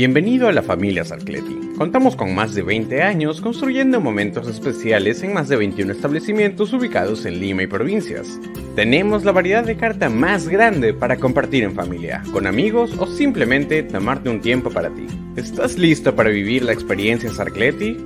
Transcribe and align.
Bienvenido 0.00 0.48
a 0.48 0.52
la 0.52 0.62
familia 0.62 1.04
Sarcleti. 1.04 1.74
Contamos 1.76 2.16
con 2.16 2.34
más 2.34 2.54
de 2.54 2.62
20 2.62 3.02
años 3.02 3.42
construyendo 3.42 4.00
momentos 4.00 4.48
especiales 4.48 5.22
en 5.22 5.34
más 5.34 5.50
de 5.50 5.56
21 5.56 5.92
establecimientos 5.92 6.72
ubicados 6.72 7.26
en 7.26 7.38
Lima 7.38 7.64
y 7.64 7.66
provincias. 7.66 8.40
Tenemos 8.74 9.26
la 9.26 9.32
variedad 9.32 9.62
de 9.62 9.76
carta 9.76 10.08
más 10.08 10.48
grande 10.48 10.94
para 10.94 11.18
compartir 11.18 11.64
en 11.64 11.74
familia, 11.74 12.22
con 12.32 12.46
amigos 12.46 12.96
o 12.98 13.06
simplemente 13.06 13.82
tomarte 13.82 14.30
un 14.30 14.40
tiempo 14.40 14.70
para 14.70 14.88
ti. 14.88 15.06
¿Estás 15.36 15.76
listo 15.76 16.16
para 16.16 16.30
vivir 16.30 16.64
la 16.64 16.72
experiencia 16.72 17.30
Sarcleti? 17.30 17.98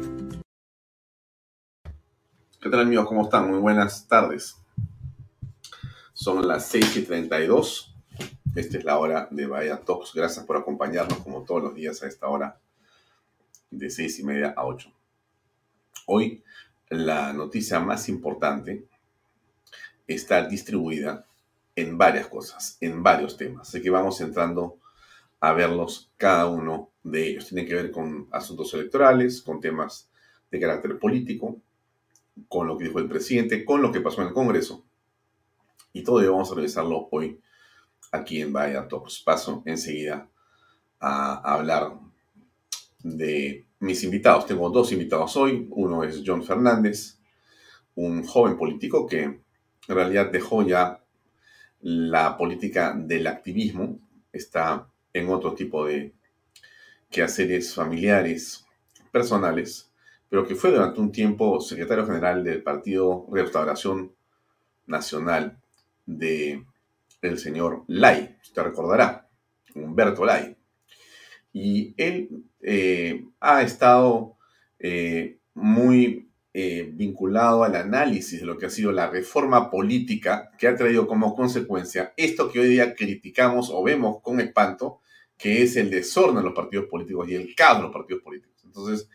¿Qué 2.60 2.70
tal 2.70 2.80
amigos? 2.80 3.06
¿Cómo 3.06 3.22
están? 3.22 3.48
Muy 3.48 3.60
buenas 3.60 4.08
tardes. 4.08 4.56
Son 6.12 6.44
las 6.48 6.66
6 6.66 6.96
y 6.96 7.02
32 7.02 7.93
esta 8.54 8.78
es 8.78 8.84
la 8.84 8.98
hora 8.98 9.28
de 9.30 9.46
Bahía 9.46 9.80
Talks. 9.80 10.12
Gracias 10.14 10.44
por 10.44 10.56
acompañarnos 10.56 11.18
como 11.18 11.42
todos 11.42 11.62
los 11.62 11.74
días 11.74 12.02
a 12.02 12.06
esta 12.06 12.28
hora 12.28 12.58
de 13.70 13.90
seis 13.90 14.18
y 14.18 14.24
media 14.24 14.54
a 14.56 14.64
8. 14.64 14.92
Hoy 16.06 16.42
la 16.88 17.32
noticia 17.32 17.80
más 17.80 18.08
importante 18.08 18.86
está 20.06 20.46
distribuida 20.46 21.26
en 21.74 21.98
varias 21.98 22.28
cosas, 22.28 22.76
en 22.80 23.02
varios 23.02 23.36
temas. 23.36 23.68
Así 23.68 23.82
que 23.82 23.90
vamos 23.90 24.20
entrando 24.20 24.78
a 25.40 25.52
verlos 25.52 26.12
cada 26.16 26.46
uno 26.46 26.90
de 27.02 27.28
ellos. 27.28 27.48
Tiene 27.48 27.66
que 27.66 27.74
ver 27.74 27.90
con 27.90 28.28
asuntos 28.30 28.72
electorales, 28.74 29.42
con 29.42 29.60
temas 29.60 30.08
de 30.50 30.60
carácter 30.60 30.98
político, 30.98 31.60
con 32.48 32.68
lo 32.68 32.78
que 32.78 32.84
dijo 32.84 32.98
el 32.98 33.08
presidente, 33.08 33.64
con 33.64 33.82
lo 33.82 33.90
que 33.90 34.00
pasó 34.00 34.22
en 34.22 34.28
el 34.28 34.34
Congreso. 34.34 34.84
Y 35.92 36.02
todo 36.02 36.20
ello 36.20 36.32
vamos 36.32 36.52
a 36.52 36.54
revisarlo 36.54 37.08
hoy 37.10 37.40
aquí 38.14 38.40
en 38.40 38.52
Vaya 38.52 38.86
Talks. 38.88 39.22
Paso 39.22 39.62
enseguida 39.66 40.28
a 41.00 41.54
hablar 41.54 41.92
de 43.02 43.66
mis 43.80 44.02
invitados. 44.04 44.46
Tengo 44.46 44.70
dos 44.70 44.92
invitados 44.92 45.36
hoy. 45.36 45.66
Uno 45.70 46.04
es 46.04 46.22
John 46.24 46.42
Fernández, 46.42 47.18
un 47.94 48.24
joven 48.24 48.56
político 48.56 49.06
que 49.06 49.22
en 49.22 49.42
realidad 49.86 50.30
dejó 50.30 50.62
ya 50.62 51.00
la 51.80 52.36
política 52.38 52.94
del 52.96 53.26
activismo, 53.26 54.00
está 54.32 54.88
en 55.12 55.28
otro 55.28 55.54
tipo 55.54 55.84
de 55.84 56.14
quehaceres 57.10 57.74
familiares, 57.74 58.64
personales, 59.12 59.92
pero 60.30 60.46
que 60.46 60.54
fue 60.54 60.70
durante 60.70 61.00
un 61.00 61.12
tiempo 61.12 61.60
secretario 61.60 62.06
general 62.06 62.42
del 62.42 62.62
Partido 62.62 63.26
Restauración 63.30 64.14
Nacional 64.86 65.60
de 66.06 66.64
el 67.28 67.38
señor 67.38 67.84
Lai, 67.88 68.36
usted 68.42 68.62
recordará, 68.62 69.28
Humberto 69.74 70.24
Lai. 70.24 70.56
Y 71.52 71.94
él 71.96 72.44
eh, 72.60 73.24
ha 73.40 73.62
estado 73.62 74.36
eh, 74.78 75.38
muy 75.54 76.30
eh, 76.52 76.90
vinculado 76.92 77.64
al 77.64 77.74
análisis 77.76 78.40
de 78.40 78.46
lo 78.46 78.58
que 78.58 78.66
ha 78.66 78.70
sido 78.70 78.92
la 78.92 79.08
reforma 79.08 79.70
política 79.70 80.50
que 80.58 80.68
ha 80.68 80.76
traído 80.76 81.06
como 81.06 81.34
consecuencia 81.34 82.12
esto 82.16 82.50
que 82.50 82.60
hoy 82.60 82.68
día 82.68 82.94
criticamos 82.94 83.70
o 83.72 83.82
vemos 83.82 84.20
con 84.22 84.40
espanto, 84.40 85.00
que 85.36 85.62
es 85.62 85.76
el 85.76 85.90
desorden 85.90 86.36
de 86.36 86.42
los 86.42 86.54
partidos 86.54 86.86
políticos 86.86 87.28
y 87.28 87.34
el 87.34 87.54
caos 87.54 87.78
de 87.78 87.82
los 87.84 87.92
partidos 87.92 88.22
políticos. 88.22 88.62
Entonces, 88.64 89.08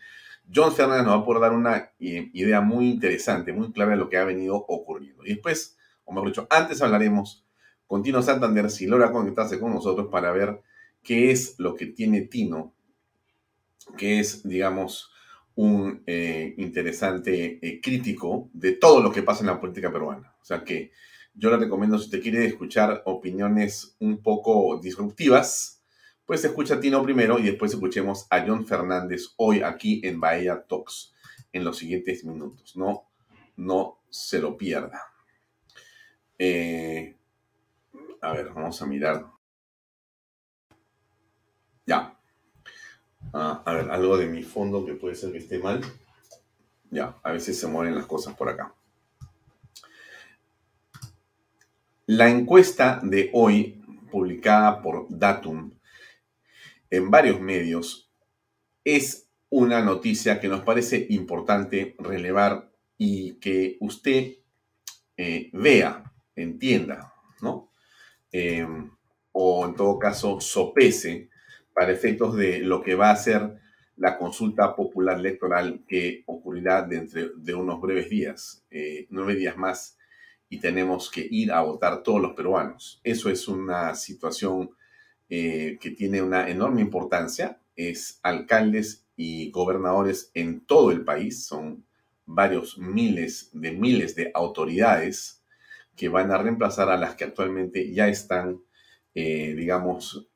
John 0.52 0.74
Fernández 0.74 1.04
nos 1.04 1.16
va 1.16 1.20
a 1.20 1.24
poder 1.24 1.40
dar 1.42 1.52
una 1.52 1.92
idea 1.98 2.60
muy 2.60 2.90
interesante, 2.90 3.52
muy 3.52 3.72
clara 3.72 3.92
de 3.92 3.96
lo 3.98 4.08
que 4.08 4.16
ha 4.16 4.24
venido 4.24 4.56
ocurriendo. 4.56 5.24
Y 5.24 5.30
después, 5.30 5.78
o 6.04 6.12
mejor 6.12 6.28
dicho, 6.28 6.46
antes 6.50 6.82
hablaremos 6.82 7.46
Continuo 7.90 8.22
Santander 8.22 8.70
si 8.70 8.86
logra 8.86 9.10
conectarse 9.10 9.58
con 9.58 9.74
nosotros 9.74 10.06
para 10.12 10.30
ver 10.30 10.62
qué 11.02 11.32
es 11.32 11.56
lo 11.58 11.74
que 11.74 11.86
tiene 11.86 12.20
Tino, 12.20 12.72
que 13.98 14.20
es, 14.20 14.46
digamos, 14.48 15.10
un 15.56 16.00
eh, 16.06 16.54
interesante 16.58 17.58
eh, 17.60 17.80
crítico 17.80 18.48
de 18.52 18.74
todo 18.74 19.02
lo 19.02 19.10
que 19.10 19.24
pasa 19.24 19.40
en 19.40 19.48
la 19.48 19.60
política 19.60 19.90
peruana. 19.90 20.36
O 20.40 20.44
sea 20.44 20.62
que 20.62 20.92
yo 21.34 21.50
le 21.50 21.56
recomiendo, 21.56 21.98
si 21.98 22.04
usted 22.04 22.22
quiere 22.22 22.46
escuchar 22.46 23.02
opiniones 23.06 23.96
un 23.98 24.22
poco 24.22 24.78
disruptivas, 24.80 25.82
pues 26.24 26.44
escucha 26.44 26.74
a 26.74 26.80
Tino 26.80 27.02
primero 27.02 27.40
y 27.40 27.42
después 27.42 27.72
escuchemos 27.72 28.24
a 28.30 28.46
John 28.46 28.64
Fernández 28.68 29.34
hoy 29.36 29.62
aquí 29.62 30.00
en 30.04 30.20
Bahía 30.20 30.64
Talks 30.68 31.12
en 31.52 31.64
los 31.64 31.78
siguientes 31.78 32.24
minutos. 32.24 32.76
No, 32.76 33.10
no 33.56 33.98
se 34.08 34.38
lo 34.38 34.56
pierda. 34.56 35.02
Eh, 36.38 37.16
a 38.20 38.32
ver, 38.32 38.50
vamos 38.52 38.80
a 38.82 38.86
mirar. 38.86 39.26
Ya. 41.86 42.18
Ah, 43.32 43.62
a 43.64 43.74
ver, 43.74 43.90
algo 43.90 44.16
de 44.16 44.26
mi 44.26 44.42
fondo 44.42 44.84
que 44.84 44.94
puede 44.94 45.14
ser 45.14 45.32
que 45.32 45.38
esté 45.38 45.58
mal. 45.58 45.80
Ya, 46.90 47.16
a 47.22 47.32
veces 47.32 47.58
se 47.58 47.66
mueven 47.66 47.94
las 47.94 48.06
cosas 48.06 48.34
por 48.34 48.48
acá. 48.48 48.74
La 52.06 52.28
encuesta 52.28 53.00
de 53.02 53.30
hoy, 53.32 53.80
publicada 54.10 54.82
por 54.82 55.06
Datum 55.08 55.72
en 56.90 57.10
varios 57.10 57.40
medios, 57.40 58.10
es 58.84 59.28
una 59.48 59.80
noticia 59.80 60.40
que 60.40 60.48
nos 60.48 60.62
parece 60.62 61.06
importante 61.10 61.94
relevar 61.98 62.72
y 62.98 63.34
que 63.34 63.76
usted 63.80 64.38
eh, 65.16 65.50
vea, 65.52 66.12
entienda, 66.34 67.14
Em, 68.32 68.90
o 69.32 69.66
en 69.66 69.74
todo 69.74 69.98
caso 69.98 70.40
sopese 70.40 71.28
para 71.74 71.92
efectos 71.92 72.36
de 72.36 72.60
lo 72.60 72.82
que 72.82 72.94
va 72.94 73.10
a 73.10 73.16
ser 73.16 73.58
la 73.96 74.16
consulta 74.16 74.74
popular 74.74 75.18
electoral 75.18 75.82
que 75.86 76.22
ocurrirá 76.26 76.82
dentro 76.82 77.36
de 77.36 77.54
unos 77.54 77.80
breves 77.80 78.08
días, 78.08 78.64
eh, 78.70 79.06
nueve 79.10 79.34
días 79.34 79.56
más, 79.56 79.98
y 80.48 80.58
tenemos 80.58 81.10
que 81.10 81.26
ir 81.30 81.52
a 81.52 81.60
votar 81.60 82.02
todos 82.02 82.20
los 82.20 82.32
peruanos. 82.32 83.00
Eso 83.04 83.30
es 83.30 83.46
una 83.46 83.94
situación 83.94 84.70
eh, 85.28 85.78
que 85.80 85.90
tiene 85.90 86.22
una 86.22 86.48
enorme 86.48 86.80
importancia. 86.80 87.60
Es 87.76 88.18
alcaldes 88.22 89.06
y 89.16 89.50
gobernadores 89.50 90.30
en 90.34 90.60
todo 90.60 90.90
el 90.90 91.04
país, 91.04 91.46
son 91.46 91.84
varios 92.24 92.78
miles 92.78 93.50
de 93.52 93.72
miles 93.72 94.14
de 94.14 94.30
autoridades 94.34 95.39
que 96.00 96.08
van 96.08 96.32
a 96.32 96.38
reemplazar 96.38 96.88
a 96.88 96.96
las 96.96 97.14
que 97.14 97.24
actualmente 97.24 97.92
ya 97.92 98.08
están, 98.08 98.62
eh, 99.14 99.54
digamos, 99.54 100.30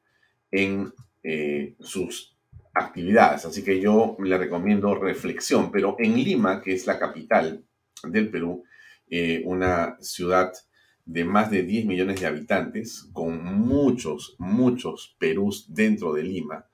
en 0.51 0.93
eh, 1.23 1.75
sus 1.81 2.37
actividades. 2.75 3.47
Así 3.47 3.65
que 3.65 3.81
yo 3.81 4.15
le 4.23 4.37
recomiendo 4.37 4.95
reflexión, 4.95 5.73
pero 5.73 5.97
en 5.99 6.23
Lima, 6.23 6.61
que 6.61 6.75
es 6.75 6.87
la 6.87 6.99
capital 6.99 7.65
del 8.03 8.29
Perú, 8.29 8.65
eh, 9.09 9.41
una 9.47 9.97
ciudad 10.03 10.53
de 11.07 11.25
más 11.25 11.51
de 11.51 11.63
10 11.63 11.87
millones 11.87 12.21
de 12.21 12.27
habitantes, 12.27 13.09
con 13.15 13.43
muchos, 13.43 14.37
muchos 14.39 15.17
Perús 15.19 15.73
dentro 15.73 16.13
de 16.13 16.25
Lima, 16.25 16.67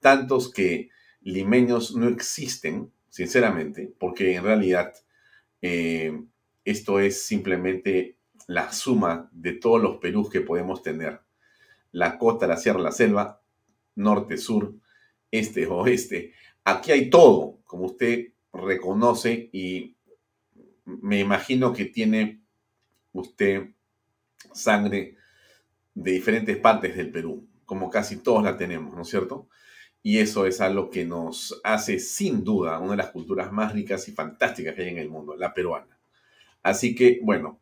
tantos 0.00 0.52
que 0.52 0.90
limeños 1.22 1.96
no 1.96 2.08
existen, 2.08 2.92
sinceramente, 3.08 3.90
porque 3.98 4.34
en 4.34 4.44
realidad 4.44 4.92
esto 6.62 7.00
es 7.00 7.24
simplemente 7.24 8.13
la 8.46 8.72
suma 8.72 9.28
de 9.32 9.52
todos 9.52 9.82
los 9.82 9.96
Perús 9.96 10.30
que 10.30 10.40
podemos 10.40 10.82
tener. 10.82 11.20
la 11.92 12.18
costa, 12.18 12.48
la 12.48 12.56
sierra, 12.56 12.80
la 12.80 12.90
selva, 12.90 13.40
norte, 13.94 14.36
sur, 14.36 14.74
este, 15.30 15.66
oeste. 15.66 16.32
Aquí 16.64 16.90
hay 16.90 17.08
todo, 17.08 17.60
como 17.64 17.86
usted 17.86 18.32
reconoce 18.52 19.48
y 19.52 19.96
me 20.84 21.20
imagino 21.20 21.72
que 21.72 21.84
tiene 21.86 22.42
usted 23.12 23.70
sangre 24.52 25.16
de 25.94 26.10
diferentes 26.10 26.56
partes 26.56 26.96
del 26.96 27.10
Perú, 27.10 27.46
como 27.64 27.88
casi 27.90 28.16
todos 28.16 28.42
la 28.42 28.56
tenemos, 28.56 28.94
¿no 28.94 29.02
es 29.02 29.08
cierto? 29.08 29.48
Y 30.02 30.18
eso 30.18 30.46
es 30.46 30.60
algo 30.60 30.90
que 30.90 31.04
nos 31.04 31.60
hace 31.64 31.98
sin 31.98 32.44
duda 32.44 32.78
una 32.78 32.92
de 32.92 32.98
las 32.98 33.10
culturas 33.10 33.52
más 33.52 33.72
ricas 33.72 34.06
y 34.08 34.12
fantásticas 34.12 34.74
que 34.74 34.82
hay 34.82 34.88
en 34.88 34.98
el 34.98 35.08
mundo, 35.08 35.36
la 35.36 35.54
peruana. 35.54 35.98
Así 36.62 36.94
que, 36.94 37.20
bueno, 37.22 37.60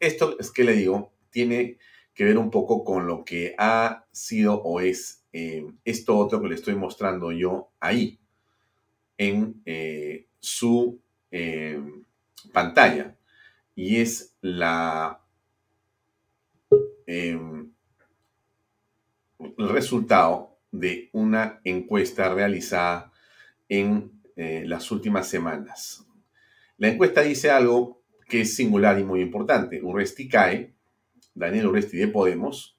esto 0.00 0.36
es 0.38 0.50
que 0.50 0.64
le 0.64 0.72
digo, 0.72 1.12
tiene 1.30 1.78
que 2.14 2.24
ver 2.24 2.38
un 2.38 2.50
poco 2.50 2.82
con 2.82 3.06
lo 3.06 3.24
que 3.24 3.54
ha 3.58 4.06
sido 4.10 4.54
o 4.54 4.80
es 4.80 5.22
eh, 5.32 5.66
esto 5.84 6.16
otro 6.16 6.40
que 6.40 6.48
le 6.48 6.54
estoy 6.54 6.74
mostrando 6.74 7.30
yo 7.30 7.68
ahí, 7.78 8.18
en 9.18 9.60
eh, 9.66 10.26
su 10.40 10.98
eh, 11.30 11.78
pantalla. 12.52 13.14
Y 13.74 14.00
es 14.00 14.34
la 14.40 15.20
el 17.06 17.68
resultado 19.56 20.58
de 20.72 21.10
una 21.12 21.60
encuesta 21.62 22.34
realizada 22.34 23.12
en 23.68 24.10
las 24.34 24.90
últimas 24.90 25.28
semanas. 25.28 26.04
La 26.78 26.88
encuesta 26.88 27.20
dice 27.20 27.50
algo 27.50 28.02
que 28.28 28.42
es 28.42 28.56
singular 28.56 28.98
y 28.98 29.04
muy 29.04 29.20
importante. 29.20 29.80
Urresti 29.82 30.28
cae, 30.28 30.74
Daniel 31.34 31.68
Urresti 31.68 31.96
de 31.96 32.08
Podemos, 32.08 32.78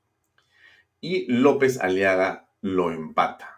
y 0.99 1.31
López 1.31 1.79
Aliaga 1.79 2.49
lo 2.61 2.91
empata. 2.91 3.57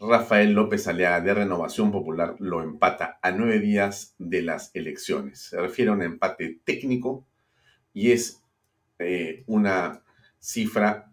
Rafael 0.00 0.52
López 0.52 0.86
Aliaga 0.86 1.20
de 1.20 1.34
Renovación 1.34 1.90
Popular 1.90 2.36
lo 2.38 2.62
empata 2.62 3.18
a 3.20 3.32
nueve 3.32 3.58
días 3.58 4.14
de 4.18 4.42
las 4.42 4.70
elecciones. 4.74 5.40
Se 5.40 5.60
refiere 5.60 5.90
a 5.90 5.94
un 5.94 6.02
empate 6.02 6.60
técnico 6.64 7.26
y 7.92 8.12
es 8.12 8.40
eh, 9.00 9.42
una 9.46 10.04
cifra 10.38 11.10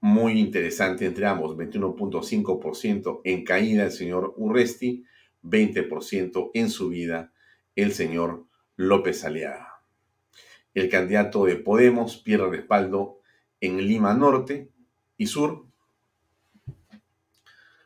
muy 0.00 0.40
interesante 0.40 1.04
entre 1.04 1.26
ambos, 1.26 1.56
21.5% 1.56 3.20
en 3.24 3.44
caída 3.44 3.84
el 3.84 3.92
señor 3.92 4.32
Urresti, 4.36 5.04
20% 5.42 6.50
en 6.54 6.70
subida 6.70 7.32
el 7.74 7.92
señor 7.92 8.47
López 8.78 9.24
Aliaga. 9.24 9.82
El 10.72 10.88
candidato 10.88 11.46
de 11.46 11.56
Podemos 11.56 12.16
pierde 12.16 12.48
respaldo 12.48 13.18
en 13.60 13.78
Lima 13.78 14.14
Norte 14.14 14.70
y 15.16 15.26
Sur. 15.26 15.66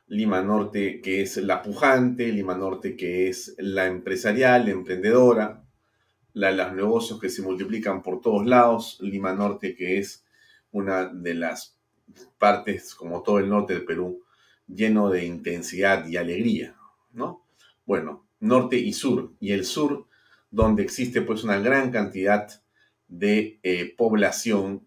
Lima 0.06 0.42
Norte 0.42 1.00
que 1.00 1.22
es 1.22 1.38
la 1.38 1.62
pujante, 1.62 2.30
Lima 2.30 2.54
Norte 2.54 2.94
que 2.94 3.30
es 3.30 3.54
la 3.56 3.86
empresarial, 3.86 4.68
emprendedora, 4.68 5.64
la 6.34 6.50
de 6.50 6.56
los 6.58 6.74
negocios 6.74 7.18
que 7.18 7.30
se 7.30 7.40
multiplican 7.40 8.02
por 8.02 8.20
todos 8.20 8.46
lados, 8.46 8.98
Lima 9.00 9.32
Norte 9.32 9.74
que 9.74 9.98
es 9.98 10.26
una 10.72 11.06
de 11.06 11.32
las 11.32 11.78
partes, 12.36 12.94
como 12.94 13.22
todo 13.22 13.38
el 13.38 13.48
norte 13.48 13.72
del 13.72 13.86
Perú, 13.86 14.24
lleno 14.68 15.08
de 15.08 15.24
intensidad 15.24 16.06
y 16.06 16.18
alegría, 16.18 16.76
¿no? 17.12 17.46
Bueno, 17.86 18.26
norte 18.40 18.76
y 18.76 18.92
sur, 18.92 19.32
y 19.40 19.52
el 19.52 19.64
sur 19.64 20.11
donde 20.52 20.82
existe 20.82 21.22
pues 21.22 21.42
una 21.42 21.58
gran 21.58 21.90
cantidad 21.90 22.48
de 23.08 23.58
eh, 23.62 23.94
población 23.96 24.86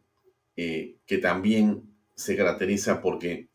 eh, 0.56 0.96
que 1.06 1.18
también 1.18 1.84
se 2.14 2.38
caracteriza 2.38 3.02
porque 3.02 3.50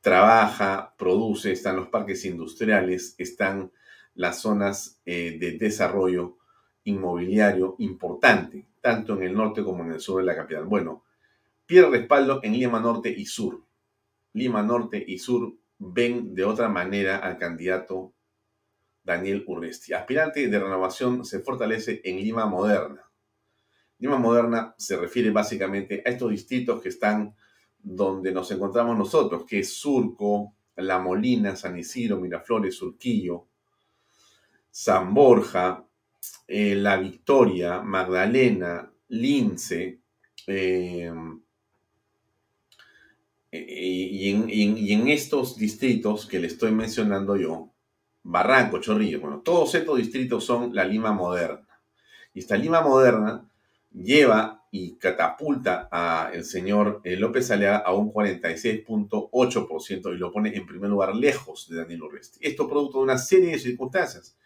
trabaja, 0.00 0.94
produce, 0.96 1.52
están 1.52 1.76
los 1.76 1.88
parques 1.88 2.24
industriales, 2.24 3.14
están 3.18 3.72
las 4.14 4.40
zonas 4.40 5.00
eh, 5.04 5.36
de 5.38 5.58
desarrollo 5.58 6.38
inmobiliario 6.84 7.74
importante, 7.80 8.64
tanto 8.80 9.14
en 9.16 9.24
el 9.24 9.34
norte 9.34 9.62
como 9.62 9.84
en 9.84 9.92
el 9.92 10.00
sur 10.00 10.20
de 10.20 10.26
la 10.26 10.36
capital. 10.36 10.64
Bueno, 10.64 11.04
pierde 11.66 11.98
respaldo 11.98 12.40
en 12.44 12.52
Lima 12.52 12.80
Norte 12.80 13.10
y 13.10 13.26
Sur. 13.26 13.62
Lima 14.32 14.62
Norte 14.62 15.04
y 15.06 15.18
Sur 15.18 15.54
ven 15.78 16.34
de 16.34 16.44
otra 16.44 16.68
manera 16.68 17.18
al 17.18 17.36
candidato 17.36 18.12
Daniel 19.08 19.42
Urresti. 19.46 19.94
Aspirante 19.94 20.46
de 20.48 20.58
renovación 20.58 21.24
se 21.24 21.40
fortalece 21.40 22.02
en 22.04 22.16
Lima 22.18 22.44
Moderna. 22.44 23.10
Lima 23.98 24.18
Moderna 24.18 24.74
se 24.76 24.98
refiere 24.98 25.30
básicamente 25.30 26.02
a 26.04 26.10
estos 26.10 26.30
distritos 26.30 26.82
que 26.82 26.90
están 26.90 27.34
donde 27.78 28.32
nos 28.32 28.50
encontramos 28.50 28.98
nosotros, 28.98 29.46
que 29.46 29.60
es 29.60 29.72
Surco, 29.72 30.52
La 30.76 30.98
Molina, 30.98 31.56
San 31.56 31.78
Isidro, 31.78 32.20
Miraflores, 32.20 32.76
Surquillo, 32.76 33.46
San 34.70 35.14
Borja, 35.14 35.82
eh, 36.46 36.74
La 36.74 36.98
Victoria, 36.98 37.80
Magdalena, 37.80 38.92
Lince, 39.08 40.00
eh, 40.46 41.10
y, 43.50 44.30
y 44.30 44.92
en 44.92 45.08
estos 45.08 45.56
distritos 45.56 46.26
que 46.26 46.40
le 46.40 46.48
estoy 46.48 46.72
mencionando 46.72 47.36
yo, 47.36 47.72
Barranco, 48.22 48.78
Chorrillo, 48.78 49.20
bueno, 49.20 49.40
todos 49.40 49.74
estos 49.74 49.96
distritos 49.96 50.44
son 50.44 50.74
la 50.74 50.84
Lima 50.84 51.12
moderna. 51.12 51.80
Y 52.34 52.40
esta 52.40 52.56
Lima 52.56 52.80
moderna 52.80 53.48
lleva 53.92 54.64
y 54.70 54.96
catapulta 54.96 55.88
a 55.90 56.30
el 56.32 56.44
señor 56.44 57.00
eh, 57.04 57.16
López 57.16 57.50
Aliaga 57.50 57.78
a 57.78 57.94
un 57.94 58.12
46.8% 58.12 60.14
y 60.14 60.18
lo 60.18 60.30
pone 60.30 60.54
en 60.54 60.66
primer 60.66 60.90
lugar 60.90 61.16
lejos 61.16 61.68
de 61.68 61.78
Daniel 61.78 62.02
Urresti. 62.02 62.38
Esto 62.42 62.68
producto 62.68 62.98
de 62.98 63.04
una 63.04 63.18
serie 63.18 63.52
de 63.52 63.58
circunstancias. 63.58 64.36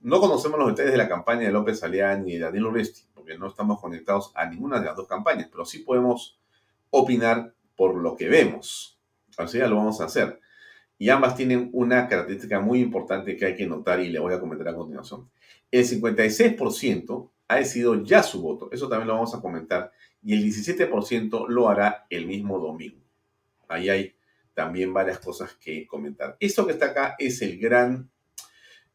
No 0.00 0.20
conocemos 0.20 0.58
los 0.58 0.68
detalles 0.68 0.92
de 0.92 0.98
la 0.98 1.08
campaña 1.08 1.42
de 1.42 1.52
López 1.52 1.82
Aliaga 1.82 2.18
ni 2.18 2.34
de 2.34 2.40
Daniel 2.40 2.66
Urresti, 2.66 3.02
porque 3.14 3.36
no 3.36 3.48
estamos 3.48 3.80
conectados 3.80 4.30
a 4.34 4.46
ninguna 4.46 4.78
de 4.78 4.86
las 4.86 4.96
dos 4.96 5.08
campañas, 5.08 5.48
pero 5.50 5.64
sí 5.64 5.80
podemos 5.80 6.38
opinar 6.90 7.52
por 7.74 7.96
lo 7.96 8.14
que 8.14 8.28
vemos. 8.28 9.00
Así 9.36 9.58
ya 9.58 9.66
lo 9.66 9.76
vamos 9.76 10.00
a 10.00 10.04
hacer 10.04 10.40
y 10.98 11.08
ambas 11.08 11.36
tienen 11.36 11.70
una 11.72 12.08
característica 12.08 12.60
muy 12.60 12.80
importante 12.80 13.36
que 13.36 13.46
hay 13.46 13.56
que 13.56 13.66
notar 13.66 14.00
y 14.00 14.08
le 14.08 14.18
voy 14.18 14.32
a 14.32 14.40
comentar 14.40 14.68
a 14.68 14.74
continuación. 14.74 15.28
El 15.70 15.84
56% 15.84 17.30
ha 17.48 17.56
decidido 17.56 18.02
ya 18.02 18.22
su 18.22 18.40
voto, 18.40 18.70
eso 18.72 18.88
también 18.88 19.08
lo 19.08 19.14
vamos 19.14 19.34
a 19.34 19.40
comentar, 19.40 19.92
y 20.22 20.34
el 20.34 20.44
17% 20.44 21.48
lo 21.48 21.68
hará 21.68 22.06
el 22.08 22.26
mismo 22.26 22.58
domingo. 22.58 23.02
Ahí 23.68 23.88
hay 23.88 24.14
también 24.54 24.92
varias 24.94 25.18
cosas 25.18 25.54
que 25.54 25.86
comentar. 25.86 26.36
Esto 26.40 26.66
que 26.66 26.72
está 26.72 26.86
acá 26.86 27.16
es 27.18 27.42
el 27.42 27.58
gran 27.58 28.08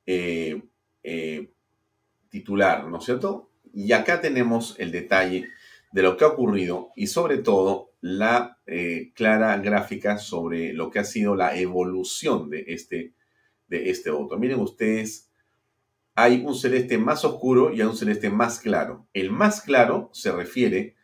eh, 0.06 0.62
eh, 1.04 1.52
titular, 2.30 2.88
¿no 2.88 2.98
es 2.98 3.06
cierto? 3.06 3.52
Y 3.74 3.92
acá 3.92 4.22
tenemos 4.22 4.76
el 4.80 4.92
detalle 4.92 5.50
de 5.92 6.02
lo 6.04 6.18
que 6.18 6.26
ha 6.26 6.30
ocurrido 6.30 6.92
y 6.96 7.08
sobre 7.08 7.38
todo 7.40 7.92
la 8.02 8.60
eh, 8.66 9.12
clara 9.16 9.58
gráfica 9.58 10.18
sobre 10.18 10.74
lo 10.74 10.90
que 10.90 11.00
ha 11.00 11.04
sido 11.04 11.36
la 11.36 11.58
evolución 11.58 12.50
de 12.50 12.66
este, 12.68 13.14
de 13.68 13.90
este 13.90 14.12
voto. 14.12 14.38
Miren 14.38 14.60
ustedes, 14.60 15.30
hay 16.16 16.44
un 16.46 16.56
celeste 16.56 16.98
más 16.98 17.26
oscuro 17.26 17.74
y 17.74 17.82
hay 17.82 17.88
un 17.88 17.98
celeste 17.98 18.30
más 18.30 18.60
claro. 18.60 19.08
El 19.14 19.32
más 19.32 19.62
claro 19.62 20.10
se 20.14 20.32
refiere 20.32 20.96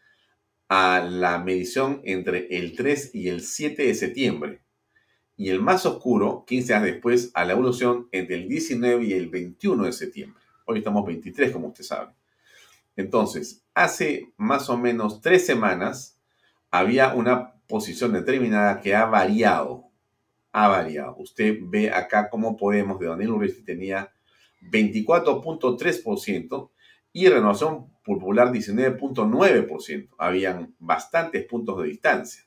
a 0.67 0.99
la 0.99 1.39
medición 1.39 2.01
entre 2.03 2.47
el 2.57 2.75
3 2.75 3.11
y 3.13 3.29
el 3.29 3.41
7 3.41 3.83
de 3.83 3.95
septiembre. 3.95 4.61
Y 5.37 5.49
el 5.49 5.61
más 5.61 5.85
oscuro, 5.85 6.45
15 6.47 6.67
días 6.67 6.83
después, 6.83 7.31
a 7.33 7.43
la 7.43 7.53
evolución 7.53 8.07
entre 8.11 8.35
el 8.35 8.47
19 8.47 9.03
y 9.03 9.13
el 9.13 9.29
21 9.29 9.83
de 9.83 9.91
septiembre. 9.91 10.41
Hoy 10.65 10.79
estamos 10.79 11.05
23, 11.05 11.51
como 11.51 11.67
usted 11.67 11.83
sabe. 11.83 12.13
Entonces, 12.95 13.64
hace 13.75 14.33
más 14.37 14.69
o 14.69 14.77
menos 14.77 15.21
tres 15.21 15.45
semanas, 15.45 16.17
había 16.71 17.13
una 17.13 17.53
posición 17.67 18.13
determinada 18.13 18.79
que 18.79 18.95
ha 18.95 19.05
variado. 19.05 19.91
Ha 20.51 20.69
variado. 20.69 21.17
Usted 21.17 21.57
ve 21.61 21.91
acá 21.91 22.29
cómo 22.29 22.55
Podemos 22.55 22.97
de 22.99 23.07
Daniel 23.07 23.31
Urresti 23.31 23.63
tenía 23.63 24.13
24.3% 24.61 26.71
y 27.11 27.27
Renovación 27.27 27.93
Popular 28.03 28.51
19.9%. 28.51 30.09
Habían 30.17 30.73
bastantes 30.79 31.45
puntos 31.45 31.81
de 31.81 31.89
distancia. 31.89 32.43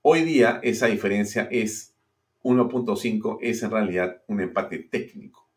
Hoy 0.00 0.22
día 0.22 0.60
esa 0.62 0.86
diferencia 0.86 1.46
es 1.50 1.94
1.5, 2.42 3.38
es 3.42 3.62
en 3.62 3.70
realidad 3.70 4.22
un 4.26 4.40
empate 4.40 4.78
técnico. 4.78 5.48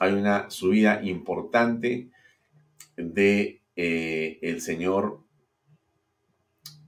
Hay 0.00 0.12
una 0.12 0.50
subida 0.50 1.00
importante 1.02 2.10
de 2.98 3.62
eh, 3.76 4.38
el 4.42 4.60
señor 4.60 5.20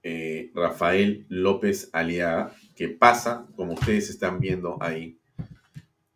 eh, 0.03 0.51
Rafael 0.55 1.27
López 1.29 1.89
Aliaga, 1.93 2.55
que 2.75 2.89
pasa, 2.89 3.47
como 3.57 3.75
ustedes 3.75 4.11
están 4.11 4.41
viendo 4.41 4.77
ahí. 4.81 5.19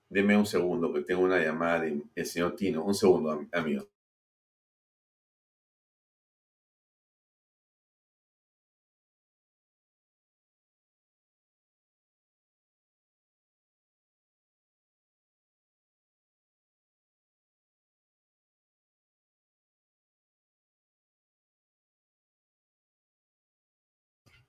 Deme 0.09 0.37
un 0.37 0.47
segundo, 0.47 0.93
que 0.93 1.03
tengo 1.03 1.23
una 1.23 1.39
llamada 1.43 1.81
del 1.81 2.27
señor 2.27 2.57
Tino. 2.57 2.85
Un 2.85 2.95
segundo, 2.95 3.47
amigo. 3.53 3.89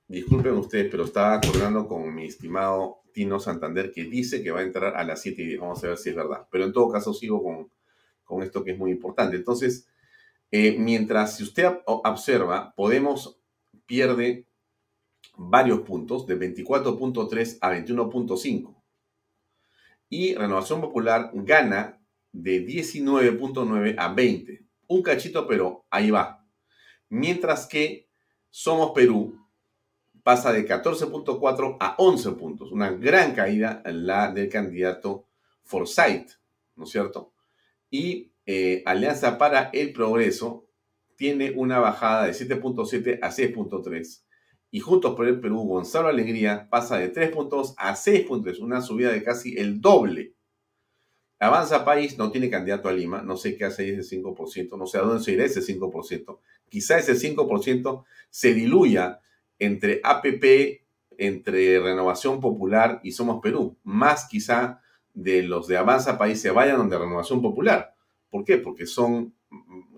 Disculpen 0.07 0.53
ustedes, 0.53 0.89
pero 0.89 1.05
estaba 1.05 1.35
acordando 1.35 1.87
con 1.87 2.13
mi 2.13 2.25
estimado 2.25 3.01
Tino 3.13 3.39
Santander 3.39 3.91
que 3.91 4.03
dice 4.03 4.43
que 4.43 4.51
va 4.51 4.59
a 4.59 4.63
entrar 4.63 4.95
a 4.95 5.03
las 5.03 5.21
7 5.21 5.41
y 5.41 5.45
10. 5.47 5.59
Vamos 5.61 5.83
a 5.83 5.87
ver 5.87 5.97
si 5.97 6.09
es 6.09 6.15
verdad. 6.15 6.47
Pero 6.51 6.65
en 6.65 6.73
todo 6.73 6.89
caso 6.89 7.13
sigo 7.13 7.69
con, 8.25 8.43
esto 8.43 8.63
que 8.63 8.71
es 8.71 8.77
muy 8.77 8.91
importante. 8.91 9.37
Entonces, 9.37 9.87
eh, 10.51 10.75
mientras 10.77 11.37
si 11.37 11.43
usted 11.43 11.69
observa, 11.85 12.73
Podemos 12.75 13.39
pierde 13.85 14.47
varios 15.37 15.81
puntos 15.81 16.25
de 16.25 16.37
24.3 16.37 17.57
a 17.61 17.71
21.5. 17.71 18.75
Y 20.09 20.35
Renovación 20.35 20.81
Popular 20.81 21.31
gana 21.33 22.01
de 22.31 22.65
19.9 22.65 23.95
a 23.97 24.13
20. 24.13 24.65
Un 24.87 25.01
cachito, 25.01 25.47
pero 25.47 25.85
ahí 25.89 26.11
va. 26.11 26.45
Mientras 27.09 27.67
que 27.67 28.09
Somos 28.49 28.91
Perú 28.91 29.44
pasa 30.25 30.51
de 30.51 30.67
14.4 30.67 31.77
a 31.79 31.95
11 31.99 32.31
puntos. 32.31 32.71
Una 32.71 32.89
gran 32.89 33.35
caída 33.35 33.83
la 33.85 34.31
del 34.31 34.49
candidato 34.49 35.27
Forsyth, 35.65 36.31
¿no 36.75 36.85
es 36.85 36.89
cierto? 36.89 37.31
Y 37.91 38.31
eh, 38.47 38.81
Alianza 38.87 39.37
para 39.37 39.69
el 39.71 39.93
Progreso 39.93 40.65
tiene 41.15 41.51
una 41.51 41.77
bajada 41.77 42.25
de 42.25 42.31
7.7 42.31 43.19
a 43.21 43.29
6.3. 43.29 44.23
Y 44.71 44.79
Juntos 44.79 45.13
por 45.13 45.27
el 45.27 45.39
Perú, 45.39 45.59
Gonzalo 45.59 46.07
Alegría 46.07 46.69
pasa 46.71 46.97
de 46.97 47.09
3 47.09 47.29
puntos 47.29 47.75
a 47.77 47.95
6 47.95 48.25
puntos, 48.25 48.57
una 48.57 48.81
subida 48.81 49.11
de 49.11 49.21
casi 49.21 49.55
el 49.59 49.79
doble. 49.79 50.33
Avanza 51.37 51.85
País 51.85 52.17
no 52.17 52.31
tiene 52.31 52.49
candidato 52.49 52.89
a 52.89 52.93
Lima, 52.93 53.21
no 53.21 53.37
sé 53.37 53.55
qué 53.55 53.65
hace 53.65 53.93
ese 53.93 54.19
5%, 54.19 54.75
no 54.75 54.87
sé 54.87 54.97
a 54.97 55.01
dónde 55.01 55.23
se 55.23 55.33
irá 55.33 55.45
ese 55.45 55.61
5%. 55.61 56.39
Quizá 56.67 56.97
ese 56.97 57.13
5% 57.13 58.03
se 58.31 58.53
diluya 58.55 59.21
entre 59.59 60.01
APP, 60.03 60.83
entre 61.17 61.79
Renovación 61.79 62.39
Popular 62.39 62.99
y 63.03 63.11
Somos 63.11 63.41
Perú, 63.41 63.77
más 63.83 64.27
quizá 64.27 64.81
de 65.13 65.43
los 65.43 65.67
de 65.67 65.77
Avanza 65.77 66.17
País 66.17 66.41
se 66.41 66.51
vayan 66.51 66.77
donde 66.77 66.97
Renovación 66.97 67.41
Popular. 67.41 67.95
¿Por 68.29 68.43
qué? 68.43 68.57
Porque 68.57 68.85
son, 68.85 69.33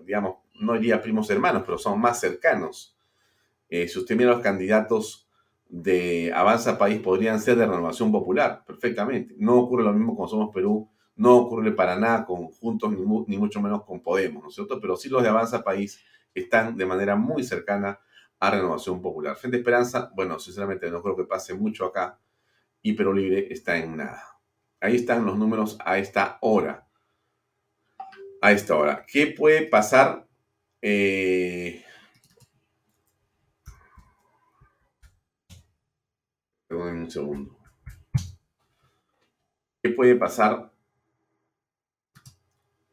digamos, 0.04 0.36
no 0.60 0.74
diría 0.74 1.02
primos 1.02 1.28
hermanos, 1.30 1.62
pero 1.66 1.78
son 1.78 2.00
más 2.00 2.20
cercanos. 2.20 2.96
Eh, 3.68 3.88
si 3.88 3.98
usted 3.98 4.16
mira 4.16 4.30
los 4.30 4.40
candidatos 4.40 5.28
de 5.68 6.32
Avanza 6.32 6.78
País, 6.78 7.00
podrían 7.00 7.40
ser 7.40 7.56
de 7.56 7.66
Renovación 7.66 8.12
Popular, 8.12 8.64
perfectamente. 8.64 9.34
No 9.38 9.56
ocurre 9.56 9.82
lo 9.82 9.92
mismo 9.92 10.16
con 10.16 10.28
Somos 10.28 10.50
Perú, 10.54 10.88
no 11.16 11.36
ocurre 11.36 11.72
para 11.72 11.96
nada 11.96 12.24
con 12.24 12.46
Juntos, 12.46 12.92
ni, 12.92 13.04
ni 13.26 13.38
mucho 13.38 13.60
menos 13.60 13.84
con 13.84 14.00
Podemos, 14.00 14.42
¿no 14.42 14.48
es 14.48 14.54
cierto? 14.54 14.80
Pero 14.80 14.96
sí 14.96 15.08
los 15.08 15.22
de 15.22 15.28
Avanza 15.28 15.64
País 15.64 16.00
están 16.32 16.76
de 16.76 16.86
manera 16.86 17.16
muy 17.16 17.42
cercana 17.42 17.98
a 18.40 18.50
Renovación 18.50 19.02
Popular. 19.02 19.36
Frente 19.36 19.58
Esperanza, 19.58 20.10
bueno, 20.14 20.38
sinceramente 20.38 20.90
no 20.90 21.02
creo 21.02 21.16
que 21.16 21.24
pase 21.24 21.54
mucho 21.54 21.86
acá 21.86 22.18
y 22.82 22.92
Perú 22.92 23.12
Libre 23.12 23.48
está 23.50 23.76
en 23.76 23.96
nada. 23.96 24.22
Ahí 24.80 24.96
están 24.96 25.24
los 25.24 25.36
números 25.36 25.76
a 25.84 25.98
esta 25.98 26.38
hora 26.40 26.88
a 28.40 28.52
esta 28.52 28.76
hora. 28.76 29.04
¿Qué 29.06 29.28
puede 29.28 29.62
pasar? 29.66 30.26
Eh... 30.82 31.84
un 36.70 37.10
segundo. 37.10 37.56
¿Qué 39.82 39.90
puede 39.90 40.16
pasar? 40.16 40.70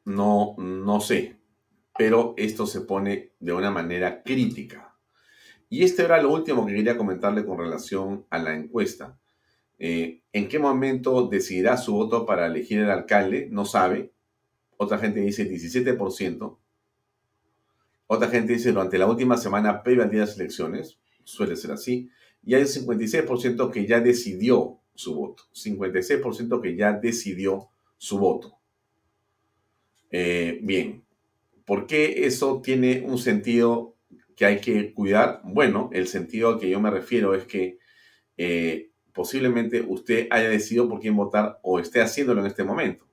No, 0.05 0.55
no 0.57 1.01
sé, 1.01 1.39
pero 1.97 2.33
esto 2.37 2.65
se 2.65 2.81
pone 2.81 3.33
de 3.39 3.53
una 3.53 3.71
manera 3.71 4.23
crítica. 4.23 4.84
Y 5.69 5.83
este 5.83 6.03
era 6.03 6.21
lo 6.21 6.31
último 6.31 6.65
que 6.65 6.73
quería 6.73 6.97
comentarle 6.97 7.45
con 7.45 7.57
relación 7.57 8.25
a 8.29 8.39
la 8.39 8.55
encuesta. 8.55 9.17
Eh, 9.79 10.21
¿En 10.31 10.47
qué 10.47 10.59
momento 10.59 11.27
decidirá 11.27 11.77
su 11.77 11.93
voto 11.93 12.25
para 12.25 12.45
elegir 12.45 12.79
el 12.79 12.91
alcalde? 12.91 13.47
No 13.51 13.65
sabe 13.65 14.15
otra 14.77 14.97
gente 14.97 15.21
dice 15.21 15.49
17%, 15.49 16.57
otra 18.07 18.27
gente 18.29 18.53
dice 18.53 18.71
durante 18.71 18.97
la 18.97 19.07
última 19.07 19.37
semana 19.37 19.83
previa 19.83 20.03
al 20.03 20.11
de 20.11 20.17
las 20.17 20.37
elecciones, 20.37 20.99
suele 21.23 21.55
ser 21.55 21.71
así, 21.71 22.09
y 22.43 22.53
hay 22.53 22.61
un 22.61 22.67
56% 22.67 23.71
que 23.71 23.87
ya 23.87 23.99
decidió 23.99 24.79
su 24.93 25.15
voto, 25.15 25.43
56% 25.53 26.61
que 26.61 26.75
ya 26.75 26.93
decidió 26.93 27.69
su 27.97 28.19
voto. 28.19 28.57
Eh, 30.11 30.59
bien, 30.61 31.03
¿por 31.65 31.87
qué 31.87 32.25
eso 32.25 32.61
tiene 32.61 33.03
un 33.05 33.17
sentido 33.17 33.94
que 34.35 34.45
hay 34.45 34.59
que 34.59 34.93
cuidar? 34.93 35.41
Bueno, 35.43 35.89
el 35.93 36.07
sentido 36.07 36.49
al 36.49 36.59
que 36.59 36.69
yo 36.69 36.79
me 36.79 36.91
refiero 36.91 37.33
es 37.33 37.45
que 37.45 37.77
eh, 38.37 38.89
posiblemente 39.13 39.81
usted 39.81 40.27
haya 40.29 40.49
decidido 40.49 40.89
por 40.89 40.99
quién 40.99 41.15
votar 41.15 41.59
o 41.61 41.79
esté 41.79 42.01
haciéndolo 42.01 42.41
en 42.41 42.47
este 42.47 42.63
momento 42.63 43.05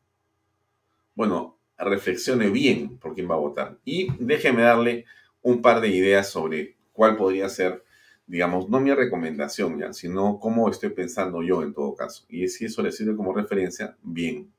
bueno, 1.14 1.58
reflexione 1.78 2.48
bien 2.48 2.98
por 2.98 3.14
quién 3.14 3.30
va 3.30 3.34
a 3.34 3.38
votar. 3.38 3.78
Y 3.84 4.08
déjeme 4.18 4.62
darle 4.62 5.04
un 5.42 5.62
par 5.62 5.80
de 5.80 5.88
ideas 5.88 6.30
sobre 6.30 6.76
cuál 6.92 7.16
podría 7.16 7.48
ser, 7.48 7.84
digamos, 8.26 8.68
no 8.68 8.80
mi 8.80 8.92
recomendación 8.94 9.78
ya, 9.78 9.92
sino 9.92 10.38
cómo 10.38 10.70
estoy 10.70 10.90
pensando 10.90 11.42
yo 11.42 11.62
en 11.62 11.74
todo 11.74 11.94
caso. 11.94 12.24
Y 12.28 12.48
si 12.48 12.66
eso 12.66 12.82
le 12.82 12.92
sirve 12.92 13.16
como 13.16 13.34
referencia, 13.34 13.96
bien. 14.02 14.52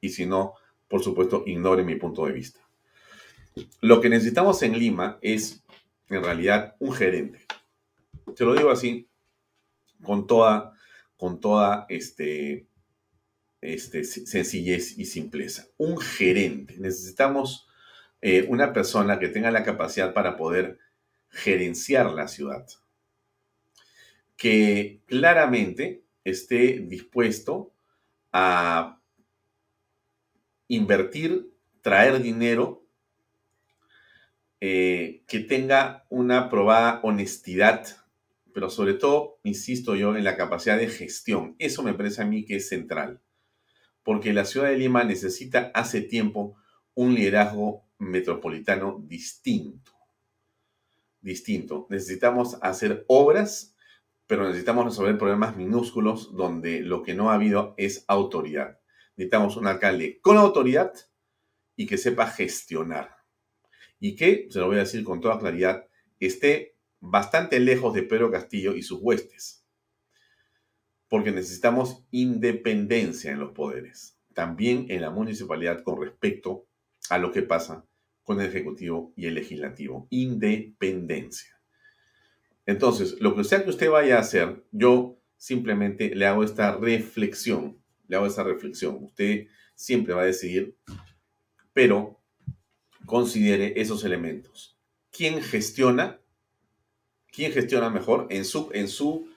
Y 0.00 0.08
si 0.10 0.26
no, 0.26 0.54
por 0.88 1.02
supuesto, 1.02 1.42
ignore 1.46 1.84
mi 1.84 1.96
punto 1.96 2.26
de 2.26 2.32
vista. 2.32 2.60
Lo 3.80 4.00
que 4.00 4.08
necesitamos 4.08 4.62
en 4.62 4.78
Lima 4.78 5.18
es, 5.20 5.61
en 6.16 6.24
realidad, 6.24 6.76
un 6.78 6.92
gerente. 6.92 7.40
Te 8.36 8.44
lo 8.44 8.54
digo 8.54 8.70
así, 8.70 9.08
con 10.02 10.26
toda, 10.26 10.72
con 11.16 11.40
toda 11.40 11.86
este, 11.88 12.66
este, 13.60 14.04
sencillez 14.04 14.98
y 14.98 15.04
simpleza. 15.04 15.66
Un 15.76 15.98
gerente. 15.98 16.76
Necesitamos 16.78 17.68
eh, 18.20 18.46
una 18.48 18.72
persona 18.72 19.18
que 19.18 19.28
tenga 19.28 19.50
la 19.50 19.64
capacidad 19.64 20.12
para 20.12 20.36
poder 20.36 20.78
gerenciar 21.30 22.10
la 22.10 22.28
ciudad. 22.28 22.66
Que 24.36 25.00
claramente 25.06 26.02
esté 26.24 26.80
dispuesto 26.80 27.72
a 28.32 29.00
invertir, 30.68 31.52
traer 31.82 32.22
dinero, 32.22 32.81
eh, 34.64 35.24
que 35.26 35.40
tenga 35.40 36.06
una 36.08 36.48
probada 36.48 37.00
honestidad, 37.02 37.86
pero 38.54 38.70
sobre 38.70 38.94
todo, 38.94 39.40
insisto 39.42 39.96
yo, 39.96 40.16
en 40.16 40.22
la 40.22 40.36
capacidad 40.36 40.78
de 40.78 40.88
gestión. 40.88 41.56
Eso 41.58 41.82
me 41.82 41.94
parece 41.94 42.22
a 42.22 42.26
mí 42.26 42.44
que 42.44 42.56
es 42.56 42.68
central 42.68 43.20
porque 44.02 44.32
la 44.32 44.44
ciudad 44.44 44.68
de 44.68 44.78
Lima 44.78 45.04
necesita 45.04 45.70
hace 45.74 46.00
tiempo 46.00 46.56
un 46.94 47.14
liderazgo 47.14 47.84
metropolitano 47.98 49.00
distinto. 49.06 49.92
Distinto. 51.20 51.86
Necesitamos 51.88 52.58
hacer 52.62 53.04
obras, 53.06 53.76
pero 54.26 54.46
necesitamos 54.46 54.86
resolver 54.86 55.18
problemas 55.18 55.56
minúsculos 55.56 56.34
donde 56.34 56.80
lo 56.80 57.02
que 57.02 57.14
no 57.14 57.30
ha 57.30 57.34
habido 57.34 57.74
es 57.76 58.04
autoridad. 58.08 58.80
Necesitamos 59.16 59.56
un 59.56 59.68
alcalde 59.68 60.20
con 60.20 60.36
autoridad 60.36 60.92
y 61.76 61.86
que 61.86 61.96
sepa 61.96 62.26
gestionar. 62.26 63.21
Y 64.02 64.16
que, 64.16 64.48
se 64.50 64.58
lo 64.58 64.66
voy 64.66 64.76
a 64.76 64.80
decir 64.80 65.04
con 65.04 65.20
toda 65.20 65.38
claridad, 65.38 65.86
esté 66.20 66.76
bastante 67.00 67.58
lejos 67.60 67.94
de 67.94 68.02
Pedro 68.02 68.30
Castillo 68.30 68.74
y 68.74 68.82
sus 68.82 68.98
huestes 69.00 69.62
porque 71.12 71.30
necesitamos 71.30 72.06
independencia 72.10 73.32
en 73.32 73.38
los 73.38 73.52
poderes, 73.52 74.18
también 74.32 74.86
en 74.88 75.02
la 75.02 75.10
municipalidad 75.10 75.82
con 75.82 76.00
respecto 76.00 76.66
a 77.10 77.18
lo 77.18 77.30
que 77.32 77.42
pasa 77.42 77.86
con 78.22 78.40
el 78.40 78.46
Ejecutivo 78.46 79.12
y 79.14 79.26
el 79.26 79.34
Legislativo. 79.34 80.06
Independencia. 80.08 81.60
Entonces, 82.64 83.20
lo 83.20 83.36
que 83.36 83.44
sea 83.44 83.62
que 83.62 83.68
usted 83.68 83.90
vaya 83.90 84.16
a 84.16 84.20
hacer, 84.20 84.64
yo 84.70 85.20
simplemente 85.36 86.14
le 86.14 86.24
hago 86.24 86.44
esta 86.44 86.78
reflexión, 86.78 87.78
le 88.08 88.16
hago 88.16 88.24
esta 88.24 88.44
reflexión. 88.44 88.96
Usted 89.02 89.48
siempre 89.74 90.14
va 90.14 90.22
a 90.22 90.24
decidir, 90.24 90.78
pero 91.74 92.21
considere 93.06 93.80
esos 93.80 94.04
elementos. 94.04 94.76
¿Quién 95.10 95.42
gestiona? 95.42 96.20
¿Quién 97.30 97.52
gestiona 97.52 97.90
mejor 97.90 98.26
en 98.30 98.44
su, 98.44 98.70
en 98.72 98.88
su 98.88 99.32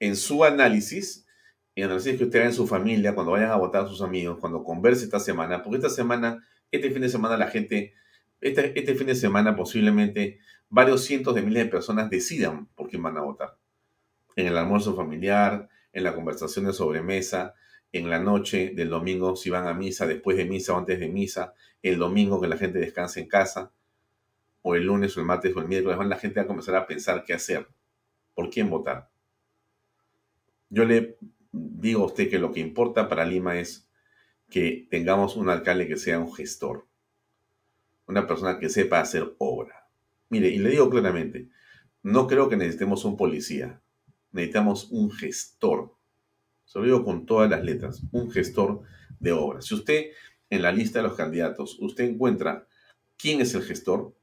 en 0.00 0.16
su 0.16 0.44
análisis, 0.44 1.26
en 1.74 1.84
el 1.84 1.90
análisis 1.90 2.18
que 2.18 2.24
usted 2.24 2.38
haga 2.40 2.48
en 2.48 2.54
su 2.54 2.66
familia, 2.66 3.14
cuando 3.14 3.32
vayan 3.32 3.50
a 3.50 3.56
votar 3.56 3.84
a 3.84 3.88
sus 3.88 4.02
amigos, 4.02 4.38
cuando 4.38 4.62
converse 4.62 5.04
esta 5.04 5.20
semana, 5.20 5.62
porque 5.62 5.76
esta 5.76 5.90
semana, 5.90 6.44
este 6.70 6.90
fin 6.90 7.02
de 7.02 7.08
semana 7.08 7.36
la 7.36 7.48
gente, 7.48 7.94
este, 8.40 8.78
este 8.78 8.94
fin 8.94 9.06
de 9.06 9.14
semana 9.14 9.56
posiblemente 9.56 10.38
varios 10.68 11.04
cientos 11.04 11.34
de 11.34 11.42
miles 11.42 11.64
de 11.64 11.70
personas 11.70 12.10
decidan 12.10 12.66
por 12.74 12.88
quién 12.88 13.02
van 13.02 13.16
a 13.16 13.22
votar. 13.22 13.56
En 14.36 14.46
el 14.46 14.56
almuerzo 14.56 14.94
familiar, 14.94 15.68
en 15.92 16.04
la 16.04 16.14
conversación 16.14 16.66
de 16.66 16.72
sobremesa, 16.72 17.54
en 17.92 18.10
la 18.10 18.18
noche 18.18 18.72
del 18.74 18.90
domingo 18.90 19.36
si 19.36 19.50
van 19.50 19.66
a 19.66 19.74
misa, 19.74 20.06
después 20.06 20.36
de 20.36 20.44
misa 20.44 20.74
o 20.74 20.78
antes 20.78 21.00
de 21.00 21.08
misa, 21.08 21.54
el 21.82 21.98
domingo 21.98 22.40
que 22.40 22.48
la 22.48 22.56
gente 22.56 22.78
descanse 22.78 23.20
en 23.20 23.28
casa, 23.28 23.72
o 24.62 24.74
el 24.74 24.84
lunes 24.84 25.16
o 25.16 25.20
el 25.20 25.26
martes 25.26 25.54
o 25.56 25.60
el 25.60 25.68
miércoles, 25.68 25.98
la 26.06 26.18
gente 26.18 26.40
va 26.40 26.44
a 26.44 26.46
comenzar 26.46 26.76
a 26.76 26.86
pensar 26.86 27.24
qué 27.24 27.32
hacer 27.32 27.68
por 28.34 28.50
quién 28.50 28.68
votar. 28.68 29.10
Yo 30.70 30.84
le 30.84 31.16
digo 31.52 32.02
a 32.02 32.06
usted 32.06 32.28
que 32.28 32.38
lo 32.38 32.52
que 32.52 32.60
importa 32.60 33.08
para 33.08 33.24
Lima 33.24 33.58
es 33.58 33.88
que 34.50 34.86
tengamos 34.90 35.36
un 35.36 35.48
alcalde 35.48 35.86
que 35.86 35.96
sea 35.96 36.18
un 36.18 36.32
gestor, 36.32 36.86
una 38.06 38.26
persona 38.26 38.58
que 38.58 38.68
sepa 38.68 39.00
hacer 39.00 39.34
obra. 39.38 39.88
Mire, 40.28 40.48
y 40.48 40.58
le 40.58 40.70
digo 40.70 40.90
claramente, 40.90 41.48
no 42.02 42.26
creo 42.26 42.48
que 42.48 42.56
necesitemos 42.56 43.04
un 43.04 43.16
policía, 43.16 43.80
necesitamos 44.32 44.90
un 44.90 45.10
gestor. 45.10 45.94
Se 46.68 46.78
lo 46.78 46.84
digo 46.84 47.02
con 47.02 47.24
todas 47.24 47.48
las 47.48 47.64
letras, 47.64 48.02
un 48.12 48.30
gestor 48.30 48.82
de 49.18 49.32
obra. 49.32 49.62
Si 49.62 49.74
usted 49.74 50.10
en 50.50 50.60
la 50.60 50.70
lista 50.70 50.98
de 50.98 51.08
los 51.08 51.16
candidatos, 51.16 51.78
usted 51.80 52.04
encuentra 52.04 52.68
quién 53.16 53.40
es 53.40 53.54
el 53.54 53.62
gestor, 53.62 54.14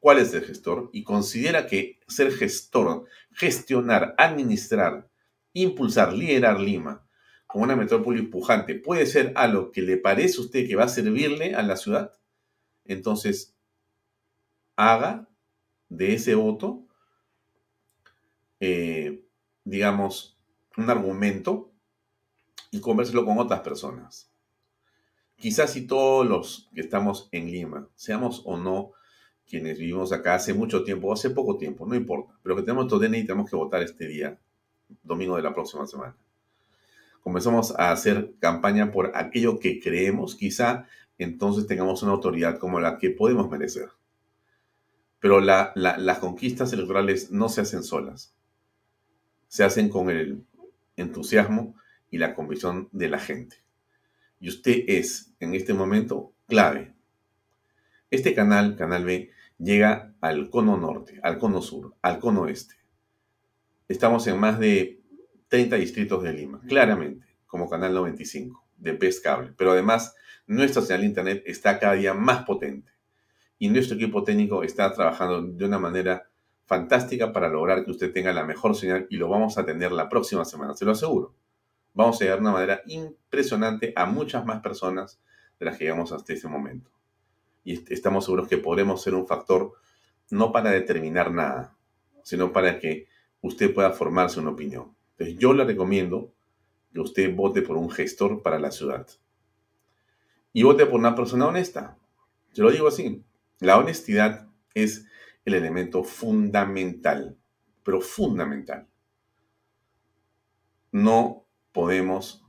cuál 0.00 0.18
es 0.18 0.34
el 0.34 0.42
gestor 0.42 0.90
y 0.92 1.04
considera 1.04 1.68
que 1.68 2.00
ser 2.08 2.32
gestor, 2.32 3.04
gestionar, 3.30 4.16
administrar, 4.18 5.08
impulsar, 5.52 6.12
liderar 6.12 6.58
Lima 6.58 7.06
como 7.46 7.62
una 7.62 7.76
metrópoli 7.76 8.22
pujante 8.22 8.74
puede 8.74 9.06
ser 9.06 9.32
algo 9.36 9.70
que 9.70 9.82
le 9.82 9.96
parece 9.96 10.38
a 10.38 10.40
usted 10.40 10.66
que 10.66 10.74
va 10.74 10.84
a 10.84 10.88
servirle 10.88 11.54
a 11.54 11.62
la 11.62 11.76
ciudad, 11.76 12.12
entonces 12.84 13.54
haga 14.74 15.28
de 15.88 16.14
ese 16.14 16.34
voto, 16.34 16.84
eh, 18.58 19.24
digamos, 19.62 20.36
un 20.76 20.90
argumento 20.90 21.71
y 22.72 22.80
convérselo 22.80 23.24
con 23.24 23.38
otras 23.38 23.60
personas. 23.60 24.32
Quizás 25.36 25.72
si 25.72 25.86
todos 25.86 26.26
los 26.26 26.70
que 26.74 26.80
estamos 26.80 27.28
en 27.30 27.50
Lima, 27.50 27.88
seamos 27.94 28.42
o 28.44 28.56
no 28.56 28.92
quienes 29.46 29.78
vivimos 29.78 30.10
acá 30.12 30.34
hace 30.36 30.54
mucho 30.54 30.82
tiempo 30.82 31.08
o 31.08 31.12
hace 31.12 31.30
poco 31.30 31.58
tiempo, 31.58 31.86
no 31.86 31.94
importa, 31.94 32.32
pero 32.42 32.56
que 32.56 32.62
tenemos 32.62 32.88
todo 32.88 33.00
DNI 33.00 33.24
tenemos 33.24 33.50
que 33.50 33.56
votar 33.56 33.82
este 33.82 34.08
día, 34.08 34.38
domingo 35.02 35.36
de 35.36 35.42
la 35.42 35.52
próxima 35.52 35.86
semana. 35.86 36.16
Comenzamos 37.20 37.78
a 37.78 37.92
hacer 37.92 38.34
campaña 38.40 38.90
por 38.90 39.12
aquello 39.14 39.58
que 39.60 39.78
creemos, 39.78 40.34
quizá 40.34 40.86
entonces 41.18 41.66
tengamos 41.66 42.02
una 42.02 42.12
autoridad 42.12 42.58
como 42.58 42.80
la 42.80 42.98
que 42.98 43.10
podemos 43.10 43.50
merecer. 43.50 43.90
Pero 45.20 45.40
las 45.40 46.18
conquistas 46.18 46.72
electorales 46.72 47.30
no 47.30 47.48
se 47.48 47.60
hacen 47.60 47.84
solas. 47.84 48.34
Se 49.46 49.62
hacen 49.62 49.88
con 49.88 50.08
el 50.08 50.44
entusiasmo 50.96 51.76
y 52.12 52.18
la 52.18 52.34
convicción 52.34 52.88
de 52.92 53.08
la 53.08 53.18
gente. 53.18 53.56
Y 54.38 54.48
usted 54.48 54.84
es, 54.86 55.34
en 55.40 55.54
este 55.54 55.72
momento, 55.72 56.34
clave. 56.46 56.94
Este 58.10 58.34
canal, 58.34 58.76
Canal 58.76 59.04
B, 59.04 59.30
llega 59.58 60.14
al 60.20 60.50
cono 60.50 60.76
norte, 60.76 61.18
al 61.22 61.38
cono 61.38 61.62
sur, 61.62 61.94
al 62.02 62.18
cono 62.20 62.42
oeste. 62.42 62.74
Estamos 63.88 64.26
en 64.26 64.38
más 64.38 64.58
de 64.60 65.00
30 65.48 65.76
distritos 65.76 66.22
de 66.22 66.34
Lima, 66.34 66.60
claramente, 66.68 67.26
como 67.46 67.68
Canal 67.68 67.94
95 67.94 68.62
de 68.76 68.92
PES 68.92 69.20
Cable. 69.20 69.54
Pero 69.56 69.72
además, 69.72 70.14
nuestra 70.46 70.82
señal 70.82 71.00
de 71.00 71.06
Internet 71.06 71.42
está 71.46 71.78
cada 71.78 71.94
día 71.94 72.12
más 72.12 72.44
potente. 72.44 72.92
Y 73.58 73.70
nuestro 73.70 73.96
equipo 73.96 74.22
técnico 74.22 74.62
está 74.62 74.92
trabajando 74.92 75.42
de 75.42 75.64
una 75.64 75.78
manera 75.78 76.28
fantástica 76.66 77.32
para 77.32 77.48
lograr 77.48 77.86
que 77.86 77.90
usted 77.90 78.12
tenga 78.12 78.34
la 78.34 78.44
mejor 78.44 78.76
señal 78.76 79.06
y 79.08 79.16
lo 79.16 79.30
vamos 79.30 79.56
a 79.56 79.64
tener 79.64 79.92
la 79.92 80.10
próxima 80.10 80.44
semana, 80.44 80.74
se 80.74 80.84
lo 80.84 80.92
aseguro. 80.92 81.34
Vamos 81.94 82.20
a 82.20 82.24
llegar 82.24 82.38
de 82.38 82.42
una 82.42 82.52
manera 82.52 82.82
impresionante 82.86 83.92
a 83.96 84.06
muchas 84.06 84.44
más 84.44 84.60
personas 84.62 85.20
de 85.58 85.66
las 85.66 85.76
que 85.76 85.84
llegamos 85.84 86.12
hasta 86.12 86.32
este 86.32 86.48
momento 86.48 86.90
y 87.64 87.92
estamos 87.92 88.24
seguros 88.24 88.48
que 88.48 88.58
podremos 88.58 89.02
ser 89.02 89.14
un 89.14 89.26
factor 89.26 89.74
no 90.30 90.52
para 90.52 90.70
determinar 90.70 91.30
nada, 91.32 91.76
sino 92.22 92.52
para 92.52 92.78
que 92.78 93.06
usted 93.40 93.72
pueda 93.72 93.90
formarse 93.92 94.40
una 94.40 94.50
opinión. 94.50 94.94
Entonces 95.12 95.36
yo 95.38 95.52
le 95.52 95.64
recomiendo 95.64 96.32
que 96.92 97.00
usted 97.00 97.34
vote 97.34 97.62
por 97.62 97.76
un 97.76 97.90
gestor 97.90 98.42
para 98.42 98.58
la 98.58 98.70
ciudad. 98.70 99.06
Y 100.52 100.62
vote 100.62 100.86
por 100.86 100.98
una 100.98 101.14
persona 101.14 101.46
honesta. 101.46 101.96
Yo 102.52 102.64
lo 102.64 102.70
digo 102.70 102.88
así. 102.88 103.22
La 103.60 103.78
honestidad 103.78 104.48
es 104.74 105.06
el 105.44 105.54
elemento 105.54 106.04
fundamental, 106.04 107.38
pero 107.82 108.00
fundamental. 108.00 108.88
No 110.90 111.46
podemos, 111.72 112.44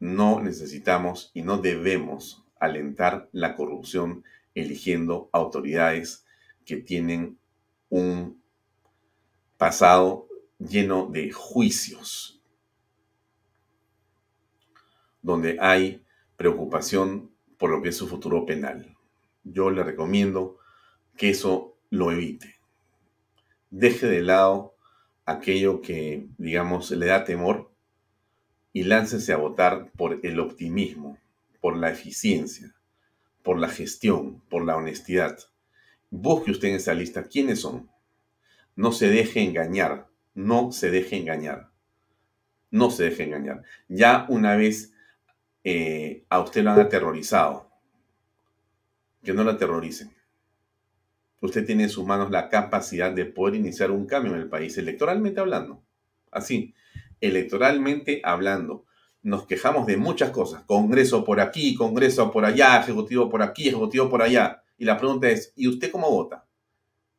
no 0.00 0.40
necesitamos 0.40 1.30
y 1.34 1.42
no 1.42 1.58
debemos 1.58 2.44
alentar 2.58 3.28
la 3.32 3.54
corrupción 3.56 4.24
eligiendo 4.54 5.28
autoridades 5.32 6.24
que 6.64 6.76
tienen 6.76 7.38
un 7.88 8.42
pasado 9.56 10.28
lleno 10.58 11.06
de 11.06 11.30
juicios, 11.30 12.40
donde 15.22 15.58
hay 15.60 16.04
preocupación 16.36 17.30
por 17.58 17.70
lo 17.70 17.82
que 17.82 17.90
es 17.90 17.96
su 17.96 18.08
futuro 18.08 18.44
penal. 18.46 18.96
Yo 19.42 19.70
le 19.70 19.82
recomiendo 19.82 20.58
que 21.16 21.30
eso 21.30 21.76
lo 21.90 22.10
evite. 22.10 22.56
Deje 23.70 24.06
de 24.06 24.22
lado 24.22 24.74
aquello 25.24 25.80
que, 25.80 26.28
digamos, 26.38 26.90
le 26.90 27.06
da 27.06 27.24
temor 27.24 27.73
y 28.74 28.82
láncese 28.82 29.32
a 29.32 29.36
votar 29.36 29.92
por 29.96 30.18
el 30.24 30.40
optimismo, 30.40 31.16
por 31.60 31.76
la 31.76 31.90
eficiencia, 31.90 32.74
por 33.42 33.58
la 33.58 33.68
gestión, 33.68 34.42
por 34.50 34.64
la 34.64 34.76
honestidad. 34.76 35.38
Busque 36.10 36.50
usted 36.50 36.68
en 36.68 36.74
esa 36.74 36.92
lista 36.92 37.22
quiénes 37.22 37.60
son. 37.60 37.88
No 38.74 38.90
se 38.90 39.08
deje 39.08 39.42
engañar, 39.42 40.08
no 40.34 40.72
se 40.72 40.90
deje 40.90 41.16
engañar. 41.16 41.70
No 42.72 42.90
se 42.90 43.04
deje 43.04 43.22
engañar. 43.22 43.62
Ya 43.86 44.26
una 44.28 44.56
vez 44.56 44.92
eh, 45.62 46.24
a 46.28 46.40
usted 46.40 46.64
lo 46.64 46.72
han 46.72 46.80
aterrorizado, 46.80 47.70
que 49.22 49.32
no 49.32 49.44
lo 49.44 49.52
aterroricen. 49.52 50.10
Usted 51.40 51.64
tiene 51.64 51.84
en 51.84 51.90
sus 51.90 52.04
manos 52.04 52.32
la 52.32 52.48
capacidad 52.48 53.12
de 53.12 53.26
poder 53.26 53.54
iniciar 53.54 53.92
un 53.92 54.06
cambio 54.06 54.34
en 54.34 54.40
el 54.40 54.48
país, 54.48 54.76
electoralmente 54.78 55.38
hablando. 55.38 55.80
Así, 56.32 56.74
electoralmente 57.20 58.20
hablando 58.24 58.84
nos 59.24 59.46
quejamos 59.46 59.86
de 59.86 59.96
muchas 59.96 60.30
cosas. 60.30 60.62
Congreso 60.64 61.24
por 61.24 61.40
aquí, 61.40 61.74
Congreso 61.74 62.30
por 62.30 62.44
allá, 62.44 62.78
Ejecutivo 62.78 63.28
por 63.30 63.42
aquí, 63.42 63.68
Ejecutivo 63.68 64.08
por 64.08 64.22
allá. 64.22 64.62
Y 64.76 64.84
la 64.84 64.98
pregunta 64.98 65.28
es, 65.28 65.52
¿y 65.56 65.66
usted 65.66 65.90
cómo 65.90 66.10
vota? 66.10 66.46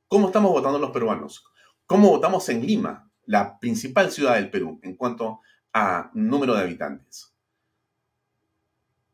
¿Cómo 0.08 0.28
estamos 0.28 0.52
votando 0.52 0.78
los 0.78 0.92
peruanos? 0.92 1.44
¿Cómo 1.88 2.10
votamos 2.10 2.48
en 2.50 2.66
Lima, 2.66 3.10
la 3.26 3.60
principal 3.60 4.12
ciudad 4.12 4.36
del 4.36 4.52
Perú, 4.52 4.80
en 4.84 4.96
cuanto 4.96 5.42
a 5.74 6.12
número 6.14 6.54
de 6.54 6.62
habitantes? 6.62 7.34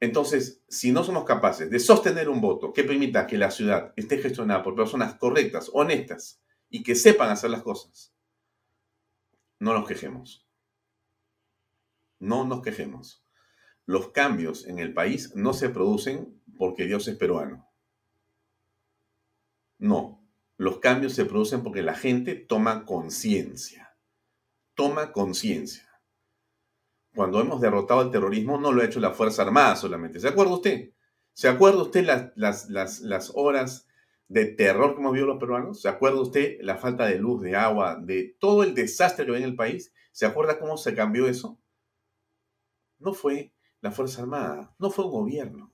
Entonces, 0.01 0.61
si 0.67 0.91
no 0.91 1.05
somos 1.05 1.23
capaces 1.23 1.69
de 1.69 1.79
sostener 1.79 2.27
un 2.27 2.41
voto 2.41 2.73
que 2.73 2.83
permita 2.83 3.25
que 3.25 3.37
la 3.37 3.51
ciudad 3.51 3.93
esté 3.95 4.17
gestionada 4.17 4.63
por 4.63 4.75
personas 4.75 5.13
correctas, 5.15 5.69
honestas 5.71 6.41
y 6.69 6.83
que 6.83 6.95
sepan 6.95 7.29
hacer 7.29 7.51
las 7.51 7.61
cosas, 7.61 8.13
no 9.59 9.73
nos 9.73 9.87
quejemos. 9.87 10.50
No 12.21 12.45
nos 12.45 12.61
quejemos. 12.61 13.25
Los 13.87 14.11
cambios 14.11 14.67
en 14.67 14.77
el 14.77 14.93
país 14.93 15.35
no 15.35 15.53
se 15.53 15.69
producen 15.69 16.39
porque 16.55 16.85
Dios 16.85 17.07
es 17.07 17.17
peruano. 17.17 17.67
No, 19.79 20.23
los 20.57 20.77
cambios 20.77 21.13
se 21.13 21.25
producen 21.25 21.63
porque 21.63 21.81
la 21.81 21.95
gente 21.95 22.35
toma 22.35 22.85
conciencia. 22.85 23.97
Toma 24.75 25.11
conciencia. 25.11 25.89
Cuando 27.15 27.41
hemos 27.41 27.59
derrotado 27.59 28.03
el 28.03 28.11
terrorismo 28.11 28.59
no 28.59 28.71
lo 28.71 28.83
ha 28.83 28.85
hecho 28.85 28.99
la 28.99 29.15
Fuerza 29.15 29.41
Armada 29.41 29.75
solamente. 29.75 30.19
¿Se 30.19 30.27
acuerda 30.27 30.53
usted? 30.53 30.91
¿Se 31.33 31.47
acuerda 31.47 31.81
usted 31.81 32.05
las, 32.05 32.67
las, 32.69 32.99
las 32.99 33.31
horas 33.33 33.87
de 34.27 34.45
terror 34.45 34.93
que 34.93 35.01
hemos 35.01 35.13
vivido 35.13 35.33
los 35.33 35.39
peruanos? 35.39 35.81
¿Se 35.81 35.89
acuerda 35.89 36.21
usted 36.21 36.59
la 36.61 36.77
falta 36.77 37.07
de 37.07 37.17
luz, 37.17 37.41
de 37.41 37.55
agua, 37.55 37.95
de 37.99 38.37
todo 38.39 38.61
el 38.61 38.75
desastre 38.75 39.25
que 39.25 39.31
hay 39.31 39.41
en 39.41 39.49
el 39.49 39.55
país? 39.55 39.91
¿Se 40.11 40.27
acuerda 40.27 40.59
cómo 40.59 40.77
se 40.77 40.93
cambió 40.93 41.27
eso? 41.27 41.60
No 43.01 43.13
fue 43.13 43.51
la 43.81 43.91
Fuerza 43.91 44.21
Armada, 44.21 44.75
no 44.79 44.91
fue 44.91 45.05
un 45.05 45.11
gobierno. 45.11 45.73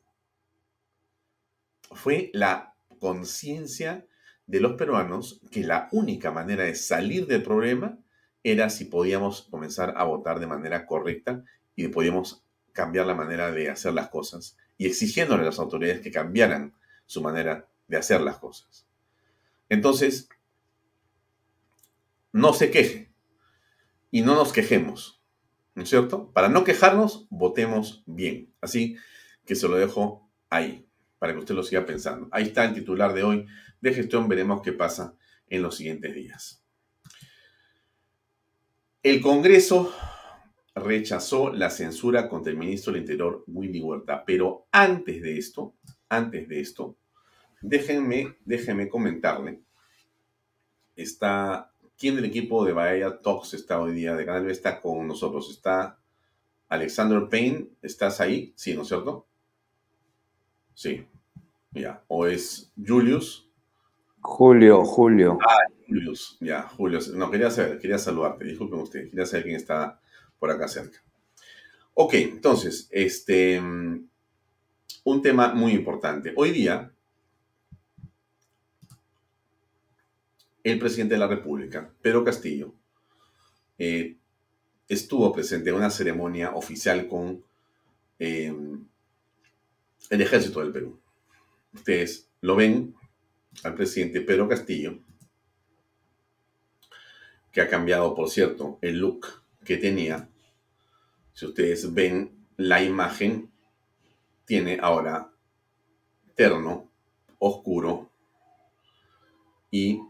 Fue 1.92 2.32
la 2.34 2.76
conciencia 3.00 4.08
de 4.46 4.60
los 4.62 4.74
peruanos 4.74 5.42
que 5.52 5.64
la 5.64 5.90
única 5.92 6.32
manera 6.32 6.64
de 6.64 6.76
salir 6.76 7.28
del 7.28 7.44
problema 7.44 7.98
era 8.44 8.70
si 8.70 8.86
podíamos 8.86 9.44
comenzar 9.44 9.94
a 9.98 10.06
votar 10.06 10.40
de 10.40 10.48
manera 10.48 10.86
correcta 10.86 11.44
y 11.76 11.88
podíamos 11.90 12.46
cambiar 12.72 13.06
la 13.06 13.16
manera 13.16 13.52
de 13.52 13.70
hacer 13.70 13.94
las 13.94 14.10
cosas 14.10 14.58
y 14.78 14.88
exigiéndole 14.88 15.44
a 15.44 15.48
las 15.48 15.60
autoridades 15.60 16.02
que 16.02 16.12
cambiaran 16.12 16.74
su 17.06 17.22
manera 17.22 17.68
de 17.88 17.98
hacer 17.98 18.22
las 18.22 18.38
cosas. 18.38 18.88
Entonces, 19.70 20.30
no 22.32 22.54
se 22.54 22.72
queje 22.72 23.12
y 24.12 24.22
no 24.22 24.36
nos 24.36 24.54
quejemos. 24.54 25.17
¿No 25.78 25.84
es 25.84 25.90
cierto? 25.90 26.32
Para 26.32 26.50
no 26.50 26.64
quejarnos, 26.64 27.28
votemos 27.30 28.02
bien. 28.08 28.52
Así 28.62 28.98
que 29.46 29.54
se 29.54 29.68
lo 29.68 29.78
dejo 29.78 30.28
ahí, 30.50 30.88
para 31.20 31.34
que 31.34 31.40
usted 31.40 31.54
lo 31.54 31.62
siga 31.62 31.86
pensando. 31.86 32.28
Ahí 32.32 32.46
está 32.46 32.66
el 32.66 32.74
titular 32.74 33.14
de 33.14 33.22
hoy 33.22 33.46
de 33.80 33.94
gestión, 33.94 34.28
veremos 34.28 34.64
qué 34.64 34.74
pasa 34.74 35.14
en 35.48 35.62
los 35.62 35.78
siguientes 35.78 36.16
días. 36.16 36.64
El 39.04 39.22
Congreso 39.22 39.94
rechazó 40.74 41.54
la 41.54 41.70
censura 41.70 42.28
contra 42.28 42.52
el 42.52 42.58
ministro 42.58 42.92
del 42.92 43.04
Interior, 43.04 43.44
Willy 43.46 43.80
Huerta. 43.80 44.26
Pero 44.26 44.66
antes 44.72 45.22
de 45.22 45.38
esto, 45.38 45.76
antes 46.10 46.50
de 46.50 46.60
esto, 46.60 46.98
déjenme, 47.62 48.38
déjenme 48.46 48.90
comentarle. 48.90 49.62
Está, 50.96 51.72
¿quién 51.98 52.16
del 52.16 52.26
equipo 52.26 52.64
de 52.64 52.74
Bahía 52.74 53.20
Talks 53.20 53.54
está 53.54 53.82
hoy 53.82 53.94
día 53.94 54.16
de 54.16 54.26
Canal 54.26 54.46
B 54.46 54.52
está 54.52 54.80
con 54.80 55.08
nosotros? 55.08 55.50
Está 55.50 56.00
Alexander 56.70 57.28
Payne, 57.30 57.70
¿estás 57.82 58.22
ahí? 58.22 58.54
Sí, 58.56 58.76
¿no 58.76 58.84
es 58.84 58.88
cierto? 58.88 59.28
Sí, 60.74 61.08
ya. 61.72 62.04
¿O 62.08 62.28
es 62.28 62.72
Julius? 62.78 63.50
Julio, 64.22 64.84
Julio. 64.86 65.38
Ah, 65.42 65.58
Julius, 65.88 66.38
ya, 66.40 66.64
Julio. 66.64 67.00
No, 67.16 67.32
quería 67.32 67.50
saber, 67.50 67.80
quería 67.80 67.98
saludarte, 67.98 68.46
disculpen 68.46 68.80
usted, 68.80 69.10
quería 69.10 69.26
saber 69.26 69.46
quién 69.46 69.56
está 69.56 70.00
por 70.38 70.52
acá 70.52 70.68
cerca. 70.68 71.02
Ok, 71.94 72.14
entonces, 72.16 72.88
este, 72.92 73.60
un 73.60 75.22
tema 75.22 75.54
muy 75.54 75.72
importante. 75.72 76.34
Hoy 76.36 76.52
día, 76.52 76.92
el 80.72 80.80
presidente 80.80 81.14
de 81.14 81.20
la 81.20 81.28
República, 81.28 81.94
Pedro 82.02 82.24
Castillo, 82.24 82.74
eh, 83.78 84.18
estuvo 84.88 85.32
presente 85.32 85.70
en 85.70 85.76
una 85.76 85.90
ceremonia 85.90 86.52
oficial 86.56 87.08
con 87.08 87.44
eh, 88.20 88.54
el 90.10 90.22
ejército 90.22 90.60
del 90.60 90.72
Perú. 90.72 91.00
Ustedes 91.74 92.30
lo 92.42 92.56
ven 92.56 92.96
al 93.64 93.76
presidente 93.76 94.22
Pedro 94.22 94.48
Castillo, 94.48 95.00
que 97.52 97.62
ha 97.62 97.70
cambiado, 97.70 98.14
por 98.14 98.30
cierto, 98.30 98.78
el 98.82 99.00
look 99.00 99.26
que 99.64 99.78
tenía. 99.78 100.30
Si 101.34 101.46
ustedes 101.46 101.94
ven 101.94 102.46
la 102.58 102.84
imagen, 102.84 103.52
tiene 104.46 104.80
ahora 104.82 105.32
terno, 106.36 106.92
oscuro 107.40 108.12
y 109.72 110.02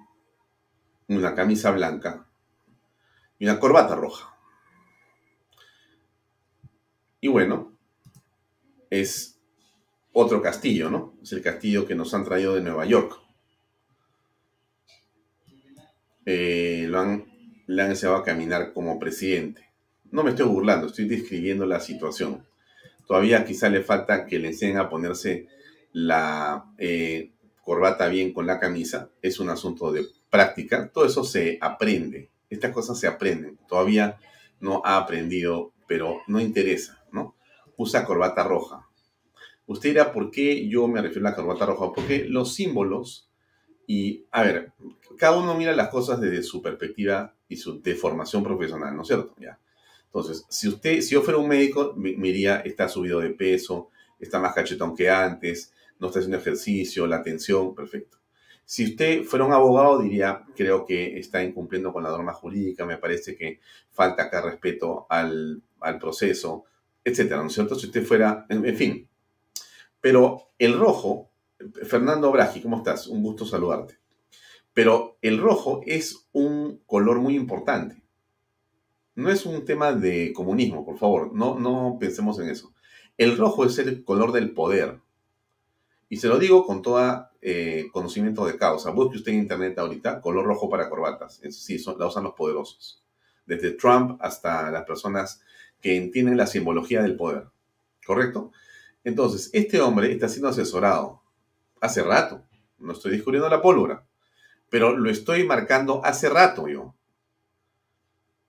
una 1.15 1.33
camisa 1.35 1.71
blanca 1.71 2.27
y 3.39 3.45
una 3.45 3.59
corbata 3.59 3.95
roja. 3.95 4.35
Y 7.21 7.27
bueno, 7.29 7.77
es 8.89 9.39
otro 10.13 10.41
castillo, 10.41 10.89
¿no? 10.89 11.17
Es 11.21 11.31
el 11.31 11.41
castillo 11.41 11.85
que 11.85 11.95
nos 11.95 12.13
han 12.13 12.23
traído 12.23 12.55
de 12.55 12.61
Nueva 12.61 12.85
York. 12.85 13.19
Eh, 16.25 16.89
le 16.89 16.97
han 17.81 17.89
enseñado 17.89 18.17
a 18.17 18.23
caminar 18.23 18.73
como 18.73 18.99
presidente. 18.99 19.69
No 20.11 20.23
me 20.23 20.31
estoy 20.31 20.47
burlando, 20.47 20.87
estoy 20.87 21.07
describiendo 21.07 21.65
la 21.65 21.79
situación. 21.79 22.45
Todavía 23.07 23.45
quizá 23.45 23.69
le 23.69 23.83
falta 23.83 24.25
que 24.25 24.39
le 24.39 24.49
enseñen 24.49 24.77
a 24.77 24.89
ponerse 24.89 25.47
la 25.93 26.65
eh, 26.77 27.31
corbata 27.63 28.07
bien 28.09 28.33
con 28.33 28.45
la 28.45 28.59
camisa. 28.59 29.09
Es 29.21 29.39
un 29.39 29.49
asunto 29.49 29.91
de 29.91 30.05
práctica. 30.37 30.91
Todo 30.93 31.05
eso 31.05 31.23
se 31.23 31.57
aprende. 31.59 32.29
Estas 32.47 32.71
cosas 32.71 32.99
se 32.99 33.07
aprenden. 33.07 33.57
Todavía 33.67 34.19
no 34.59 34.83
ha 34.85 34.97
aprendido, 34.97 35.73
pero 35.87 36.21
no 36.27 36.39
interesa, 36.39 37.03
¿no? 37.11 37.35
Usa 37.75 38.05
corbata 38.05 38.43
roja. 38.43 38.87
Usted 39.65 39.89
dirá, 39.89 40.13
¿por 40.13 40.29
qué 40.29 40.67
yo 40.69 40.87
me 40.87 41.01
refiero 41.01 41.27
a 41.27 41.31
la 41.31 41.35
corbata 41.35 41.65
roja? 41.65 41.91
Porque 41.91 42.25
los 42.25 42.53
símbolos 42.53 43.29
y, 43.87 44.25
a 44.31 44.43
ver, 44.43 44.73
cada 45.17 45.37
uno 45.37 45.55
mira 45.55 45.75
las 45.75 45.89
cosas 45.89 46.21
desde 46.21 46.43
su 46.43 46.61
perspectiva 46.61 47.33
y 47.49 47.57
su 47.57 47.81
de 47.81 47.95
formación 47.95 48.43
profesional, 48.43 48.95
¿no 48.95 49.01
es 49.01 49.07
cierto? 49.07 49.33
Entonces, 50.05 50.45
si 50.49 50.67
usted, 50.67 51.01
si 51.01 51.15
yo 51.15 51.23
fuera 51.23 51.39
un 51.39 51.47
médico, 51.47 51.93
me, 51.97 52.11
diría, 52.27 52.57
está 52.57 52.87
subido 52.87 53.19
de 53.21 53.31
peso, 53.31 53.89
está 54.19 54.39
más 54.39 54.53
cachetón 54.53 54.95
que 54.95 55.09
antes, 55.09 55.73
no 55.99 56.07
está 56.07 56.19
haciendo 56.19 56.37
ejercicio, 56.37 57.07
la 57.07 57.17
atención, 57.17 57.73
perfecto. 57.73 58.17
Si 58.69 58.83
usted 58.83 59.23
fuera 59.23 59.45
un 59.45 59.53
abogado, 59.53 60.01
diría, 60.01 60.43
creo 60.53 60.85
que 60.85 61.17
está 61.17 61.41
incumpliendo 61.41 61.93
con 61.93 62.03
la 62.03 62.09
norma 62.09 62.33
jurídica, 62.33 62.85
me 62.85 62.97
parece 62.97 63.37
que 63.37 63.61
falta 63.91 64.23
acá 64.23 64.41
respeto 64.41 65.07
al, 65.09 65.63
al 65.79 65.97
proceso, 65.97 66.65
etcétera, 67.01 67.39
¿no 67.39 67.47
es 67.47 67.53
cierto? 67.53 67.75
Si 67.75 67.85
usted 67.85 68.03
fuera, 68.03 68.45
en, 68.49 68.75
fin. 68.75 69.07
Pero 70.01 70.49
el 70.59 70.77
rojo 70.77 71.31
Fernando 71.83 72.29
Bragi, 72.29 72.59
¿cómo 72.59 72.75
estás? 72.79 73.07
Un 73.07 73.23
gusto 73.23 73.45
saludarte. 73.45 73.99
Pero 74.73 75.17
el 75.21 75.37
rojo 75.39 75.79
es 75.85 76.27
un 76.33 76.81
color 76.85 77.21
muy 77.21 77.37
importante. 77.37 78.03
No 79.15 79.29
es 79.29 79.45
un 79.45 79.63
tema 79.63 79.93
de 79.93 80.33
comunismo, 80.33 80.85
por 80.85 80.97
favor, 80.97 81.33
no, 81.33 81.57
no 81.57 81.95
pensemos 82.01 82.37
en 82.39 82.49
eso. 82.49 82.73
El 83.17 83.37
rojo 83.37 83.63
es 83.63 83.77
el 83.79 84.03
color 84.03 84.33
del 84.33 84.53
poder. 84.53 84.99
Y 86.09 86.17
se 86.17 86.27
lo 86.27 86.39
digo 86.39 86.65
con 86.65 86.81
todo 86.81 87.29
eh, 87.41 87.87
conocimiento 87.91 88.45
de 88.45 88.57
causa. 88.57 88.91
Busque 88.91 89.17
usted 89.17 89.33
en 89.33 89.39
internet 89.39 89.77
ahorita, 89.77 90.21
color 90.21 90.45
rojo 90.45 90.69
para 90.69 90.89
corbatas. 90.89 91.41
Sí, 91.51 91.83
la 91.97 92.07
usan 92.07 92.23
los 92.23 92.33
poderosos. 92.33 93.03
Desde 93.45 93.71
Trump 93.71 94.19
hasta 94.21 94.71
las 94.71 94.85
personas 94.85 95.41
que 95.81 95.97
entienden 95.97 96.37
la 96.37 96.47
simbología 96.47 97.01
del 97.01 97.15
poder. 97.15 97.47
¿Correcto? 98.05 98.51
Entonces, 99.03 99.49
este 99.53 99.81
hombre 99.81 100.11
está 100.11 100.29
siendo 100.29 100.49
asesorado 100.49 101.21
hace 101.81 102.03
rato. 102.03 102.43
No 102.77 102.93
estoy 102.93 103.11
descubriendo 103.11 103.49
la 103.49 103.61
pólvora, 103.61 104.05
pero 104.69 104.97
lo 104.97 105.09
estoy 105.09 105.45
marcando 105.45 106.01
hace 106.03 106.29
rato 106.29 106.67
yo. 106.67 106.95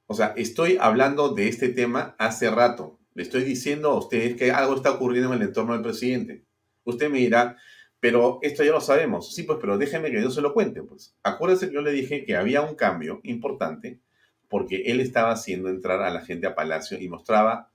O 0.06 0.14
sea, 0.14 0.32
estoy 0.36 0.78
hablando 0.80 1.30
de 1.30 1.48
este 1.48 1.68
tema 1.68 2.14
hace 2.18 2.50
rato. 2.50 2.98
Le 3.14 3.22
estoy 3.22 3.42
diciendo 3.42 3.90
a 3.90 3.98
ustedes 3.98 4.36
que 4.36 4.50
algo 4.50 4.74
está 4.74 4.92
ocurriendo 4.92 5.32
en 5.32 5.40
el 5.42 5.48
entorno 5.48 5.74
del 5.74 5.82
presidente. 5.82 6.47
Usted 6.88 7.10
me 7.10 7.18
dirá, 7.18 7.56
pero 8.00 8.38
esto 8.42 8.64
ya 8.64 8.72
lo 8.72 8.80
sabemos. 8.80 9.34
Sí, 9.34 9.42
pues, 9.42 9.58
pero 9.60 9.76
déjeme 9.76 10.10
que 10.10 10.22
yo 10.22 10.30
se 10.30 10.40
lo 10.40 10.54
cuente. 10.54 10.82
Pues 10.82 11.14
acuérdense 11.22 11.68
que 11.68 11.74
yo 11.74 11.82
le 11.82 11.92
dije 11.92 12.24
que 12.24 12.36
había 12.36 12.62
un 12.62 12.74
cambio 12.74 13.20
importante 13.24 14.00
porque 14.48 14.84
él 14.86 15.00
estaba 15.00 15.32
haciendo 15.32 15.68
entrar 15.68 16.02
a 16.02 16.10
la 16.10 16.22
gente 16.22 16.46
a 16.46 16.54
Palacio 16.54 16.98
y 16.98 17.08
mostraba 17.08 17.70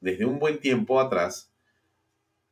desde 0.00 0.24
un 0.24 0.40
buen 0.40 0.58
tiempo 0.58 1.00
atrás 1.00 1.52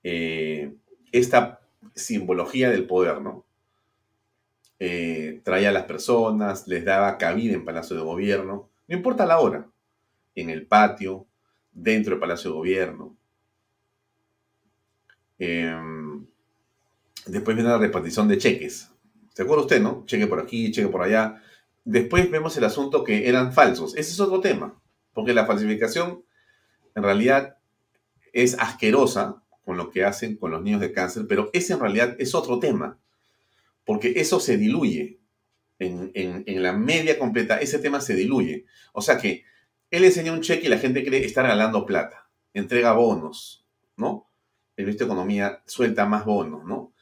eh, 0.04 0.72
esta 1.10 1.60
simbología 1.94 2.70
del 2.70 2.86
poder, 2.86 3.20
¿no? 3.20 3.44
Eh, 4.78 5.40
traía 5.42 5.70
a 5.70 5.72
las 5.72 5.84
personas, 5.86 6.68
les 6.68 6.84
daba 6.84 7.18
cabida 7.18 7.54
en 7.54 7.64
Palacio 7.64 7.96
de 7.96 8.02
Gobierno, 8.02 8.70
no 8.86 8.96
importa 8.96 9.26
la 9.26 9.40
hora, 9.40 9.66
en 10.36 10.50
el 10.50 10.66
patio, 10.66 11.26
dentro 11.72 12.12
del 12.12 12.20
Palacio 12.20 12.50
de 12.50 12.56
Gobierno. 12.56 13.17
Em, 15.38 16.26
después 17.26 17.56
viene 17.56 17.70
la 17.70 17.78
repartición 17.78 18.28
de 18.28 18.38
cheques. 18.38 18.90
¿Se 19.34 19.42
acuerda 19.42 19.62
usted, 19.62 19.80
no? 19.80 20.04
Cheque 20.06 20.26
por 20.26 20.40
aquí, 20.40 20.70
cheque 20.72 20.88
por 20.88 21.02
allá. 21.02 21.42
Después 21.84 22.30
vemos 22.30 22.56
el 22.56 22.64
asunto 22.64 23.04
que 23.04 23.28
eran 23.28 23.52
falsos. 23.52 23.96
Ese 23.96 24.12
es 24.12 24.20
otro 24.20 24.40
tema, 24.40 24.80
porque 25.12 25.32
la 25.32 25.46
falsificación 25.46 26.24
en 26.94 27.02
realidad 27.02 27.58
es 28.32 28.58
asquerosa 28.58 29.42
con 29.64 29.76
lo 29.76 29.90
que 29.90 30.04
hacen 30.04 30.36
con 30.36 30.50
los 30.50 30.62
niños 30.62 30.80
de 30.80 30.92
cáncer, 30.92 31.26
pero 31.28 31.50
ese 31.52 31.74
en 31.74 31.80
realidad 31.80 32.16
es 32.18 32.34
otro 32.34 32.58
tema, 32.58 32.98
porque 33.84 34.14
eso 34.16 34.40
se 34.40 34.56
diluye 34.56 35.20
en, 35.78 36.62
la 36.62 36.72
media 36.72 37.18
completa, 37.18 37.60
ese 37.60 37.78
tema 37.78 38.00
se 38.00 38.14
diluye. 38.14 38.66
O 38.92 39.02
sea 39.02 39.18
que 39.18 39.44
él 39.90 40.04
enseña 40.04 40.32
un 40.32 40.40
cheque 40.40 40.66
y 40.66 40.70
la 40.70 40.78
gente 40.78 41.04
cree 41.04 41.24
estar 41.24 41.44
regalando 41.44 41.86
plata, 41.86 42.30
entrega 42.54 42.92
bonos, 42.92 43.66
¿no? 43.96 44.27
El 44.78 44.84
ministro 44.84 45.08
de 45.08 45.12
Economía 45.12 45.60
suelta 45.66 46.06
más 46.06 46.24
bonos, 46.24 46.64
¿no? 46.64 46.92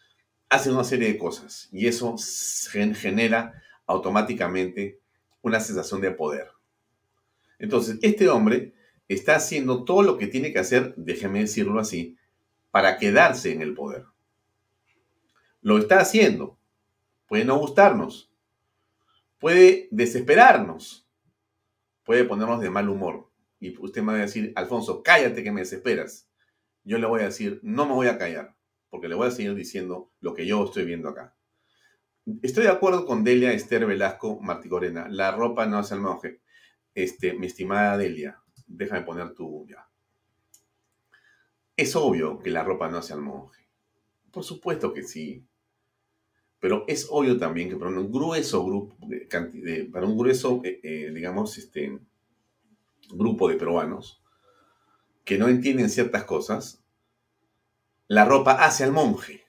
Hace 0.48 0.70
una 0.70 0.82
serie 0.82 1.12
de 1.12 1.18
cosas 1.18 1.68
y 1.70 1.86
eso 1.86 2.16
genera 2.94 3.62
automáticamente 3.84 4.98
una 5.42 5.60
sensación 5.60 6.00
de 6.00 6.10
poder. 6.10 6.48
Entonces, 7.58 7.98
este 8.00 8.30
hombre 8.30 8.72
está 9.08 9.36
haciendo 9.36 9.84
todo 9.84 10.00
lo 10.00 10.16
que 10.16 10.26
tiene 10.26 10.54
que 10.54 10.58
hacer, 10.58 10.94
déjeme 10.96 11.40
decirlo 11.40 11.78
así, 11.78 12.16
para 12.70 12.96
quedarse 12.96 13.52
en 13.52 13.60
el 13.60 13.74
poder. 13.74 14.06
Lo 15.60 15.76
está 15.76 16.00
haciendo. 16.00 16.58
Puede 17.26 17.44
no 17.44 17.58
gustarnos. 17.58 18.32
Puede 19.38 19.88
desesperarnos. 19.90 21.06
Puede 22.04 22.24
ponernos 22.24 22.62
de 22.62 22.70
mal 22.70 22.88
humor. 22.88 23.30
Y 23.60 23.76
usted 23.78 24.00
me 24.00 24.12
va 24.12 24.18
a 24.20 24.22
decir, 24.22 24.54
Alfonso, 24.56 25.02
cállate 25.02 25.44
que 25.44 25.52
me 25.52 25.60
desesperas. 25.60 26.25
Yo 26.86 26.98
le 26.98 27.06
voy 27.08 27.20
a 27.20 27.24
decir, 27.24 27.58
no 27.64 27.84
me 27.84 27.94
voy 27.94 28.06
a 28.06 28.16
callar, 28.16 28.54
porque 28.90 29.08
le 29.08 29.16
voy 29.16 29.26
a 29.26 29.32
seguir 29.32 29.56
diciendo 29.56 30.12
lo 30.20 30.34
que 30.34 30.46
yo 30.46 30.64
estoy 30.64 30.84
viendo 30.84 31.08
acá. 31.08 31.34
Estoy 32.42 32.62
de 32.62 32.70
acuerdo 32.70 33.04
con 33.04 33.24
Delia 33.24 33.52
Esther 33.52 33.86
Velasco 33.86 34.38
Martí 34.40 34.68
Corena. 34.68 35.08
La 35.08 35.32
ropa 35.32 35.66
no 35.66 35.78
hace 35.78 35.94
el 35.94 36.00
monje. 36.00 36.42
Este, 36.94 37.34
mi 37.34 37.48
estimada 37.48 37.98
Delia, 37.98 38.40
déjame 38.68 39.02
poner 39.02 39.34
tu 39.34 39.66
ya. 39.66 39.88
Es 41.76 41.96
obvio 41.96 42.38
que 42.38 42.50
la 42.50 42.62
ropa 42.62 42.88
no 42.88 42.98
hace 42.98 43.14
al 43.14 43.20
monje. 43.20 43.68
Por 44.30 44.44
supuesto 44.44 44.94
que 44.94 45.02
sí. 45.02 45.44
Pero 46.60 46.84
es 46.86 47.08
obvio 47.10 47.36
también 47.36 47.68
que 47.68 47.76
para 47.76 47.90
un 47.90 48.12
grueso 48.12 48.64
grupo, 48.64 48.96
para 49.92 50.06
un 50.06 50.16
grueso, 50.16 50.60
eh, 50.62 50.78
eh, 50.84 51.10
digamos, 51.12 51.58
este, 51.58 51.98
grupo 53.10 53.48
de 53.48 53.56
peruanos 53.56 54.22
que 55.26 55.36
no 55.36 55.48
entienden 55.48 55.90
ciertas 55.90 56.24
cosas, 56.24 56.82
la 58.06 58.24
ropa 58.24 58.52
hace 58.52 58.84
al 58.84 58.92
monje. 58.92 59.44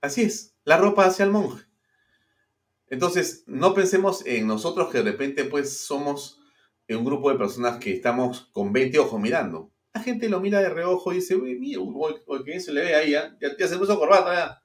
Así 0.00 0.22
es, 0.22 0.54
la 0.64 0.78
ropa 0.78 1.04
hace 1.04 1.24
al 1.24 1.32
monje. 1.32 1.66
Entonces, 2.86 3.42
no 3.46 3.74
pensemos 3.74 4.24
en 4.24 4.46
nosotros 4.46 4.90
que 4.90 4.98
de 4.98 5.10
repente 5.10 5.44
pues 5.44 5.76
somos 5.76 6.40
un 6.88 7.04
grupo 7.04 7.30
de 7.30 7.38
personas 7.38 7.78
que 7.78 7.92
estamos 7.92 8.48
con 8.52 8.72
20 8.72 8.98
ojos 9.00 9.20
mirando. 9.20 9.70
La 9.92 10.02
gente 10.02 10.28
lo 10.28 10.40
mira 10.40 10.60
de 10.60 10.70
reojo 10.70 11.12
y 11.12 11.16
dice, 11.16 11.34
uy, 11.34 11.58
mira, 11.58 11.80
que 12.44 12.60
se 12.60 12.72
le 12.72 12.82
ve 12.82 12.94
ahí, 12.94 13.10
ya, 13.10 13.36
ya, 13.40 13.68
se 13.68 13.76
puso 13.76 13.98
corbata, 13.98 14.34
ya. 14.34 14.62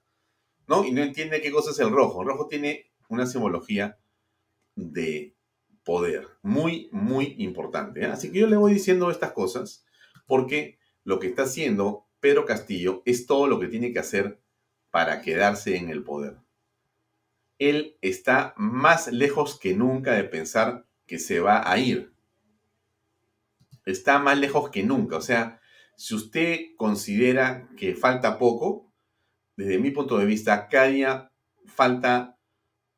¿no? 0.68 0.86
Y 0.86 0.92
no 0.92 1.02
entiende 1.02 1.42
qué 1.42 1.52
cosa 1.52 1.72
es 1.72 1.80
el 1.80 1.90
rojo. 1.90 2.22
El 2.22 2.28
rojo 2.28 2.48
tiene 2.48 2.92
una 3.10 3.26
simbología 3.26 3.98
de 4.76 5.36
poder 5.84 6.28
muy, 6.44 6.90
muy 6.92 7.36
importante. 7.40 8.02
¿eh? 8.02 8.06
Así 8.06 8.32
que 8.32 8.40
yo 8.40 8.48
le 8.48 8.56
voy 8.56 8.74
diciendo 8.74 9.10
estas 9.10 9.32
cosas 9.32 9.85
porque 10.26 10.80
lo 11.04 11.20
que 11.20 11.28
está 11.28 11.44
haciendo 11.44 12.08
Pedro 12.20 12.46
Castillo 12.46 13.04
es 13.06 13.28
todo 13.28 13.48
lo 13.48 13.60
que 13.60 13.68
tiene 13.68 13.94
que 13.94 14.00
hacer 14.00 14.40
para 14.92 15.22
quedarse 15.22 15.76
en 15.76 15.90
el 15.90 16.04
poder. 16.04 16.38
Él 17.60 17.98
está 18.02 18.54
más 18.58 19.12
lejos 19.12 19.60
que 19.60 19.76
nunca 19.76 20.14
de 20.14 20.24
pensar 20.24 20.86
que 21.06 21.20
se 21.20 21.40
va 21.40 21.70
a 21.70 21.78
ir. 21.78 22.14
Está 23.86 24.20
más 24.20 24.38
lejos 24.38 24.70
que 24.72 24.84
nunca. 24.84 25.18
O 25.18 25.22
sea, 25.22 25.62
si 25.96 26.16
usted 26.16 26.60
considera 26.78 27.70
que 27.78 27.96
falta 27.96 28.38
poco, 28.40 28.92
desde 29.56 29.78
mi 29.78 29.92
punto 29.92 30.18
de 30.18 30.26
vista, 30.26 30.68
cada 30.68 30.88
día 30.88 31.32
falta 31.66 32.38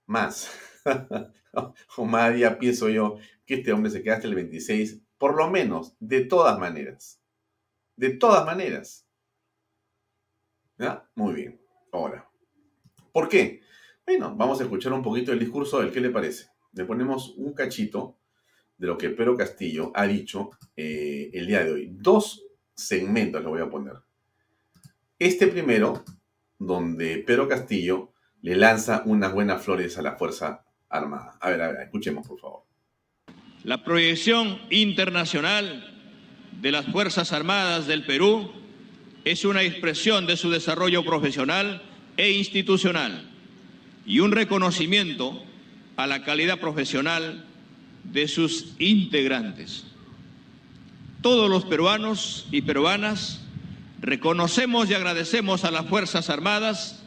más. 0.05 0.49
o 1.97 2.05
más 2.05 2.33
día 2.33 2.57
pienso 2.57 2.89
yo 2.89 3.17
que 3.45 3.55
este 3.55 3.71
hombre 3.71 3.91
se 3.91 4.01
queda 4.01 4.15
hasta 4.15 4.27
el 4.27 4.35
26, 4.35 5.01
por 5.17 5.35
lo 5.35 5.49
menos, 5.49 5.95
de 5.99 6.21
todas 6.21 6.59
maneras. 6.59 7.21
De 7.95 8.11
todas 8.11 8.45
maneras. 8.45 9.07
¿Ya? 10.77 11.09
Muy 11.15 11.33
bien. 11.33 11.61
Ahora, 11.91 12.29
¿por 13.11 13.27
qué? 13.27 13.61
Bueno, 14.05 14.35
vamos 14.35 14.59
a 14.59 14.63
escuchar 14.63 14.93
un 14.93 15.01
poquito 15.01 15.31
el 15.31 15.39
discurso 15.39 15.79
del 15.79 15.91
qué 15.91 15.99
le 15.99 16.11
parece. 16.11 16.49
Le 16.73 16.85
ponemos 16.85 17.33
un 17.37 17.53
cachito 17.53 18.17
de 18.77 18.87
lo 18.87 18.97
que 18.97 19.09
Pedro 19.09 19.35
Castillo 19.35 19.91
ha 19.95 20.05
dicho 20.05 20.51
eh, 20.75 21.31
el 21.33 21.47
día 21.47 21.63
de 21.63 21.71
hoy. 21.71 21.89
Dos 21.91 22.45
segmentos 22.75 23.41
le 23.41 23.49
voy 23.49 23.61
a 23.61 23.69
poner. 23.69 23.95
Este 25.17 25.47
primero 25.47 26.03
donde 26.59 27.23
Pedro 27.25 27.47
Castillo 27.47 28.13
le 28.41 28.55
lanza 28.55 29.01
unas 29.05 29.33
buenas 29.33 29.63
flores 29.63 29.97
a 29.97 30.03
la 30.03 30.15
Fuerza 30.15 30.63
Armada. 30.89 31.37
A 31.41 31.49
ver, 31.49 31.61
a 31.61 31.71
ver, 31.71 31.81
escuchemos 31.81 32.27
por 32.27 32.39
favor. 32.39 32.66
La 33.63 33.83
proyección 33.83 34.59
internacional 34.69 35.93
de 36.61 36.71
las 36.71 36.85
Fuerzas 36.85 37.33
Armadas 37.33 37.87
del 37.87 38.05
Perú 38.05 38.51
es 39.25 39.45
una 39.45 39.63
expresión 39.63 40.25
de 40.25 40.37
su 40.37 40.49
desarrollo 40.49 41.03
profesional 41.03 41.81
e 42.15 42.31
institucional 42.31 43.29
y 44.05 44.19
un 44.19 44.31
reconocimiento 44.31 45.43
a 45.97 46.07
la 46.07 46.23
calidad 46.23 46.59
profesional 46.59 47.45
de 48.03 48.27
sus 48.27 48.73
integrantes. 48.79 49.85
Todos 51.21 51.49
los 51.49 51.65
peruanos 51.65 52.47
y 52.51 52.61
peruanas 52.61 53.41
Reconocemos 54.01 54.89
y 54.89 54.93
agradecemos 54.93 55.63
a 55.63 55.71
las 55.71 55.87
Fuerzas 55.87 56.29
Armadas 56.29 57.03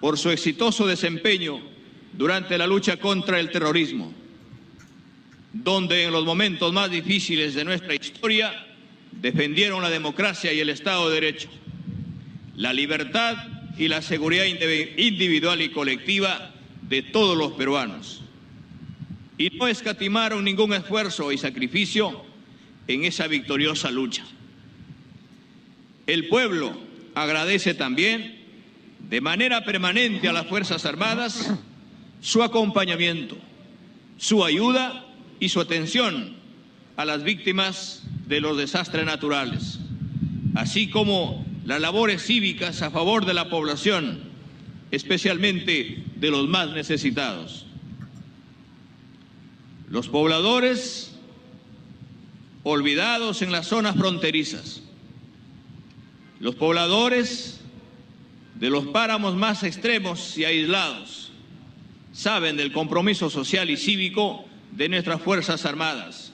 por 0.00 0.18
su 0.18 0.30
exitoso 0.30 0.86
desempeño 0.86 1.60
durante 2.12 2.58
la 2.58 2.66
lucha 2.66 2.96
contra 2.96 3.38
el 3.38 3.50
terrorismo, 3.50 4.12
donde 5.52 6.04
en 6.04 6.12
los 6.12 6.24
momentos 6.24 6.72
más 6.72 6.90
difíciles 6.90 7.54
de 7.54 7.64
nuestra 7.64 7.94
historia 7.94 8.66
defendieron 9.12 9.82
la 9.82 9.90
democracia 9.90 10.52
y 10.52 10.60
el 10.60 10.70
Estado 10.70 11.08
de 11.08 11.14
Derecho, 11.20 11.48
la 12.56 12.72
libertad 12.72 13.36
y 13.76 13.88
la 13.88 14.02
seguridad 14.02 14.44
individual 14.44 15.60
y 15.60 15.70
colectiva 15.70 16.52
de 16.82 17.02
todos 17.02 17.36
los 17.36 17.52
peruanos. 17.52 18.22
Y 19.38 19.50
no 19.50 19.66
escatimaron 19.66 20.44
ningún 20.44 20.74
esfuerzo 20.74 21.32
y 21.32 21.38
sacrificio 21.38 22.24
en 22.86 23.04
esa 23.04 23.26
victoriosa 23.26 23.90
lucha. 23.90 24.24
El 26.06 26.28
pueblo 26.28 26.78
agradece 27.14 27.74
también 27.74 28.38
de 29.08 29.20
manera 29.20 29.64
permanente 29.64 30.28
a 30.28 30.32
las 30.32 30.46
Fuerzas 30.46 30.84
Armadas 30.84 31.52
su 32.20 32.42
acompañamiento, 32.42 33.36
su 34.18 34.44
ayuda 34.44 35.06
y 35.40 35.48
su 35.48 35.60
atención 35.60 36.36
a 36.96 37.04
las 37.04 37.24
víctimas 37.24 38.02
de 38.26 38.40
los 38.40 38.56
desastres 38.58 39.06
naturales, 39.06 39.80
así 40.54 40.88
como 40.88 41.44
las 41.64 41.80
labores 41.80 42.24
cívicas 42.24 42.82
a 42.82 42.90
favor 42.90 43.24
de 43.24 43.34
la 43.34 43.48
población, 43.48 44.20
especialmente 44.90 46.04
de 46.16 46.30
los 46.30 46.46
más 46.48 46.70
necesitados. 46.70 47.66
Los 49.88 50.08
pobladores 50.08 51.18
olvidados 52.62 53.42
en 53.42 53.50
las 53.50 53.66
zonas 53.66 53.96
fronterizas, 53.96 54.82
los 56.38 56.54
pobladores 56.54 57.60
de 58.56 58.68
los 58.68 58.86
páramos 58.88 59.36
más 59.36 59.62
extremos 59.62 60.36
y 60.36 60.44
aislados 60.44 61.32
saben 62.12 62.56
del 62.56 62.72
compromiso 62.72 63.30
social 63.30 63.70
y 63.70 63.76
cívico 63.76 64.44
de 64.72 64.88
nuestras 64.88 65.20
Fuerzas 65.20 65.64
Armadas 65.66 66.32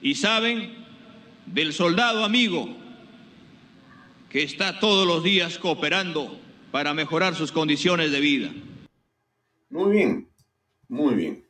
y 0.00 0.14
saben 0.14 0.84
del 1.46 1.72
soldado 1.72 2.24
amigo 2.24 2.68
que 4.30 4.42
está 4.42 4.80
todos 4.80 5.06
los 5.06 5.22
días 5.22 5.58
cooperando 5.58 6.38
para 6.70 6.94
mejorar 6.94 7.34
sus 7.34 7.52
condiciones 7.52 8.12
de 8.12 8.20
vida. 8.20 8.52
Muy 9.70 9.92
bien, 9.92 10.28
muy 10.88 11.14
bien. 11.14 11.44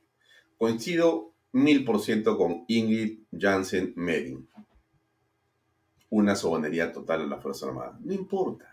Coincido 0.59 1.35
mil 1.53 1.85
por 1.85 2.01
ciento 2.01 2.37
con 2.37 2.65
Ingrid 2.69 3.21
Jansen 3.33 3.93
Medin 3.97 4.47
una 6.11 6.37
soberanía 6.37 6.93
total 6.93 7.23
a 7.23 7.27
la 7.27 7.41
Fuerza 7.41 7.67
Armada. 7.67 7.99
No 8.03 8.13
importa. 8.13 8.73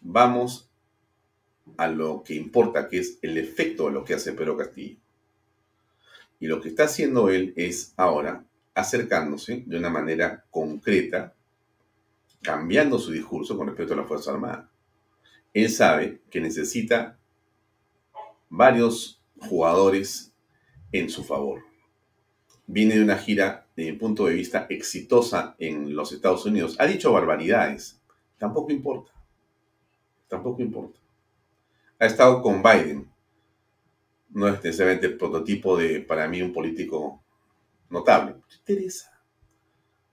Vamos 0.00 0.70
a 1.76 1.88
lo 1.88 2.22
que 2.22 2.34
importa, 2.34 2.88
que 2.88 2.98
es 2.98 3.18
el 3.22 3.38
efecto 3.38 3.86
de 3.86 3.92
lo 3.92 4.04
que 4.04 4.14
hace 4.14 4.32
Pedro 4.32 4.56
Castillo. 4.56 4.98
Y 6.40 6.46
lo 6.46 6.60
que 6.60 6.68
está 6.68 6.84
haciendo 6.84 7.30
él 7.30 7.52
es 7.56 7.94
ahora 7.96 8.44
acercándose 8.74 9.62
de 9.66 9.78
una 9.78 9.88
manera 9.88 10.44
concreta, 10.50 11.34
cambiando 12.42 12.98
su 12.98 13.12
discurso 13.12 13.56
con 13.56 13.68
respecto 13.68 13.94
a 13.94 13.98
la 13.98 14.04
Fuerza 14.04 14.32
Armada. 14.32 14.70
Él 15.52 15.70
sabe 15.70 16.20
que 16.30 16.40
necesita 16.40 17.16
varios 18.48 19.22
jugadores 19.38 20.32
en 20.92 21.08
su 21.08 21.24
favor. 21.24 21.62
Viene 22.66 22.94
de 22.94 23.02
una 23.02 23.18
gira 23.18 23.66
desde 23.76 23.92
mi 23.92 23.98
punto 23.98 24.26
de 24.26 24.34
vista, 24.34 24.66
exitosa 24.68 25.54
en 25.58 25.94
los 25.94 26.12
Estados 26.12 26.44
Unidos. 26.46 26.76
Ha 26.78 26.86
dicho 26.86 27.12
barbaridades. 27.12 28.00
Tampoco 28.38 28.72
importa. 28.72 29.12
Tampoco 30.28 30.62
importa. 30.62 30.98
Ha 31.98 32.06
estado 32.06 32.42
con 32.42 32.62
Biden. 32.62 33.08
No 34.34 34.48
es 34.48 34.62
necesariamente 34.62 35.06
el 35.06 35.16
prototipo 35.16 35.78
de, 35.78 36.00
para 36.00 36.28
mí, 36.28 36.42
un 36.42 36.52
político 36.52 37.24
notable. 37.88 38.32
No 38.32 38.56
interesa. 38.58 39.10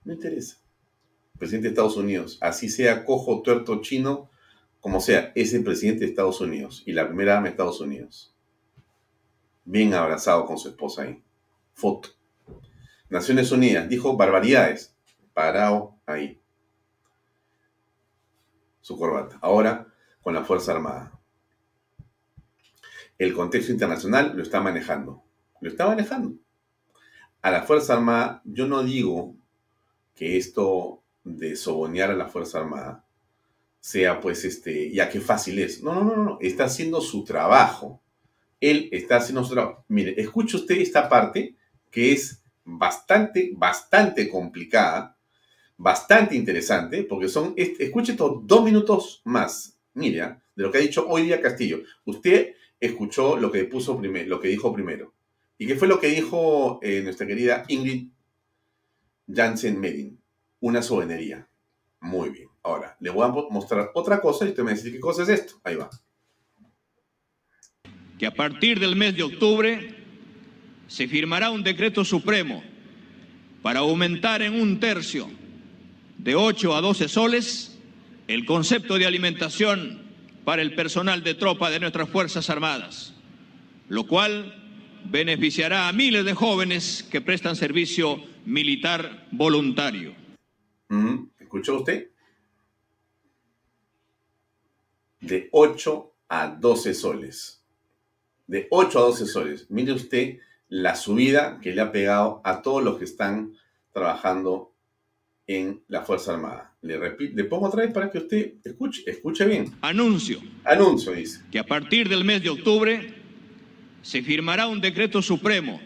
No 0.05 0.13
interesa. 0.13 0.57
presidente 1.37 1.67
de 1.67 1.73
Estados 1.73 1.97
Unidos, 1.97 2.37
así 2.39 2.69
sea 2.69 3.03
cojo, 3.03 3.41
tuerto, 3.41 3.81
chino, 3.81 4.29
como 4.79 5.01
sea, 5.01 5.31
es 5.35 5.53
el 5.53 5.63
presidente 5.63 6.01
de 6.01 6.11
Estados 6.11 6.39
Unidos 6.39 6.83
y 6.85 6.93
la 6.93 7.07
primera 7.07 7.33
dama 7.33 7.45
de 7.45 7.49
Estados 7.51 7.81
Unidos. 7.81 8.35
Bien 9.65 9.93
abrazado 9.93 10.45
con 10.45 10.57
su 10.57 10.69
esposa 10.69 11.03
ahí. 11.03 11.21
Foto. 11.73 12.09
Naciones 13.09 13.51
Unidas 13.51 13.89
dijo 13.89 14.15
barbaridades. 14.15 14.95
Parado 15.33 15.95
ahí. 16.05 16.41
Su 18.81 18.97
corbata. 18.97 19.37
Ahora 19.41 19.87
con 20.21 20.33
la 20.33 20.43
Fuerza 20.43 20.73
Armada. 20.73 21.11
El 23.21 23.35
contexto 23.35 23.71
internacional 23.71 24.33
lo 24.35 24.41
está 24.41 24.61
manejando. 24.61 25.23
Lo 25.59 25.69
está 25.69 25.85
manejando. 25.85 26.33
A 27.43 27.51
la 27.51 27.61
Fuerza 27.61 27.93
Armada, 27.93 28.41
yo 28.45 28.65
no 28.65 28.81
digo 28.81 29.35
que 30.15 30.37
esto 30.37 31.03
de 31.23 31.55
sobonear 31.55 32.09
a 32.09 32.15
la 32.15 32.25
Fuerza 32.25 32.57
Armada 32.57 33.05
sea 33.79 34.19
pues 34.19 34.43
este, 34.43 34.91
ya 34.91 35.07
qué 35.07 35.21
fácil 35.21 35.59
es. 35.59 35.83
No, 35.83 35.93
no, 35.93 36.03
no, 36.03 36.23
no, 36.23 36.37
está 36.41 36.63
haciendo 36.63 36.99
su 36.99 37.23
trabajo. 37.23 38.01
Él 38.59 38.89
está 38.91 39.17
haciendo 39.17 39.43
su 39.43 39.53
trabajo. 39.53 39.85
Mire, 39.89 40.19
escuche 40.19 40.57
usted 40.57 40.79
esta 40.79 41.07
parte 41.07 41.55
que 41.91 42.13
es 42.13 42.41
bastante, 42.65 43.51
bastante 43.55 44.27
complicada, 44.29 45.15
bastante 45.77 46.35
interesante, 46.35 47.03
porque 47.03 47.27
son, 47.27 47.53
escuche 47.55 48.13
estos 48.13 48.47
dos 48.47 48.63
minutos 48.63 49.21
más 49.25 49.77
Mire, 49.93 50.21
¿ah? 50.21 50.41
de 50.55 50.63
lo 50.63 50.71
que 50.71 50.77
ha 50.77 50.81
dicho 50.81 51.05
hoy 51.07 51.23
día 51.23 51.41
Castillo. 51.41 51.81
Usted 52.05 52.53
escuchó 52.81 53.37
lo 53.37 53.51
que 53.51 53.63
puso 53.65 53.97
primero, 53.97 54.27
lo 54.27 54.39
que 54.41 54.49
dijo 54.49 54.73
primero. 54.73 55.13
¿Y 55.57 55.67
qué 55.67 55.75
fue 55.75 55.87
lo 55.87 55.99
que 55.99 56.07
dijo 56.07 56.79
eh, 56.81 57.01
nuestra 57.03 57.27
querida 57.27 57.63
Ingrid 57.67 58.07
Jansen 59.31 59.79
Medin? 59.79 60.19
Una 60.59 60.81
soberanía. 60.81 61.47
Muy 62.01 62.31
bien. 62.31 62.49
Ahora, 62.63 62.97
le 62.99 63.11
voy 63.11 63.25
a 63.25 63.29
mostrar 63.49 63.91
otra 63.93 64.19
cosa 64.19 64.45
y 64.45 64.49
usted 64.49 64.63
me 64.63 64.73
dice 64.73 64.91
qué 64.91 64.99
cosa 64.99 65.23
es 65.23 65.29
esto. 65.29 65.61
Ahí 65.63 65.75
va. 65.75 65.89
Que 68.17 68.25
a 68.25 68.33
partir 68.33 68.79
del 68.79 68.95
mes 68.95 69.15
de 69.15 69.23
octubre 69.23 69.95
se 70.87 71.07
firmará 71.07 71.51
un 71.51 71.63
decreto 71.63 72.03
supremo 72.03 72.63
para 73.61 73.79
aumentar 73.79 74.41
en 74.41 74.59
un 74.59 74.79
tercio, 74.79 75.29
de 76.17 76.35
8 76.35 76.75
a 76.75 76.81
12 76.81 77.07
soles, 77.07 77.79
el 78.27 78.45
concepto 78.45 78.97
de 78.97 79.05
alimentación 79.05 80.00
para 80.43 80.61
el 80.61 80.75
personal 80.75 81.23
de 81.23 81.35
tropa 81.35 81.69
de 81.69 81.79
nuestras 81.79 82.09
Fuerzas 82.09 82.49
Armadas, 82.49 83.13
lo 83.89 84.07
cual 84.07 84.57
beneficiará 85.05 85.87
a 85.87 85.93
miles 85.93 86.25
de 86.25 86.33
jóvenes 86.33 87.03
que 87.09 87.21
prestan 87.21 87.55
servicio 87.55 88.23
militar 88.45 89.27
voluntario. 89.31 90.15
Mm, 90.89 91.25
¿Escuchó 91.39 91.77
usted? 91.77 92.09
De 95.19 95.49
8 95.51 96.13
a 96.29 96.47
12 96.47 96.93
soles. 96.93 97.63
De 98.47 98.67
8 98.71 98.99
a 98.99 99.01
12 99.01 99.25
soles. 99.25 99.65
Mire 99.69 99.93
usted 99.93 100.39
la 100.69 100.95
subida 100.95 101.59
que 101.61 101.73
le 101.73 101.81
ha 101.81 101.91
pegado 101.91 102.41
a 102.43 102.61
todos 102.61 102.83
los 102.83 102.97
que 102.97 103.05
están 103.05 103.53
trabajando 103.91 104.70
en 105.47 105.83
la 105.87 106.01
Fuerza 106.01 106.33
Armada. 106.33 106.75
Le, 106.81 106.97
repito, 106.97 107.33
le 107.35 107.43
pongo 107.45 107.67
otra 107.67 107.83
vez 107.83 107.93
para 107.93 108.09
que 108.09 108.19
usted 108.19 108.53
escuche, 108.63 109.03
escuche 109.05 109.45
bien. 109.45 109.73
Anuncio. 109.81 110.39
Anuncio, 110.63 111.11
dice. 111.13 111.41
Que 111.51 111.59
a 111.59 111.65
partir 111.65 112.09
del 112.09 112.23
mes 112.23 112.41
de 112.41 112.49
octubre 112.49 113.13
se 114.01 114.21
firmará 114.21 114.67
un 114.67 114.81
decreto 114.81 115.21
supremo 115.21 115.79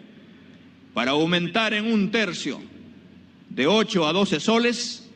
para 0.93 1.11
aumentar 1.11 1.73
en 1.73 1.91
un 1.91 2.11
tercio, 2.11 2.61
de 3.49 3.67
8 3.67 4.07
a 4.07 4.13
12 4.13 4.39
soles, 4.39 5.09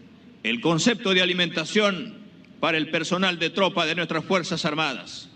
el 0.43 0.61
concepto 0.61 1.13
de 1.13 1.21
alimentación 1.21 2.17
para 2.59 2.77
el 2.77 2.91
personal 2.91 3.39
de 3.39 3.49
tropa 3.49 3.85
de 3.85 3.95
nuestras 3.95 4.23
Fuerzas 4.25 4.65
Armadas. 4.65 5.29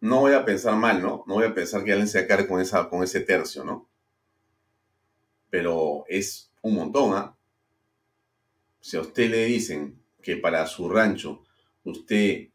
No 0.00 0.20
voy 0.20 0.32
a 0.32 0.44
pensar 0.44 0.76
mal, 0.76 1.00
¿no? 1.00 1.24
No 1.26 1.34
voy 1.34 1.44
a 1.44 1.54
pensar 1.54 1.84
que 1.84 1.92
alguien 1.92 2.08
se 2.08 2.18
acabe 2.18 2.46
con, 2.46 2.60
esa, 2.60 2.88
con 2.88 3.02
ese 3.04 3.20
tercio, 3.20 3.64
¿no? 3.64 3.88
Pero 5.50 6.04
es 6.08 6.52
un 6.62 6.74
montón, 6.74 7.14
¿ah? 7.14 7.36
Si 8.82 8.96
a 8.96 9.00
usted 9.00 9.30
le 9.30 9.44
dicen 9.44 10.02
que 10.20 10.36
para 10.36 10.66
su 10.66 10.90
rancho 10.90 11.44
usted 11.84 12.48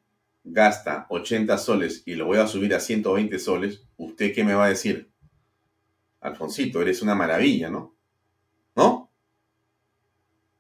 gasta 0.44 1.08
80 1.10 1.58
soles 1.58 2.04
y 2.06 2.16
lo 2.16 2.26
voy 2.26 2.38
a 2.38 2.48
subir 2.48 2.76
a 2.76 2.82
120 2.82 3.40
soles, 3.40 3.84
¿usted 3.96 4.36
qué 4.36 4.44
me 4.44 4.54
va 4.54 4.66
a 4.66 4.70
decir? 4.70 5.10
Alfonsito, 6.20 6.82
eres 6.82 7.02
una 7.02 7.16
maravilla, 7.16 7.70
¿no? 7.70 7.96
¿No? 8.76 9.10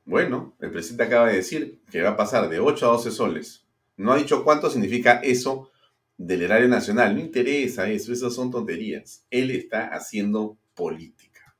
Bueno, 0.05 0.55
el 0.61 0.71
presidente 0.71 1.03
acaba 1.03 1.27
de 1.27 1.35
decir 1.35 1.81
que 1.91 2.01
va 2.01 2.11
a 2.11 2.17
pasar 2.17 2.47
de 2.47 2.61
8 2.61 2.85
a 2.85 2.93
12 2.93 3.11
soles. 3.11 3.65
No 3.97 4.13
ha 4.13 4.17
dicho 4.17 4.45
cuánto 4.45 4.69
significa 4.69 5.19
eso 5.19 5.69
del 6.17 6.43
erario 6.43 6.69
nacional. 6.69 7.13
No 7.13 7.19
interesa 7.19 7.89
eso, 7.89 8.13
esas 8.13 8.33
son 8.33 8.51
tonterías. 8.51 9.25
Él 9.29 9.51
está 9.51 9.87
haciendo 9.87 10.57
política. 10.73 11.57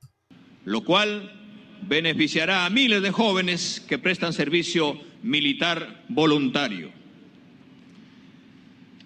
Lo 0.64 0.86
cual 0.86 1.47
beneficiará 1.82 2.66
a 2.66 2.70
miles 2.70 3.02
de 3.02 3.12
jóvenes 3.12 3.84
que 3.88 3.98
prestan 3.98 4.34
servicio 4.34 5.00
militar 5.24 6.04
voluntario. 6.10 6.92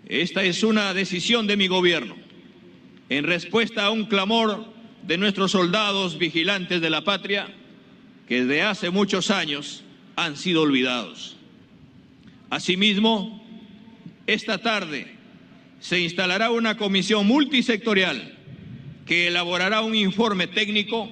Esta 0.07 0.43
es 0.43 0.63
una 0.63 0.93
decisión 0.93 1.47
de 1.47 1.57
mi 1.57 1.67
gobierno 1.67 2.15
en 3.09 3.23
respuesta 3.23 3.85
a 3.85 3.91
un 3.91 4.05
clamor 4.05 4.65
de 5.03 5.17
nuestros 5.17 5.51
soldados 5.51 6.17
vigilantes 6.17 6.81
de 6.81 6.89
la 6.89 7.03
patria 7.03 7.47
que 8.27 8.43
desde 8.43 8.61
hace 8.61 8.89
muchos 8.89 9.31
años 9.31 9.83
han 10.15 10.37
sido 10.37 10.61
olvidados. 10.61 11.37
Asimismo, 12.49 13.41
esta 14.27 14.59
tarde 14.59 15.15
se 15.79 15.99
instalará 15.99 16.51
una 16.51 16.77
comisión 16.77 17.25
multisectorial 17.25 18.37
que 19.05 19.27
elaborará 19.27 19.81
un 19.81 19.95
informe 19.95 20.47
técnico 20.47 21.09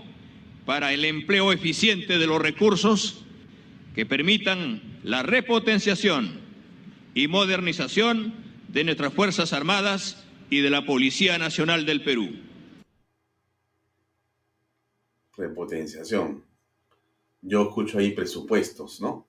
para 0.70 0.94
el 0.94 1.04
empleo 1.04 1.52
eficiente 1.52 2.20
de 2.20 2.28
los 2.28 2.40
recursos 2.40 3.26
que 3.96 4.06
permitan 4.06 5.00
la 5.02 5.24
repotenciación 5.24 6.42
y 7.16 7.28
modernización 7.28 8.36
de 8.68 8.84
nuestras 8.84 9.12
Fuerzas 9.12 9.52
Armadas 9.52 10.24
y 10.52 10.62
de 10.62 10.70
la 10.70 10.86
Policía 10.86 11.40
Nacional 11.40 11.88
del 11.88 12.04
Perú. 12.04 12.30
Repotenciación. 15.36 16.44
Yo 17.42 17.64
escucho 17.64 17.98
ahí 17.98 18.12
presupuestos, 18.12 19.02
¿no? 19.02 19.26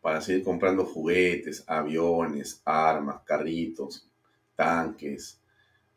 Para 0.00 0.20
seguir 0.20 0.42
comprando 0.42 0.84
juguetes, 0.84 1.62
aviones, 1.68 2.60
armas, 2.64 3.22
carritos, 3.24 4.08
tanques, 4.56 5.40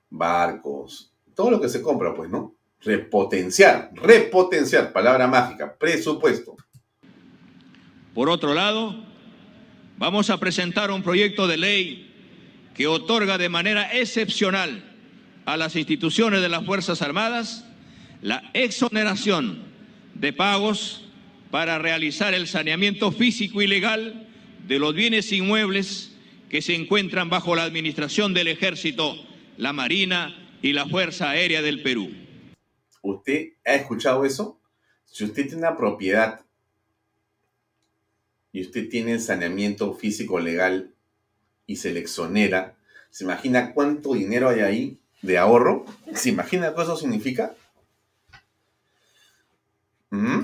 barcos, 0.08 1.12
todo 1.34 1.50
lo 1.50 1.60
que 1.60 1.68
se 1.68 1.82
compra, 1.82 2.14
pues, 2.14 2.30
¿no? 2.30 2.57
Repotenciar, 2.82 3.92
repotenciar, 3.96 4.94
palabra 4.94 5.28
mágica, 5.28 5.76
presupuesto. 5.78 6.56
Por 8.14 8.30
otro 8.30 8.54
lado, 8.54 9.04
vamos 9.98 10.30
a 10.30 10.40
presentar 10.40 10.92
un 10.92 11.04
proyecto 11.04 11.48
de 11.48 11.58
ley 11.58 12.14
que 12.74 12.88
otorga 12.88 13.38
de 13.38 13.50
manera 13.50 13.98
excepcional 13.98 14.84
a 15.46 15.58
las 15.58 15.76
instituciones 15.76 16.42
de 16.42 16.50
las 16.50 16.66
Fuerzas 16.66 17.02
Armadas 17.02 17.66
la 18.22 18.50
exoneración 18.54 19.64
de 20.14 20.34
pagos 20.34 21.04
para 21.52 21.80
realizar 21.80 22.34
el 22.34 22.48
saneamiento 22.48 23.12
físico 23.12 23.62
y 23.62 23.68
legal 23.68 24.28
de 24.68 24.80
los 24.80 24.94
bienes 24.94 25.32
inmuebles 25.32 26.16
que 26.50 26.62
se 26.62 26.76
encuentran 26.76 27.30
bajo 27.30 27.56
la 27.56 27.64
administración 27.64 28.34
del 28.34 28.48
Ejército, 28.48 29.16
la 29.58 29.74
Marina 29.74 30.36
y 30.62 30.74
la 30.74 30.86
Fuerza 30.86 31.30
Aérea 31.30 31.62
del 31.62 31.82
Perú. 31.82 32.27
¿Usted 33.08 33.54
ha 33.66 33.76
escuchado 33.76 34.26
eso? 34.26 34.60
Si 35.06 35.24
usted 35.24 35.44
tiene 35.44 35.60
una 35.60 35.78
propiedad 35.78 36.42
y 38.52 38.60
usted 38.60 38.90
tiene 38.90 39.18
saneamiento 39.20 39.94
físico 39.94 40.42
legal 40.42 40.92
y 41.66 41.78
se 41.78 41.94
le 41.94 42.02
exonera, 42.02 42.76
¿se 43.10 43.24
imagina 43.24 43.74
cuánto 43.74 44.14
dinero 44.14 44.50
hay 44.50 44.60
ahí 44.60 45.00
de 45.22 45.38
ahorro? 45.38 45.86
¿Se 46.16 46.28
imagina 46.28 46.76
qué 46.76 46.82
eso 46.82 46.98
significa? 46.98 47.56
¿Mm? 50.10 50.42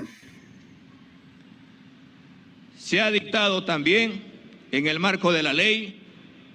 Se 2.78 3.02
ha 3.02 3.10
dictado 3.10 3.66
también, 3.66 4.24
en 4.72 4.86
el 4.86 4.98
marco 4.98 5.32
de 5.32 5.42
la 5.42 5.52
ley, 5.52 6.00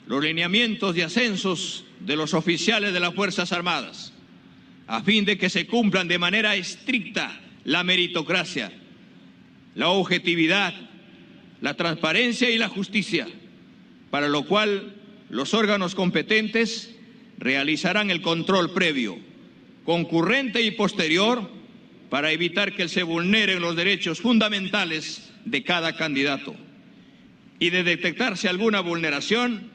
los 0.08 0.24
lineamientos 0.24 0.96
de 0.96 1.04
ascensos 1.04 1.86
de 2.00 2.16
los 2.16 2.34
oficiales 2.34 2.94
de 2.94 3.00
las 3.00 3.14
Fuerzas 3.14 3.52
Armadas, 3.52 4.14
a 4.90 5.04
fin 5.04 5.24
de 5.24 5.38
que 5.38 5.52
se 5.52 5.68
cumplan 5.68 6.08
de 6.08 6.18
manera 6.18 6.56
estricta 6.56 7.40
la 7.64 7.84
meritocracia, 7.84 8.72
la 9.76 9.90
objetividad, 9.90 10.74
la 11.62 11.76
transparencia 11.76 12.50
y 12.50 12.58
la 12.58 12.70
justicia 12.70 13.28
para 14.10 14.28
lo 14.28 14.46
cual 14.46 14.96
los 15.30 15.54
órganos 15.54 15.94
competentes 15.94 16.96
realizarán 17.38 18.10
el 18.10 18.24
control 18.24 18.74
previo, 18.74 19.20
concurrente 19.86 20.64
y 20.64 20.72
posterior 20.72 21.48
para 22.10 22.32
evitar 22.32 22.76
que 22.76 22.90
se 22.90 23.04
vulneren 23.04 23.62
los 23.62 23.76
derechos 23.76 24.20
fundamentales 24.20 25.32
de 25.46 25.64
cada 25.64 25.96
candidato. 25.96 26.56
Y 27.60 27.70
de 27.70 27.84
detectarse 27.84 28.50
alguna 28.50 28.80
vulneración, 28.80 29.70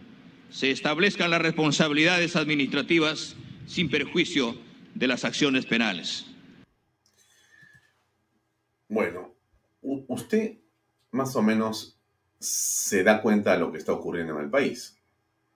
se 0.51 0.73
establezcan 0.73 1.31
las 1.31 1.41
responsabilidades 1.41 2.35
administrativas 2.35 3.37
sin 3.69 3.89
perjuicio 3.89 4.64
de 4.95 5.07
las 5.07 5.25
acciones 5.25 5.67
penales. 5.67 6.27
Bueno, 8.89 9.35
usted 9.83 10.59
más 11.11 11.35
o 11.37 11.43
menos 11.43 11.99
se 12.39 13.03
da 13.03 13.23
cuenta 13.23 13.53
de 13.53 13.61
lo 13.61 13.73
que 13.73 13.79
está 13.79 13.93
ocurriendo 13.93 14.37
en 14.37 14.45
el 14.45 14.51
país. 14.51 14.97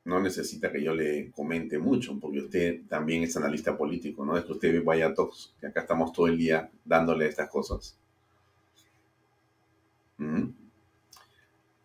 No 0.05 0.21
necesita 0.21 0.73
que 0.73 0.83
yo 0.83 0.95
le 0.95 1.31
comente 1.33 1.79
mucho, 1.79 2.19
porque 2.19 2.41
usted 2.41 2.81
también 2.89 3.23
es 3.23 3.37
analista 3.37 3.77
político, 3.77 4.25
no 4.25 4.37
es 4.37 4.45
que 4.45 4.53
usted 4.53 4.83
vaya 4.83 5.09
a 5.09 5.15
todos, 5.15 5.55
que 5.61 5.67
acá 5.67 5.81
estamos 5.81 6.13
todo 6.13 6.29
el 6.29 6.39
día 6.39 6.71
dándole 6.85 7.27
estas 7.27 7.51
cosas. 7.51 7.97
Mm. 10.17 10.49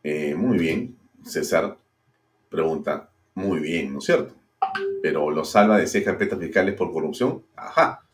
Eh, 0.04 0.36
muy 0.36 0.58
bien, 0.58 0.98
César 1.24 1.78
pregunta, 2.50 3.10
muy 3.36 3.60
bien, 3.60 3.92
¿no 3.92 4.00
es 4.00 4.06
cierto? 4.06 4.36
Pero 5.02 5.30
¿lo 5.30 5.46
salva 5.46 5.78
de 5.78 5.88
seis 5.88 6.04
carpetas 6.04 6.40
fiscales 6.40 6.76
por 6.76 6.92
corrupción? 6.92 7.44
Ajá, 7.56 8.06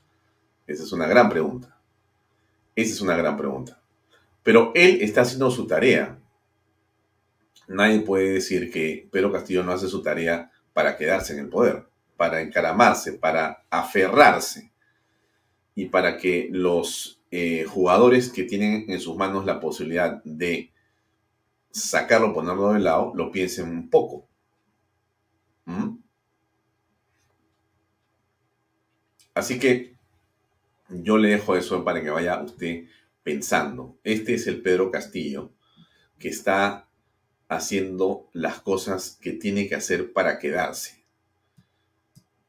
esa 0.68 0.84
es 0.84 0.92
una 0.92 1.08
gran 1.08 1.30
pregunta. 1.30 1.78
Esa 2.76 2.94
es 2.94 3.02
una 3.02 3.16
gran 3.16 3.38
pregunta. 3.38 3.80
Pero 4.44 4.72
él 4.76 5.00
está 5.02 5.22
haciendo 5.22 5.52
su 5.52 5.68
tarea 5.68 6.20
nadie 7.70 8.02
puede 8.02 8.34
decir 8.34 8.72
que 8.72 9.08
Pedro 9.12 9.32
Castillo 9.32 9.64
no 9.64 9.72
hace 9.72 9.88
su 9.88 10.02
tarea 10.02 10.52
para 10.74 10.98
quedarse 10.98 11.34
en 11.34 11.40
el 11.40 11.50
poder, 11.50 11.86
para 12.18 12.42
encaramarse, 12.42 13.14
para 13.14 13.64
aferrarse 13.70 14.72
y 15.76 15.86
para 15.86 16.18
que 16.18 16.50
los 16.52 17.22
eh, 17.32 17.64
jugadores 17.66 18.30
que 18.30 18.44
tienen 18.44 18.86
en 18.90 19.00
sus 19.00 19.16
manos 19.16 19.46
la 19.46 19.60
posibilidad 19.60 20.22
de 20.24 20.72
sacarlo, 21.72 22.34
ponerlo 22.34 22.74
de 22.74 22.80
lado, 22.80 23.12
lo 23.16 23.32
piensen 23.32 23.70
un 23.70 23.90
poco. 23.90 24.28
¿Mm? 25.66 25.98
Así 29.40 29.58
que 29.58 29.96
yo 30.90 31.18
le 31.18 31.30
dejo 31.30 31.56
eso 31.56 31.86
para 31.86 32.02
que 32.04 32.10
vaya 32.10 32.42
usted 32.42 32.84
pensando. 33.24 33.98
Este 34.04 34.34
es 34.34 34.48
el 34.48 34.62
Pedro 34.62 34.92
Castillo 34.92 35.54
que 36.18 36.28
está 36.28 36.90
haciendo 37.48 38.30
las 38.34 38.60
cosas 38.60 39.18
que 39.22 39.32
tiene 39.32 39.70
que 39.70 39.76
hacer 39.76 40.12
para 40.12 40.40
quedarse. 40.40 41.06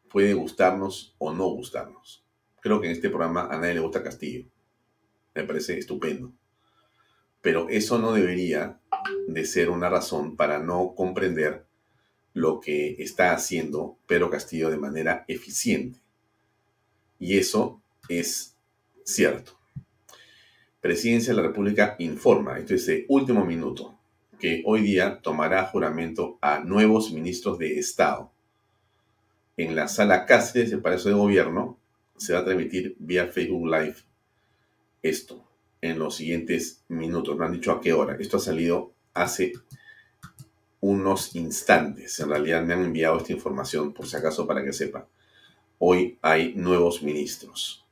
Puede 0.09 0.35
gustarnos 0.35 1.15
o 1.19 1.33
no 1.33 1.47
gustarnos. 1.51 2.25
Creo 2.61 2.81
que 2.81 2.89
en 2.89 2.95
este 2.95 3.09
programa 3.09 3.47
a 3.49 3.57
nadie 3.57 3.75
le 3.75 3.81
gusta 3.81 4.03
Castillo. 4.03 4.47
Me 5.33 5.45
parece 5.45 5.79
estupendo. 5.79 6.33
Pero 7.41 7.69
eso 7.69 8.01
no 8.01 8.15
debería 8.15 8.81
de 9.29 9.45
ser 9.45 9.71
una 9.71 9.89
razón 9.89 10.35
para 10.35 10.59
no 10.59 10.97
comprender 10.97 11.67
lo 12.33 12.59
que 12.59 12.97
está 12.99 13.33
haciendo 13.33 13.97
Pedro 14.09 14.29
Castillo 14.29 14.71
de 14.71 14.77
manera 14.77 15.25
eficiente. 15.29 16.01
Y 17.21 17.39
eso 17.39 17.81
es 18.09 18.57
cierto. 19.05 19.53
Presidencia 20.81 21.33
de 21.33 21.41
la 21.41 21.47
República 21.47 21.95
informa, 21.99 22.59
esto 22.59 22.75
es 22.75 22.87
de 22.87 23.05
último 23.09 23.45
minuto, 23.45 23.99
que 24.39 24.63
hoy 24.65 24.81
día 24.81 25.21
tomará 25.21 25.67
juramento 25.67 26.39
a 26.41 26.61
nuevos 26.61 27.13
ministros 27.13 27.59
de 27.59 27.79
Estado. 27.79 28.33
En 29.59 29.77
la 29.77 29.87
sala 29.89 30.25
Cáceres 30.25 30.71
del 30.71 30.81
Palacio 30.81 31.11
de 31.11 31.17
Gobierno 31.19 31.79
se 32.17 32.33
va 32.33 32.39
a 32.39 32.45
transmitir 32.45 32.97
vía 32.99 33.27
Facebook 33.27 33.67
Live 33.67 33.97
esto 35.03 35.47
en 35.83 35.99
los 35.99 36.17
siguientes 36.17 36.83
minutos. 36.89 37.37
No 37.37 37.45
han 37.45 37.53
dicho 37.53 37.73
a 37.73 37.81
qué 37.81 37.93
hora. 37.93 38.17
Esto 38.19 38.39
ha 38.39 38.41
salido 38.41 38.95
hace 39.13 39.53
unos 40.81 41.37
instantes. 41.37 42.19
En 42.21 42.31
realidad 42.31 42.63
me 42.63 42.73
han 42.73 42.85
enviado 42.85 43.19
esta 43.19 43.33
información 43.33 43.93
por 43.93 44.07
si 44.07 44.17
acaso 44.17 44.47
para 44.47 44.65
que 44.65 44.73
sepa. 44.73 45.07
Hoy 45.83 46.19
hay 46.21 46.53
nuevos 46.57 47.03
ministros. 47.03 47.87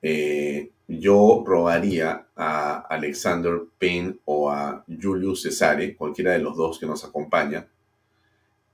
Eh, 0.00 0.70
yo 0.88 1.44
rogaría 1.46 2.26
a 2.34 2.78
Alexander 2.88 3.60
Payne 3.78 4.16
o 4.24 4.50
a 4.50 4.82
Julius 4.88 5.42
Cesare, 5.42 5.94
cualquiera 5.94 6.32
de 6.32 6.38
los 6.38 6.56
dos 6.56 6.78
que 6.78 6.86
nos 6.86 7.04
acompaña, 7.04 7.68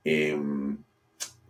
em, 0.05 0.77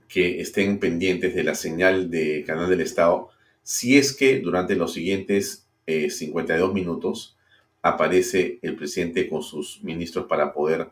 que 0.08 0.42
estén 0.42 0.80
pendientes 0.80 1.36
de 1.36 1.44
la 1.44 1.54
señal 1.54 2.10
de 2.10 2.44
Canal 2.46 2.68
del 2.68 2.82
Estado 2.82 3.30
si 3.62 3.98
es 3.98 4.16
que 4.16 4.40
durante 4.40 4.76
los 4.76 4.94
siguientes 4.94 5.68
52 5.86 6.72
eh, 6.72 6.74
minutos 6.74 7.38
aparece 7.84 8.58
el 8.64 8.76
presidente 8.76 9.30
con 9.30 9.44
sus 9.44 9.84
ministros 9.84 10.26
para 10.26 10.52
poder 10.52 10.90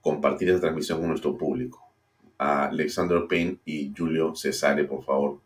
compartir 0.00 0.48
esa 0.48 0.60
transmisión 0.60 0.98
con 0.98 1.08
nuestro 1.10 1.36
público. 1.38 1.85
A 2.38 2.66
Alexander 2.66 3.26
Payne 3.28 3.58
y 3.64 3.92
Julio 3.96 4.34
Cesare, 4.36 4.84
por 4.84 5.04
favor, 5.04 5.40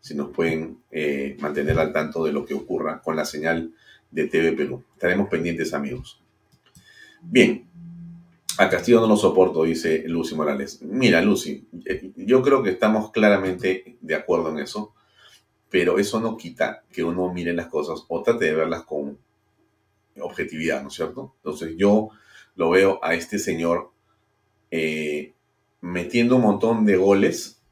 si 0.00 0.14
nos 0.14 0.30
pueden 0.30 0.78
eh, 0.90 1.36
mantener 1.40 1.78
al 1.78 1.92
tanto 1.92 2.24
de 2.24 2.32
lo 2.32 2.44
que 2.44 2.54
ocurra 2.54 3.00
con 3.02 3.16
la 3.16 3.24
señal 3.24 3.72
de 4.10 4.26
TV 4.26 4.52
Perú. 4.52 4.82
Estaremos 4.94 5.28
pendientes, 5.28 5.74
amigos. 5.74 6.20
Bien, 7.22 7.66
a 8.58 8.68
Castillo 8.68 9.00
no 9.00 9.06
lo 9.06 9.16
soporto, 9.16 9.64
dice 9.64 10.04
Lucy 10.06 10.34
Morales. 10.34 10.80
Mira, 10.82 11.20
Lucy, 11.20 11.66
eh, 11.84 12.10
yo 12.16 12.42
creo 12.42 12.62
que 12.62 12.70
estamos 12.70 13.10
claramente 13.10 13.96
de 14.00 14.14
acuerdo 14.14 14.50
en 14.50 14.60
eso 14.60 14.94
pero 15.70 15.98
eso 15.98 16.20
no 16.20 16.36
quita 16.36 16.82
que 16.92 17.04
uno 17.04 17.32
mire 17.32 17.54
las 17.54 17.68
cosas 17.68 18.04
o 18.08 18.22
trate 18.22 18.46
de 18.46 18.54
verlas 18.54 18.82
con 18.82 19.16
objetividad, 20.20 20.82
¿no 20.82 20.88
es 20.88 20.94
cierto? 20.94 21.34
Entonces 21.36 21.76
yo 21.78 22.10
lo 22.56 22.70
veo 22.70 22.98
a 23.02 23.14
este 23.14 23.38
señor 23.38 23.92
eh, 24.70 25.32
metiendo 25.80 26.36
un 26.36 26.42
montón 26.42 26.84
de 26.84 26.96
goles, 26.96 27.62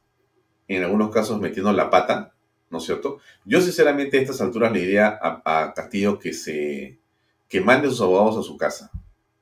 en 0.67 0.83
algunos 0.83 1.11
casos 1.11 1.39
metiendo 1.39 1.71
la 1.73 1.89
pata, 1.89 2.33
¿no 2.69 2.77
es 2.77 2.83
cierto? 2.83 3.19
Yo 3.45 3.61
sinceramente 3.61 4.17
a 4.17 4.21
estas 4.21 4.41
alturas 4.41 4.71
le 4.71 4.81
diría 4.81 5.19
a, 5.21 5.73
Castillo 5.73 6.19
que 6.19 6.33
se 6.33 6.99
que 7.47 7.61
mande 7.61 7.87
a 7.87 7.89
sus 7.89 8.01
abogados 8.01 8.37
a 8.37 8.43
su 8.43 8.57
casa, 8.57 8.91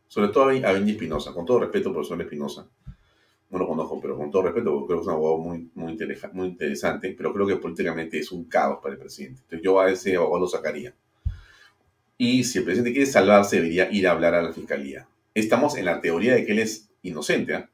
sobre 0.08 0.30
todo 0.30 0.50
a, 0.50 0.72
Benji 0.72 0.92
Espinosa, 0.92 1.34
con 1.34 1.46
todo 1.46 1.60
respeto, 1.60 1.92
profesor 1.92 2.22
Espinosa, 2.22 2.68
no 3.50 3.60
lo 3.60 3.68
conozco, 3.68 4.00
pero 4.02 4.18
con 4.18 4.32
todo 4.32 4.44
respeto, 4.44 4.72
porque 4.72 4.88
creo 4.88 4.98
que 4.98 5.02
es 5.02 5.08
un 5.08 5.14
abogado 5.14 5.38
muy, 5.38 5.70
muy, 5.76 5.98
muy 6.34 6.48
interesante, 6.48 7.14
pero 7.18 7.34
creo 7.34 7.48
que 7.48 7.56
políticamente 7.58 8.20
es 8.20 8.32
un 8.32 8.46
caos 8.46 8.80
para 8.82 8.94
el 8.94 9.00
presidente. 9.00 9.42
Entonces 9.44 9.64
yo 9.64 9.80
a 9.80 9.90
ese 9.90 10.16
abogado 10.16 10.42
lo 10.42 10.48
sacaría. 10.48 10.94
Y 12.18 12.44
si 12.44 12.58
el 12.58 12.66
presidente 12.66 12.92
quiere 12.92 13.06
salvarse, 13.06 13.58
debería 13.58 13.92
ir 13.92 14.08
a 14.08 14.12
hablar 14.12 14.34
a 14.36 14.42
la 14.42 14.52
fiscalía. 14.52 15.08
Estamos 15.34 15.78
en 15.78 15.86
la 15.86 16.02
teoría 16.02 16.34
de 16.34 16.46
que 16.46 16.54
él 16.54 16.60
es 16.60 16.90
inocente. 17.04 17.54
¿eh? 17.54 17.66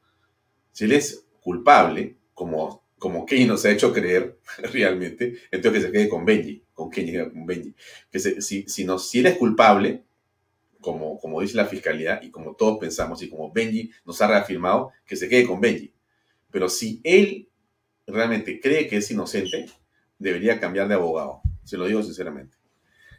Si 0.74 0.84
él 0.84 0.92
es 0.92 1.24
culpable, 1.40 2.16
como, 2.34 2.84
como 2.98 3.24
Kenny 3.24 3.44
nos 3.44 3.64
ha 3.64 3.70
hecho 3.70 3.92
creer 3.92 4.40
realmente, 4.72 5.36
entonces 5.52 5.80
que 5.80 5.86
se 5.86 5.92
quede 5.92 6.08
con 6.08 6.24
Benji, 6.24 6.64
con 6.72 6.90
Kenny, 6.90 7.16
con 7.30 7.46
Benji. 7.46 7.76
Que 8.10 8.18
si, 8.18 8.64
si, 8.68 8.84
no, 8.84 8.98
si 8.98 9.20
él 9.20 9.26
es 9.26 9.38
culpable, 9.38 10.02
como, 10.80 11.40
dice 11.40 11.56
la 11.56 11.66
fiscalía 11.66 12.18
y 12.22 12.30
como 12.32 12.56
todos 12.56 12.78
pensamos 12.78 13.22
y 13.22 13.30
como 13.30 13.52
Benji 13.52 13.92
nos 14.04 14.20
ha 14.20 14.26
reafirmado, 14.26 14.90
que 15.06 15.14
se 15.14 15.28
quede 15.28 15.46
con 15.46 15.60
Benji. 15.60 15.94
Pero 16.50 16.68
si 16.68 17.00
él 17.04 17.48
realmente 18.04 18.58
cree 18.60 18.88
que 18.88 18.96
es 18.96 19.08
inocente, 19.12 19.66
debería 20.18 20.58
cambiar 20.58 20.88
de 20.88 20.94
abogado. 20.94 21.40
Se 21.62 21.76
lo 21.76 21.86
digo 21.86 22.02
sinceramente. 22.02 22.56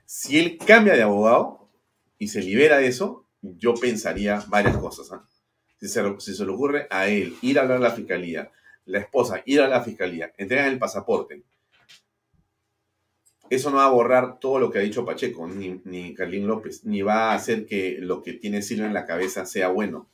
Si 0.05 0.37
él 0.37 0.57
cambia 0.57 0.93
de 0.93 1.03
abogado 1.03 1.69
y 2.19 2.27
se 2.27 2.41
libera 2.41 2.79
de 2.79 2.87
eso, 2.87 3.25
yo 3.41 3.75
pensaría 3.75 4.43
varias 4.49 4.75
cosas. 4.75 5.09
¿ah? 5.13 5.25
Si, 5.79 5.87
se, 5.87 6.01
le 6.45 6.51
ocurre 6.51 6.87
a 6.89 7.07
él 7.07 7.35
ir 7.41 7.59
a 7.59 7.63
hablar 7.63 7.77
a 7.77 7.81
la 7.81 7.91
fiscalía, 7.91 8.51
la 8.85 8.99
esposa 8.99 9.41
ir 9.45 9.61
a 9.61 9.67
la 9.67 9.81
fiscalía, 9.81 10.33
entregar 10.37 10.67
el 10.67 10.79
pasaporte, 10.79 11.43
eso 13.49 13.69
no 13.69 13.77
va 13.77 13.85
a 13.85 13.89
borrar 13.89 14.39
todo 14.39 14.59
lo 14.59 14.71
que 14.71 14.79
ha 14.79 14.81
dicho 14.81 15.05
Pacheco, 15.05 15.47
ni, 15.47 15.81
ni 15.83 16.15
Carlín 16.15 16.47
López, 16.47 16.83
ni 16.83 17.01
va 17.01 17.31
a 17.31 17.35
hacer 17.35 17.65
que 17.65 17.97
lo 17.99 18.23
que 18.23 18.33
tiene 18.33 18.61
Silvia 18.61 18.87
en 18.87 18.93
la 18.93 19.05
cabeza 19.05 19.45
sea 19.45 19.67
bueno, 19.67 20.09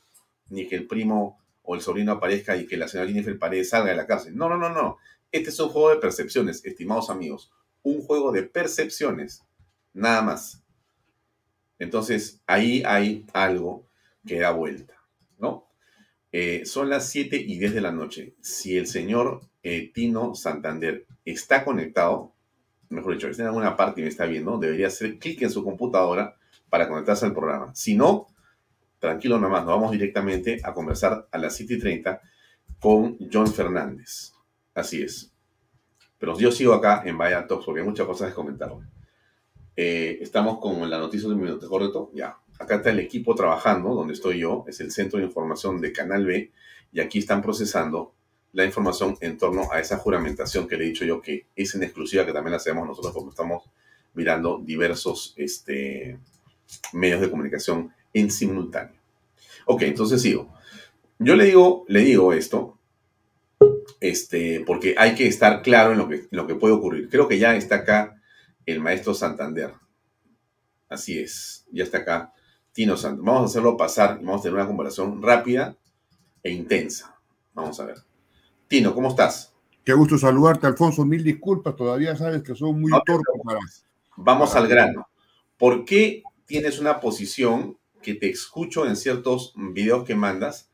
ni 0.50 0.68
que 0.68 0.76
el 0.76 0.86
primo 0.86 1.38
o 1.62 1.74
el 1.74 1.80
sobrino 1.80 2.12
aparezca 2.12 2.56
y 2.56 2.66
que 2.66 2.76
la 2.76 2.88
señora 2.88 3.08
Jennifer 3.08 3.38
Paredes 3.38 3.70
salga 3.70 3.90
de 3.90 3.96
la 3.96 4.06
cárcel. 4.06 4.36
No, 4.36 4.48
no, 4.48 4.58
no, 4.58 4.68
no. 4.68 4.98
Este 5.30 5.50
es 5.50 5.58
un 5.60 5.70
juego 5.70 5.90
de 5.90 5.96
percepciones, 5.96 6.64
estimados 6.64 7.08
amigos. 7.08 7.50
Un 7.82 8.02
juego 8.02 8.32
de 8.32 8.42
percepciones, 8.42 9.42
nada 9.94 10.22
más. 10.22 10.62
Entonces, 11.78 12.40
ahí 12.46 12.82
hay 12.84 13.26
algo 13.32 13.86
que 14.26 14.38
da 14.38 14.50
vuelta. 14.50 14.94
Eh, 16.32 16.64
son 16.64 16.88
las 16.88 17.10
7 17.10 17.36
y 17.36 17.58
10 17.58 17.74
de 17.74 17.80
la 17.82 17.92
noche. 17.92 18.34
Si 18.40 18.76
el 18.76 18.86
señor 18.86 19.42
eh, 19.62 19.90
Tino 19.92 20.34
Santander 20.34 21.06
está 21.24 21.64
conectado, 21.64 22.32
mejor 22.88 23.14
dicho, 23.14 23.28
está 23.28 23.42
en 23.42 23.48
alguna 23.48 23.76
parte 23.76 24.00
y 24.00 24.04
me 24.04 24.10
está 24.10 24.24
viendo, 24.24 24.58
debería 24.58 24.86
hacer 24.86 25.18
clic 25.18 25.42
en 25.42 25.50
su 25.50 25.62
computadora 25.62 26.36
para 26.70 26.88
conectarse 26.88 27.26
al 27.26 27.34
programa. 27.34 27.74
Si 27.74 27.94
no, 27.94 28.28
tranquilo 28.98 29.38
nomás, 29.38 29.64
nos 29.64 29.74
vamos 29.74 29.92
directamente 29.92 30.60
a 30.64 30.72
conversar 30.72 31.28
a 31.30 31.38
las 31.38 31.54
7 31.54 31.74
y 31.74 31.78
30 31.78 32.20
con 32.80 33.18
John 33.30 33.46
Fernández. 33.46 34.32
Así 34.74 35.02
es. 35.02 35.32
Pero 36.18 36.38
yo 36.38 36.50
sigo 36.50 36.72
acá 36.72 37.02
en 37.04 37.18
Vaya 37.18 37.46
Talks 37.46 37.66
porque 37.66 37.80
hay 37.80 37.86
muchas 37.86 38.06
cosas 38.06 38.28
que 38.28 38.34
comentar. 38.34 38.72
Eh, 39.76 40.18
estamos 40.20 40.58
con 40.58 40.88
la 40.88 40.98
noticia 40.98 41.28
de 41.28 41.34
minuto, 41.34 41.68
¿correcto? 41.68 42.10
Ya. 42.14 42.38
Acá 42.58 42.76
está 42.76 42.90
el 42.90 43.00
equipo 43.00 43.34
trabajando, 43.34 43.94
donde 43.94 44.14
estoy 44.14 44.38
yo, 44.38 44.64
es 44.68 44.80
el 44.80 44.90
centro 44.90 45.18
de 45.18 45.26
información 45.26 45.80
de 45.80 45.92
Canal 45.92 46.24
B, 46.26 46.50
y 46.92 47.00
aquí 47.00 47.18
están 47.18 47.42
procesando 47.42 48.14
la 48.52 48.64
información 48.64 49.16
en 49.20 49.38
torno 49.38 49.72
a 49.72 49.80
esa 49.80 49.96
juramentación 49.96 50.68
que 50.68 50.76
le 50.76 50.84
he 50.84 50.88
dicho 50.88 51.04
yo 51.04 51.22
que 51.22 51.46
es 51.56 51.74
en 51.74 51.82
exclusiva, 51.82 52.26
que 52.26 52.32
también 52.32 52.52
la 52.52 52.58
hacemos 52.58 52.86
nosotros 52.86 53.12
porque 53.14 53.30
estamos 53.30 53.64
mirando 54.14 54.60
diversos 54.62 55.34
este, 55.36 56.18
medios 56.92 57.20
de 57.20 57.30
comunicación 57.30 57.92
en 58.12 58.30
simultáneo. 58.30 59.00
Ok, 59.66 59.82
entonces 59.82 60.20
sigo. 60.20 60.52
Yo 61.18 61.34
le 61.34 61.46
digo, 61.46 61.84
le 61.88 62.00
digo 62.00 62.32
esto 62.32 62.78
este, 64.00 64.62
porque 64.66 64.96
hay 64.98 65.14
que 65.14 65.28
estar 65.28 65.62
claro 65.62 65.92
en 65.92 65.98
lo, 65.98 66.08
que, 66.08 66.26
lo 66.30 66.46
que 66.46 66.56
puede 66.56 66.74
ocurrir. 66.74 67.08
Creo 67.08 67.28
que 67.28 67.38
ya 67.38 67.56
está 67.56 67.76
acá 67.76 68.20
el 68.66 68.80
maestro 68.80 69.14
Santander. 69.14 69.74
Así 70.88 71.18
es, 71.18 71.64
ya 71.72 71.84
está 71.84 71.98
acá 71.98 72.32
Tino 72.72 72.96
Santander. 72.96 73.26
Vamos 73.26 73.42
a 73.42 73.46
hacerlo 73.46 73.76
pasar 73.76 74.18
y 74.20 74.24
vamos 74.24 74.40
a 74.40 74.42
tener 74.44 74.54
una 74.56 74.66
conversación 74.66 75.22
rápida 75.22 75.76
e 76.42 76.50
intensa. 76.50 77.18
Vamos 77.54 77.78
a 77.80 77.86
ver. 77.86 77.98
Tino, 78.68 78.94
¿cómo 78.94 79.08
estás? 79.08 79.52
Qué 79.84 79.92
gusto 79.92 80.16
saludarte, 80.16 80.66
Alfonso. 80.66 81.04
Mil 81.04 81.24
disculpas, 81.24 81.76
todavía 81.76 82.16
sabes 82.16 82.42
que 82.42 82.54
son 82.54 82.80
muy 82.80 82.92
torpes 83.04 83.84
Vamos 84.16 84.54
al 84.54 84.68
grano. 84.68 85.08
¿Por 85.58 85.84
qué 85.84 86.22
tienes 86.46 86.78
una 86.78 87.00
posición 87.00 87.78
que 88.02 88.14
te 88.14 88.28
escucho 88.28 88.86
en 88.86 88.96
ciertos 88.96 89.54
videos 89.56 90.04
que 90.04 90.14
mandas, 90.14 90.70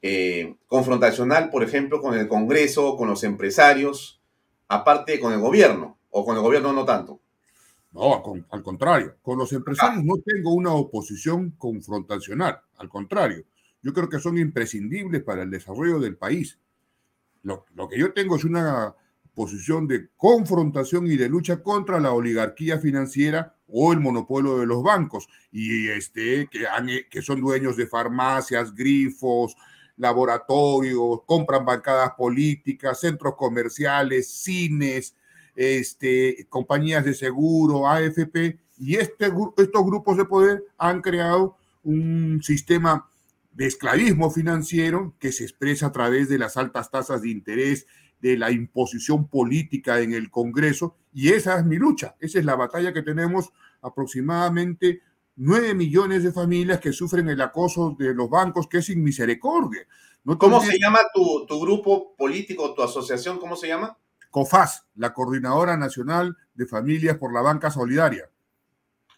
eh, 0.00 0.56
confrontacional, 0.66 1.50
por 1.50 1.62
ejemplo, 1.62 2.00
con 2.00 2.18
el 2.18 2.26
Congreso, 2.26 2.96
con 2.96 3.08
los 3.08 3.22
empresarios, 3.22 4.20
aparte 4.68 5.20
con 5.20 5.32
el 5.32 5.40
gobierno, 5.40 5.98
o 6.10 6.24
con 6.24 6.36
el 6.36 6.42
gobierno 6.42 6.72
no 6.72 6.84
tanto. 6.84 7.20
No, 7.92 8.22
al, 8.50 8.62
contrario, 8.62 9.16
con 9.20 9.38
los 9.38 9.52
empresarios 9.52 10.02
no 10.02 10.14
tengo 10.24 10.54
una 10.54 10.72
oposición 10.72 11.50
confrontacional, 11.58 12.58
al 12.78 12.88
contrario, 12.88 13.44
yo 13.82 13.92
creo 13.92 14.08
que 14.08 14.18
son 14.18 14.38
imprescindibles 14.38 15.22
para 15.22 15.42
el 15.42 15.50
desarrollo 15.50 15.98
del 15.98 16.16
país. 16.16 16.58
Lo, 17.42 17.66
que 17.90 17.98
yo 17.98 18.12
tengo 18.12 18.36
es 18.36 18.44
una 18.44 18.94
posición 19.34 19.88
de 19.88 20.08
confrontación 20.16 21.06
y 21.06 21.16
de 21.16 21.28
lucha 21.28 21.62
contra 21.62 21.98
la 21.98 22.12
oligarquía 22.12 22.78
financiera 22.78 23.56
o 23.66 23.92
el 23.92 24.00
monopolio 24.00 24.58
de 24.58 24.66
los 24.66 24.82
bancos. 24.82 25.28
Y 25.50 25.88
este 25.88 26.48
que 27.10 27.22
son 27.22 27.40
dueños 27.40 27.76
de 27.76 27.88
farmacias, 27.88 28.74
grifos, 28.74 29.56
laboratorios, 29.96 31.22
compran 31.26 31.64
bancadas 31.64 32.12
políticas, 32.12 33.00
centros 33.00 33.34
comerciales, 33.36 34.30
cines, 34.30 35.16
este, 35.54 36.46
compañías 36.48 37.04
de 37.04 37.14
seguro, 37.14 37.88
AFP, 37.88 38.58
y 38.78 38.96
este, 38.96 39.26
estos 39.26 39.86
grupos 39.86 40.16
de 40.16 40.24
poder 40.24 40.64
han 40.78 41.02
creado 41.02 41.56
un 41.84 42.40
sistema 42.42 43.08
de 43.52 43.66
esclavismo 43.66 44.30
financiero 44.30 45.14
que 45.18 45.32
se 45.32 45.44
expresa 45.44 45.86
a 45.86 45.92
través 45.92 46.28
de 46.28 46.38
las 46.38 46.56
altas 46.56 46.90
tasas 46.90 47.22
de 47.22 47.30
interés, 47.30 47.86
de 48.20 48.36
la 48.36 48.50
imposición 48.50 49.28
política 49.28 50.00
en 50.00 50.14
el 50.14 50.30
Congreso, 50.30 50.96
y 51.12 51.30
esa 51.30 51.58
es 51.58 51.64
mi 51.64 51.76
lucha, 51.76 52.16
esa 52.20 52.38
es 52.38 52.44
la 52.44 52.54
batalla 52.54 52.92
que 52.92 53.02
tenemos 53.02 53.52
aproximadamente 53.82 55.02
9 55.36 55.74
millones 55.74 56.22
de 56.22 56.32
familias 56.32 56.80
que 56.80 56.92
sufren 56.92 57.28
el 57.28 57.40
acoso 57.40 57.96
de 57.98 58.14
los 58.14 58.30
bancos, 58.30 58.68
que 58.68 58.78
es 58.78 58.86
sin 58.86 59.02
misericordia. 59.02 59.86
¿Cómo 60.38 60.60
se 60.60 60.78
llama 60.78 61.00
tu, 61.12 61.46
tu, 61.46 61.60
grupo 61.60 62.14
político, 62.16 62.74
tu 62.74 62.82
asociación? 62.82 63.38
¿Cómo 63.38 63.56
se 63.56 63.66
llama? 63.66 63.98
COFAS, 64.32 64.86
la 64.96 65.12
Coordinadora 65.12 65.76
Nacional 65.76 66.36
de 66.54 66.66
Familias 66.66 67.18
por 67.18 67.32
la 67.32 67.42
Banca 67.42 67.70
Solidaria. 67.70 68.30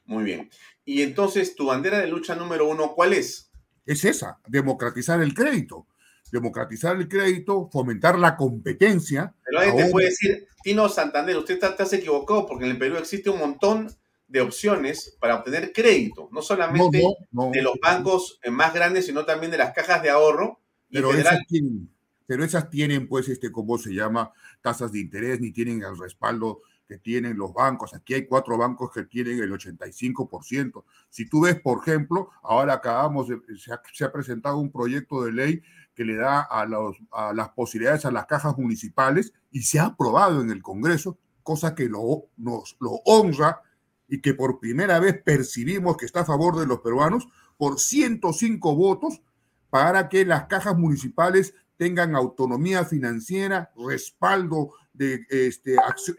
Muy 0.07 0.25
bien. 0.25 0.51
Y 0.85 1.03
entonces, 1.03 1.55
tu 1.55 1.67
bandera 1.67 1.99
de 1.99 2.09
lucha 2.09 2.35
número 2.35 2.69
uno, 2.69 2.93
¿cuál 2.95 3.15
es? 3.15 3.51
Es 3.87 4.05
esa, 4.05 4.41
democratizar 4.47 5.23
el 5.23 5.33
crédito. 5.33 5.87
Democratizar 6.33 6.97
el 6.97 7.09
crédito, 7.09 7.71
fomentar 7.73 8.19
la 8.19 8.37
competencia. 8.37 9.33
Pero 9.45 9.61
alguien 9.61 9.87
te 9.87 9.93
puede 9.93 10.09
decir, 10.09 10.49
Tino 10.65 10.89
Santander, 10.89 11.37
usted 11.37 11.55
está, 11.55 11.69
está 11.69 11.97
equivocado 11.97 12.45
porque 12.47 12.65
en 12.65 12.73
el 12.73 12.79
Perú 12.79 12.97
existe 12.97 13.31
un 13.31 13.39
montón 13.39 13.89
de 14.27 14.41
opciones 14.41 15.17
para 15.21 15.37
obtener 15.37 15.73
crédito, 15.73 16.29
no 16.33 16.43
solamente 16.43 16.99
de 17.31 17.63
los 17.63 17.75
bancos 17.81 18.41
más 18.51 18.75
grandes, 18.75 19.07
sino 19.07 19.25
también 19.25 19.53
de 19.53 19.59
las 19.59 19.73
cajas 19.73 20.03
de 20.03 20.11
ahorro. 20.11 20.61
Pero 20.91 21.13
esas, 21.13 21.39
tienen, 21.47 21.94
pero 22.27 22.45
esas 22.45 22.71
tienen, 22.71 23.09
pues, 23.09 23.29
este, 23.29 23.53
¿cómo 23.53 23.79
se 23.79 23.93
llama? 23.93 24.33
Tasas 24.63 24.93
de 24.93 25.01
interés, 25.01 25.41
ni 25.41 25.53
tienen 25.53 25.83
el 25.83 25.99
respaldo 25.99 26.63
que 26.87 26.99
tienen 26.99 27.37
los 27.37 27.53
bancos. 27.53 27.95
Aquí 27.95 28.15
hay 28.15 28.27
cuatro 28.27 28.59
bancos 28.59 28.91
que 28.93 29.05
tienen 29.05 29.39
el 29.43 29.51
85%. 29.53 30.85
Si 31.09 31.29
tú 31.29 31.43
ves, 31.43 31.61
por 31.61 31.81
ejemplo, 31.81 32.31
ahora 32.43 32.75
acabamos 32.75 33.29
de, 33.29 33.39
se 33.57 34.05
ha, 34.05 34.13
presentado 34.13 34.59
un 34.59 34.71
proyecto 34.71 35.25
de 35.25 35.33
ley 35.33 35.63
que 35.95 36.05
le 36.05 36.17
da 36.17 36.43
a, 36.43 36.67
los, 36.67 36.97
a 37.13 37.33
las 37.33 37.51
posibilidades 37.51 38.05
a 38.05 38.11
las 38.11 38.27
cajas 38.27 38.59
municipales 38.59 39.33
y 39.51 39.63
se 39.63 39.79
ha 39.79 39.87
aprobado 39.87 40.43
en 40.43 40.51
el 40.51 40.63
Congreso, 40.63 41.19
cosa 41.43 41.75
que 41.75 41.89
lo, 41.89 42.27
nos 42.37 42.77
lo 42.81 43.01
honra 43.05 43.63
y 44.09 44.21
que 44.21 44.35
por 44.35 44.61
primera 44.61 44.99
vez 44.99 45.23
percibimos 45.23 45.97
que 45.97 46.07
está 46.07 46.21
a 46.21 46.25
favor 46.25 46.59
de 46.59 46.67
los 46.67 46.81
peruanos 46.81 47.29
por 47.57 47.81
105 47.81 48.75
votos 48.75 49.23
para 49.71 50.09
que 50.09 50.25
las 50.25 50.45
cajas 50.47 50.77
municipales 50.77 51.55
tengan 51.77 52.15
autonomía 52.15 52.85
financiera, 52.85 53.73
respaldo 53.77 54.75
de 54.93 55.27
este, 55.29 55.77
acción 55.79 56.17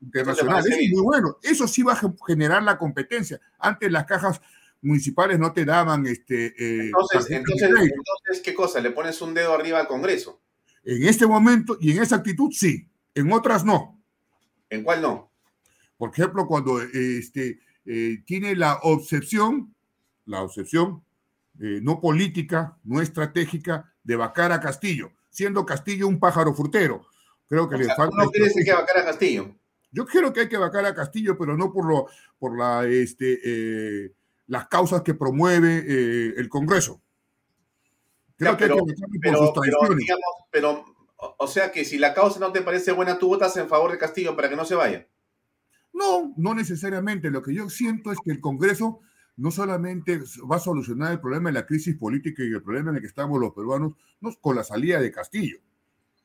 internacional. 0.00 0.64
Eso, 0.66 0.78
es 0.78 0.90
muy 0.90 1.02
bueno. 1.02 1.36
Eso 1.42 1.68
sí 1.68 1.82
va 1.82 1.92
a 1.92 2.14
generar 2.26 2.62
la 2.62 2.78
competencia. 2.78 3.40
Antes 3.58 3.92
las 3.92 4.06
cajas 4.06 4.40
municipales 4.80 5.38
no 5.38 5.52
te 5.52 5.64
daban 5.64 6.06
este. 6.06 6.46
Eh, 6.46 6.86
entonces, 6.86 7.30
entonces, 7.30 8.40
¿qué 8.42 8.54
cosa? 8.54 8.80
¿Le 8.80 8.90
pones 8.90 9.20
un 9.20 9.34
dedo 9.34 9.54
arriba 9.54 9.80
al 9.80 9.88
Congreso? 9.88 10.40
En 10.84 11.04
este 11.06 11.26
momento 11.26 11.76
y 11.80 11.92
en 11.92 12.02
esa 12.02 12.16
actitud 12.16 12.50
sí, 12.52 12.88
en 13.14 13.30
otras 13.32 13.64
no. 13.64 14.00
¿En 14.70 14.82
cuál 14.82 15.02
no? 15.02 15.30
Por 15.96 16.10
ejemplo, 16.10 16.46
cuando 16.46 16.80
este, 16.80 17.58
eh, 17.84 18.22
tiene 18.24 18.54
la 18.54 18.78
obsesión, 18.82 19.74
la 20.24 20.42
obsesión 20.42 21.02
eh, 21.60 21.80
no 21.82 22.00
política, 22.00 22.78
no 22.84 23.02
estratégica, 23.02 23.92
de 24.08 24.16
vacar 24.16 24.52
a 24.52 24.60
Castillo, 24.60 25.12
siendo 25.28 25.66
Castillo 25.66 26.08
un 26.08 26.18
pájaro 26.18 26.54
frutero. 26.54 27.06
Creo 27.46 27.68
que 27.68 27.76
le 27.76 27.94
falta. 27.94 28.16
¿No 28.16 28.30
quieres 28.30 28.54
que 28.54 28.72
vacar 28.72 29.00
a 29.00 29.04
Castillo? 29.04 29.54
Yo 29.92 30.06
creo 30.06 30.32
que 30.32 30.40
hay 30.40 30.48
que 30.48 30.56
vacar 30.56 30.86
a 30.86 30.94
Castillo, 30.94 31.36
pero 31.36 31.58
no 31.58 31.70
por, 31.70 31.86
lo, 31.86 32.06
por 32.38 32.58
la, 32.58 32.86
este, 32.86 33.38
eh, 33.44 34.14
las 34.46 34.66
causas 34.68 35.02
que 35.02 35.12
promueve 35.12 35.84
el 36.38 36.48
Congreso. 36.48 37.02
Creo 38.36 38.56
que 38.56 38.64
hay 38.64 38.70
que 38.70 38.76
pero, 39.20 39.38
por 39.38 39.54
sus 39.54 39.60
pero, 39.60 39.78
pero, 40.50 40.84
o 41.36 41.46
sea 41.46 41.70
que 41.70 41.84
si 41.84 41.98
la 41.98 42.14
causa 42.14 42.40
no 42.40 42.50
te 42.50 42.62
parece 42.62 42.92
buena, 42.92 43.18
tú 43.18 43.28
votas 43.28 43.54
en 43.58 43.68
favor 43.68 43.92
de 43.92 43.98
Castillo 43.98 44.34
para 44.34 44.48
que 44.48 44.56
no 44.56 44.64
se 44.64 44.74
vaya. 44.74 45.06
No, 45.92 46.32
no 46.38 46.54
necesariamente. 46.54 47.28
Lo 47.28 47.42
que 47.42 47.52
yo 47.52 47.68
siento 47.68 48.10
es 48.10 48.18
que 48.24 48.30
el 48.30 48.40
Congreso 48.40 49.00
no 49.38 49.52
solamente 49.52 50.20
va 50.50 50.56
a 50.56 50.60
solucionar 50.60 51.12
el 51.12 51.20
problema 51.20 51.48
de 51.48 51.54
la 51.54 51.66
crisis 51.66 51.96
política 51.96 52.42
y 52.42 52.48
el 52.48 52.62
problema 52.62 52.90
en 52.90 52.96
el 52.96 53.00
que 53.00 53.06
estamos 53.06 53.40
los 53.40 53.54
peruanos 53.54 53.92
no, 54.20 54.34
con 54.40 54.56
la 54.56 54.64
salida 54.64 55.00
de 55.00 55.12
Castillo. 55.12 55.58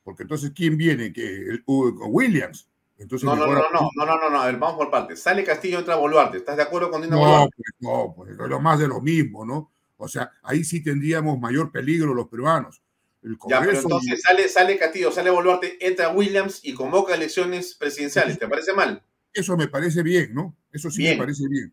Porque 0.02 0.24
entonces, 0.24 0.52
¿quién 0.54 0.76
viene? 0.76 1.12
que 1.12 1.60
Williams. 1.66 2.68
Entonces, 2.98 3.24
no, 3.24 3.36
no, 3.36 3.46
no, 3.46 3.54
no, 3.54 3.90
no, 3.94 4.06
no, 4.06 4.30
no, 4.30 4.44
ver, 4.44 4.56
vamos 4.58 4.76
por 4.76 4.90
partes. 4.90 5.22
Sale 5.22 5.44
Castillo, 5.44 5.78
entra 5.78 5.94
Boluarte. 5.94 6.38
¿Estás 6.38 6.56
de 6.56 6.64
acuerdo 6.64 6.90
con 6.90 7.02
Dina 7.02 7.14
no, 7.14 7.22
Boluarte? 7.22 7.54
Pues, 7.56 7.74
no, 7.80 8.14
pues 8.16 8.30
es 8.32 8.36
lo 8.36 8.60
más 8.60 8.78
de 8.78 8.88
lo 8.88 9.00
mismo, 9.00 9.46
¿no? 9.46 9.72
O 9.96 10.08
sea, 10.08 10.32
ahí 10.42 10.64
sí 10.64 10.82
tendríamos 10.82 11.38
mayor 11.38 11.70
peligro 11.70 12.14
los 12.14 12.28
peruanos. 12.28 12.82
El 13.22 13.38
ya, 13.48 13.60
pero 13.60 13.78
entonces 13.78 14.20
sale, 14.22 14.48
sale 14.48 14.76
Castillo, 14.76 15.10
sale 15.12 15.30
Boluarte, 15.30 15.78
entra 15.86 16.10
Williams 16.10 16.60
y 16.64 16.74
convoca 16.74 17.14
elecciones 17.14 17.74
presidenciales. 17.74 18.38
¿Te 18.38 18.48
parece 18.48 18.74
mal? 18.74 19.02
Eso 19.32 19.56
me 19.56 19.68
parece 19.68 20.02
bien, 20.02 20.34
¿no? 20.34 20.54
Eso 20.72 20.90
sí 20.90 21.04
me 21.04 21.16
parece 21.16 21.48
bien. 21.48 21.72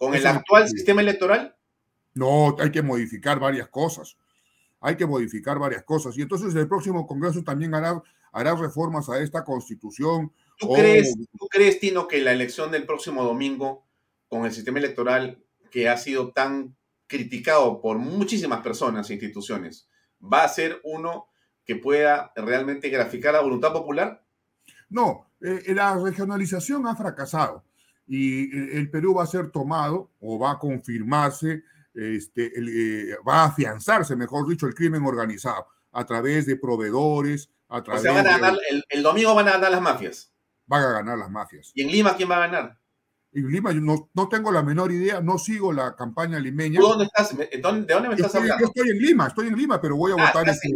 ¿Con 0.00 0.14
el 0.14 0.26
actual 0.26 0.66
sistema 0.66 1.02
electoral? 1.02 1.54
No, 2.14 2.56
hay 2.58 2.70
que 2.70 2.80
modificar 2.80 3.38
varias 3.38 3.68
cosas. 3.68 4.16
Hay 4.80 4.96
que 4.96 5.04
modificar 5.04 5.58
varias 5.58 5.82
cosas. 5.84 6.16
Y 6.16 6.22
entonces 6.22 6.54
el 6.54 6.66
próximo 6.66 7.06
Congreso 7.06 7.44
también 7.44 7.74
hará, 7.74 8.02
hará 8.32 8.54
reformas 8.54 9.10
a 9.10 9.20
esta 9.20 9.44
constitución. 9.44 10.32
¿Tú, 10.56 10.72
crees, 10.72 11.14
¿Tú 11.38 11.46
crees, 11.50 11.80
Tino, 11.80 12.08
que 12.08 12.22
la 12.22 12.32
elección 12.32 12.70
del 12.70 12.86
próximo 12.86 13.22
domingo, 13.22 13.84
con 14.26 14.46
el 14.46 14.52
sistema 14.52 14.78
electoral 14.78 15.44
que 15.70 15.90
ha 15.90 15.98
sido 15.98 16.32
tan 16.32 16.74
criticado 17.06 17.82
por 17.82 17.98
muchísimas 17.98 18.62
personas 18.62 19.10
e 19.10 19.12
instituciones, 19.12 19.86
va 20.20 20.44
a 20.44 20.48
ser 20.48 20.80
uno 20.82 21.28
que 21.66 21.76
pueda 21.76 22.32
realmente 22.36 22.88
graficar 22.88 23.34
la 23.34 23.42
voluntad 23.42 23.74
popular? 23.74 24.24
No, 24.88 25.30
eh, 25.42 25.74
la 25.74 25.94
regionalización 25.98 26.86
ha 26.86 26.96
fracasado 26.96 27.64
y 28.12 28.76
el 28.76 28.90
Perú 28.90 29.14
va 29.14 29.22
a 29.22 29.26
ser 29.28 29.52
tomado 29.52 30.10
o 30.20 30.36
va 30.36 30.50
a 30.50 30.58
confirmarse, 30.58 31.62
este, 31.94 32.50
eh, 32.56 33.16
va 33.26 33.42
a 33.42 33.44
afianzarse, 33.44 34.16
mejor 34.16 34.48
dicho, 34.48 34.66
el 34.66 34.74
crimen 34.74 35.04
organizado 35.04 35.68
a 35.92 36.04
través 36.04 36.44
de 36.46 36.56
proveedores, 36.56 37.48
a 37.68 37.80
través 37.84 38.00
o 38.00 38.04
sea, 38.04 38.52
el, 38.88 39.02
domingo 39.04 39.32
van 39.36 39.46
a 39.46 39.52
ganar 39.52 39.70
las 39.70 39.80
mafias. 39.80 40.32
Van 40.66 40.82
a 40.82 40.90
ganar 40.90 41.18
las 41.18 41.30
mafias. 41.30 41.70
¿Y 41.72 41.82
en 41.82 41.92
Lima 41.92 42.16
quién 42.16 42.28
va 42.28 42.38
a 42.38 42.48
ganar? 42.48 42.78
En 43.32 43.48
Lima 43.48 43.70
yo 43.70 43.80
no, 43.80 44.10
no 44.12 44.28
tengo 44.28 44.50
la 44.50 44.64
menor 44.64 44.90
idea, 44.90 45.20
no 45.20 45.38
sigo 45.38 45.72
la 45.72 45.94
campaña 45.94 46.40
limeña. 46.40 46.80
dónde 46.80 47.04
estás? 47.04 47.36
¿De 47.36 47.48
dónde 47.62 48.08
me 48.08 48.14
estás 48.16 48.34
hablando? 48.34 48.60
Yo 48.60 48.66
estoy 48.66 48.90
en 48.90 48.98
Lima, 48.98 49.28
estoy 49.28 49.46
en 49.46 49.56
Lima, 49.56 49.80
pero 49.80 49.94
voy 49.94 50.10
a 50.10 50.16
ah, 50.16 50.26
votar. 50.26 50.48
Este, 50.48 50.68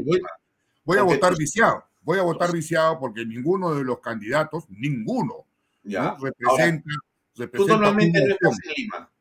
voy, 0.84 0.98
a 0.98 1.02
votar 1.02 1.36
viciado 1.36 1.84
voy 2.02 2.18
a 2.20 2.22
votar 2.22 2.52
viciado 2.52 3.00
porque 3.00 3.26
ninguno 3.26 3.74
de 3.74 3.82
los 3.82 3.98
candidatos, 3.98 4.66
ninguno, 4.68 5.46
ya. 5.82 6.16
representa, 6.20 6.90
Tú 7.34 7.66
normalmente 7.66 8.20
no 8.20 8.34
estás 8.34 8.58
en 8.64 8.72
Lima. 8.76 9.12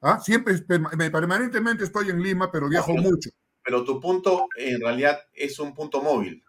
¿Ah? 0.00 0.20
Siempre, 0.20 0.54
permanentemente 0.58 1.84
estoy 1.84 2.10
en 2.10 2.22
Lima, 2.22 2.50
pero 2.50 2.68
viajo 2.68 2.92
mucho. 2.94 3.30
Pero 3.64 3.84
tu 3.84 4.00
punto 4.00 4.48
en 4.56 4.80
realidad 4.80 5.18
es 5.32 5.58
un 5.58 5.74
punto 5.74 6.02
móvil. 6.02 6.44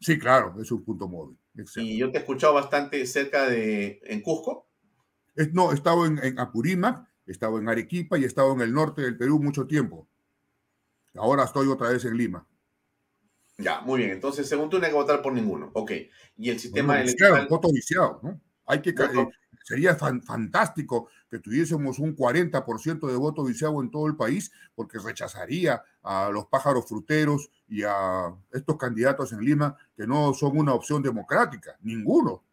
Sí, 0.00 0.18
claro, 0.18 0.54
es 0.60 0.70
un 0.70 0.82
punto 0.82 1.08
móvil. 1.08 1.38
Y 1.76 1.98
yo 1.98 2.10
te 2.10 2.18
he 2.18 2.20
escuchado 2.20 2.54
bastante 2.54 3.04
cerca 3.06 3.48
de, 3.48 4.00
en 4.04 4.22
Cusco. 4.22 4.68
no, 5.52 5.72
he 5.72 5.74
estado 5.74 6.06
en, 6.06 6.18
en 6.22 6.38
Apurímac, 6.38 7.06
he 7.26 7.32
estado 7.32 7.58
en 7.58 7.68
Arequipa 7.68 8.18
y 8.18 8.24
he 8.24 8.26
estado 8.26 8.52
en 8.54 8.62
el 8.62 8.72
norte 8.72 9.02
del 9.02 9.16
Perú 9.16 9.38
mucho 9.40 9.66
tiempo. 9.66 10.08
Ahora 11.14 11.44
estoy 11.44 11.68
otra 11.68 11.90
vez 11.90 12.04
en 12.04 12.16
Lima. 12.16 12.46
Ya, 13.58 13.80
muy 13.82 14.00
bien. 14.00 14.10
Entonces, 14.10 14.48
según 14.48 14.68
tú, 14.68 14.78
no 14.78 14.84
hay 14.84 14.90
que 14.90 14.96
votar 14.96 15.22
por 15.22 15.32
ninguno. 15.32 15.70
Ok. 15.74 15.92
Y 16.36 16.50
el 16.50 16.58
sistema 16.58 17.00
electoral. 17.00 17.46
voto 17.48 17.72
viciado, 17.72 18.20
¿no? 18.22 18.40
Hay 18.66 18.80
que. 18.82 18.90
Eh, 18.90 19.28
sería 19.64 19.96
fantástico 19.96 21.08
que 21.28 21.40
tuviésemos 21.40 21.98
un 21.98 22.14
40% 22.14 23.08
de 23.08 23.16
voto 23.16 23.42
viciado 23.42 23.80
en 23.82 23.90
todo 23.90 24.06
el 24.06 24.14
país, 24.14 24.52
porque 24.74 24.98
rechazaría 24.98 25.82
a 26.02 26.30
los 26.30 26.46
pájaros 26.46 26.86
fruteros 26.86 27.50
y 27.66 27.82
a 27.82 28.32
estos 28.52 28.76
candidatos 28.76 29.32
en 29.32 29.40
Lima 29.40 29.76
que 29.96 30.06
no 30.06 30.32
son 30.34 30.58
una 30.58 30.74
opción 30.74 31.02
democrática, 31.02 31.76
ninguno. 31.82 32.44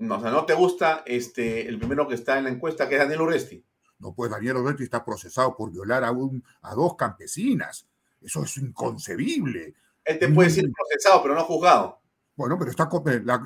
No, 0.00 0.16
o 0.16 0.20
sea, 0.20 0.32
¿no 0.32 0.44
te 0.44 0.54
gusta 0.54 1.04
este, 1.06 1.68
el 1.68 1.78
primero 1.78 2.08
que 2.08 2.16
está 2.16 2.36
en 2.36 2.44
la 2.44 2.50
encuesta, 2.50 2.88
que 2.88 2.96
es 2.96 3.00
Daniel 3.00 3.22
Urresti? 3.22 3.64
No, 4.00 4.12
pues 4.12 4.32
Daniel 4.32 4.56
Urresti 4.56 4.82
está 4.82 5.04
procesado 5.04 5.56
por 5.56 5.70
violar 5.70 6.02
a, 6.02 6.10
un, 6.10 6.42
a 6.62 6.74
dos 6.74 6.96
campesinas. 6.96 7.86
Eso 8.20 8.42
es 8.42 8.56
inconcebible. 8.56 9.74
Él 10.04 10.18
te 10.18 10.28
puede 10.28 10.48
decir 10.48 10.68
procesado, 10.72 11.22
pero 11.22 11.36
no 11.36 11.44
juzgado. 11.44 12.01
Bueno, 12.34 12.58
pero 12.58 12.70
está, 12.70 12.88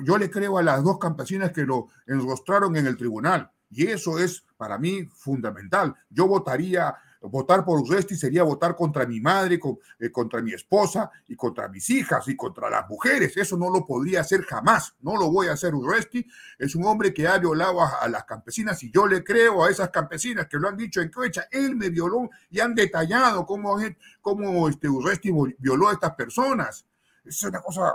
yo 0.03 0.17
le 0.17 0.31
creo 0.31 0.57
a 0.57 0.63
las 0.63 0.83
dos 0.83 0.97
campesinas 0.97 1.51
que 1.51 1.63
lo 1.63 1.87
enrostraron 2.05 2.75
en 2.77 2.87
el 2.87 2.97
tribunal. 2.97 3.51
Y 3.69 3.87
eso 3.87 4.17
es 4.17 4.45
para 4.55 4.77
mí 4.77 5.05
fundamental. 5.13 5.93
Yo 6.09 6.25
votaría, 6.25 6.95
votar 7.21 7.65
por 7.65 7.81
Urresti 7.81 8.15
sería 8.15 8.43
votar 8.43 8.77
contra 8.77 9.05
mi 9.05 9.19
madre, 9.19 9.59
eh, 9.99 10.09
contra 10.09 10.41
mi 10.41 10.53
esposa 10.53 11.11
y 11.27 11.35
contra 11.35 11.67
mis 11.67 11.89
hijas 11.89 12.25
y 12.29 12.35
contra 12.37 12.69
las 12.69 12.87
mujeres. 12.87 13.35
Eso 13.35 13.57
no 13.57 13.69
lo 13.69 13.85
podría 13.85 14.21
hacer 14.21 14.43
jamás. 14.43 14.95
No 15.01 15.17
lo 15.17 15.29
voy 15.29 15.47
a 15.47 15.53
hacer 15.53 15.75
Urresti. 15.75 16.25
Es 16.57 16.75
un 16.75 16.85
hombre 16.85 17.13
que 17.13 17.27
ha 17.27 17.37
violado 17.39 17.81
a, 17.81 18.07
las 18.07 18.23
campesinas 18.23 18.81
y 18.83 18.91
yo 18.91 19.05
le 19.05 19.21
creo 19.21 19.65
a 19.65 19.69
esas 19.69 19.89
campesinas 19.89 20.47
que 20.47 20.57
lo 20.57 20.69
han 20.69 20.77
dicho 20.77 21.01
en 21.01 21.11
Coecha. 21.11 21.47
Él 21.51 21.75
me 21.75 21.89
violó 21.89 22.29
y 22.49 22.61
han 22.61 22.73
detallado 22.73 23.45
cómo, 23.45 23.77
cómo 24.21 24.69
este 24.69 24.87
Urresti 24.87 25.31
violó 25.59 25.89
a 25.89 25.93
estas 25.93 26.15
personas. 26.15 26.85
Es 27.25 27.43
una 27.43 27.59
cosa, 27.59 27.93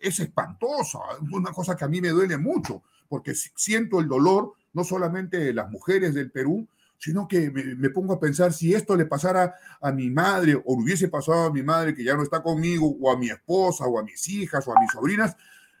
es 0.00 0.20
espantosa, 0.20 0.98
una 1.32 1.52
cosa 1.52 1.76
que 1.76 1.84
a 1.84 1.88
mí 1.88 2.00
me 2.00 2.08
duele 2.10 2.38
mucho, 2.38 2.82
porque 3.08 3.34
siento 3.34 4.00
el 4.00 4.08
dolor 4.08 4.54
no 4.72 4.84
solamente 4.84 5.38
de 5.38 5.52
las 5.52 5.70
mujeres 5.70 6.14
del 6.14 6.30
Perú, 6.30 6.68
sino 6.98 7.26
que 7.26 7.50
me, 7.50 7.90
pongo 7.90 8.14
a 8.14 8.20
pensar 8.20 8.52
si 8.52 8.74
esto 8.74 8.94
le 8.94 9.06
pasara 9.06 9.54
a 9.80 9.90
mi 9.90 10.10
madre 10.10 10.54
o 10.54 10.76
le 10.76 10.82
hubiese 10.82 11.08
pasado 11.08 11.46
a 11.46 11.52
mi 11.52 11.62
madre 11.62 11.94
que 11.94 12.04
ya 12.04 12.14
no 12.14 12.22
está 12.22 12.42
conmigo, 12.42 12.94
o 13.00 13.10
a 13.10 13.16
mi 13.16 13.30
esposa, 13.30 13.86
o 13.86 13.98
a 13.98 14.02
mis 14.02 14.28
hijas, 14.28 14.68
o 14.68 14.76
a 14.76 14.80
mis 14.80 14.92
sobrinas, 14.92 15.34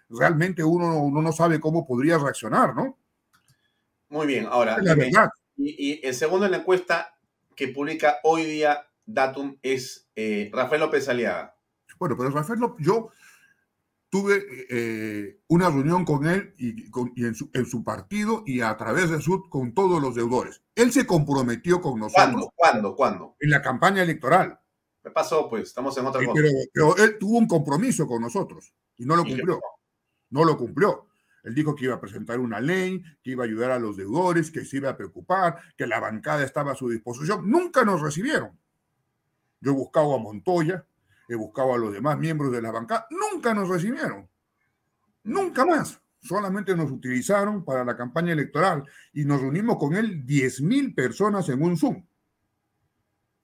realmente 0.08 0.64
uno, 0.64 0.98
uno 1.02 1.20
no 1.20 1.30
sabe 1.30 1.60
cómo 1.60 1.86
podría 1.86 2.16
reaccionar, 2.16 2.74
¿no? 2.74 2.98
Muy 4.08 4.26
bien, 4.26 4.46
ahora, 4.50 4.78
la 4.80 4.94
verdad. 4.94 5.28
Y, 5.56 6.04
el 6.04 6.14
segundo 6.14 6.46
en 6.46 6.52
la 6.52 6.58
encuesta 6.58 7.14
que 7.54 7.68
publica 7.68 8.18
hoy 8.24 8.44
día 8.44 8.88
Datum 9.04 9.58
es 9.62 10.08
eh, 10.16 10.50
Rafael 10.52 10.80
López 10.80 11.06
Aliaga. 11.08 11.54
Bueno, 11.98 12.16
pero 12.16 12.30
Rafael 12.30 12.58
López, 12.58 12.84
yo 12.84 13.10
tuve 14.10 14.44
eh, 14.68 15.40
una 15.46 15.70
reunión 15.70 16.04
con 16.04 16.26
él 16.26 16.54
y, 16.58 16.90
en, 17.24 17.34
su, 17.34 17.84
partido 17.84 18.42
y 18.44 18.60
a 18.60 18.76
través 18.76 19.08
de 19.08 19.20
SUD 19.22 19.48
con 19.48 19.72
todos 19.72 20.02
los 20.02 20.16
deudores. 20.16 20.62
Él 20.74 20.92
se 20.92 21.06
comprometió 21.06 21.80
con 21.80 22.00
nosotros. 22.00 22.26
¿Cuándo? 22.26 22.52
¿Cuándo? 22.56 22.96
¿Cuándo? 22.96 23.36
En 23.40 23.50
la 23.50 23.62
campaña 23.62 24.02
electoral. 24.02 24.60
¿Qué 25.02 25.10
pasó? 25.10 25.48
Pues 25.48 25.68
estamos 25.68 25.96
en 25.96 26.06
otra 26.06 26.24
cosa. 26.26 26.42
Pero, 26.74 26.96
él 26.96 27.16
tuvo 27.18 27.38
un 27.38 27.46
compromiso 27.46 28.06
con 28.06 28.20
nosotros 28.20 28.74
y 28.98 29.06
no 29.06 29.16
lo 29.16 29.24
cumplió. 29.24 29.60
No 30.30 30.44
lo 30.44 30.58
cumplió. 30.58 31.06
Él 31.44 31.54
dijo 31.54 31.74
que 31.74 31.86
iba 31.86 31.94
a 31.94 32.00
presentar 32.00 32.38
una 32.38 32.60
ley, 32.60 33.02
que 33.22 33.30
iba 33.30 33.44
a 33.44 33.46
ayudar 33.46 33.70
a 33.70 33.78
los 33.78 33.96
deudores, 33.96 34.50
que 34.50 34.64
se 34.64 34.76
iba 34.76 34.90
a 34.90 34.96
preocupar, 34.96 35.58
que 35.76 35.86
la 35.86 36.00
bancada 36.00 36.44
estaba 36.44 36.72
a 36.72 36.76
su 36.76 36.88
disposición. 36.90 37.48
Nunca 37.48 37.84
nos 37.84 38.02
recibieron. 38.02 38.58
Yo 39.60 39.70
he 39.70 39.74
buscado 39.74 40.14
a 40.14 40.18
Montoya, 40.18 40.84
he 41.30 41.36
buscado 41.36 41.74
a 41.74 41.78
los 41.78 41.92
demás 41.92 42.18
miembros 42.18 42.50
de 42.50 42.60
la 42.60 42.72
bancada, 42.72 43.06
nunca 43.10 43.54
nos 43.54 43.68
recibieron. 43.68 44.28
Nunca 45.22 45.64
más. 45.64 46.00
Solamente 46.20 46.74
nos 46.74 46.90
utilizaron 46.90 47.64
para 47.64 47.84
la 47.84 47.96
campaña 47.96 48.32
electoral 48.32 48.84
y 49.12 49.24
nos 49.24 49.40
reunimos 49.40 49.78
con 49.78 49.94
él 49.94 50.26
10.000 50.26 50.92
personas 50.92 51.48
en 51.48 51.62
un 51.62 51.78
Zoom. 51.78 52.04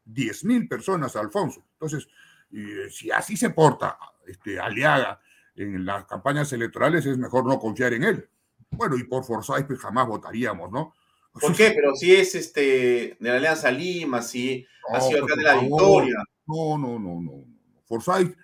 10.000 0.05 0.69
personas, 0.69 1.15
Alfonso. 1.15 1.65
Entonces, 1.75 2.09
eh, 2.53 2.91
si 2.91 3.13
así 3.13 3.37
se 3.37 3.51
porta 3.51 3.97
este, 4.27 4.59
Aliaga 4.59 5.21
en 5.55 5.87
las 5.87 6.07
campañas 6.07 6.53
electorales, 6.53 7.07
es 7.07 7.17
mejor 7.17 7.47
no 7.47 7.61
confiar 7.61 7.95
en 7.95 8.03
él. 8.03 8.29
Bueno, 8.69 8.97
y 8.97 9.05
por 9.05 9.25
Forsyth 9.25 9.65
pues 9.65 9.79
jamás 9.79 10.09
votaríamos, 10.09 10.73
¿no? 10.73 10.93
¿Por 11.41 11.55
qué? 11.55 11.71
Pero 11.71 11.95
si 11.95 12.17
es 12.17 12.35
este 12.35 13.17
de 13.21 13.31
la 13.31 13.37
Alianza 13.37 13.71
Lima, 13.71 14.23
si 14.23 14.67
ha 14.93 15.01
sido 15.01 15.25
de 15.25 15.43
la 15.43 15.61
victoria. 15.61 16.17
No, 16.47 16.77
no, 16.77 16.99
no, 16.99 17.21
no. 17.21 17.56
Forsyth 17.87 18.37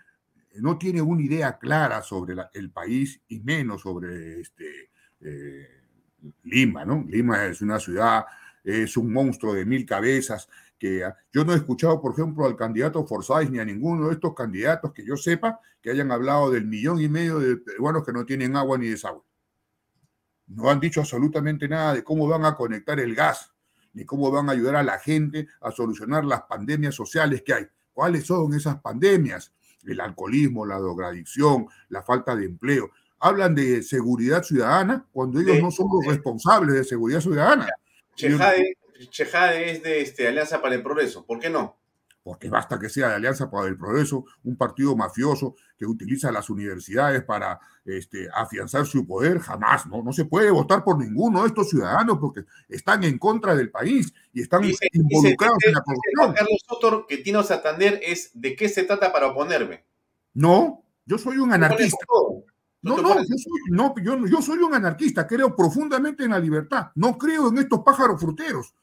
no 0.57 0.78
tiene 0.78 1.03
una 1.03 1.22
idea 1.22 1.59
clara 1.59 2.03
sobre 2.03 2.34
el 2.55 2.70
país 2.70 3.20
y 3.28 3.40
menos 3.40 3.82
sobre 3.82 4.40
este, 4.40 4.90
eh, 5.20 5.82
Lima, 6.45 6.84
¿no? 6.84 7.05
Lima 7.09 7.47
es 7.47 7.62
una 7.62 7.80
ciudad, 7.80 8.24
es 8.62 8.97
un 8.97 9.12
monstruo 9.12 9.55
de 9.55 9.64
mil 9.64 9.84
cabezas 9.84 10.49
que 10.78 11.05
ah, 11.05 11.16
yo 11.32 11.45
no 11.45 11.53
he 11.53 11.57
escuchado, 11.57 12.01
por 12.01 12.12
ejemplo, 12.12 12.45
al 12.45 12.57
candidato 12.57 13.05
Forsyth 13.07 13.51
ni 13.51 13.59
a 13.59 13.64
ninguno 13.64 14.09
de 14.09 14.14
estos 14.14 14.34
candidatos 14.34 14.93
que 14.93 15.05
yo 15.05 15.16
sepa 15.16 15.61
que 15.80 15.90
hayan 15.90 16.12
hablado 16.12 16.51
del 16.51 16.66
millón 16.66 17.01
y 17.01 17.09
medio 17.09 17.38
de 17.38 17.57
peruanos 17.57 18.05
que 18.05 18.12
no 18.12 18.24
tienen 18.24 18.57
agua 18.57 18.78
ni 18.78 18.88
desagüe. 18.88 19.22
No 20.47 20.70
han 20.70 20.80
dicho 20.80 21.01
absolutamente 21.01 21.68
nada 21.68 21.95
de 21.95 22.05
cómo 22.05 22.28
van 22.28 22.45
a 22.45 22.55
conectar 22.55 23.01
el 23.01 23.14
gas, 23.14 23.53
ni 23.93 24.05
cómo 24.05 24.30
van 24.30 24.49
a 24.49 24.53
ayudar 24.53 24.76
a 24.76 24.82
la 24.82 24.99
gente 24.99 25.49
a 25.61 25.70
solucionar 25.70 26.24
las 26.24 26.43
pandemias 26.43 26.95
sociales 26.95 27.43
que 27.43 27.55
hay. 27.55 27.66
¿Cuáles 27.93 28.26
son 28.26 28.55
esas 28.55 28.80
pandemias? 28.80 29.53
El 29.84 30.01
alcoholismo, 30.01 30.64
la 30.64 30.78
drogadicción, 30.78 31.66
la 31.88 32.03
falta 32.03 32.36
de 32.36 32.47
empleo. 32.47 32.90
Hablan 33.18 33.55
de 33.55 33.82
seguridad 33.82 34.43
ciudadana 34.43 35.07
cuando 35.12 35.40
ellos 35.40 35.61
no 35.61 35.70
son 35.70 35.88
los 35.93 36.07
responsables 36.07 36.74
de 36.74 36.84
seguridad 36.84 37.20
ciudadana. 37.20 37.68
Chejade, 38.14 39.70
es 39.70 39.82
de 39.82 40.01
este, 40.01 40.28
Alianza 40.28 40.62
para 40.62 40.74
el 40.74 40.82
Progreso. 40.82 41.24
¿Por 41.24 41.40
qué 41.40 41.51
no? 41.51 41.76
Porque 42.23 42.49
basta 42.49 42.79
que 42.79 42.89
sea 42.89 43.09
de 43.09 43.14
Alianza 43.16 43.51
para 43.51 43.66
el 43.66 43.77
Progreso, 43.77 44.25
un 44.45 44.57
partido 44.57 44.97
mafioso 44.97 45.57
que 45.77 45.87
utiliza 45.87 46.31
las 46.31 46.49
universidades 46.51 47.25
para 47.25 47.59
este, 47.85 48.29
afianzar 48.33 48.87
su 48.87 49.07
poder, 49.07 49.41
jamás, 49.41 49.87
¿no? 49.87 50.03
No 50.03 50.12
se 50.12 50.25
puede 50.25 50.51
votar 50.51 50.85
por 50.85 50.99
ninguno 50.99 51.43
de 51.43 51.49
estos 51.49 51.70
ciudadanos 51.70 52.18
porque 52.20 52.45
están 52.68 53.03
en 53.05 53.18
contra 53.18 53.55
del 53.55 53.70
país 53.70 54.12
y 54.33 54.43
están 54.43 54.62
involucrados 54.64 55.59
en 55.66 55.75
la 55.75 55.83
corrupción. 55.83 56.35
Carlos 56.35 56.62
Sotor, 56.66 57.07
que 57.09 57.18
Tino 57.18 57.43
Santander 57.43 58.01
es 58.05 58.31
de 58.35 58.55
qué 58.55 58.68
se 58.68 58.85
trata 58.85 59.12
para 59.12 59.29
oponerme. 59.29 59.85
No, 60.35 60.85
yo 61.05 61.18
soy 61.18 61.39
un 61.39 61.53
anarquista. 61.53 62.07
No, 62.83 62.97
no, 62.97 63.14
yo 63.16 63.37
soy, 63.37 63.61
no 63.70 63.95
yo, 64.03 64.27
yo 64.27 64.43
soy 64.43 64.59
un 64.59 64.75
anarquista, 64.75 65.27
creo 65.27 65.55
profundamente 65.55 66.25
en 66.25 66.33
la 66.33 66.41
libertad, 66.41 66.89
no 66.97 67.16
creo 67.16 67.49
en 67.49 67.59
estos 67.59 67.81
pájaros 67.85 68.20
fruteros. 68.20 68.75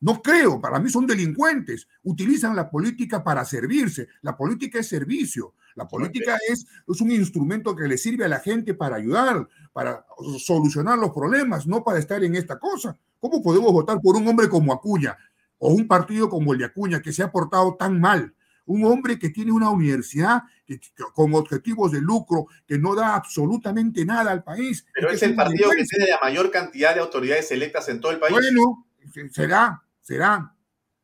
No 0.00 0.22
creo, 0.22 0.60
para 0.60 0.78
mí 0.78 0.88
son 0.88 1.06
delincuentes. 1.06 1.86
Utilizan 2.02 2.56
la 2.56 2.70
política 2.70 3.22
para 3.22 3.44
servirse. 3.44 4.08
La 4.22 4.36
política 4.36 4.78
es 4.78 4.88
servicio. 4.88 5.54
La 5.74 5.86
política 5.86 6.38
es, 6.48 6.66
es 6.88 7.00
un 7.00 7.10
instrumento 7.10 7.76
que 7.76 7.86
le 7.86 7.98
sirve 7.98 8.24
a 8.24 8.28
la 8.28 8.40
gente 8.40 8.74
para 8.74 8.96
ayudar, 8.96 9.46
para 9.72 10.04
solucionar 10.38 10.98
los 10.98 11.10
problemas, 11.10 11.66
no 11.66 11.84
para 11.84 11.98
estar 11.98 12.22
en 12.24 12.34
esta 12.34 12.58
cosa. 12.58 12.98
¿Cómo 13.20 13.42
podemos 13.42 13.72
votar 13.72 14.00
por 14.02 14.16
un 14.16 14.26
hombre 14.26 14.48
como 14.48 14.72
Acuña 14.72 15.16
o 15.58 15.72
un 15.72 15.86
partido 15.86 16.28
como 16.28 16.54
el 16.54 16.58
de 16.58 16.64
Acuña 16.64 17.02
que 17.02 17.12
se 17.12 17.22
ha 17.22 17.30
portado 17.30 17.76
tan 17.76 18.00
mal? 18.00 18.34
Un 18.66 18.84
hombre 18.84 19.18
que 19.18 19.30
tiene 19.30 19.52
una 19.52 19.68
universidad 19.68 20.42
que, 20.66 20.80
con 21.12 21.34
objetivos 21.34 21.92
de 21.92 22.00
lucro 22.00 22.46
que 22.66 22.78
no 22.78 22.94
da 22.94 23.14
absolutamente 23.14 24.04
nada 24.04 24.30
al 24.30 24.42
país. 24.42 24.86
Pero 24.94 25.10
es 25.10 25.22
el 25.22 25.34
partido 25.34 25.70
que 25.70 25.84
tiene 25.84 26.10
la 26.10 26.20
mayor 26.22 26.50
cantidad 26.50 26.94
de 26.94 27.00
autoridades 27.00 27.50
electas 27.50 27.88
en 27.88 28.00
todo 28.00 28.12
el 28.12 28.18
país. 28.18 28.32
Bueno, 28.32 28.86
será, 29.30 29.82
será, 30.10 30.56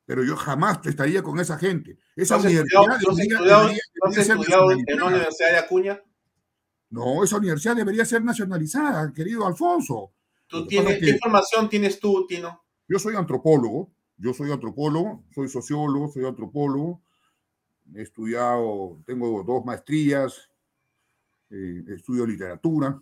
pero 0.04 0.24
yo 0.24 0.34
jamás 0.36 0.84
estaría 0.84 1.22
con 1.22 1.38
esa 1.38 1.56
gente. 1.56 1.96
Esa 2.16 2.38
universidad 2.38 2.98
estudiado, 2.98 4.72
en 4.72 4.94
una 4.94 5.06
universidad 5.06 5.50
de 5.50 5.58
Acuña? 5.58 6.02
No, 6.90 7.22
esa 7.22 7.36
universidad 7.36 7.76
debería 7.76 8.04
ser 8.04 8.24
nacionalizada, 8.24 9.12
querido 9.12 9.46
Alfonso. 9.46 10.12
¿Tú 10.48 10.66
tienes, 10.66 10.98
¿Qué 10.98 11.10
información 11.10 11.68
tienes 11.68 12.00
tú, 12.00 12.26
Tino? 12.26 12.64
Yo 12.88 12.98
soy 12.98 13.14
antropólogo, 13.14 13.92
yo 14.16 14.34
soy 14.34 14.50
antropólogo, 14.50 15.24
soy 15.32 15.48
sociólogo, 15.48 16.08
soy 16.08 16.24
antropólogo, 16.24 17.00
he 17.94 18.02
estudiado, 18.02 18.98
tengo 19.06 19.44
dos 19.44 19.64
maestrías, 19.64 20.50
eh, 21.50 21.84
estudio 21.88 22.26
literatura, 22.26 23.00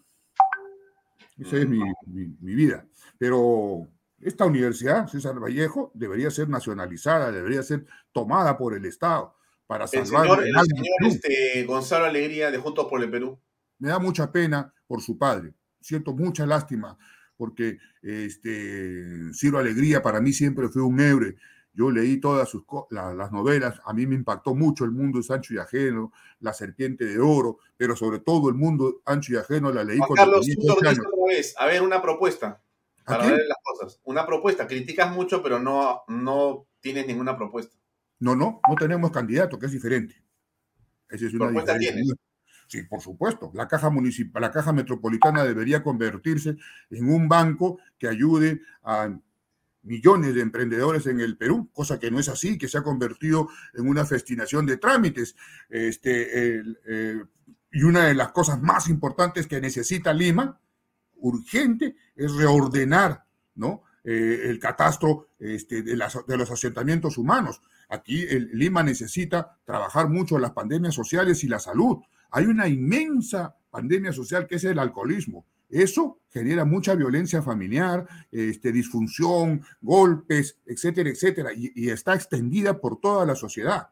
esa 1.38 1.56
es 1.56 1.66
mi, 1.66 1.80
mi 2.06 2.54
vida. 2.54 2.86
Pero 3.18 3.88
esta 4.24 4.46
universidad, 4.46 5.06
César 5.06 5.38
Vallejo, 5.38 5.92
debería 5.94 6.30
ser 6.30 6.48
nacionalizada, 6.48 7.30
debería 7.30 7.62
ser 7.62 7.84
tomada 8.10 8.56
por 8.56 8.74
el 8.74 8.86
Estado 8.86 9.36
para 9.66 9.86
salvar 9.86 10.40
el, 10.42 10.44
señor, 10.44 10.44
el 10.44 10.66
señor 10.66 11.12
este, 11.12 11.64
Gonzalo 11.64 12.06
Alegría 12.06 12.50
de 12.50 12.58
Juntos 12.58 12.86
por 12.88 13.02
el 13.02 13.10
Perú. 13.10 13.38
Me 13.78 13.90
da 13.90 13.98
mucha 13.98 14.32
pena 14.32 14.72
por 14.86 15.02
su 15.02 15.18
padre. 15.18 15.54
Siento 15.80 16.14
mucha 16.14 16.46
lástima 16.46 16.98
porque 17.36 17.78
este, 18.02 19.32
Ciro 19.34 19.58
Alegría 19.58 20.02
para 20.02 20.20
mí 20.20 20.32
siempre 20.32 20.68
fue 20.68 20.82
un 20.82 21.00
héroe. 21.00 21.36
Yo 21.74 21.90
leí 21.90 22.18
todas 22.18 22.48
sus 22.48 22.62
las 22.90 23.32
novelas, 23.32 23.80
a 23.84 23.92
mí 23.92 24.06
me 24.06 24.14
impactó 24.14 24.54
mucho 24.54 24.84
el 24.84 24.92
mundo 24.92 25.18
de 25.18 25.24
Sancho 25.24 25.54
y 25.54 25.58
Ajeno, 25.58 26.12
La 26.38 26.54
Serpiente 26.54 27.04
de 27.04 27.18
Oro, 27.18 27.58
pero 27.76 27.96
sobre 27.96 28.20
todo 28.20 28.48
el 28.48 28.54
mundo 28.54 29.02
Ancho 29.04 29.32
y 29.34 29.36
Ajeno 29.36 29.72
la 29.72 29.82
leí 29.82 29.98
Juan 29.98 30.14
Carlos, 30.14 30.46
años. 30.86 31.54
A 31.58 31.66
ver, 31.66 31.82
una 31.82 32.00
propuesta. 32.00 32.62
Para 33.04 33.26
ver 33.26 33.40
las 33.46 33.58
cosas. 33.62 34.00
Una 34.04 34.26
propuesta. 34.26 34.66
Criticas 34.66 35.12
mucho, 35.12 35.42
pero 35.42 35.58
no, 35.58 36.02
no 36.08 36.66
tienes 36.80 37.06
ninguna 37.06 37.36
propuesta. 37.36 37.76
No, 38.20 38.34
no, 38.34 38.60
no 38.66 38.74
tenemos 38.76 39.10
candidato, 39.10 39.58
que 39.58 39.66
es 39.66 39.72
diferente. 39.72 40.22
Esa 41.10 41.26
es 41.26 41.34
una 41.34 41.46
¿Propuesta 41.46 41.78
tienes? 41.78 42.14
Sí, 42.66 42.82
por 42.82 43.00
supuesto. 43.00 43.50
La 43.54 43.68
caja 43.68 43.90
municipal, 43.90 44.40
la 44.40 44.50
caja 44.50 44.72
metropolitana 44.72 45.44
debería 45.44 45.82
convertirse 45.82 46.56
en 46.90 47.10
un 47.10 47.28
banco 47.28 47.78
que 47.98 48.08
ayude 48.08 48.62
a 48.82 49.14
millones 49.82 50.34
de 50.34 50.40
emprendedores 50.40 51.06
en 51.06 51.20
el 51.20 51.36
Perú, 51.36 51.68
cosa 51.72 52.00
que 52.00 52.10
no 52.10 52.18
es 52.18 52.28
así, 52.30 52.56
que 52.56 52.68
se 52.68 52.78
ha 52.78 52.82
convertido 52.82 53.48
en 53.74 53.86
una 53.86 54.06
festinación 54.06 54.64
de 54.64 54.78
trámites. 54.78 55.36
Este, 55.68 56.62
y 57.70 57.82
una 57.82 58.06
de 58.06 58.14
las 58.14 58.32
cosas 58.32 58.62
más 58.62 58.88
importantes 58.88 59.46
que 59.46 59.60
necesita 59.60 60.14
Lima, 60.14 60.58
urgente, 61.16 61.96
es 62.14 62.32
reordenar 62.34 63.24
¿no? 63.56 63.82
Eh, 64.04 64.42
el 64.50 64.58
catastro 64.58 65.28
este, 65.38 65.82
de, 65.82 65.96
de, 65.96 66.36
los 66.36 66.50
asentamientos 66.50 67.16
humanos. 67.16 67.62
Aquí 67.88 68.22
el, 68.22 68.50
Lima 68.52 68.82
necesita 68.82 69.56
trabajar 69.64 70.08
mucho 70.08 70.38
las 70.38 70.52
pandemias 70.52 70.94
sociales 70.94 71.42
y 71.44 71.48
la 71.48 71.58
salud. 71.58 71.98
Hay 72.30 72.46
una 72.46 72.68
inmensa 72.68 73.56
pandemia 73.70 74.12
social 74.12 74.46
que 74.46 74.56
es 74.56 74.64
el 74.64 74.78
alcoholismo. 74.78 75.46
Eso 75.70 76.20
genera 76.30 76.64
mucha 76.64 76.94
violencia 76.94 77.42
familiar, 77.42 78.06
este, 78.30 78.70
disfunción, 78.70 79.62
golpes, 79.80 80.58
etcétera, 80.66 81.10
etcétera, 81.10 81.50
y, 81.52 81.88
está 81.88 82.14
extendida 82.14 82.80
por 82.80 83.00
toda 83.00 83.24
la 83.24 83.34
sociedad. 83.34 83.88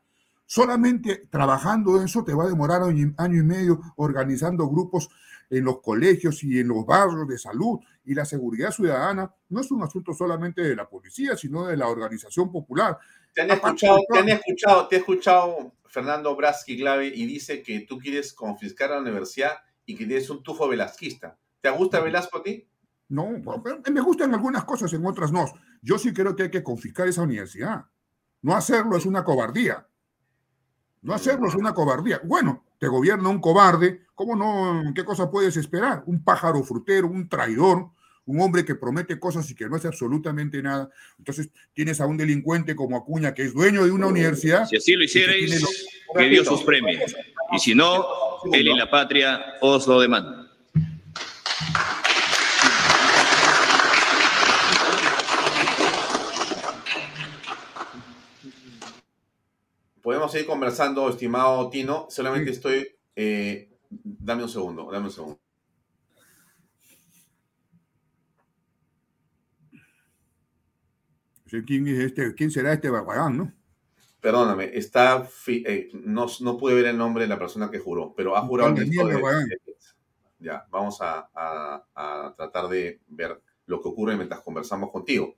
Solamente 0.47 1.27
trabajando 1.31 2.03
eso 2.03 2.23
te 2.23 2.35
va 2.35 2.45
a 2.45 2.49
demorar 2.49 2.83
un 2.83 3.15
año 3.17 3.41
y 3.41 3.45
medio 3.45 3.81
organizando 3.97 4.69
grupos 4.69 5.09
en 5.53 5.65
los 5.65 5.81
colegios 5.83 6.43
y 6.45 6.59
en 6.59 6.69
los 6.69 6.87
barrios 6.87 7.29
de 7.29 7.39
salud. 7.39 7.79
Y 8.05 8.15
la 8.15 8.25
seguridad 8.25 8.71
ciudadana 8.71 9.33
no 9.51 9.61
es 9.61 9.71
un 9.71 9.83
asunto 9.83 10.15
solamente 10.15 10.63
de 10.63 10.75
la 10.75 10.89
policía, 10.89 11.37
sino 11.37 11.67
de 11.67 11.77
la 11.77 11.89
organización 11.89 12.51
popular. 12.51 12.99
Te 13.35 13.43
han 13.43 13.51
escuchado, 13.51 13.99
te 14.11 14.19
han 14.19 14.29
escuchado, 14.31 14.89
te 14.89 14.97
he 14.97 14.99
escuchado 15.01 15.75
Fernando 15.87 16.35
Braski 16.35 16.77
Glave 16.77 17.09
y 17.09 17.27
dice 17.27 17.63
que 17.63 17.81
tú 17.81 17.99
quieres 17.99 18.33
confiscar 18.33 18.91
la 18.91 19.01
universidad 19.01 19.59
y 19.85 19.95
que 19.95 20.07
tienes 20.07 20.31
un 20.31 20.43
tufo 20.43 20.67
velasquista. 20.69 21.39
¿Te 21.61 21.71
gusta 21.71 22.01
Velasco 22.01 22.39
a 22.39 22.43
ti? 22.43 22.67
No, 23.09 23.29
me 23.29 24.01
gustan 24.01 24.33
algunas 24.33 24.65
cosas, 24.65 24.93
en 24.95 25.05
otras 25.05 25.31
no. 25.33 25.45
Yo 25.83 25.99
sí 25.99 26.15
creo 26.15 26.35
que 26.35 26.45
hay 26.45 26.51
que 26.51 26.63
confiscar 26.63 27.07
esa 27.07 27.23
universidad. 27.23 27.85
No 28.41 28.57
hacerlo 28.57 28.97
es 28.97 29.05
una 29.05 29.23
cobardía. 29.23 29.87
No 31.03 31.13
hacerlo 31.13 31.47
es 31.47 31.55
una 31.55 31.75
cobardía. 31.75 32.21
Bueno, 32.25 32.65
te 32.83 32.89
gobierna 32.89 33.29
un 33.29 33.41
cobarde, 33.41 34.01
¿cómo 34.13 34.35
no? 34.35 34.93
¿Qué 34.93 35.05
cosa 35.05 35.31
puedes 35.31 35.57
esperar? 35.57 36.03
Un 36.07 36.25
pájaro 36.25 36.65
frutero, 36.65 37.07
un 37.07 37.29
traidor, 37.29 37.91
un 38.25 38.41
hombre 38.41 38.65
que 38.65 38.75
promete 38.75 39.21
cosas 39.21 39.49
y 39.49 39.55
que 39.55 39.69
no 39.69 39.77
hace 39.77 39.87
absolutamente 39.87 40.61
nada. 40.61 40.91
Entonces 41.17 41.51
tienes 41.73 42.01
a 42.01 42.07
un 42.07 42.17
delincuente 42.17 42.75
como 42.75 42.97
Acuña, 42.97 43.35
que 43.35 43.45
es 43.45 43.55
dueño 43.55 43.85
de 43.85 43.93
una 43.93 44.09
universidad. 44.09 44.67
Si 44.67 44.79
así 44.79 44.95
lo 44.95 45.05
hicierais, 45.05 45.65
que, 46.13 46.29
Dios 46.29 46.49
os 46.49 46.65
premie. 46.65 46.99
Y 47.53 47.61
si 47.61 47.73
no, 47.73 48.05
él 48.53 48.67
y 48.67 48.77
la 48.77 48.91
patria 48.91 49.41
os 49.61 49.87
lo 49.87 50.01
seguir 60.33 60.47
conversando, 60.47 61.09
estimado 61.09 61.69
Tino. 61.71 62.07
Solamente 62.11 62.51
estoy. 62.51 62.89
Eh, 63.15 63.71
dame 63.91 64.43
un 64.43 64.49
segundo, 64.49 64.91
dame 64.91 65.07
un 65.07 65.13
segundo. 65.13 65.41
¿Quién, 71.67 71.87
es 71.87 71.99
este, 71.99 72.35
¿Quién 72.35 72.51
será 72.51 72.73
este 72.73 72.89
Barbagán, 72.89 73.37
no? 73.37 73.53
Perdóname, 74.21 74.71
está. 74.73 75.29
Eh, 75.49 75.91
no, 75.93 76.27
no 76.41 76.57
pude 76.57 76.75
ver 76.75 76.87
el 76.87 76.97
nombre 76.97 77.25
de 77.25 77.29
la 77.29 77.39
persona 77.39 77.71
que 77.71 77.79
juró, 77.79 78.15
pero 78.17 78.37
ha 78.37 78.41
jurado 78.43 78.75
el 78.75 78.89
de, 78.89 79.59
Ya, 80.39 80.67
vamos 80.71 80.99
a, 81.03 81.29
a, 81.35 82.35
tratar 82.37 82.69
de 82.69 83.01
ver 83.09 83.43
lo 83.67 83.83
que 83.83 83.89
ocurre 83.89 84.17
mientras 84.17 84.41
conversamos 84.41 84.91
contigo. 84.91 85.37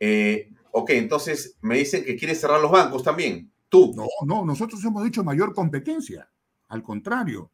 Eh, 0.00 0.50
ok, 0.72 0.90
entonces 0.90 1.56
me 1.60 1.78
dicen 1.78 2.04
que 2.04 2.16
quiere 2.16 2.34
cerrar 2.34 2.60
los 2.60 2.72
bancos 2.72 3.04
también. 3.04 3.53
No, 3.72 4.06
no, 4.24 4.44
nosotros 4.44 4.84
hemos 4.84 5.04
dicho 5.04 5.24
mayor 5.24 5.52
competencia. 5.52 6.28
Al 6.68 6.82
contrario, 6.82 7.50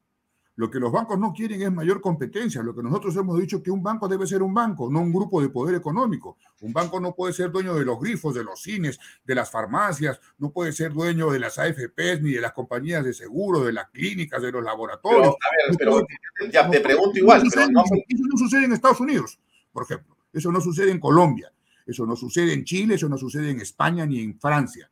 lo 0.56 0.70
que 0.70 0.78
los 0.78 0.92
bancos 0.92 1.18
no 1.18 1.32
quieren 1.32 1.62
es 1.62 1.72
mayor 1.72 2.02
competencia. 2.02 2.62
Lo 2.62 2.74
que 2.74 2.82
nosotros 2.82 3.16
hemos 3.16 3.38
dicho 3.38 3.62
que 3.62 3.70
un 3.70 3.82
banco 3.82 4.06
debe 4.06 4.26
ser 4.26 4.42
un 4.42 4.52
banco, 4.52 4.90
no 4.90 5.00
un 5.00 5.10
grupo 5.10 5.40
de 5.40 5.48
poder 5.48 5.74
económico. 5.74 6.36
Un 6.60 6.74
banco 6.74 7.00
no 7.00 7.14
puede 7.14 7.32
ser 7.32 7.50
dueño 7.50 7.74
de 7.74 7.86
los 7.86 7.98
grifos, 7.98 8.34
de 8.34 8.44
los 8.44 8.60
cines, 8.60 8.98
de 9.24 9.34
las 9.34 9.50
farmacias, 9.50 10.20
no 10.36 10.50
puede 10.50 10.72
ser 10.72 10.92
dueño 10.92 11.30
de 11.30 11.38
las 11.38 11.58
AFPs 11.58 12.20
ni 12.20 12.32
de 12.32 12.42
las 12.42 12.52
compañías 12.52 13.02
de 13.02 13.14
seguro, 13.14 13.64
de 13.64 13.72
las 13.72 13.88
clínicas, 13.88 14.42
de 14.42 14.52
los 14.52 14.62
laboratorios. 14.62 15.34
Pero, 15.78 16.06
ya 16.52 16.68
te 16.68 16.80
pregunto 16.80 17.18
igual. 17.18 17.46
Eso, 17.46 17.70
no, 17.70 17.82
eso 17.82 18.24
no 18.30 18.36
sucede 18.36 18.64
en 18.66 18.72
Estados 18.72 19.00
Unidos, 19.00 19.38
por 19.72 19.84
ejemplo. 19.84 20.14
Eso 20.30 20.52
no 20.52 20.60
sucede 20.60 20.90
en 20.90 21.00
Colombia. 21.00 21.50
Eso 21.86 22.04
no 22.04 22.14
sucede 22.14 22.52
en 22.52 22.64
Chile, 22.64 22.96
eso 22.96 23.08
no 23.08 23.16
sucede 23.16 23.50
en 23.50 23.60
España 23.60 24.04
ni 24.04 24.20
en 24.20 24.38
Francia 24.38 24.89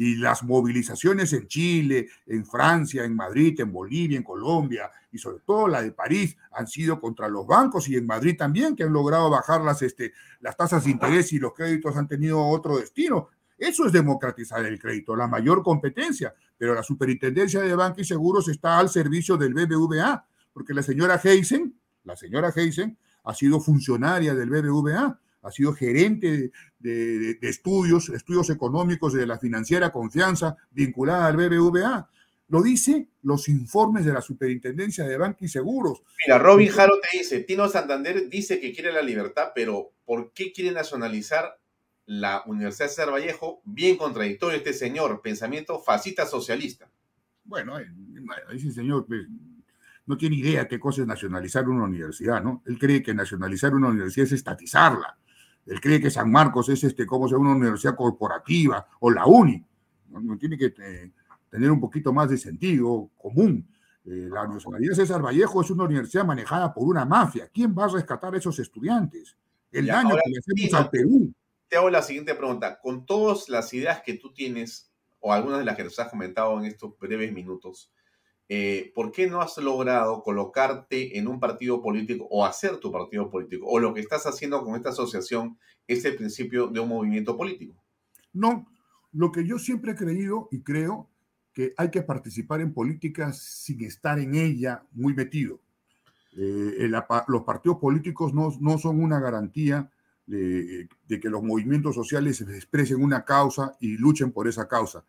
y 0.00 0.16
las 0.16 0.42
movilizaciones 0.42 1.30
en 1.34 1.46
Chile, 1.46 2.08
en 2.26 2.46
Francia, 2.46 3.04
en 3.04 3.14
Madrid, 3.14 3.60
en 3.60 3.70
Bolivia, 3.70 4.16
en 4.16 4.22
Colombia 4.22 4.90
y 5.12 5.18
sobre 5.18 5.40
todo 5.40 5.68
la 5.68 5.82
de 5.82 5.92
París 5.92 6.38
han 6.52 6.66
sido 6.66 6.98
contra 6.98 7.28
los 7.28 7.46
bancos 7.46 7.86
y 7.86 7.96
en 7.96 8.06
Madrid 8.06 8.34
también, 8.38 8.74
que 8.74 8.84
han 8.84 8.94
logrado 8.94 9.28
bajar 9.28 9.60
las, 9.60 9.82
este, 9.82 10.14
las 10.40 10.56
tasas 10.56 10.84
de 10.84 10.90
interés 10.92 11.34
y 11.34 11.38
los 11.38 11.52
créditos 11.52 11.94
han 11.98 12.08
tenido 12.08 12.42
otro 12.42 12.78
destino. 12.78 13.28
Eso 13.58 13.84
es 13.84 13.92
democratizar 13.92 14.64
el 14.64 14.78
crédito, 14.78 15.14
la 15.14 15.26
mayor 15.26 15.62
competencia, 15.62 16.32
pero 16.56 16.74
la 16.74 16.82
superintendencia 16.82 17.60
de 17.60 17.74
bancos 17.74 18.00
y 18.00 18.04
seguros 18.06 18.48
está 18.48 18.78
al 18.78 18.88
servicio 18.88 19.36
del 19.36 19.52
BBVA, 19.52 20.24
porque 20.54 20.72
la 20.72 20.82
señora 20.82 21.20
Heisen, 21.22 21.78
la 22.04 22.16
señora 22.16 22.50
Heisen, 22.56 22.96
ha 23.24 23.34
sido 23.34 23.60
funcionaria 23.60 24.34
del 24.34 24.48
BBVA 24.48 25.20
ha 25.42 25.50
sido 25.50 25.72
gerente 25.72 26.50
de, 26.78 27.38
estudios, 27.42 28.08
estudios 28.10 28.50
económicos 28.50 29.12
de 29.12 29.26
la 29.26 29.38
financiera 29.38 29.90
Confianza 29.90 30.56
vinculada 30.70 31.26
al 31.26 31.36
BBVA. 31.36 32.08
Lo 32.48 32.62
dice 32.62 33.08
los 33.22 33.48
informes 33.48 34.04
de 34.04 34.12
la 34.12 34.20
Superintendencia 34.20 35.04
de 35.04 35.16
Banca 35.16 35.44
y 35.44 35.48
Seguros. 35.48 36.02
Mira, 36.26 36.38
Robin 36.38 36.68
Jaro 36.68 36.94
te 37.00 37.18
dice, 37.18 37.40
Tino 37.40 37.68
Santander 37.68 38.28
dice 38.28 38.60
que 38.60 38.72
quiere 38.72 38.92
la 38.92 39.02
libertad, 39.02 39.52
pero 39.54 39.92
¿por 40.04 40.32
qué 40.32 40.52
quiere 40.52 40.72
nacionalizar 40.72 41.58
la 42.06 42.42
Universidad 42.46 42.86
de 42.86 42.90
César 42.90 43.12
Vallejo? 43.12 43.62
Bien 43.64 43.96
contradictorio 43.96 44.58
este 44.58 44.72
señor, 44.72 45.22
pensamiento 45.22 45.78
fascista 45.78 46.26
socialista. 46.26 46.90
Bueno, 47.44 47.78
eh, 47.78 47.86
ese 48.52 48.72
señor 48.72 49.06
pues, 49.06 49.28
no 50.06 50.16
tiene 50.16 50.34
idea 50.34 50.66
qué 50.66 50.80
cosa 50.80 51.02
es 51.02 51.06
nacionalizar 51.06 51.68
una 51.68 51.84
universidad, 51.84 52.42
¿no? 52.42 52.64
Él 52.66 52.80
cree 52.80 53.00
que 53.00 53.14
nacionalizar 53.14 53.74
una 53.74 53.88
universidad 53.88 54.26
es 54.26 54.32
estatizarla. 54.32 55.19
Él 55.66 55.80
cree 55.80 56.00
que 56.00 56.10
San 56.10 56.30
Marcos 56.30 56.68
es 56.68 56.82
este, 56.84 57.06
como 57.06 57.28
sea 57.28 57.38
una 57.38 57.52
universidad 57.52 57.94
corporativa 57.94 58.86
o 59.00 59.10
la 59.10 59.26
UNI. 59.26 59.64
No, 60.08 60.36
tiene 60.38 60.58
que 60.58 60.74
eh, 60.76 61.12
tener 61.48 61.70
un 61.70 61.80
poquito 61.80 62.12
más 62.12 62.30
de 62.30 62.38
sentido 62.38 63.10
común. 63.16 63.66
Eh, 64.04 64.28
la 64.30 64.42
Universidad 64.42 64.94
César 64.94 65.22
Vallejo 65.22 65.60
es 65.60 65.70
una 65.70 65.84
universidad 65.84 66.24
manejada 66.24 66.72
por 66.72 66.84
una 66.88 67.04
mafia. 67.04 67.48
¿Quién 67.52 67.74
va 67.76 67.84
a 67.84 67.88
rescatar 67.88 68.34
a 68.34 68.38
esos 68.38 68.58
estudiantes? 68.58 69.36
El 69.70 69.86
daño 69.86 70.16
que 70.16 70.30
le 70.30 70.38
hacemos 70.38 70.74
al 70.74 70.90
Perú. 70.90 71.32
Te 71.68 71.76
hago 71.76 71.90
la 71.90 72.02
siguiente 72.02 72.34
pregunta. 72.34 72.80
Con 72.80 73.06
todas 73.06 73.48
las 73.48 73.72
ideas 73.72 74.02
que 74.02 74.14
tú 74.14 74.32
tienes, 74.32 74.90
o 75.20 75.32
algunas 75.32 75.60
de 75.60 75.64
las 75.64 75.76
que 75.76 75.84
nos 75.84 75.98
has 75.98 76.08
comentado 76.08 76.58
en 76.58 76.64
estos 76.64 76.98
breves 76.98 77.32
minutos, 77.32 77.92
eh, 78.52 78.90
¿por 78.96 79.12
qué 79.12 79.28
no 79.28 79.40
has 79.40 79.56
logrado 79.58 80.24
colocarte 80.24 81.16
en 81.16 81.28
un 81.28 81.38
partido 81.38 81.80
político 81.80 82.26
o 82.28 82.44
hacer 82.44 82.78
tu 82.78 82.90
partido 82.90 83.30
político? 83.30 83.64
¿O 83.68 83.78
lo 83.78 83.94
que 83.94 84.00
estás 84.00 84.26
haciendo 84.26 84.64
con 84.64 84.74
esta 84.74 84.88
asociación 84.88 85.56
es 85.86 86.04
el 86.04 86.16
principio 86.16 86.66
de 86.66 86.80
un 86.80 86.88
movimiento 86.88 87.36
político? 87.36 87.80
No, 88.32 88.66
lo 89.12 89.30
que 89.30 89.46
yo 89.46 89.56
siempre 89.56 89.92
he 89.92 89.94
creído 89.94 90.48
y 90.50 90.62
creo 90.62 91.08
que 91.52 91.74
hay 91.76 91.92
que 91.92 92.02
participar 92.02 92.60
en 92.60 92.74
política 92.74 93.32
sin 93.32 93.84
estar 93.84 94.18
en 94.18 94.34
ella 94.34 94.82
muy 94.90 95.14
metido. 95.14 95.60
Eh, 96.36 96.90
los 97.28 97.42
partidos 97.44 97.78
políticos 97.78 98.34
no, 98.34 98.52
no 98.60 98.78
son 98.78 99.00
una 99.00 99.20
garantía 99.20 99.88
de, 100.26 100.88
de, 101.06 101.20
que 101.20 101.30
los 101.30 101.44
movimientos 101.44 101.94
sociales 101.94 102.40
expresen 102.40 103.00
una 103.00 103.24
causa 103.24 103.76
y 103.78 103.96
luchen 103.96 104.32
por 104.32 104.48
esa 104.48 104.66
causa. 104.66 105.04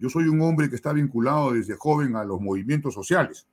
Yo 0.00 0.08
soy 0.08 0.28
un 0.28 0.40
hombre 0.40 0.70
que 0.70 0.76
está 0.76 0.92
vinculado 0.94 1.52
desde 1.52 1.76
joven 1.76 2.16
a 2.16 2.24
los 2.24 2.40
movimientos 2.40 2.94
sociales 2.94 3.46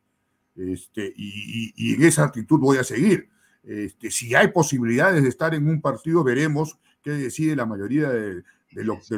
este, 0.56 1.14
y, 1.16 1.94
en 1.94 2.04
esa 2.04 2.24
actitud 2.24 2.58
voy 2.58 2.78
a 2.78 2.84
seguir. 2.84 3.30
Este, 3.64 4.10
si 4.10 4.34
hay 4.34 4.48
posibilidades 4.48 5.22
de 5.24 5.30
estar 5.30 5.54
en 5.54 5.68
un 5.68 5.82
partido, 5.82 6.24
veremos 6.24 6.80
qué 7.04 7.12
decide 7.12 7.56
la 7.56 7.66
mayoría 7.66 8.10
del 8.10 8.44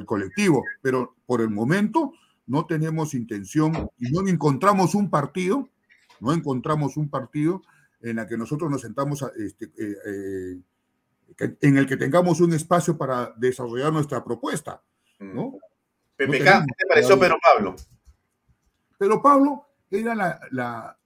colectivo, 0.06 0.64
pero 0.82 1.16
por 1.28 1.42
el 1.42 1.52
momento 1.52 2.14
no 2.48 2.66
tenemos 2.66 3.14
intención 3.14 3.90
y 4.00 4.10
no 4.12 4.28
encontramos 4.28 4.96
un 4.96 5.12
partido, 5.12 5.70
no 6.20 6.34
encontramos 6.34 6.98
un 6.98 7.10
partido 7.10 7.62
en 8.02 8.16
la 8.16 8.28
que 8.28 8.38
nosotros 8.38 8.72
nos 8.72 8.82
sentamos 8.82 9.24
este, 9.38 9.66
eh, 9.78 9.96
eh, 10.06 11.56
en 11.62 11.78
el 11.78 11.86
que 11.86 11.98
tengamos 11.98 12.42
un 12.42 12.54
espacio 12.54 12.98
para 12.98 13.34
desarrollar 13.38 13.94
nuestra 13.94 14.24
propuesta. 14.24 14.82
¿no? 15.20 15.60
PPK, 16.20 16.66
¿qué 16.66 16.74
te 16.78 16.86
pareció 16.88 17.18
Pedro 17.18 17.38
Pablo? 17.42 17.76
Pero 18.98 19.22
Pablo 19.22 19.66
era 19.90 20.14
la, 20.52 20.98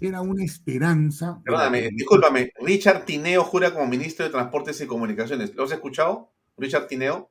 era 0.00 0.20
una 0.20 0.44
esperanza. 0.44 1.40
Perdóname, 1.44 1.88
discúlpame, 1.90 2.52
Richard 2.60 3.04
Tineo 3.04 3.42
jura 3.42 3.72
como 3.72 3.88
ministro 3.88 4.24
de 4.24 4.30
Transportes 4.30 4.80
y 4.80 4.86
Comunicaciones. 4.86 5.54
¿Lo 5.56 5.64
has 5.64 5.72
escuchado? 5.72 6.30
Richard 6.56 6.86
Tineo. 6.86 7.30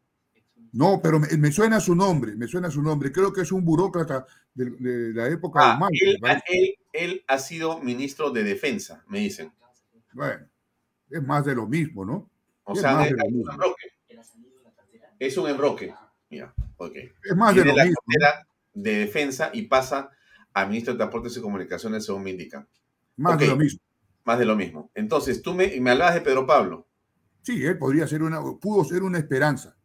No, 0.73 0.99
pero 1.01 1.19
me, 1.19 1.51
suena 1.51 1.79
su 1.79 1.95
nombre, 1.95 2.35
me 2.35 2.45
suena 2.45 2.69
su 2.69 2.81
nombre. 2.81 3.11
Creo 3.13 3.31
que 3.31 3.41
es 3.41 3.53
un 3.53 3.63
burócrata 3.63 4.25
de, 4.53 5.13
la 5.13 5.29
época 5.29 5.59
ah, 5.63 5.87
él, 5.91 6.75
él, 6.91 7.23
ha 7.25 7.39
sido 7.39 7.79
ministro 7.79 8.31
de 8.31 8.43
Defensa, 8.43 9.01
me 9.07 9.19
dicen. 9.19 9.53
Bueno, 10.11 10.45
es 11.09 11.23
más 11.23 11.45
de 11.45 11.55
lo 11.55 11.67
mismo, 11.67 12.03
¿no? 12.03 12.29
O 12.65 12.75
sea, 12.75 13.05
es, 13.05 13.13
un 13.13 13.49
embroque. 13.49 13.87
Es 15.19 15.37
un 15.37 15.49
embroque. 15.49 15.93
Mira, 16.29 16.53
Es 16.79 17.35
más 17.35 17.55
de 17.55 17.65
lo 17.65 17.75
la 17.75 17.85
mismo. 17.85 17.99
de 18.73 18.95
defensa 18.99 19.49
y 19.53 19.63
pasa 19.63 20.09
a 20.53 20.65
ministro 20.65 20.93
de 20.93 20.97
Transportes 20.97 21.37
y 21.37 21.41
Comunicaciones, 21.41 22.05
según 22.05 22.23
me 22.23 22.31
indican. 22.31 22.67
Más 23.17 23.39
de 23.39 23.47
lo 23.47 23.57
mismo. 23.57 23.79
Más 24.25 24.39
de 24.39 24.45
lo 24.45 24.55
mismo. 24.55 24.91
Entonces, 24.93 25.41
tú 25.41 25.53
me, 25.53 25.79
me 25.79 25.91
hablabas 25.91 26.15
de 26.15 26.21
Pedro 26.21 26.45
Pablo. 26.45 26.87
Sí, 27.41 27.65
él 27.65 27.77
podría 27.77 28.07
ser 28.07 28.23
una, 28.23 28.41
pudo 28.59 28.83
ser 28.83 29.03
una 29.03 29.17
esperanza. 29.17 29.77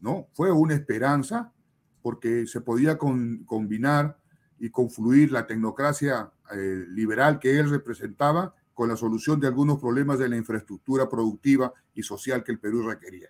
¿No? 0.00 0.28
Fue 0.32 0.52
una 0.52 0.74
esperanza 0.74 1.52
porque 2.02 2.46
se 2.46 2.60
podía 2.60 2.96
combinar 2.96 4.18
y 4.58 4.70
confluir 4.70 5.32
la 5.32 5.46
tecnocracia 5.46 6.32
eh, 6.52 6.84
liberal 6.88 7.38
que 7.38 7.58
él 7.58 7.68
representaba 7.68 8.54
con 8.74 8.88
la 8.88 8.96
solución 8.96 9.40
de 9.40 9.48
algunos 9.48 9.80
problemas 9.80 10.20
de 10.20 10.28
la 10.28 10.36
infraestructura 10.36 11.08
productiva 11.08 11.72
y 11.94 12.02
social 12.04 12.44
que 12.44 12.52
el 12.52 12.60
Perú 12.60 12.86
requería. 12.88 13.28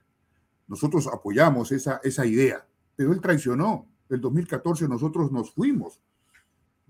Nosotros 0.68 1.08
apoyamos 1.08 1.72
esa, 1.72 2.00
esa 2.04 2.24
idea, 2.26 2.66
pero 2.94 3.12
él 3.12 3.20
traicionó. 3.20 3.86
En 4.08 4.20
2014 4.20 4.88
nosotros 4.88 5.32
nos 5.32 5.52
fuimos 5.52 6.00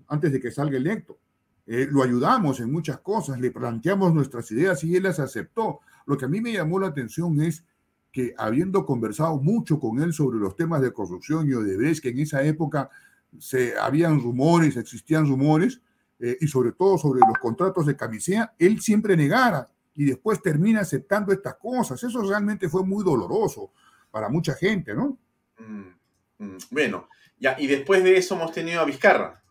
antes 0.07 0.31
de 0.31 0.39
que 0.39 0.51
salga 0.51 0.77
electo. 0.77 1.17
Eh, 1.65 1.87
lo 1.89 2.03
ayudamos 2.03 2.59
en 2.59 2.71
muchas 2.71 2.99
cosas, 2.99 3.39
le 3.39 3.51
planteamos 3.51 4.13
nuestras 4.13 4.51
ideas 4.51 4.83
y 4.83 4.95
él 4.95 5.03
las 5.03 5.19
aceptó. 5.19 5.79
Lo 6.05 6.17
que 6.17 6.25
a 6.25 6.27
mí 6.27 6.41
me 6.41 6.51
llamó 6.51 6.79
la 6.79 6.87
atención 6.87 7.39
es 7.41 7.63
que 8.11 8.33
habiendo 8.37 8.85
conversado 8.85 9.37
mucho 9.37 9.79
con 9.79 10.01
él 10.01 10.11
sobre 10.13 10.39
los 10.39 10.55
temas 10.55 10.81
de 10.81 10.91
corrupción 10.91 11.47
y 11.47 11.53
Odebrecht, 11.53 12.01
que 12.01 12.09
en 12.09 12.19
esa 12.19 12.43
época 12.43 12.89
se 13.37 13.77
habían 13.77 14.19
rumores, 14.19 14.77
existían 14.77 15.27
rumores, 15.27 15.81
eh, 16.19 16.37
y 16.41 16.47
sobre 16.47 16.71
todo 16.71 16.97
sobre 16.97 17.19
los 17.19 17.37
contratos 17.37 17.85
de 17.85 17.95
camisea, 17.95 18.53
él 18.57 18.81
siempre 18.81 19.15
negara 19.15 19.69
y 19.99 20.05
después 20.05 20.41
termina 20.41 20.79
aceptando 20.79 21.33
estas 21.33 21.55
cosas. 21.55 22.01
Eso 22.01 22.21
realmente 22.21 22.69
fue 22.69 22.85
muy 22.85 23.03
doloroso 23.03 23.73
para 24.09 24.29
mucha 24.29 24.53
gente, 24.53 24.95
¿no? 24.95 25.19
Mm, 25.57 26.45
mm. 26.45 26.57
bueno, 26.71 27.09
ya, 27.37 27.57
y 27.59 27.67
después 27.67 28.01
de 28.01 28.15
eso 28.15 28.35
hemos 28.35 28.53
tenido 28.53 28.79
a 28.79 28.85
Vizcarra. 28.85 29.43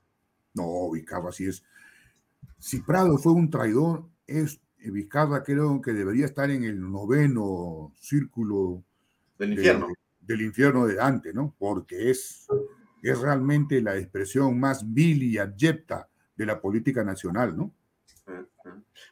No, 0.54 0.90
Vizcarra 0.90 1.32
sí 1.32 1.48
es. 1.48 1.62
Si 2.58 2.80
Prado 2.80 3.18
fue 3.18 3.32
un 3.32 3.50
traidor, 3.50 4.08
es 4.26 4.58
Vizcarra 4.78 5.42
creo 5.42 5.82
que 5.82 5.92
debería 5.92 6.24
estar 6.24 6.50
en 6.50 6.64
el 6.64 6.80
noveno 6.80 7.92
círculo 8.00 8.82
del 9.38 9.52
infierno. 9.52 9.88
del 10.18 10.40
infierno 10.40 10.86
de 10.86 10.94
Dante, 10.94 11.34
¿no? 11.34 11.54
Porque 11.58 12.10
es, 12.10 12.46
es 13.02 13.18
realmente 13.18 13.82
la 13.82 13.98
expresión 13.98 14.58
más 14.58 14.94
vil 14.94 15.24
y 15.24 15.36
abyecta 15.36 16.08
de 16.34 16.46
la 16.46 16.58
política 16.58 17.04
nacional, 17.04 17.54
¿no? 17.54 17.74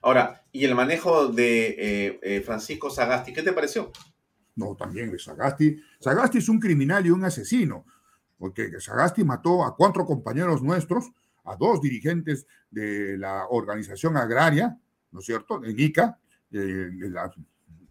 Ahora, 0.03 0.45
¿y 0.53 0.65
el 0.65 0.75
manejo 0.75 1.29
de 1.29 1.69
eh, 1.69 2.21
eh, 2.23 2.41
Francisco 2.43 2.91
Sagasti, 2.91 3.33
qué 3.33 3.43
te 3.43 3.53
pareció? 3.53 3.91
No, 4.55 4.75
también 4.75 5.17
Sagasti. 5.19 5.81
Sagasti 6.01 6.39
es 6.39 6.49
un 6.49 6.59
criminal 6.59 7.07
y 7.07 7.11
un 7.11 7.25
asesino, 7.25 7.87
porque 8.39 8.81
Sagasti 8.81 9.25
mató 9.25 9.65
a 9.65 9.77
cuatro 9.77 10.05
compañeros 10.05 10.63
nuestros, 10.63 11.11
a 11.45 11.57
dos 11.57 11.81
dirigentes 11.81 12.47
de 12.71 13.19
la 13.19 13.47
organización 13.49 14.17
agraria, 14.17 14.79
¿no 15.13 15.21
es 15.21 15.27
cierto?, 15.27 15.63
en 15.65 15.79
ICA, 15.79 16.19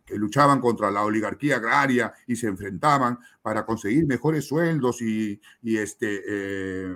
que 0.06 0.18
luchaban 0.18 0.62
contra 0.62 0.92
la 0.92 1.04
oligarquía 1.04 1.58
agraria 1.58 2.14
y 2.28 2.36
se 2.36 2.48
enfrentaban 2.48 3.18
para 3.42 3.66
conseguir 3.66 4.06
mejores 4.06 4.46
sueldos 4.48 5.02
y, 5.02 5.42
este, 5.64 6.22
eh, 6.28 6.96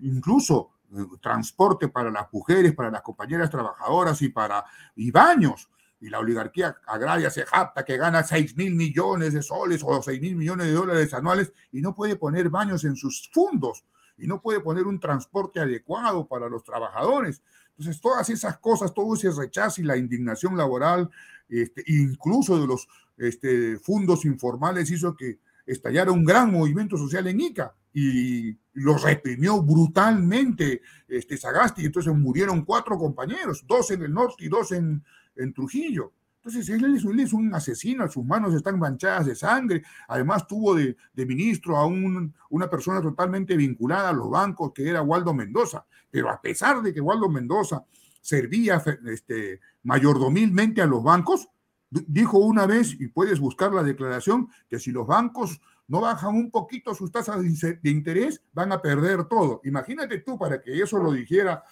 incluso 0.00 0.72
transporte 1.20 1.88
para 1.88 2.10
las 2.10 2.32
mujeres, 2.32 2.74
para 2.74 2.90
las 2.90 3.02
compañeras 3.02 3.50
trabajadoras 3.50 4.20
y 4.22 4.28
para 4.28 4.64
y 4.94 5.10
baños. 5.10 5.68
Y 6.00 6.10
la 6.10 6.18
oligarquía 6.18 6.76
agraria 6.86 7.30
se 7.30 7.46
jacta 7.46 7.84
que 7.84 7.96
gana 7.96 8.22
6 8.22 8.56
mil 8.56 8.74
millones 8.74 9.32
de 9.32 9.42
soles 9.42 9.82
o 9.84 10.02
6 10.02 10.20
mil 10.20 10.36
millones 10.36 10.66
de 10.66 10.72
dólares 10.72 11.14
anuales 11.14 11.52
y 11.72 11.80
no 11.80 11.94
puede 11.94 12.16
poner 12.16 12.50
baños 12.50 12.84
en 12.84 12.96
sus 12.96 13.30
fondos 13.32 13.84
y 14.18 14.26
no 14.26 14.40
puede 14.40 14.60
poner 14.60 14.86
un 14.86 15.00
transporte 15.00 15.60
adecuado 15.60 16.26
para 16.26 16.48
los 16.48 16.64
trabajadores. 16.64 17.42
Entonces, 17.70 18.00
todas 18.00 18.28
esas 18.30 18.58
cosas, 18.58 18.94
todo 18.94 19.14
ese 19.14 19.30
rechazo 19.30 19.80
y 19.80 19.84
la 19.84 19.96
indignación 19.96 20.56
laboral, 20.56 21.10
este, 21.48 21.82
incluso 21.86 22.58
de 22.58 22.66
los 22.66 22.88
este, 23.18 23.78
fondos 23.78 24.24
informales, 24.24 24.90
hizo 24.90 25.14
que 25.16 25.38
estallara 25.66 26.12
un 26.12 26.24
gran 26.24 26.50
movimiento 26.50 26.96
social 26.96 27.26
en 27.26 27.40
Ica 27.40 27.74
y 27.98 28.54
los 28.74 29.02
reprimió 29.02 29.62
brutalmente 29.62 30.82
este, 31.08 31.38
Sagasti. 31.38 31.86
Entonces 31.86 32.14
murieron 32.14 32.62
cuatro 32.62 32.98
compañeros, 32.98 33.64
dos 33.66 33.90
en 33.90 34.02
el 34.02 34.12
norte 34.12 34.44
y 34.44 34.48
dos 34.48 34.72
en, 34.72 35.02
en 35.34 35.54
Trujillo. 35.54 36.12
Entonces 36.36 36.68
él 36.68 36.94
es, 36.94 37.32
un 37.32 37.54
asesino, 37.54 38.06
sus 38.06 38.22
manos 38.22 38.52
están 38.52 38.78
manchadas 38.78 39.24
de 39.24 39.34
sangre. 39.34 39.82
Además 40.08 40.46
tuvo 40.46 40.74
de, 40.74 40.94
de 41.14 41.24
ministro 41.24 41.78
a 41.78 41.86
un, 41.86 42.34
una 42.50 42.68
persona 42.68 43.00
totalmente 43.00 43.56
vinculada 43.56 44.10
a 44.10 44.12
los 44.12 44.28
bancos, 44.28 44.72
que 44.74 44.86
era 44.86 45.00
Waldo 45.00 45.32
Mendoza. 45.32 45.86
Pero 46.10 46.28
a 46.28 46.38
pesar 46.38 46.82
de 46.82 46.92
que 46.92 47.00
Waldo 47.00 47.30
Mendoza 47.30 47.82
servía 48.20 48.82
este, 49.06 49.58
mayordomilmente 49.84 50.82
a 50.82 50.86
los 50.86 51.02
bancos, 51.02 51.48
dijo 51.88 52.36
una 52.40 52.66
vez, 52.66 52.92
y 53.00 53.08
puedes 53.08 53.40
buscar 53.40 53.72
la 53.72 53.82
declaración, 53.82 54.50
que 54.68 54.78
si 54.78 54.90
los 54.90 55.06
bancos 55.06 55.62
no 55.88 56.00
bajan 56.00 56.34
un 56.34 56.50
poquito 56.50 56.94
sus 56.94 57.12
tasas 57.12 57.40
de 57.60 57.90
interés, 57.90 58.42
van 58.52 58.72
a 58.72 58.82
perder 58.82 59.24
todo. 59.24 59.60
Imagínate 59.64 60.18
tú 60.18 60.38
para 60.38 60.60
que 60.60 60.80
eso 60.80 60.98
lo 60.98 61.12
dijera 61.12 61.62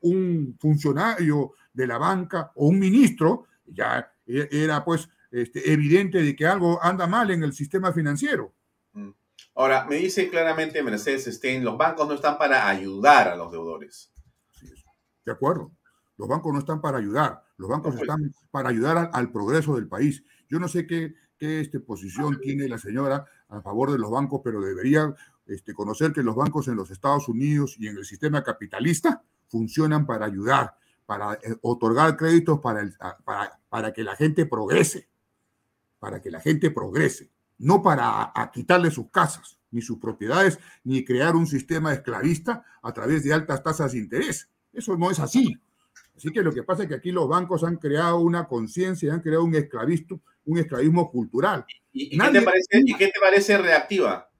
un 0.00 0.56
funcionario 0.60 1.52
de 1.72 1.86
la 1.86 1.98
banca 1.98 2.52
o 2.54 2.66
un 2.66 2.78
ministro, 2.78 3.46
ya 3.66 4.12
e, 4.26 4.48
era 4.50 4.84
pues 4.84 5.08
este, 5.30 5.72
evidente 5.72 6.22
de 6.22 6.36
que 6.36 6.46
algo 6.46 6.82
anda 6.82 7.06
mal 7.06 7.30
en 7.30 7.42
el 7.42 7.52
sistema 7.52 7.92
financiero. 7.92 8.52
Mm. 8.92 9.10
Ahora, 9.54 9.84
me 9.84 9.96
dice 9.96 10.28
claramente 10.30 10.82
Mercedes 10.82 11.24
Stein, 11.24 11.64
los 11.64 11.76
bancos 11.76 12.08
no 12.08 12.14
están 12.14 12.38
para 12.38 12.68
ayudar 12.68 13.28
a 13.28 13.36
los 13.36 13.50
deudores. 13.52 14.12
de 15.24 15.32
acuerdo, 15.32 15.72
los 16.16 16.28
bancos 16.28 16.52
no 16.52 16.58
están 16.58 16.80
para 16.80 16.98
ayudar, 16.98 17.44
los 17.56 17.68
bancos 17.68 17.94
pues. 17.94 18.02
están 18.02 18.32
para 18.50 18.70
ayudar 18.70 19.10
al, 19.12 19.30
progreso 19.30 19.76
del 19.76 19.88
país. 19.88 20.24
Yo 20.48 20.58
no 20.58 20.68
sé 20.68 20.86
qué, 20.86 21.14
qué 21.42 21.58
este, 21.58 21.80
posición 21.80 22.38
tiene 22.40 22.68
la 22.68 22.78
señora 22.78 23.26
a 23.48 23.60
favor 23.60 23.90
de 23.90 23.98
los 23.98 24.12
bancos, 24.12 24.42
pero 24.44 24.60
debería 24.60 25.12
este, 25.44 25.74
conocer 25.74 26.12
que 26.12 26.22
los 26.22 26.36
bancos 26.36 26.68
en 26.68 26.76
los 26.76 26.92
Estados 26.92 27.28
Unidos 27.28 27.74
y 27.80 27.88
en 27.88 27.96
el 27.96 28.04
sistema 28.04 28.44
capitalista 28.44 29.24
funcionan 29.48 30.06
para 30.06 30.26
ayudar, 30.26 30.76
para 31.04 31.34
eh, 31.34 31.56
otorgar 31.62 32.16
créditos 32.16 32.60
para, 32.60 32.88
para, 33.24 33.58
para, 33.68 33.92
que 33.92 34.04
la 34.04 34.14
gente 34.14 34.46
progrese, 34.46 35.08
para 35.98 36.22
que 36.22 36.30
la 36.30 36.38
gente 36.38 36.70
progrese, 36.70 37.32
no 37.58 37.82
para 37.82 38.32
quitarle 38.54 38.92
sus 38.92 39.10
casas, 39.10 39.58
ni 39.72 39.82
sus 39.82 39.98
propiedades, 39.98 40.60
ni 40.84 41.04
crear 41.04 41.34
un 41.34 41.48
sistema 41.48 41.92
esclavista 41.92 42.64
a 42.82 42.92
través 42.92 43.24
de 43.24 43.34
altas 43.34 43.64
tasas 43.64 43.90
de 43.90 43.98
interés. 43.98 44.48
Eso 44.72 44.96
no 44.96 45.10
es 45.10 45.18
así. 45.18 45.60
Así 46.16 46.30
que 46.30 46.42
lo 46.44 46.52
que 46.52 46.62
pasa 46.62 46.84
es 46.84 46.88
que 46.88 46.94
aquí 46.94 47.10
los 47.10 47.26
bancos 47.26 47.64
han 47.64 47.78
creado 47.78 48.20
una 48.20 48.46
conciencia, 48.46 49.12
han 49.12 49.22
creado 49.22 49.42
un 49.42 49.56
esclavismo, 49.56 50.20
un 50.44 50.58
esclavismo 50.58 51.10
cultural. 51.10 51.64
¿Y, 51.92 52.18
qué, 52.18 52.30
te 52.30 52.42
parece, 52.42 52.82
¿y 52.84 52.94
qué 52.94 53.06
te 53.08 53.20
parece 53.20 53.58
reactiva? 53.58 54.30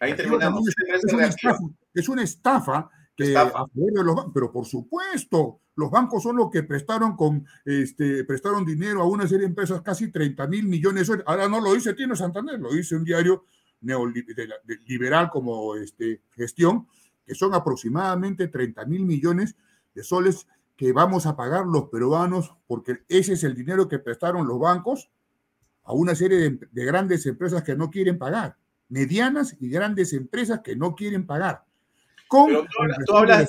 Ahí 0.00 0.14
terminamos. 0.14 0.62
Es, 0.68 1.12
una 1.12 1.26
estafa, 1.26 1.58
es 1.94 2.08
una 2.08 2.22
estafa 2.22 2.90
que 3.16 3.36
a 3.36 3.50
de 3.72 4.04
los 4.04 4.14
bancos, 4.14 4.32
pero 4.34 4.52
por 4.52 4.66
supuesto, 4.66 5.60
los 5.76 5.90
bancos 5.90 6.22
son 6.22 6.36
los 6.36 6.50
que 6.50 6.62
prestaron 6.62 7.16
con 7.16 7.46
este 7.64 8.24
prestaron 8.24 8.64
dinero 8.64 9.02
a 9.02 9.06
una 9.06 9.26
serie 9.26 9.40
de 9.40 9.46
empresas 9.46 9.80
casi 9.82 10.10
30 10.10 10.46
mil 10.48 10.66
millones. 10.66 11.10
Ahora 11.24 11.48
no 11.48 11.60
lo 11.60 11.74
dice 11.74 11.94
Tino 11.94 12.14
Santander, 12.14 12.58
lo 12.58 12.72
dice 12.72 12.96
un 12.96 13.04
diario 13.04 13.44
neoliberal 13.80 15.30
como 15.30 15.76
este, 15.76 16.22
gestión, 16.30 16.88
que 17.26 17.34
son 17.34 17.54
aproximadamente 17.54 18.48
30 18.48 18.84
mil 18.86 19.04
millones 19.04 19.56
de 19.94 20.02
soles 20.02 20.46
que 20.76 20.92
vamos 20.92 21.24
a 21.26 21.36
pagar 21.36 21.66
los 21.66 21.84
peruanos, 21.88 22.54
porque 22.66 22.98
ese 23.08 23.32
es 23.34 23.44
el 23.44 23.54
dinero 23.54 23.88
que 23.88 23.98
prestaron 23.98 24.46
los 24.46 24.58
bancos 24.58 25.10
a 25.86 25.92
una 25.92 26.14
serie 26.14 26.58
de, 26.72 26.84
grandes 26.84 27.24
empresas 27.26 27.62
que 27.62 27.76
no 27.76 27.90
quieren 27.90 28.18
pagar, 28.18 28.56
medianas 28.88 29.56
y 29.60 29.70
grandes 29.70 30.12
empresas 30.12 30.60
que 30.60 30.76
no 30.76 30.94
quieren 30.94 31.26
pagar. 31.26 31.64
Pero 32.28 32.66
tú, 33.06 33.16
hablas, 33.16 33.46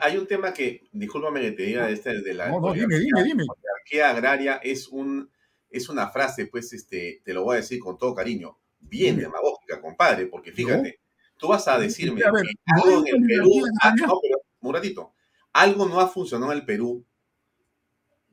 hay 0.00 0.16
un 0.16 0.26
tema 0.26 0.54
que, 0.54 0.84
discúlpame 0.92 1.40
que 1.40 1.50
te 1.50 1.62
diga, 1.64 1.86
de, 1.86 1.94
este, 1.94 2.22
de 2.22 2.34
la, 2.34 2.48
no, 2.48 2.60
no, 2.60 2.72
dime, 2.72 2.98
dime, 2.98 3.24
dime. 3.24 3.44
monarquía 3.44 4.10
agraria 4.10 4.60
es 4.62 4.86
un 4.88 5.28
es 5.74 5.88
una 5.88 6.08
frase, 6.08 6.46
pues, 6.46 6.72
este, 6.72 7.20
te 7.24 7.34
lo 7.34 7.42
voy 7.42 7.54
a 7.54 7.60
decir 7.60 7.80
con 7.80 7.98
todo 7.98 8.14
cariño, 8.14 8.56
bien 8.78 9.16
demagógica, 9.16 9.80
compadre, 9.80 10.26
porque 10.26 10.52
fíjate, 10.52 11.00
tú 11.36 11.48
vas 11.48 11.66
a 11.66 11.78
decirme 11.78 12.20
que 12.20 12.26
algo 12.26 13.04
en 13.04 13.14
el 13.16 13.26
Perú, 13.26 13.50
ah, 13.82 13.92
no, 13.96 14.20
pero 14.22 14.40
un 14.60 14.72
ratito, 14.72 15.14
algo 15.52 15.88
no 15.88 15.98
ha 15.98 16.06
funcionado 16.06 16.52
en 16.52 16.58
el 16.58 16.64
Perú 16.64 17.04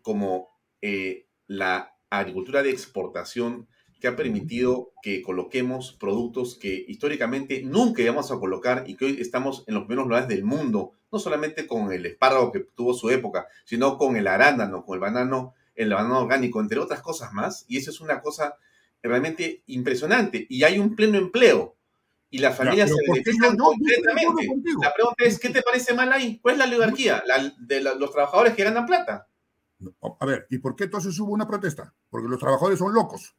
como 0.03 0.49
eh, 0.81 1.25
la 1.47 1.90
agricultura 2.11 2.61
de 2.61 2.69
exportación 2.69 3.67
que 3.99 4.07
ha 4.07 4.15
permitido 4.15 4.91
que 5.01 5.21
coloquemos 5.21 5.93
productos 5.93 6.55
que 6.55 6.85
históricamente 6.87 7.61
nunca 7.63 8.01
íbamos 8.01 8.31
a 8.31 8.39
colocar 8.39 8.83
y 8.87 8.95
que 8.95 9.05
hoy 9.05 9.17
estamos 9.21 9.63
en 9.67 9.75
los 9.75 9.85
primeros 9.85 10.07
lugares 10.07 10.27
del 10.27 10.43
mundo, 10.43 10.93
no 11.11 11.19
solamente 11.19 11.67
con 11.67 11.91
el 11.91 12.05
espárrago 12.05 12.51
que 12.51 12.65
tuvo 12.75 12.93
su 12.93 13.09
época, 13.11 13.47
sino 13.63 13.97
con 13.97 14.17
el 14.17 14.27
arándano, 14.27 14.83
con 14.83 14.95
el 14.95 14.99
banano, 14.99 15.53
el 15.75 15.93
banano 15.93 16.19
orgánico, 16.19 16.59
entre 16.59 16.79
otras 16.79 17.01
cosas 17.01 17.31
más. 17.31 17.65
Y 17.67 17.77
eso 17.77 17.91
es 17.91 18.01
una 18.01 18.21
cosa 18.21 18.55
realmente 19.03 19.61
impresionante. 19.67 20.47
Y 20.49 20.63
hay 20.63 20.79
un 20.79 20.95
pleno 20.95 21.17
empleo. 21.17 21.75
Y 22.33 22.37
las 22.37 22.55
familias 22.55 22.89
se 22.89 23.11
benefician 23.11 23.57
completamente. 23.57 24.47
La 24.81 24.93
pregunta 24.93 25.25
es, 25.25 25.37
¿qué 25.37 25.49
te 25.49 25.61
parece 25.61 25.93
mal 25.93 26.11
ahí? 26.11 26.39
¿Cuál 26.41 26.53
es 26.53 26.59
la 26.59 26.65
oligarquía? 26.65 27.23
La, 27.27 27.53
de 27.59 27.81
los 27.81 28.11
trabajadores 28.11 28.53
que 28.53 28.63
ganan 28.63 28.85
plata. 28.85 29.27
A 30.19 30.25
ver, 30.25 30.47
¿y 30.49 30.57
por 30.59 30.75
qué 30.75 30.85
entonces 30.85 31.17
hubo 31.19 31.33
una 31.33 31.47
protesta? 31.47 31.93
Porque 32.09 32.27
los 32.27 32.39
trabajadores 32.39 32.79
son 32.79 32.93
locos. 32.93 33.35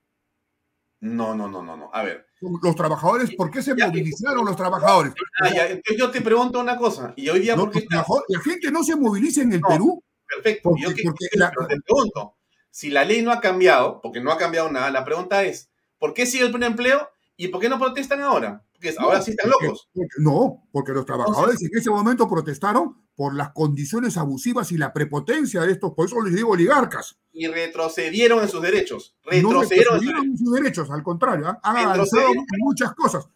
No, 1.00 1.34
no, 1.34 1.48
no, 1.48 1.62
no, 1.62 1.76
no. 1.76 1.90
A 1.92 2.02
ver. 2.04 2.26
Los 2.62 2.76
trabajadores, 2.76 3.34
¿por 3.34 3.50
qué 3.50 3.60
se 3.60 3.74
movilizaron 3.74 4.44
los 4.44 4.56
trabajadores? 4.56 5.12
Ah, 5.42 5.50
yo 5.98 6.10
te 6.10 6.20
pregunto 6.20 6.60
una 6.60 6.76
cosa. 6.76 7.12
Y 7.16 7.28
hoy 7.28 7.40
día, 7.40 7.56
¿por 7.56 7.70
qué 7.70 7.84
La 7.90 8.40
gente 8.40 8.70
no 8.70 8.84
se 8.84 8.94
moviliza 8.94 9.42
en 9.42 9.52
el 9.52 9.60
Perú. 9.60 10.02
Perfecto. 10.26 10.74
yo 10.78 10.94
te 10.94 11.80
pregunto, 11.84 12.36
si 12.70 12.90
la 12.90 13.04
ley 13.04 13.20
no 13.20 13.32
ha 13.32 13.40
cambiado, 13.40 14.00
porque 14.00 14.20
no 14.20 14.30
ha 14.30 14.38
cambiado 14.38 14.70
nada, 14.70 14.90
la 14.90 15.04
pregunta 15.04 15.42
es, 15.42 15.70
¿por 15.98 16.14
qué 16.14 16.24
sigue 16.24 16.44
el 16.44 16.50
pleno 16.50 16.66
empleo 16.66 17.08
y 17.36 17.48
por 17.48 17.60
qué 17.60 17.68
no 17.68 17.78
protestan 17.78 18.20
ahora? 18.22 18.64
Porque 18.72 18.94
ahora 18.98 19.20
sí 19.20 19.32
están 19.32 19.50
locos. 19.50 19.88
no, 20.18 20.68
porque 20.70 20.92
los 20.92 21.04
trabajadores 21.04 21.60
en 21.62 21.76
ese 21.76 21.90
momento 21.90 22.28
protestaron 22.28 23.01
por 23.14 23.34
las 23.34 23.52
condiciones 23.52 24.16
abusivas 24.16 24.72
y 24.72 24.78
la 24.78 24.92
prepotencia 24.92 25.60
de 25.62 25.72
estos, 25.72 25.92
por 25.94 26.06
eso 26.06 26.20
les 26.22 26.34
digo 26.34 26.50
oligarcas. 26.50 27.18
Y 27.32 27.46
retrocedieron 27.46 28.42
en 28.42 28.48
sus 28.48 28.62
derechos. 28.62 29.16
Retrocedieron, 29.24 30.04
en 30.04 30.36
sus 30.36 30.52
derechos, 30.52 30.90
al 30.90 31.02
contrario, 31.02 31.46
¿ah? 31.46 31.60
han 31.62 31.76
avanzado 31.76 32.28
en 32.32 32.44
muchas 32.58 32.94
cosas. 32.94 33.26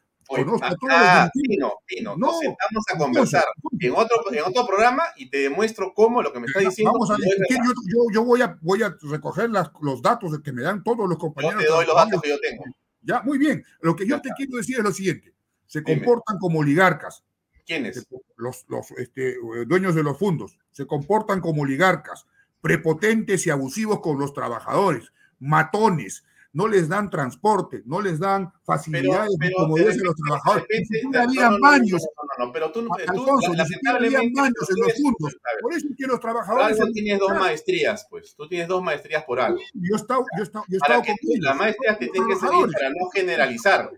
ah, 0.90 1.30
Pino, 1.32 1.74
Pino, 1.86 2.16
nos 2.16 2.38
sentamos 2.40 2.84
a 2.92 2.98
conversar 2.98 3.44
en 3.78 3.92
otro, 3.92 4.32
en 4.32 4.42
otro 4.44 4.66
programa 4.66 5.04
y 5.16 5.30
te 5.30 5.38
demuestro 5.38 5.92
cómo 5.94 6.20
lo 6.20 6.32
que 6.32 6.40
me 6.40 6.46
está 6.46 6.60
diciendo. 6.60 6.92
Vamos 6.92 7.10
a 7.10 7.16
yo, 7.16 8.02
yo, 8.12 8.24
voy, 8.24 8.42
a, 8.42 8.58
voy 8.60 8.82
a 8.82 8.96
recoger 9.02 9.50
las, 9.50 9.70
los 9.80 10.02
datos 10.02 10.38
que 10.42 10.52
me 10.52 10.62
dan 10.62 10.82
todos 10.82 11.08
los 11.08 11.18
compañeros. 11.18 11.62
Yo 11.62 11.68
te 11.68 11.72
doy 11.74 11.86
los 11.86 11.94
datos 11.94 12.20
que 12.22 12.28
yo 12.30 12.40
tengo. 12.40 12.64
Ya, 13.02 13.22
muy 13.22 13.38
bien. 13.38 13.64
Lo 13.80 13.94
que 13.94 14.06
yo 14.06 14.20
te 14.20 14.30
quiero 14.36 14.56
decir 14.56 14.78
es 14.78 14.84
lo 14.84 14.92
siguiente. 14.92 15.32
Se 15.66 15.82
comportan 15.82 16.38
como 16.38 16.60
oligarcas, 16.60 17.24
¿Quiénes? 17.66 18.06
Los, 18.36 18.64
los 18.68 18.90
este, 18.92 19.36
dueños 19.66 19.94
de 19.94 20.02
los 20.02 20.18
fondos 20.18 20.56
se 20.70 20.86
comportan 20.86 21.40
como 21.40 21.62
oligarcas, 21.62 22.26
prepotentes 22.60 23.46
y 23.46 23.50
abusivos 23.50 24.00
con 24.00 24.18
los 24.18 24.32
trabajadores, 24.32 25.12
matones, 25.40 26.24
no 26.56 26.68
les 26.68 26.88
dan 26.88 27.10
transporte, 27.10 27.82
no 27.84 28.00
les 28.00 28.18
dan 28.18 28.50
facilidades 28.64 29.28
como 29.54 29.76
dicen 29.76 30.04
los 30.04 30.14
trabajadores. 30.14 30.66
No 31.12 31.20
habían 31.20 31.60
baños. 31.60 32.02
No, 32.38 32.46
no, 32.46 32.52
pero 32.52 32.72
tú, 32.72 32.88
Alfonso, 33.06 33.52
lamentablemente, 33.52 34.40
baños 34.40 34.70
en 34.70 34.76
los 34.82 34.92
fondos. 35.02 35.36
Por 35.60 35.74
eso 35.74 35.88
que 35.98 36.06
los 36.06 36.18
trabajadores. 36.18 36.78
Tú 36.78 36.92
tienes 36.92 37.18
dos 37.18 37.32
maestrías, 37.32 38.06
pues. 38.08 38.34
Tú 38.34 38.48
tienes 38.48 38.68
dos 38.68 38.82
maestrías 38.82 39.24
por 39.24 39.38
algo. 39.38 39.60
Yo 39.74 39.96
he 39.96 39.96
estado, 39.96 40.24
yo 40.38 40.44
he 40.44 40.72
yo 40.72 40.78
para 40.78 41.02
que 41.02 41.14
la 41.40 41.52
maestría 41.52 41.98
te 41.98 42.08
tiene 42.08 42.26
que 42.26 42.36
servir 42.36 42.72
para 42.72 42.88
no 42.88 43.10
generalizar. 43.12 43.90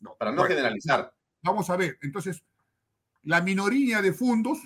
No, 0.00 0.14
para 0.14 0.32
no 0.32 0.44
generalizar. 0.44 1.12
Vamos 1.42 1.68
a 1.68 1.76
ver, 1.76 1.98
entonces, 2.00 2.42
la 3.26 3.40
minoría 3.40 4.02
de 4.02 4.12
fondos 4.12 4.58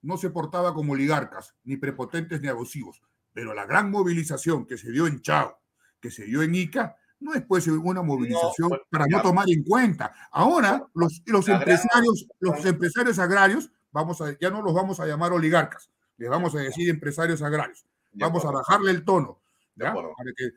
no 0.00 0.16
se 0.16 0.30
portaba 0.30 0.72
como 0.72 0.94
oligarcas, 0.94 1.54
ni 1.64 1.76
prepotentes 1.76 2.40
ni 2.40 2.48
abusivos, 2.48 3.02
pero 3.32 3.52
la 3.52 3.66
gran 3.66 3.90
movilización 3.90 4.66
que 4.66 4.78
se 4.78 4.90
dio 4.90 5.06
en 5.06 5.20
Chao, 5.20 5.58
que 6.00 6.10
se 6.10 6.24
dio 6.24 6.42
en 6.42 6.54
Ica, 6.54 6.96
no 7.20 7.34
es 7.34 7.42
pues 7.42 7.66
una 7.66 8.00
movilización 8.02 8.70
pues, 8.70 8.80
para 8.90 9.06
no 9.06 9.20
tomar 9.20 9.46
en 9.50 9.62
cuenta. 9.64 10.14
Ahora 10.30 10.86
los, 10.94 11.22
los 11.26 11.46
empresarios, 11.48 12.26
los 12.40 12.64
empresarios 12.64 13.18
agrarios, 13.18 13.70
vamos 13.92 14.20
a, 14.22 14.36
ya 14.38 14.50
no 14.50 14.62
los 14.62 14.72
vamos 14.72 14.98
a 14.98 15.06
llamar 15.06 15.32
oligarcas, 15.32 15.90
les 16.16 16.30
vamos 16.30 16.54
a 16.54 16.60
decir 16.60 16.88
empresarios 16.88 17.42
agrarios. 17.42 17.84
Vamos 18.12 18.46
a 18.46 18.50
bajarle 18.50 18.92
el 18.92 19.04
tono. 19.04 19.42
¿Ya? 19.78 19.94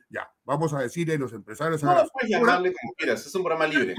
ya, 0.09 0.31
vamos 0.45 0.73
a 0.73 0.79
decirle 0.79 1.17
los 1.17 1.33
empresarios 1.33 1.83
agrarios. 1.83 2.05
No, 2.05 2.11
puedes 2.13 2.29
llamarle 2.29 2.73
como 2.73 2.93
quieras, 2.93 3.25
es 3.25 3.35
un 3.35 3.43
programa 3.43 3.67
libre. 3.67 3.93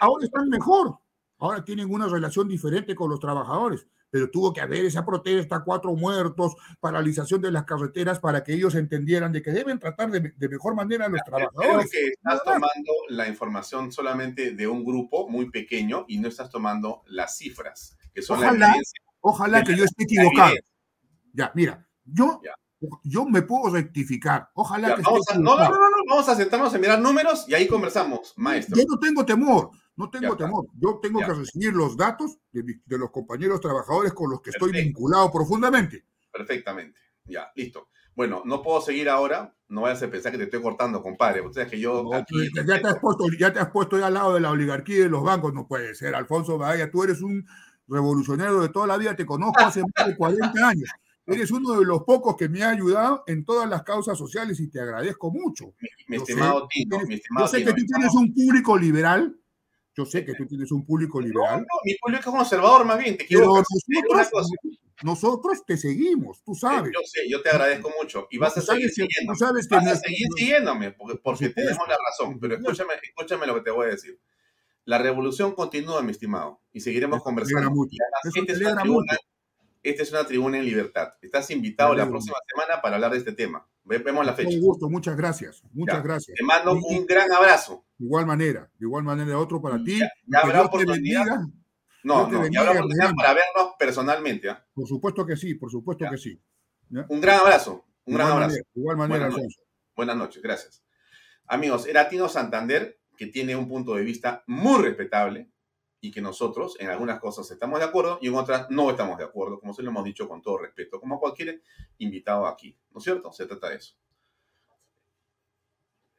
ahora 0.00 0.24
están 0.24 0.48
mejor, 0.48 0.98
Ahora 1.38 1.64
tienen 1.64 1.92
una 1.92 2.06
relación 2.08 2.48
diferente 2.48 2.94
con 2.94 3.10
los 3.10 3.20
trabajadores, 3.20 3.86
pero 4.10 4.30
tuvo 4.30 4.52
que 4.52 4.60
haber 4.60 4.84
esa 4.84 5.04
protesta, 5.04 5.64
cuatro 5.64 5.94
muertos, 5.94 6.54
paralización 6.80 7.40
de 7.40 7.50
las 7.50 7.64
carreteras 7.64 8.20
para 8.20 8.44
que 8.44 8.54
ellos 8.54 8.74
entendieran 8.74 9.32
de 9.32 9.42
que 9.42 9.50
deben 9.50 9.78
tratar 9.78 10.10
de, 10.10 10.48
mejor 10.48 10.74
manera 10.74 11.06
a 11.06 11.08
los 11.08 11.20
trabajadores. 11.24 11.90
Creo 11.90 12.02
que 12.02 12.08
estás 12.08 12.44
tomando 12.44 12.92
la 13.08 13.28
información 13.28 13.90
solamente 13.90 14.52
de 14.52 14.66
un 14.66 14.84
grupo 14.84 15.28
muy 15.28 15.50
pequeño 15.50 16.04
y 16.08 16.18
no 16.18 16.28
estás 16.28 16.50
tomando 16.50 17.02
las 17.06 17.36
cifras, 17.36 17.96
que 18.12 18.22
son 18.22 18.38
ojalá, 18.38 18.74
Ojalá 19.26 19.64
que 19.64 19.74
yo 19.74 19.84
esté 19.84 20.04
equivocado. 20.04 20.54
Ya, 21.32 21.50
mira, 21.54 21.88
yo 22.04 22.40
yo 23.02 23.24
me 23.24 23.42
puedo 23.42 23.72
rectificar. 23.72 24.50
Ojalá 24.54 24.94
que 24.94 25.02
vamos 25.02 25.26
a, 25.30 25.38
no, 25.38 25.56
no, 25.56 25.64
no, 25.64 25.70
no, 25.70 25.96
vamos 26.08 26.28
a 26.28 26.34
sentarnos 26.34 26.74
a 26.74 26.78
mirar 26.78 27.00
números 27.00 27.46
y 27.48 27.54
ahí 27.54 27.66
conversamos, 27.66 28.34
maestro. 28.36 28.76
Yo 28.76 28.84
no 28.88 28.98
tengo 28.98 29.24
temor. 29.24 29.70
No 29.96 30.10
tengo 30.10 30.36
temor. 30.36 30.66
Yo 30.78 30.98
tengo 31.00 31.20
que 31.20 31.32
recibir 31.32 31.72
los 31.72 31.96
datos 31.96 32.38
de, 32.52 32.98
los 32.98 33.10
compañeros 33.10 33.60
trabajadores 33.60 34.12
con 34.12 34.30
los 34.30 34.40
que 34.40 34.50
estoy 34.50 34.72
vinculado 34.72 35.30
profundamente. 35.30 36.04
Perfectamente. 36.32 36.98
Ya, 37.24 37.50
listo. 37.54 37.88
Bueno, 38.14 38.42
no 38.44 38.62
puedo 38.62 38.80
seguir 38.80 39.08
ahora. 39.08 39.54
No 39.68 39.82
vayas 39.82 40.02
a 40.02 40.10
pensar 40.10 40.32
que 40.32 40.38
te 40.38 40.44
estoy 40.44 40.62
cortando, 40.62 41.02
compadre. 41.02 41.40
Ustedes 41.40 41.68
que 41.68 41.80
yo. 41.80 42.08
ya, 42.10 42.80
te 42.80 42.88
has 42.88 42.98
puesto, 42.98 43.24
ya 43.38 43.52
te 43.52 43.58
has 43.60 43.70
puesto 43.70 44.04
al 44.04 44.14
lado 44.14 44.34
de 44.34 44.40
la 44.40 44.50
oligarquía 44.50 44.96
y 44.96 45.00
de 45.00 45.08
los 45.08 45.22
bancos. 45.22 45.54
No 45.54 45.66
puede 45.66 45.94
ser, 45.94 46.14
Alfonso 46.14 46.58
Vaya. 46.58 46.90
Tú 46.90 47.02
eres 47.02 47.22
un 47.22 47.46
revolucionario 47.88 48.60
de 48.60 48.68
toda 48.68 48.86
la 48.86 48.96
vida. 48.96 49.16
Te 49.16 49.26
conozco 49.26 49.60
hace 49.62 49.82
más 49.82 50.08
de 50.08 50.16
40 50.16 50.68
años. 50.68 50.88
Eres 51.26 51.50
uno 51.50 51.78
de 51.78 51.86
los 51.86 52.02
pocos 52.02 52.36
que 52.36 52.50
me 52.50 52.62
ha 52.62 52.68
ayudado 52.68 53.24
en 53.26 53.46
todas 53.46 53.66
las 53.66 53.82
causas 53.82 54.18
sociales 54.18 54.60
y 54.60 54.68
te 54.68 54.78
agradezco 54.78 55.30
mucho. 55.30 55.72
Mi, 56.06 56.18
estimado 56.18 56.68
Tito, 56.68 56.98
mi 57.06 57.14
estimado 57.14 57.46
Yo 57.46 57.50
sé 57.50 57.64
que 57.64 57.72
tú 57.72 57.82
tienes 57.86 58.14
un 58.14 58.34
público 58.34 58.76
liberal 58.76 59.34
yo 59.96 60.04
sé 60.04 60.24
que 60.24 60.34
tú 60.34 60.46
tienes 60.46 60.70
un 60.72 60.84
público 60.84 61.20
liberal. 61.20 61.60
No, 61.60 61.80
mi 61.84 61.94
público 61.94 62.30
es 62.30 62.36
conservador 62.36 62.84
más 62.84 62.98
bien, 62.98 63.16
te 63.16 63.26
quiero 63.26 63.46
nosotros, 63.46 64.50
nosotros 65.02 65.64
te 65.66 65.76
seguimos, 65.76 66.42
tú 66.42 66.54
sabes. 66.54 66.92
Yo 66.92 67.00
sé, 67.04 67.28
yo 67.28 67.42
te 67.42 67.50
agradezco 67.50 67.92
mucho 68.00 68.26
y 68.30 68.38
vas 68.38 68.56
a 68.56 68.60
seguir 68.60 68.90
siguiéndome. 68.90 69.38
Sabes 69.38 69.68
que 69.68 69.74
vas 69.74 69.86
a 69.86 69.96
seguir 69.96 70.26
siguiéndome 70.36 70.92
porque, 70.92 71.16
porque 71.16 71.48
tenemos 71.50 71.86
la 71.88 71.96
razón, 71.96 72.38
pero 72.40 72.56
escúchame, 72.56 72.94
escúchame 73.02 73.46
lo 73.46 73.54
que 73.56 73.60
te 73.62 73.70
voy 73.70 73.86
a 73.86 73.90
decir. 73.90 74.18
La 74.86 74.98
revolución 74.98 75.54
continúa, 75.54 76.02
mi 76.02 76.10
estimado, 76.10 76.60
y 76.72 76.80
seguiremos 76.80 77.22
conversando. 77.22 77.70
Mucho. 77.70 77.96
Esta, 78.24 78.52
es 78.52 78.60
una 78.60 78.82
tribuna, 78.82 79.16
esta 79.84 80.02
es 80.02 80.10
una 80.10 80.26
tribuna 80.26 80.58
en 80.58 80.64
libertad. 80.64 81.12
Estás 81.20 81.50
invitado 81.50 81.94
la 81.94 82.08
próxima 82.08 82.38
semana 82.48 82.80
para 82.80 82.96
hablar 82.96 83.12
de 83.12 83.18
este 83.18 83.32
tema. 83.32 83.68
Vemos 83.84 84.24
la 84.24 84.32
fecha. 84.32 84.48
Con 84.48 84.60
gusto, 84.60 84.88
muchas 84.88 85.14
gracias. 85.14 85.62
Muchas 85.72 86.02
gracias. 86.02 86.34
Te 86.36 86.42
mando 86.42 86.72
un 86.72 87.06
gran 87.06 87.30
abrazo. 87.30 87.84
De 87.98 88.06
igual 88.06 88.24
manera, 88.24 88.70
de 88.78 88.86
igual 88.86 89.04
manera 89.04 89.38
otro 89.38 89.60
para 89.60 89.76
ti. 89.84 89.98
Ya, 89.98 90.38
habrá 90.42 90.62
oportunidad. 90.62 91.26
No, 92.02 92.26
no, 92.28 92.46
ya 92.48 92.60
habrá 92.60 92.72
oportunidad 92.72 93.14
para 93.14 93.34
vernos 93.34 93.74
personalmente. 93.78 94.48
¿ah? 94.48 94.66
Por 94.74 94.88
supuesto 94.88 95.26
que 95.26 95.36
sí, 95.36 95.54
por 95.54 95.70
supuesto 95.70 96.06
que 96.10 96.16
sí. 96.16 96.40
Un 97.08 97.20
gran 97.20 97.40
abrazo. 97.40 97.84
Un 98.06 98.14
gran 98.14 98.28
abrazo. 98.28 98.56
de 98.56 98.64
igual 98.74 98.96
manera, 98.96 99.26
Buenas 99.26 99.42
noches. 99.42 99.64
Buenas 99.94 100.16
noches, 100.16 100.42
gracias. 100.42 100.82
Amigos, 101.46 101.86
era 101.86 102.08
Tino 102.08 102.28
Santander, 102.30 102.98
que 103.18 103.26
tiene 103.26 103.54
un 103.54 103.68
punto 103.68 103.94
de 103.94 104.02
vista 104.02 104.44
muy 104.46 104.82
respetable 104.82 105.50
y 106.04 106.10
que 106.10 106.20
nosotros 106.20 106.76
en 106.80 106.90
algunas 106.90 107.18
cosas 107.18 107.50
estamos 107.50 107.78
de 107.78 107.86
acuerdo 107.86 108.18
y 108.20 108.28
en 108.28 108.34
otras 108.34 108.68
no 108.68 108.90
estamos 108.90 109.16
de 109.16 109.24
acuerdo, 109.24 109.58
como 109.58 109.72
se 109.72 109.82
lo 109.82 109.88
hemos 109.88 110.04
dicho 110.04 110.28
con 110.28 110.42
todo 110.42 110.58
respeto, 110.58 111.00
como 111.00 111.18
cualquier 111.18 111.62
invitado 111.96 112.46
aquí, 112.46 112.76
¿no 112.90 112.98
es 112.98 113.04
cierto? 113.04 113.32
Se 113.32 113.46
trata 113.46 113.70
de 113.70 113.76
eso. 113.76 113.94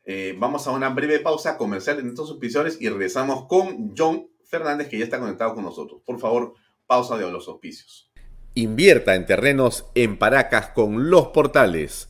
Eh, 0.04 0.36
vamos 0.40 0.66
a 0.66 0.72
una 0.72 0.90
breve 0.90 1.20
pausa 1.20 1.56
comercial 1.56 2.00
en 2.00 2.10
estos 2.10 2.32
auspiciadores 2.32 2.82
y 2.82 2.90
regresamos 2.90 3.46
con 3.46 3.94
John 3.96 4.28
Fernández, 4.44 4.90
que 4.90 4.98
ya 4.98 5.04
está 5.04 5.20
conectado 5.20 5.54
con 5.54 5.64
nosotros. 5.64 6.02
Por 6.04 6.20
favor, 6.20 6.56
pausa 6.88 7.16
de 7.16 7.32
los 7.32 7.48
auspicios. 7.48 8.12
Invierta 8.56 9.14
en 9.14 9.28
terrenos 9.28 9.86
en 9.94 10.18
Paracas 10.18 10.70
con 10.70 11.12
los 11.12 11.28
portales, 11.28 12.10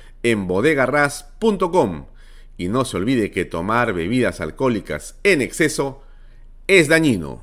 en 0.23 0.47
bodegarras.com. 0.47 2.05
Y 2.57 2.67
no 2.67 2.85
se 2.85 2.97
olvide 2.97 3.31
que 3.31 3.45
tomar 3.45 3.93
bebidas 3.93 4.41
alcohólicas 4.41 5.19
en 5.23 5.41
exceso 5.41 6.03
es 6.67 6.87
dañino. 6.87 7.41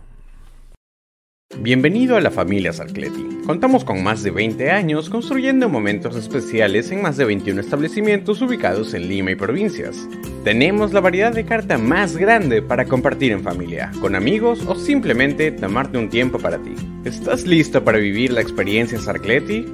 Bienvenido 1.56 2.16
a 2.16 2.20
la 2.20 2.30
familia 2.30 2.74
Sarcleti. 2.74 3.26
Contamos 3.46 3.82
con 3.82 4.04
más 4.04 4.22
de 4.22 4.30
20 4.30 4.70
años 4.70 5.08
construyendo 5.08 5.70
momentos 5.70 6.14
especiales 6.14 6.90
en 6.90 7.00
más 7.00 7.16
de 7.16 7.24
21 7.24 7.62
establecimientos 7.62 8.42
ubicados 8.42 8.92
en 8.92 9.08
Lima 9.08 9.30
y 9.30 9.34
provincias. 9.34 10.06
Tenemos 10.44 10.92
la 10.92 11.00
variedad 11.00 11.32
de 11.32 11.46
carta 11.46 11.78
más 11.78 12.18
grande 12.18 12.60
para 12.60 12.84
compartir 12.84 13.32
en 13.32 13.42
familia, 13.42 13.90
con 13.98 14.14
amigos 14.14 14.60
o 14.66 14.74
simplemente 14.74 15.50
tomarte 15.50 15.96
un 15.96 16.10
tiempo 16.10 16.38
para 16.38 16.58
ti. 16.58 16.74
¿Estás 17.04 17.46
listo 17.46 17.82
para 17.82 17.96
vivir 17.96 18.30
la 18.30 18.42
experiencia 18.42 19.00
Sarcleti? 19.00 19.64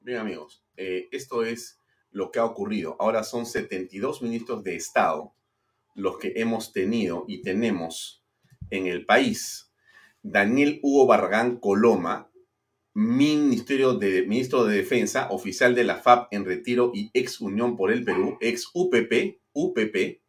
Bien 0.00 0.18
amigos, 0.18 0.59
eh, 0.80 1.08
esto 1.12 1.44
es 1.44 1.78
lo 2.10 2.30
que 2.30 2.38
ha 2.38 2.44
ocurrido. 2.46 2.96
Ahora 2.98 3.22
son 3.22 3.44
72 3.44 4.22
ministros 4.22 4.64
de 4.64 4.76
Estado 4.76 5.34
los 5.94 6.16
que 6.16 6.32
hemos 6.36 6.72
tenido 6.72 7.26
y 7.28 7.42
tenemos 7.42 8.24
en 8.70 8.86
el 8.86 9.04
país 9.04 9.70
Daniel 10.22 10.80
Hugo 10.82 11.06
Barragán 11.06 11.58
Coloma, 11.58 12.30
de, 12.94 14.24
Ministro 14.26 14.64
de 14.64 14.76
Defensa, 14.76 15.28
oficial 15.30 15.74
de 15.74 15.84
la 15.84 15.96
FAP 15.96 16.32
en 16.32 16.46
retiro 16.46 16.92
y 16.94 17.10
ex 17.12 17.42
Unión 17.42 17.76
por 17.76 17.92
el 17.92 18.02
Perú, 18.02 18.38
ex 18.40 18.70
UPP, 18.72 19.38
UPP, 19.52 20.22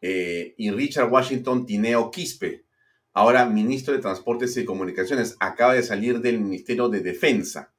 eh, 0.00 0.54
y 0.56 0.70
Richard 0.70 1.12
Washington 1.12 1.66
Tineo 1.66 2.10
Quispe, 2.10 2.64
ahora 3.12 3.44
ministro 3.44 3.92
de 3.92 4.00
Transportes 4.00 4.56
y 4.56 4.64
Comunicaciones, 4.64 5.36
acaba 5.40 5.74
de 5.74 5.82
salir 5.82 6.20
del 6.20 6.40
Ministerio 6.40 6.88
de 6.88 7.00
Defensa. 7.00 7.75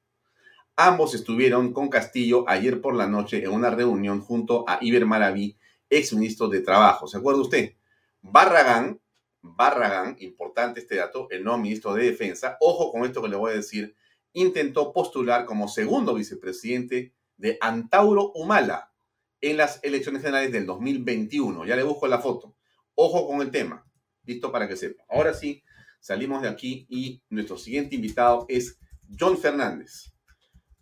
Ambos 0.78 1.14
estuvieron 1.14 1.74
con 1.74 1.90
Castillo 1.90 2.46
ayer 2.48 2.80
por 2.80 2.96
la 2.96 3.08
noche 3.08 3.44
en 3.44 3.52
una 3.52 3.70
reunión 3.70 4.22
junto 4.22 4.64
a 4.70 4.78
Iber 4.80 5.06
Maraví, 5.06 5.58
ex 5.90 6.14
ministro 6.14 6.48
de 6.48 6.62
Trabajo. 6.62 7.08
¿Se 7.08 7.18
acuerda 7.18 7.42
usted? 7.42 7.74
Barragán 8.22 9.00
Barragán, 9.56 10.16
importante 10.20 10.80
este 10.82 10.96
dato, 10.96 11.28
el 11.30 11.44
nuevo 11.44 11.60
ministro 11.60 11.94
de 11.94 12.06
Defensa, 12.06 12.58
ojo 12.60 12.92
con 12.92 13.06
esto 13.06 13.22
que 13.22 13.30
le 13.30 13.36
voy 13.36 13.52
a 13.52 13.56
decir, 13.56 13.96
intentó 14.34 14.92
postular 14.94 15.46
como 15.46 15.68
segundo 15.68 16.14
vicepresidente 16.14 17.14
de 17.38 17.58
Antauro 17.62 18.32
Humala 18.34 18.92
en 19.42 19.58
las 19.58 19.80
elecciones 19.84 20.22
generales 20.22 20.52
del 20.52 20.66
2021. 20.66 21.66
Ya 21.66 21.76
le 21.76 21.84
busco 21.84 22.08
la 22.08 22.20
foto. 22.20 22.56
Ojo 22.96 23.28
con 23.28 23.42
el 23.42 23.52
tema. 23.52 23.86
Listo 24.24 24.52
para 24.52 24.68
que 24.68 24.76
sepa. 24.76 25.04
Ahora 25.10 25.34
sí, 25.34 25.64
salimos 26.00 26.42
de 26.42 26.50
aquí 26.50 26.86
y 26.90 27.22
nuestro 27.30 27.58
siguiente 27.58 27.96
invitado 27.96 28.46
es 28.50 28.80
John 29.18 29.38
Fernández, 29.38 30.12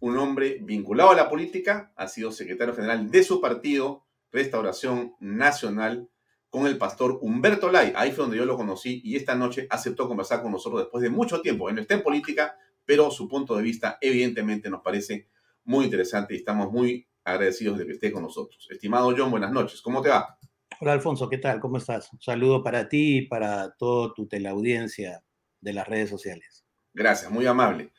un 0.05 0.19
hombre 0.19 0.59
vinculado 0.61 1.09
a 1.09 1.15
la 1.15 1.27
política, 1.27 1.91
ha 1.95 2.07
sido 2.07 2.31
secretario 2.31 2.75
general 2.75 3.09
de 3.09 3.23
su 3.23 3.41
partido, 3.41 4.05
Restauración 4.31 5.15
Nacional, 5.19 6.07
con 6.51 6.67
el 6.67 6.77
pastor 6.77 7.17
Humberto 7.21 7.71
Lai. 7.71 7.91
Ahí 7.95 8.11
fue 8.11 8.25
donde 8.25 8.37
yo 8.37 8.45
lo 8.45 8.55
conocí 8.55 9.01
y 9.03 9.15
esta 9.15 9.33
noche 9.33 9.65
aceptó 9.67 10.07
conversar 10.07 10.43
con 10.43 10.51
nosotros 10.51 10.81
después 10.81 11.01
de 11.01 11.09
mucho 11.09 11.41
tiempo. 11.41 11.69
Él 11.69 11.75
no 11.75 11.81
está 11.81 11.95
en 11.95 12.03
política, 12.03 12.55
pero 12.85 13.09
su 13.09 13.27
punto 13.27 13.57
de 13.57 13.63
vista 13.63 13.97
evidentemente 13.99 14.69
nos 14.69 14.83
parece 14.83 15.27
muy 15.63 15.85
interesante 15.85 16.35
y 16.35 16.37
estamos 16.37 16.71
muy 16.71 17.07
agradecidos 17.23 17.79
de 17.79 17.87
que 17.87 17.93
esté 17.93 18.11
con 18.11 18.21
nosotros. 18.21 18.67
Estimado 18.69 19.11
John, 19.17 19.31
buenas 19.31 19.51
noches. 19.51 19.81
¿Cómo 19.81 20.03
te 20.03 20.09
va? 20.09 20.37
Hola 20.81 20.93
Alfonso, 20.93 21.27
¿qué 21.27 21.39
tal? 21.39 21.59
¿Cómo 21.59 21.77
estás? 21.77 22.13
Un 22.13 22.21
saludo 22.21 22.61
para 22.61 22.87
ti 22.87 23.17
y 23.17 23.21
para 23.23 23.71
toda 23.71 24.13
tu 24.13 24.27
teleaudiencia 24.27 25.23
de 25.61 25.73
las 25.73 25.87
redes 25.87 26.11
sociales. 26.11 26.63
Gracias, 26.93 27.31
muy 27.31 27.47
amable. 27.47 27.91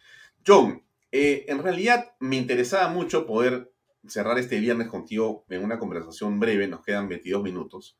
John, 0.46 0.85
eh, 1.18 1.44
en 1.48 1.62
realidad 1.62 2.12
me 2.20 2.36
interesaba 2.36 2.88
mucho 2.88 3.26
poder 3.26 3.72
cerrar 4.06 4.38
este 4.38 4.60
viernes 4.60 4.88
contigo 4.88 5.46
en 5.48 5.64
una 5.64 5.78
conversación 5.78 6.38
breve, 6.38 6.68
nos 6.68 6.84
quedan 6.84 7.08
22 7.08 7.42
minutos, 7.42 7.98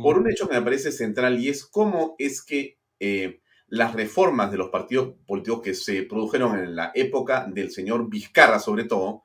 por 0.00 0.16
un 0.16 0.30
hecho 0.30 0.48
que 0.48 0.54
me 0.54 0.62
parece 0.62 0.92
central 0.92 1.40
y 1.40 1.48
es 1.48 1.66
cómo 1.66 2.14
es 2.18 2.40
que 2.44 2.78
eh, 3.00 3.40
las 3.66 3.94
reformas 3.94 4.52
de 4.52 4.58
los 4.58 4.70
partidos 4.70 5.14
políticos 5.26 5.62
que 5.62 5.74
se 5.74 6.04
produjeron 6.04 6.56
en 6.56 6.76
la 6.76 6.92
época 6.94 7.46
del 7.52 7.72
señor 7.72 8.08
Vizcarra, 8.08 8.60
sobre 8.60 8.84
todo, 8.84 9.24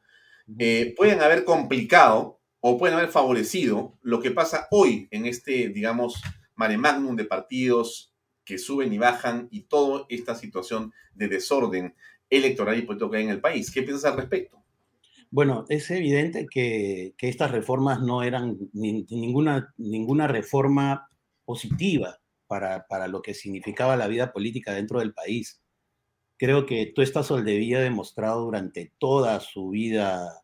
eh, 0.57 0.95
pueden 0.97 1.21
haber 1.21 1.43
complicado 1.43 2.41
o 2.59 2.79
pueden 2.79 2.97
haber 2.97 3.09
favorecido 3.09 3.99
lo 4.01 4.19
que 4.19 4.31
pasa 4.31 4.67
hoy 4.71 5.07
en 5.11 5.27
este, 5.27 5.69
digamos, 5.69 6.21
mare 6.55 6.77
magnum 6.77 7.15
de 7.15 7.25
partidos 7.25 8.15
que 8.43 8.57
suben 8.57 8.91
y 8.93 8.97
bajan 8.97 9.47
y 9.51 9.63
toda 9.63 10.05
esta 10.09 10.33
situación 10.33 10.93
de 11.13 11.27
desorden 11.27 11.93
electoral 12.29 12.77
y 12.77 12.81
político 12.83 13.09
que 13.09 13.17
hay 13.17 13.23
en 13.23 13.29
el 13.29 13.41
país. 13.41 13.71
¿Qué 13.71 13.83
piensas 13.83 14.11
al 14.11 14.17
respecto? 14.17 14.63
Bueno, 15.29 15.65
es 15.67 15.91
evidente 15.91 16.47
que, 16.49 17.13
estas 17.19 17.51
reformas 17.51 18.01
no 18.01 18.23
eran 18.23 18.57
ninguna, 18.73 19.73
ninguna 19.77 20.27
reforma 20.27 21.09
positiva 21.45 22.19
para, 22.47 23.07
lo 23.07 23.21
que 23.21 23.33
significaba 23.33 23.97
la 23.97 24.07
vida 24.07 24.31
política 24.31 24.73
dentro 24.73 24.99
del 24.99 25.13
país. 25.13 25.61
Creo 26.37 26.65
que 26.65 26.87
Tuesta 26.95 27.23
Soldevilla 27.23 27.79
ha 27.79 27.81
demostrado 27.81 28.45
durante 28.45 28.93
toda 28.97 29.39
su 29.39 29.69
vida 29.69 30.43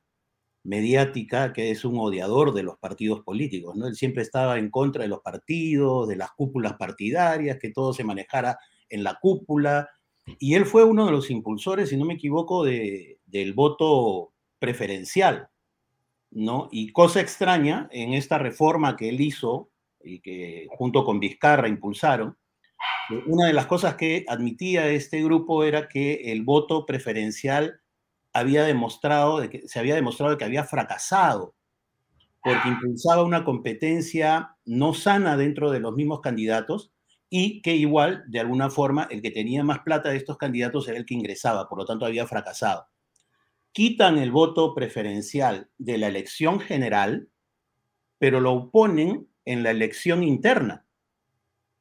mediática 0.63 1.51
que 1.53 1.71
es 1.71 1.83
un 1.85 1.99
odiador 1.99 2.53
de 2.53 2.63
los 2.63 2.77
partidos 2.77 3.21
políticos, 3.21 3.75
¿no? 3.75 3.87
Él 3.87 3.95
siempre 3.95 4.23
estaba 4.23 4.57
en 4.57 4.69
contra 4.69 5.03
de 5.03 5.09
los 5.09 5.19
partidos, 5.19 6.07
de 6.07 6.15
las 6.15 6.31
cúpulas 6.31 6.73
partidarias, 6.73 7.59
que 7.59 7.69
todo 7.69 7.93
se 7.93 8.03
manejara 8.03 8.57
en 8.89 9.03
la 9.03 9.17
cúpula, 9.21 9.89
y 10.25 10.55
él 10.55 10.65
fue 10.65 10.83
uno 10.83 11.05
de 11.05 11.11
los 11.11 11.29
impulsores, 11.29 11.89
si 11.89 11.97
no 11.97 12.05
me 12.05 12.15
equivoco, 12.15 12.63
de, 12.63 13.19
del 13.25 13.53
voto 13.53 14.33
preferencial, 14.59 15.49
¿no? 16.31 16.69
Y 16.71 16.91
cosa 16.91 17.19
extraña, 17.21 17.89
en 17.91 18.13
esta 18.13 18.37
reforma 18.37 18.95
que 18.95 19.09
él 19.09 19.21
hizo 19.21 19.69
y 20.03 20.21
que 20.21 20.67
junto 20.69 21.03
con 21.03 21.19
Vizcarra 21.19 21.67
impulsaron, 21.67 22.37
una 23.27 23.47
de 23.47 23.53
las 23.53 23.65
cosas 23.67 23.95
que 23.95 24.25
admitía 24.27 24.87
este 24.87 25.21
grupo 25.23 25.63
era 25.63 25.87
que 25.87 26.31
el 26.31 26.43
voto 26.43 26.85
preferencial 26.85 27.81
había 28.31 28.63
demostrado, 28.63 29.41
se 29.65 29.79
había 29.79 29.95
demostrado 29.95 30.37
que 30.37 30.45
había 30.45 30.63
fracasado, 30.63 31.55
porque 32.41 32.69
impulsaba 32.69 33.23
una 33.23 33.43
competencia 33.43 34.57
no 34.65 34.93
sana 34.93 35.37
dentro 35.37 35.71
de 35.71 35.79
los 35.79 35.93
mismos 35.95 36.21
candidatos 36.21 36.92
y 37.35 37.61
que 37.63 37.75
igual, 37.75 38.23
de 38.27 38.39
alguna 38.39 38.69
forma, 38.69 39.07
el 39.09 39.21
que 39.21 39.31
tenía 39.31 39.63
más 39.63 39.79
plata 39.79 40.09
de 40.09 40.17
estos 40.17 40.37
candidatos 40.37 40.87
era 40.87 40.97
el 40.97 41.05
que 41.05 41.15
ingresaba, 41.15 41.67
por 41.67 41.79
lo 41.79 41.85
tanto 41.85 42.05
había 42.05 42.27
fracasado 42.27 42.87
quitan 43.73 44.19
el 44.19 44.31
voto 44.31 44.73
preferencial 44.73 45.69
de 45.77 45.97
la 45.97 46.07
elección 46.07 46.59
general, 46.59 47.27
pero 48.19 48.39
lo 48.39 48.69
ponen 48.69 49.27
en 49.45 49.63
la 49.63 49.71
elección 49.71 50.23
interna. 50.23 50.85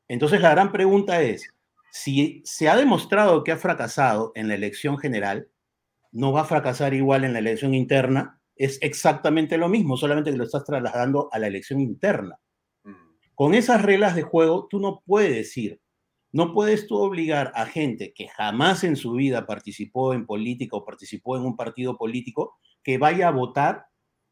Entonces 0.08 0.40
la 0.40 0.50
gran 0.50 0.72
pregunta 0.72 1.22
es, 1.22 1.48
si 1.92 2.42
se 2.44 2.68
ha 2.68 2.76
demostrado 2.76 3.44
que 3.44 3.52
ha 3.52 3.58
fracasado 3.58 4.32
en 4.34 4.48
la 4.48 4.54
elección 4.54 4.98
general, 4.98 5.48
no 6.10 6.32
va 6.32 6.40
a 6.40 6.46
fracasar 6.46 6.94
igual 6.94 7.24
en 7.24 7.34
la 7.34 7.38
elección 7.38 7.74
interna, 7.74 8.40
es 8.56 8.78
exactamente 8.80 9.58
lo 9.58 9.68
mismo, 9.68 9.96
solamente 9.96 10.30
que 10.30 10.36
lo 10.38 10.44
estás 10.44 10.64
trasladando 10.64 11.28
a 11.30 11.38
la 11.38 11.46
elección 11.46 11.80
interna. 11.80 12.38
Con 13.34 13.54
esas 13.54 13.82
reglas 13.82 14.14
de 14.14 14.22
juego, 14.22 14.66
tú 14.68 14.78
no 14.78 15.02
puedes 15.06 15.34
decir, 15.34 15.80
no 16.32 16.54
puedes 16.54 16.86
tú 16.86 16.96
obligar 16.96 17.52
a 17.54 17.66
gente 17.66 18.14
que 18.14 18.28
jamás 18.28 18.84
en 18.84 18.96
su 18.96 19.12
vida 19.12 19.46
participó 19.46 20.14
en 20.14 20.26
política 20.26 20.76
o 20.76 20.84
participó 20.84 21.36
en 21.36 21.44
un 21.44 21.56
partido 21.56 21.96
político 21.96 22.58
que 22.82 22.98
vaya 22.98 23.28
a 23.28 23.32
votar 23.32 23.86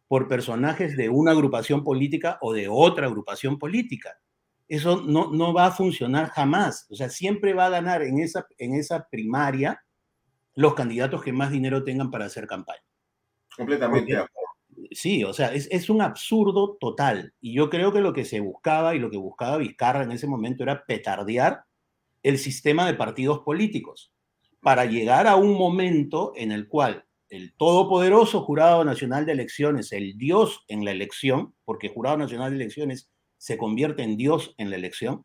por 0.08 0.26
personajes 0.26 0.96
de 0.96 1.08
una 1.08 1.32
agrupación 1.32 1.84
política 1.84 2.38
o 2.40 2.52
de 2.52 2.68
otra 2.68 3.06
agrupación 3.06 3.58
política. 3.58 4.18
Eso 4.66 5.02
no, 5.02 5.30
no 5.30 5.52
va 5.52 5.66
a 5.66 5.72
funcionar 5.72 6.30
jamás. 6.30 6.86
O 6.90 6.94
sea, 6.94 7.10
siempre 7.10 7.54
va 7.54 7.66
a 7.66 7.70
ganar 7.70 8.02
en 8.02 8.18
esa, 8.18 8.46
en 8.58 8.74
esa 8.74 9.08
primaria 9.10 9.82
los 10.54 10.74
candidatos 10.74 11.22
que 11.22 11.32
más 11.32 11.50
dinero 11.50 11.84
tengan 11.84 12.10
para 12.10 12.24
hacer 12.24 12.46
campaña. 12.46 12.82
Completamente. 13.56 14.24
Sí, 14.90 15.22
o 15.24 15.32
sea, 15.32 15.54
es, 15.54 15.68
es, 15.70 15.88
un 15.88 16.02
absurdo 16.02 16.76
total. 16.80 17.32
Y 17.40 17.54
yo 17.54 17.70
creo 17.70 17.92
que 17.92 18.00
lo 18.00 18.12
que 18.12 18.24
se 18.24 18.40
buscaba 18.40 18.94
y 18.94 18.98
lo 18.98 19.10
que 19.10 19.16
buscaba 19.16 19.56
Vizcarra 19.58 20.02
en 20.02 20.10
ese 20.10 20.26
momento 20.26 20.64
era 20.64 20.84
petardear 20.84 21.64
el 22.22 22.38
sistema 22.38 22.86
de 22.86 22.94
partidos 22.94 23.40
políticos 23.40 24.12
para 24.60 24.84
llegar 24.84 25.26
a 25.26 25.36
un 25.36 25.56
momento 25.56 26.32
en 26.36 26.52
el 26.52 26.68
cual 26.68 27.04
el 27.30 27.54
todopoderoso 27.56 28.42
Jurado 28.42 28.84
Nacional 28.84 29.24
de 29.24 29.32
Elecciones, 29.32 29.92
el 29.92 30.18
Dios 30.18 30.64
en 30.68 30.84
la 30.84 30.90
elección, 30.90 31.54
porque 31.64 31.88
Jurado 31.88 32.18
Nacional 32.18 32.50
de 32.50 32.56
Elecciones 32.56 33.08
se 33.38 33.56
convierte 33.56 34.02
en 34.02 34.16
Dios 34.16 34.54
en 34.58 34.68
la 34.68 34.76
elección, 34.76 35.24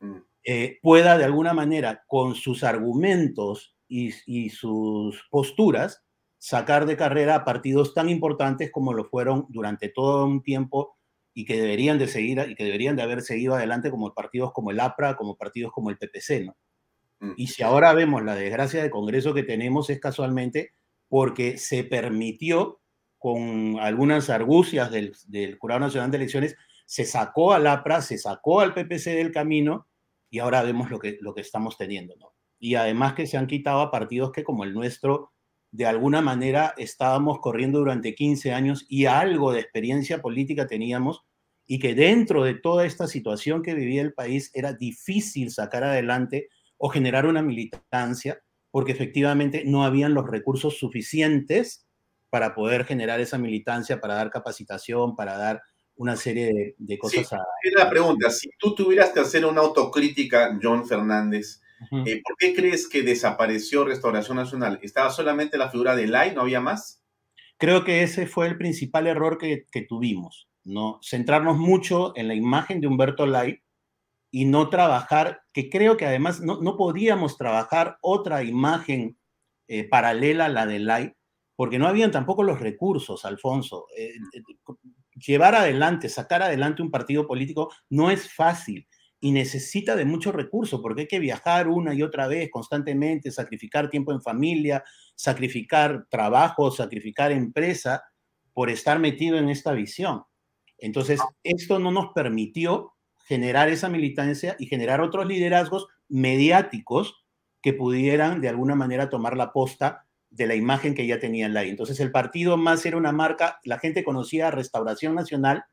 mm. 0.00 0.16
eh, 0.44 0.78
pueda 0.82 1.16
de 1.16 1.24
alguna 1.24 1.54
manera, 1.54 2.04
con 2.08 2.34
sus 2.34 2.64
argumentos 2.64 3.76
y, 3.88 4.10
y, 4.26 4.50
sus 4.50 5.24
posturas, 5.30 6.03
sacar 6.44 6.84
de 6.84 6.98
carrera 6.98 7.36
a 7.36 7.44
partidos 7.46 7.94
tan 7.94 8.10
importantes 8.10 8.70
como 8.70 8.92
lo 8.92 9.06
fueron 9.06 9.46
durante 9.48 9.88
todo 9.88 10.26
un 10.26 10.42
tiempo 10.42 10.98
y 11.32 11.46
que 11.46 11.58
deberían 11.58 11.98
de 11.98 12.06
seguir 12.06 12.38
y 12.46 12.54
que 12.54 12.64
deberían 12.64 12.96
de 12.96 13.02
haber 13.02 13.22
seguido 13.22 13.54
adelante 13.54 13.90
como 13.90 14.12
partidos 14.12 14.52
como 14.52 14.70
el 14.70 14.78
APRA, 14.78 15.16
como 15.16 15.38
partidos 15.38 15.72
como 15.72 15.88
el 15.88 15.96
PPC, 15.96 16.44
¿no? 16.44 16.54
Mm. 17.20 17.32
Y 17.38 17.46
si 17.46 17.62
ahora 17.62 17.94
vemos 17.94 18.22
la 18.22 18.34
desgracia 18.34 18.82
de 18.82 18.90
Congreso 18.90 19.32
que 19.32 19.42
tenemos 19.42 19.88
es 19.88 19.98
casualmente 19.98 20.74
porque 21.08 21.56
se 21.56 21.82
permitió 21.82 22.78
con 23.18 23.78
algunas 23.80 24.28
argucias 24.28 24.90
del, 24.90 25.16
del 25.28 25.56
Jurado 25.56 25.80
Nacional 25.80 26.10
de 26.10 26.18
Elecciones, 26.18 26.56
se 26.84 27.06
sacó 27.06 27.54
al 27.54 27.66
APRA, 27.66 28.02
se 28.02 28.18
sacó 28.18 28.60
al 28.60 28.74
PPC 28.74 29.16
del 29.16 29.32
camino 29.32 29.86
y 30.28 30.40
ahora 30.40 30.62
vemos 30.62 30.90
lo 30.90 30.98
que, 30.98 31.16
lo 31.22 31.34
que 31.34 31.40
estamos 31.40 31.78
teniendo, 31.78 32.16
¿no? 32.16 32.34
Y 32.58 32.74
además 32.74 33.14
que 33.14 33.26
se 33.26 33.38
han 33.38 33.46
quitado 33.46 33.80
a 33.80 33.90
partidos 33.90 34.30
que 34.30 34.44
como 34.44 34.64
el 34.64 34.74
nuestro 34.74 35.32
de 35.74 35.86
alguna 35.86 36.20
manera 36.20 36.72
estábamos 36.76 37.40
corriendo 37.40 37.80
durante 37.80 38.14
15 38.14 38.52
años 38.52 38.86
y 38.88 39.06
algo 39.06 39.52
de 39.52 39.58
experiencia 39.58 40.22
política 40.22 40.68
teníamos 40.68 41.24
y 41.66 41.80
que 41.80 41.96
dentro 41.96 42.44
de 42.44 42.54
toda 42.54 42.86
esta 42.86 43.08
situación 43.08 43.60
que 43.60 43.74
vivía 43.74 44.00
el 44.00 44.14
país 44.14 44.52
era 44.54 44.72
difícil 44.72 45.50
sacar 45.50 45.82
adelante 45.82 46.48
o 46.76 46.90
generar 46.90 47.26
una 47.26 47.42
militancia 47.42 48.40
porque 48.70 48.92
efectivamente 48.92 49.64
no 49.66 49.84
habían 49.84 50.14
los 50.14 50.30
recursos 50.30 50.78
suficientes 50.78 51.88
para 52.30 52.54
poder 52.54 52.84
generar 52.84 53.18
esa 53.18 53.38
militancia, 53.38 54.00
para 54.00 54.14
dar 54.14 54.30
capacitación, 54.30 55.16
para 55.16 55.36
dar 55.36 55.60
una 55.96 56.14
serie 56.14 56.76
de, 56.78 56.98
cosas. 56.98 57.26
Sí, 57.28 57.34
a... 57.34 57.82
la 57.82 57.90
pregunta, 57.90 58.30
si 58.30 58.48
tú 58.60 58.76
tuvieras 58.76 59.10
que 59.10 59.18
hacer 59.18 59.44
una 59.44 59.60
autocrítica, 59.60 60.56
John 60.62 60.86
Fernández, 60.86 61.60
eh, 62.06 62.20
¿Por 62.22 62.36
qué 62.38 62.54
crees 62.54 62.88
que 62.88 63.02
desapareció 63.02 63.84
Restauración 63.84 64.36
Nacional? 64.36 64.78
¿Estaba 64.82 65.10
solamente 65.10 65.58
la 65.58 65.70
figura 65.70 65.96
de 65.96 66.06
Lai, 66.06 66.34
no 66.34 66.42
había 66.42 66.60
más? 66.60 67.02
Creo 67.58 67.84
que 67.84 68.02
ese 68.02 68.26
fue 68.26 68.46
el 68.46 68.58
principal 68.58 69.06
error 69.06 69.38
que, 69.38 69.66
tuvimos, 69.88 70.48
¿no? 70.64 70.98
Centrarnos 71.02 71.56
mucho 71.56 72.12
en 72.16 72.28
la 72.28 72.34
imagen 72.34 72.80
de 72.80 72.86
Humberto 72.86 73.26
Lai 73.26 73.62
y 74.30 74.44
no 74.44 74.68
trabajar, 74.68 75.42
que 75.52 75.70
creo 75.70 75.96
que 75.96 76.06
además 76.06 76.40
no, 76.40 76.60
no 76.60 76.76
podíamos 76.76 77.36
trabajar 77.36 77.98
otra 78.00 78.42
imagen 78.42 79.16
eh, 79.68 79.88
paralela 79.88 80.46
a 80.46 80.50
la 80.50 80.66
de 80.66 80.78
Lai, 80.80 81.16
porque 81.56 81.78
no 81.78 81.86
habían 81.86 82.10
tampoco 82.10 82.42
los 82.42 82.60
recursos, 82.60 83.24
Alfonso. 83.24 83.86
Eh, 83.96 84.12
llevar 85.14 85.54
adelante, 85.54 86.08
sacar 86.08 86.42
adelante 86.42 86.82
un 86.82 86.90
partido 86.90 87.26
político 87.26 87.72
no 87.88 88.10
es 88.10 88.32
fácil 88.32 88.86
y 89.24 89.32
necesita 89.32 89.96
de 89.96 90.04
mucho 90.04 90.32
recurso, 90.32 90.82
porque 90.82 91.00
hay 91.00 91.06
que 91.06 91.18
viajar 91.18 91.66
una 91.66 91.94
y 91.94 92.02
otra 92.02 92.28
vez 92.28 92.50
constantemente, 92.50 93.30
sacrificar 93.30 93.88
tiempo 93.88 94.12
en 94.12 94.20
familia, 94.20 94.84
sacrificar 95.14 96.04
trabajo, 96.10 96.70
sacrificar 96.70 97.32
empresa 97.32 98.02
por 98.52 98.68
estar 98.68 98.98
metido 98.98 99.38
en 99.38 99.48
esta 99.48 99.72
visión. 99.72 100.24
Entonces, 100.76 101.20
esto 101.42 101.78
no 101.78 101.90
nos 101.90 102.12
permitió 102.12 102.92
generar 103.24 103.70
esa 103.70 103.88
militancia 103.88 104.56
y 104.58 104.66
generar 104.66 105.00
otros 105.00 105.26
liderazgos 105.26 105.86
mediáticos 106.06 107.24
que 107.62 107.72
pudieran 107.72 108.42
de 108.42 108.50
alguna 108.50 108.74
manera 108.74 109.08
tomar 109.08 109.38
la 109.38 109.54
posta 109.54 110.04
de 110.28 110.46
la 110.46 110.54
imagen 110.54 110.94
que 110.94 111.06
ya 111.06 111.18
tenía 111.18 111.48
la 111.48 111.62
Entonces, 111.62 111.98
el 111.98 112.12
partido 112.12 112.58
más 112.58 112.84
era 112.84 112.98
una 112.98 113.12
marca, 113.12 113.58
la 113.64 113.78
gente 113.78 114.04
conocía 114.04 114.48
a 114.48 114.50
Restauración 114.50 115.14
Nacional, 115.14 115.64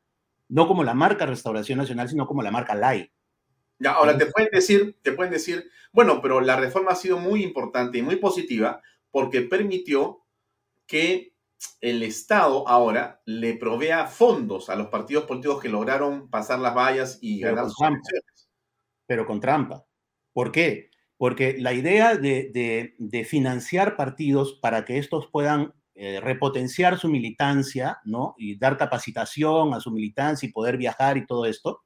no 0.48 0.66
como 0.66 0.84
la 0.84 0.94
marca 0.94 1.26
Restauración 1.26 1.76
Nacional, 1.76 2.08
sino 2.08 2.26
como 2.26 2.40
la 2.40 2.50
marca 2.50 2.74
LAI. 2.74 3.12
Ya, 3.82 3.92
ahora 3.92 4.16
te 4.16 4.26
pueden 4.26 4.50
decir, 4.52 4.96
te 5.02 5.12
pueden 5.12 5.32
decir, 5.32 5.68
bueno, 5.92 6.20
pero 6.22 6.40
la 6.40 6.56
reforma 6.56 6.92
ha 6.92 6.96
sido 6.96 7.18
muy 7.18 7.42
importante 7.42 7.98
y 7.98 8.02
muy 8.02 8.16
positiva 8.16 8.80
porque 9.10 9.42
permitió 9.42 10.24
que 10.86 11.32
el 11.80 12.02
Estado 12.02 12.66
ahora 12.68 13.22
le 13.24 13.54
provea 13.54 14.06
fondos 14.06 14.70
a 14.70 14.76
los 14.76 14.88
partidos 14.88 15.24
políticos 15.24 15.60
que 15.60 15.68
lograron 15.68 16.28
pasar 16.30 16.58
las 16.58 16.74
vallas 16.74 17.18
y 17.20 17.40
ganar 17.40 17.66
sus 17.66 17.80
elecciones. 17.80 18.50
Pero 19.06 19.26
con 19.26 19.40
trampa. 19.40 19.84
¿Por 20.32 20.52
qué? 20.52 20.90
Porque 21.16 21.56
la 21.58 21.72
idea 21.72 22.16
de, 22.16 22.94
financiar 23.28 23.96
partidos 23.96 24.58
para 24.60 24.84
que 24.84 24.98
estos 24.98 25.28
puedan 25.30 25.72
eh, 25.94 26.20
repotenciar 26.20 26.98
su 26.98 27.08
militancia, 27.08 28.00
¿no? 28.04 28.34
Y 28.38 28.58
dar 28.58 28.76
capacitación 28.76 29.74
a 29.74 29.80
su 29.80 29.90
militancia 29.90 30.48
y 30.48 30.52
poder 30.52 30.76
viajar 30.76 31.16
y 31.16 31.26
todo 31.26 31.46
esto, 31.46 31.82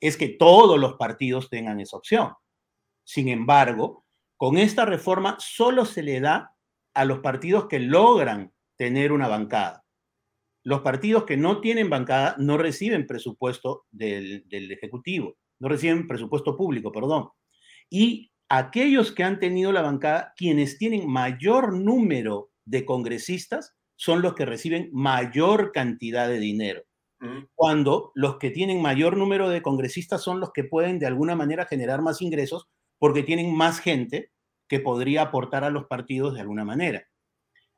es 0.00 0.16
que 0.16 0.28
todos 0.28 0.78
los 0.78 0.94
partidos 0.94 1.50
tengan 1.50 1.80
esa 1.80 1.96
opción. 1.96 2.32
Sin 3.04 3.28
embargo, 3.28 4.04
con 4.36 4.58
esta 4.58 4.84
reforma 4.84 5.36
solo 5.40 5.84
se 5.84 6.02
le 6.02 6.20
da 6.20 6.54
a 6.94 7.04
los 7.04 7.20
partidos 7.20 7.66
que 7.66 7.80
logran 7.80 8.52
tener 8.76 9.12
una 9.12 9.28
bancada. 9.28 9.84
Los 10.64 10.80
partidos 10.82 11.24
que 11.24 11.36
no 11.36 11.60
tienen 11.60 11.88
bancada 11.88 12.36
no 12.38 12.58
reciben 12.58 13.06
presupuesto 13.06 13.86
del, 13.90 14.44
Ejecutivo, 14.50 15.36
no 15.58 15.68
reciben 15.68 16.06
presupuesto 16.06 16.56
público, 16.56 16.92
perdón. 16.92 17.30
Y 17.88 18.30
aquellos 18.48 19.12
que 19.12 19.24
han 19.24 19.40
tenido 19.40 19.72
la 19.72 19.82
bancada, 19.82 20.34
quienes 20.36 20.78
tienen 20.78 21.08
mayor 21.08 21.72
número 21.72 22.50
de 22.64 22.84
congresistas, 22.84 23.74
son 23.96 24.22
los 24.22 24.34
que 24.34 24.44
reciben 24.44 24.90
mayor 24.92 25.72
cantidad 25.72 26.28
de 26.28 26.38
dinero 26.38 26.87
cuando 27.54 28.12
los 28.14 28.38
que 28.38 28.50
tienen 28.50 28.80
mayor 28.80 29.16
número 29.16 29.48
de 29.48 29.62
congresistas 29.62 30.22
son 30.22 30.40
los 30.40 30.52
que 30.52 30.64
pueden 30.64 30.98
de 30.98 31.06
alguna 31.06 31.34
manera 31.34 31.66
generar 31.66 32.00
más 32.00 32.22
ingresos 32.22 32.68
porque 32.98 33.22
tienen 33.22 33.54
más 33.54 33.80
gente 33.80 34.30
que 34.68 34.80
podría 34.80 35.22
aportar 35.22 35.64
a 35.64 35.70
los 35.70 35.86
partidos 35.86 36.34
de 36.34 36.40
alguna 36.40 36.64
manera. 36.64 37.06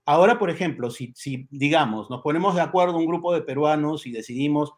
Ahora, 0.04 0.38
por 0.38 0.50
ejemplo, 0.50 0.90
si, 0.90 1.14
digamos, 1.50 2.10
nos 2.10 2.22
ponemos 2.22 2.54
de 2.54 2.62
acuerdo 2.62 2.96
un 2.96 3.06
grupo 3.06 3.32
de 3.32 3.42
peruanos 3.42 4.06
y 4.06 4.12
decidimos 4.12 4.72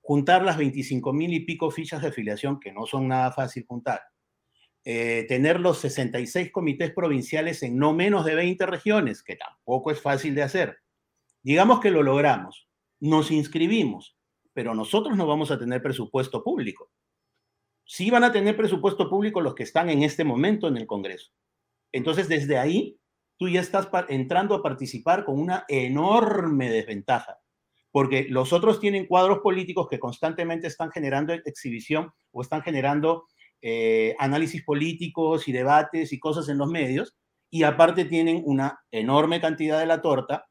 juntar 0.00 0.42
las 0.42 0.56
25 0.56 1.12
mil 1.12 1.32
y 1.32 1.40
pico 1.40 1.70
fichas 1.70 2.00
de 2.00 2.08
afiliación, 2.08 2.58
que 2.58 2.72
no 2.72 2.86
son 2.86 3.08
nada 3.08 3.30
fácil 3.32 3.66
juntar, 3.68 4.00
eh, 4.84 5.26
tener 5.28 5.60
los 5.60 5.78
66 5.78 6.50
comités 6.50 6.92
provinciales 6.92 7.62
en 7.62 7.76
no 7.76 7.92
menos 7.92 8.24
de 8.24 8.34
20 8.34 8.64
regiones, 8.66 9.22
que 9.22 9.36
tampoco 9.36 9.90
es 9.90 10.00
fácil 10.00 10.34
de 10.34 10.42
hacer. 10.42 10.78
Digamos 11.42 11.80
que 11.80 11.90
lo 11.90 12.02
logramos 12.02 12.67
nos 13.00 13.30
inscribimos, 13.30 14.16
pero 14.52 14.74
nosotros 14.74 15.16
no 15.16 15.26
vamos 15.26 15.50
a 15.50 15.58
tener 15.58 15.82
presupuesto 15.82 16.42
público. 16.42 16.90
Sí 17.84 18.10
van 18.10 18.24
a 18.24 18.32
tener 18.32 18.56
presupuesto 18.56 19.08
público 19.08 19.40
los 19.40 19.54
que 19.54 19.62
están 19.62 19.88
en 19.88 20.02
este 20.02 20.24
momento 20.24 20.68
en 20.68 20.76
el 20.76 20.86
Congreso. 20.86 21.30
Entonces, 21.92 22.28
desde 22.28 22.58
ahí, 22.58 22.98
tú 23.38 23.48
ya 23.48 23.60
estás 23.60 23.88
entrando 24.08 24.54
a 24.54 24.62
participar 24.62 25.24
con 25.24 25.40
una 25.40 25.64
enorme 25.68 26.70
desventaja, 26.70 27.38
porque 27.90 28.26
los 28.28 28.52
otros 28.52 28.80
tienen 28.80 29.06
cuadros 29.06 29.38
políticos 29.38 29.86
que 29.88 29.98
constantemente 29.98 30.66
están 30.66 30.90
generando 30.90 31.32
exhibición 31.32 32.10
o 32.32 32.42
están 32.42 32.62
generando 32.62 33.26
eh, 33.62 34.14
análisis 34.18 34.64
políticos 34.64 35.48
y 35.48 35.52
debates 35.52 36.12
y 36.12 36.18
cosas 36.18 36.48
en 36.48 36.58
los 36.58 36.68
medios, 36.68 37.16
y 37.50 37.62
aparte 37.62 38.04
tienen 38.04 38.42
una 38.44 38.80
enorme 38.90 39.40
cantidad 39.40 39.78
de 39.78 39.86
la 39.86 40.02
torta 40.02 40.47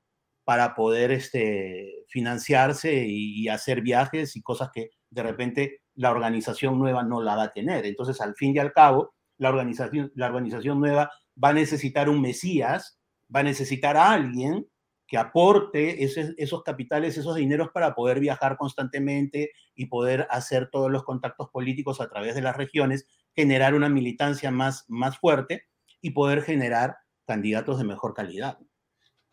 para 0.47 0.75
poder 0.75 1.11
este, 1.11 2.05
financiarse 2.07 3.03
y, 3.05 3.49
hacer 3.49 3.81
viajes 3.81 4.37
y 4.37 4.41
cosas 4.41 4.69
que 4.73 4.91
de 5.09 5.21
repente 5.21 5.81
la 5.93 6.09
organización 6.09 6.79
nueva 6.79 7.03
no 7.03 7.21
la 7.21 7.35
va 7.35 7.43
a 7.43 7.51
tener. 7.51 7.85
Entonces, 7.85 8.21
al 8.21 8.33
fin 8.33 8.55
y 8.55 8.59
al 8.59 8.71
cabo, 8.71 9.13
la 9.37 9.49
organización, 9.49 10.09
la 10.15 10.27
organización 10.27 10.79
nueva 10.79 11.11
va 11.43 11.49
a 11.49 11.53
necesitar 11.53 12.07
un 12.07 12.21
Mesías, 12.21 12.97
va 13.35 13.41
a 13.41 13.43
necesitar 13.43 13.97
a 13.97 14.11
alguien 14.11 14.65
que 15.05 15.17
aporte 15.17 16.01
esos 16.05 16.63
capitales, 16.63 17.17
esos 17.17 17.35
dineros 17.35 17.71
para 17.73 17.93
poder 17.93 18.21
viajar 18.21 18.55
constantemente 18.55 19.51
y 19.75 19.87
poder 19.87 20.27
hacer 20.29 20.69
todos 20.71 20.89
los 20.89 21.03
contactos 21.03 21.49
políticos 21.49 21.99
a 21.99 22.07
través 22.07 22.35
de 22.35 22.41
las 22.41 22.55
regiones, 22.55 23.05
generar 23.35 23.73
una 23.73 23.89
militancia 23.89 24.49
más, 24.49 24.85
más 24.87 25.17
fuerte 25.17 25.65
y 25.99 26.11
poder 26.11 26.41
generar 26.41 26.95
candidatos 27.25 27.79
de 27.79 27.83
mejor 27.83 28.13
calidad. 28.13 28.57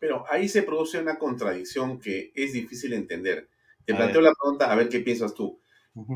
Pero 0.05 0.23
ahí 0.29 0.47
se 0.47 0.61
produce 0.61 0.99
una 0.99 1.17
contradicción 1.17 1.99
que 1.99 2.31
es 2.35 2.53
difícil 2.53 2.93
entender. 2.93 3.49
Te 3.85 3.95
planteo 3.95 4.21
la 4.21 4.35
pregunta, 4.39 4.71
a 4.71 4.75
ver 4.75 4.87
qué 4.87 4.99
piensas 4.99 5.33
tú. 5.33 5.59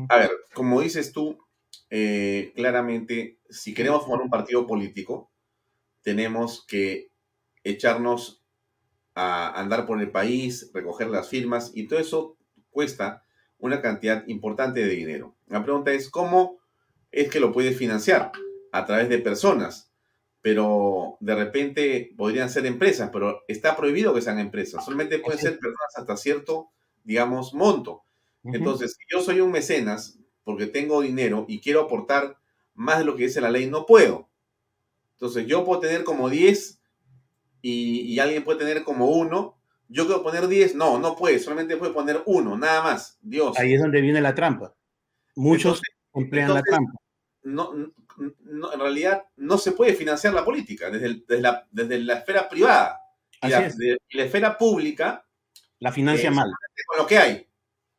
A 0.08 0.16
ver, 0.16 0.30
como 0.54 0.80
dices 0.80 1.10
tú, 1.10 1.38
eh, 1.90 2.52
claramente, 2.54 3.40
si 3.48 3.74
queremos 3.74 4.02
formar 4.02 4.22
un 4.22 4.30
partido 4.30 4.64
político, 4.64 5.32
tenemos 6.02 6.64
que 6.68 7.10
echarnos 7.64 8.44
a 9.16 9.60
andar 9.60 9.86
por 9.86 10.00
el 10.00 10.12
país, 10.12 10.70
recoger 10.72 11.08
las 11.08 11.28
firmas 11.28 11.72
y 11.74 11.88
todo 11.88 11.98
eso 11.98 12.38
cuesta 12.70 13.24
una 13.58 13.82
cantidad 13.82 14.24
importante 14.28 14.86
de 14.86 14.94
dinero. 14.94 15.34
La 15.48 15.64
pregunta 15.64 15.90
es, 15.90 16.08
¿cómo 16.08 16.60
es 17.10 17.28
que 17.28 17.40
lo 17.40 17.52
puedes 17.52 17.76
financiar? 17.76 18.30
A 18.70 18.86
través 18.86 19.08
de 19.08 19.18
personas, 19.18 19.89
pero 20.42 21.16
de 21.20 21.34
repente 21.34 22.12
podrían 22.16 22.48
ser 22.48 22.66
empresas, 22.66 23.10
pero 23.12 23.42
está 23.48 23.76
prohibido 23.76 24.14
que 24.14 24.22
sean 24.22 24.38
empresas, 24.38 24.84
solamente 24.84 25.18
pueden 25.18 25.38
ser 25.38 25.58
personas 25.58 25.96
hasta 25.96 26.16
cierto, 26.16 26.70
digamos, 27.04 27.54
monto. 27.54 28.04
Entonces, 28.44 28.96
si 28.98 29.04
yo 29.12 29.22
soy 29.22 29.40
un 29.40 29.50
mecenas 29.50 30.18
porque 30.44 30.66
tengo 30.66 31.02
dinero 31.02 31.44
y 31.46 31.60
quiero 31.60 31.82
aportar 31.82 32.38
más 32.74 32.98
de 32.98 33.04
lo 33.04 33.16
que 33.16 33.24
dice 33.24 33.40
la 33.40 33.50
ley, 33.50 33.66
no 33.66 33.84
puedo. 33.84 34.28
Entonces, 35.12 35.46
yo 35.46 35.64
puedo 35.64 35.80
tener 35.80 36.04
como 36.04 36.30
10 36.30 36.80
y, 37.62 38.18
alguien 38.18 38.42
puede 38.42 38.60
tener 38.60 38.84
como 38.84 39.10
uno. 39.10 39.58
Yo 39.88 40.06
quiero 40.06 40.22
poner 40.22 40.48
10, 40.48 40.76
no, 40.76 40.98
no 40.98 41.16
puede, 41.16 41.38
solamente 41.38 41.76
puede 41.76 41.92
poner 41.92 42.22
uno, 42.24 42.56
nada 42.56 42.82
más. 42.82 43.18
Dios. 43.20 43.58
Ahí 43.58 43.74
es 43.74 43.80
donde 43.80 44.00
viene 44.00 44.20
la 44.20 44.34
trampa. 44.34 44.74
Muchos 45.36 45.82
emplean 46.14 46.54
la 46.54 46.62
trampa. 46.62 46.92
No, 47.42 47.72
en 48.20 48.80
realidad 48.80 49.24
no 49.36 49.58
se 49.58 49.72
puede 49.72 49.94
financiar 49.94 50.34
la 50.34 50.44
política 50.44 50.90
desde, 50.90 51.22
desde, 51.70 51.98
la, 52.00 52.14
esfera 52.14 52.48
privada. 52.48 53.00
Y 53.42 53.48
la, 53.48 53.72
la, 54.10 54.24
esfera 54.24 54.58
pública. 54.58 55.26
La 55.78 55.92
financia 55.92 56.30
mal. 56.30 56.50
Con 56.86 56.98
lo 56.98 57.06
que 57.06 57.18
hay. 57.18 57.46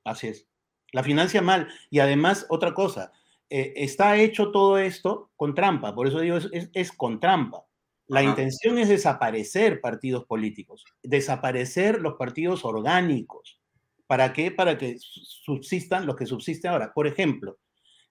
Así 0.03 0.27
es. 0.27 0.47
La 0.91 1.03
financia 1.03 1.41
mal. 1.41 1.67
Y 1.89 1.99
además, 1.99 2.45
otra 2.49 2.73
cosa, 2.73 3.11
eh, 3.49 3.73
está 3.75 4.17
hecho 4.17 4.51
todo 4.51 4.77
esto 4.77 5.31
con 5.35 5.55
trampa. 5.55 5.95
Por 5.95 6.07
eso 6.07 6.19
digo, 6.19 6.37
es, 6.37 6.69
es 6.73 6.91
con 6.91 7.19
trampa. 7.19 7.65
La 8.07 8.21
intención 8.21 8.77
es 8.77 8.89
desaparecer 8.89 9.79
partidos 9.79 10.25
políticos, 10.25 10.83
desaparecer 11.01 12.01
los 12.01 12.15
partidos 12.15 12.65
orgánicos. 12.65 13.61
¿Para 14.05 14.33
qué? 14.33 14.51
Para 14.51 14.77
que 14.77 14.97
subsistan 14.99 16.05
los 16.05 16.17
que 16.17 16.25
subsisten 16.25 16.71
ahora. 16.71 16.91
Por 16.93 17.07
ejemplo, 17.07 17.57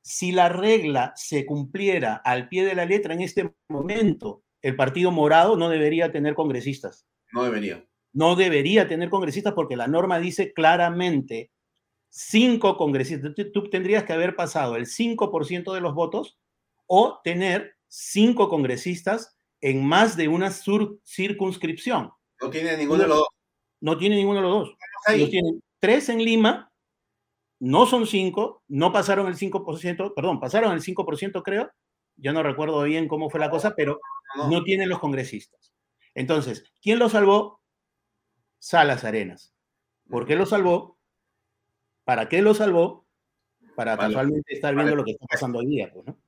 si 0.03 0.33
la 0.33 0.49
regla 0.49 1.13
se 1.17 1.47
cumpliera 1.47 2.17
al 2.17 2.49
pie 2.49 2.65
de 2.65 2.75
la 2.75 2.85
letra 2.85 3.15
en 3.15 3.21
este 3.21 3.53
momento, 3.69 4.43
el 4.63 4.77
Partido 4.77 5.11
Morado 5.11 5.57
no 5.57 5.69
debería 5.69 6.13
tener 6.13 6.35
congresistas. 6.35 7.07
No 7.33 7.45
debería. 7.45 7.87
No 8.13 8.37
debería 8.37 8.89
tener 8.89 9.09
congresistas 9.09 9.55
porque 9.55 9.77
la 9.77 9.87
norma 9.87 10.19
dice 10.19 10.53
claramente 10.53 11.51
cinco 12.09 12.77
congresistas. 12.77 13.33
Tú 13.53 13.71
tendrías 13.71 14.05
que 14.05 14.13
haber 14.13 14.35
pasado 14.35 14.77
el 14.77 14.87
5% 14.87 15.73
de 15.73 15.81
los 15.81 15.95
votos 15.95 16.39
o 16.87 17.21
tener 17.23 17.77
cinco 17.89 18.49
congresistas 18.49 19.37
en 19.61 19.85
más 19.85 20.17
de 20.17 20.29
una 20.29 20.51
circunscripción. 20.51 22.11
No 22.41 22.51
tiene 22.51 22.77
ninguno 22.77 23.03
de 23.03 23.09
los 23.09 23.19
dos. 23.19 23.29
No 23.81 23.97
tiene 23.97 24.17
ninguno 24.17 24.41
de 24.41 24.49
los 24.49 24.53
dos. 24.53 24.77
tienen 25.31 25.63
tres 25.79 26.09
en 26.09 26.23
Lima, 26.23 26.70
no 27.61 27.87
son 27.87 28.07
cinco, 28.07 28.65
no 28.69 28.91
pasaron 28.91 29.29
el 29.29 29.37
5%, 29.37 30.15
perdón, 30.15 30.41
pasaron 30.41 30.73
el 30.73 30.83
5% 30.83 31.43
creo, 31.43 31.71
ya 32.17 32.33
no 32.33 32.43
recuerdo 32.43 32.83
bien 32.83 33.07
cómo 33.07 33.31
fue 33.31 33.39
la 33.39 33.51
cosa, 33.51 33.75
pero 33.77 34.01
no, 34.49 34.63
tienen 34.65 34.89
los 34.89 34.99
congresistas. 34.99 35.73
Entonces, 36.15 36.65
¿quién 36.83 36.99
lo 36.99 37.09
salvó? 37.09 37.61
Salas 38.59 39.05
Arenas. 39.05 39.55
¿Por 40.09 40.27
qué 40.27 40.37
lo 40.37 40.47
salvó? 40.47 40.99
¿Para 42.05 42.29
qué 42.29 42.43
lo 42.43 42.55
salvó? 42.55 43.07
Para 43.77 43.97
casualmente 43.97 44.55
estar 44.55 44.75
viendo 44.75 44.97
lo 44.97 45.05
que 45.05 45.13
está 45.13 45.27
pasando 45.27 45.59
hoy 45.61 45.67
día, 45.67 45.91
pues, 45.93 46.07
¿no? 46.07 46.19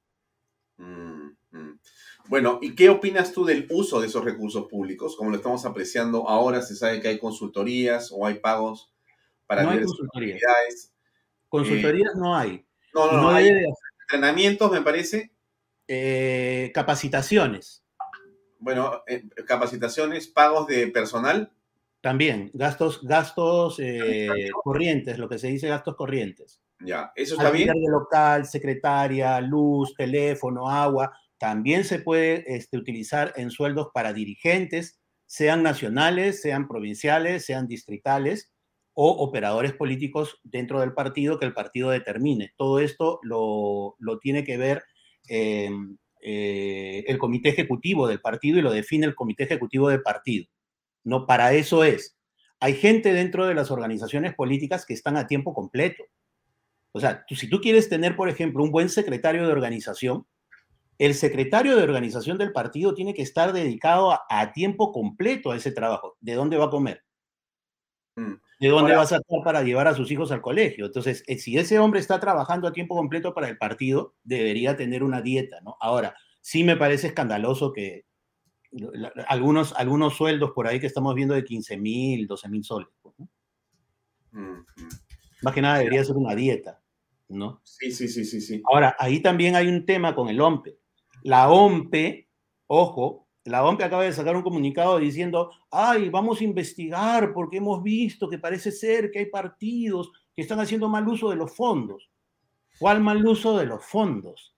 Mm, 0.76 1.36
mm. 1.50 1.80
Bueno, 2.28 2.58
¿y 2.62 2.74
qué 2.74 2.88
opinas 2.88 3.32
tú 3.32 3.44
del 3.44 3.66
uso 3.70 4.00
de 4.00 4.06
esos 4.06 4.24
recursos 4.24 4.68
públicos? 4.68 5.16
Como 5.16 5.30
lo 5.30 5.36
estamos 5.36 5.64
apreciando 5.66 6.28
ahora, 6.28 6.62
se 6.62 6.76
sabe 6.76 7.00
que 7.00 7.08
hay 7.08 7.18
consultorías 7.18 8.12
o 8.12 8.26
hay 8.26 8.34
pagos 8.34 8.92
para 9.46 9.64
no 9.64 9.70
hay 9.70 9.82
consultorías. 9.82 10.91
Consultorías 11.52 12.14
no 12.14 12.34
hay. 12.34 12.64
No, 12.94 13.12
no, 13.12 13.20
no, 13.20 13.28
hay 13.28 13.50
entrenamientos, 14.00 14.72
me 14.72 14.80
parece. 14.80 15.32
Eh, 15.86 16.72
capacitaciones. 16.72 17.84
Bueno, 18.58 19.02
eh, 19.06 19.28
capacitaciones, 19.46 20.28
pagos 20.28 20.66
de 20.66 20.86
personal. 20.86 21.52
También, 22.00 22.50
gastos, 22.54 23.02
gastos 23.02 23.76
eh, 23.80 24.48
corrientes, 24.64 25.18
lo 25.18 25.28
que 25.28 25.38
se 25.38 25.48
dice 25.48 25.68
gastos 25.68 25.94
corrientes. 25.94 26.62
Ya, 26.80 27.12
eso 27.14 27.34
está 27.34 27.50
bien. 27.50 27.68
De 27.68 27.90
local, 27.90 28.46
secretaria, 28.46 29.38
luz, 29.42 29.92
teléfono, 29.94 30.70
agua 30.70 31.12
también 31.36 31.84
se 31.84 31.98
puede 31.98 32.44
este, 32.46 32.78
utilizar 32.78 33.34
en 33.36 33.50
sueldos 33.50 33.88
para 33.92 34.14
dirigentes, 34.14 35.02
sean 35.26 35.62
nacionales, 35.62 36.40
sean 36.40 36.66
provinciales, 36.66 37.44
sean 37.44 37.66
distritales 37.66 38.51
o 38.94 39.10
operadores 39.10 39.72
políticos 39.72 40.40
dentro 40.42 40.80
del 40.80 40.92
partido 40.92 41.38
que 41.38 41.46
el 41.46 41.54
partido 41.54 41.90
determine. 41.90 42.52
Todo 42.56 42.78
esto 42.78 43.20
lo, 43.22 43.96
tiene 44.20 44.44
que 44.44 44.56
ver 44.56 44.84
em, 45.28 45.96
eh, 46.20 47.04
el 47.06 47.18
comité 47.18 47.48
ejecutivo 47.50 48.06
del 48.06 48.20
partido 48.20 48.58
y 48.58 48.62
lo 48.62 48.70
define 48.70 49.06
el 49.06 49.14
comité 49.14 49.44
ejecutivo 49.44 49.88
del 49.88 50.02
partido. 50.02 50.46
No, 51.04 51.26
para 51.26 51.52
eso 51.54 51.84
es. 51.84 52.16
Hay 52.60 52.74
gente 52.74 53.12
dentro 53.12 53.46
de 53.46 53.54
las 53.54 53.70
organizaciones 53.70 54.34
políticas 54.34 54.86
que 54.86 54.94
están 54.94 55.16
a 55.16 55.26
tiempo 55.26 55.52
completo. 55.52 56.04
O 56.92 57.00
sea, 57.00 57.24
si 57.28 57.48
tú 57.48 57.60
quieres 57.60 57.88
tener, 57.88 58.14
por 58.14 58.28
ejemplo, 58.28 58.62
un 58.62 58.70
buen 58.70 58.88
secretario 58.88 59.46
de 59.46 59.52
organización, 59.52 60.26
el 60.98 61.14
secretario 61.14 61.76
de 61.76 61.82
organización 61.82 62.38
del 62.38 62.52
partido 62.52 62.94
tiene 62.94 63.14
que 63.14 63.22
estar 63.22 63.52
dedicado 63.52 64.16
a, 64.28 64.52
tiempo 64.52 64.92
completo 64.92 65.50
a 65.50 65.56
ese 65.56 65.72
trabajo. 65.72 66.16
¿De 66.20 66.34
dónde 66.34 66.58
va 66.58 66.66
a 66.66 66.70
comer? 66.70 67.02
Mm. 68.14 68.34
¿De 68.62 68.68
dónde 68.68 68.94
va 68.94 69.02
a 69.02 69.06
sacar 69.06 69.42
para 69.42 69.64
llevar 69.64 69.88
a 69.88 69.94
sus 69.94 70.08
hijos 70.12 70.30
al 70.30 70.40
colegio? 70.40 70.86
Entonces, 70.86 71.24
eh, 71.26 71.36
si 71.36 71.58
ese 71.58 71.80
hombre 71.80 71.98
está 71.98 72.20
trabajando 72.20 72.68
a 72.68 72.72
tiempo 72.72 72.94
completo 72.94 73.34
para 73.34 73.48
el 73.48 73.58
partido, 73.58 74.14
debería 74.22 74.76
tener 74.76 75.02
una 75.02 75.20
dieta, 75.20 75.60
¿no? 75.62 75.76
Ahora, 75.80 76.14
sí 76.40 76.62
me 76.62 76.76
parece 76.76 77.08
escandaloso 77.08 77.72
que 77.72 78.04
algunos, 79.26 79.72
algunos 79.72 80.14
sueldos 80.14 80.52
por 80.52 80.68
ahí 80.68 80.78
que 80.78 80.86
estamos 80.86 81.12
viendo 81.16 81.34
de 81.34 81.42
15 81.42 81.76
mil, 81.76 82.28
12 82.28 82.48
mil 82.48 82.62
soles. 82.62 82.88
Pues, 83.02 83.16
Más 85.42 85.52
que 85.52 85.60
nada 85.60 85.78
debería 85.78 86.04
ser 86.04 86.14
una 86.14 86.36
dieta, 86.36 86.80
¿no? 87.30 87.60
Sí, 87.64 87.90
sí, 87.90 88.06
sí, 88.06 88.24
sí, 88.24 88.40
sí. 88.40 88.62
Ahora, 88.70 88.94
ahí 88.96 89.18
también 89.18 89.56
hay 89.56 89.66
un 89.66 89.84
tema 89.84 90.14
con 90.14 90.28
el 90.28 90.40
OMPE. 90.40 90.78
La 91.24 91.50
OMPE, 91.50 92.28
ojo, 92.68 93.21
la 93.44 93.64
OMPE 93.64 93.84
acaba 93.84 94.04
de 94.04 94.12
sacar 94.12 94.36
un 94.36 94.42
comunicado 94.42 94.98
diciendo, 94.98 95.50
ay, 95.70 96.08
vamos 96.10 96.40
a 96.40 96.44
investigar 96.44 97.32
porque 97.32 97.56
hemos 97.56 97.82
visto 97.82 98.28
que 98.28 98.38
parece 98.38 98.70
ser 98.70 99.10
que 99.10 99.20
hay 99.20 99.26
partidos 99.26 100.12
que 100.34 100.42
están 100.42 100.60
haciendo 100.60 100.88
mal 100.88 101.06
uso 101.08 101.30
de 101.30 101.36
los 101.36 101.54
fondos. 101.54 102.10
¿Cuál 102.78 103.00
mal 103.00 103.24
uso 103.26 103.58
de 103.58 103.66
los 103.66 103.84
fondos? 103.84 104.54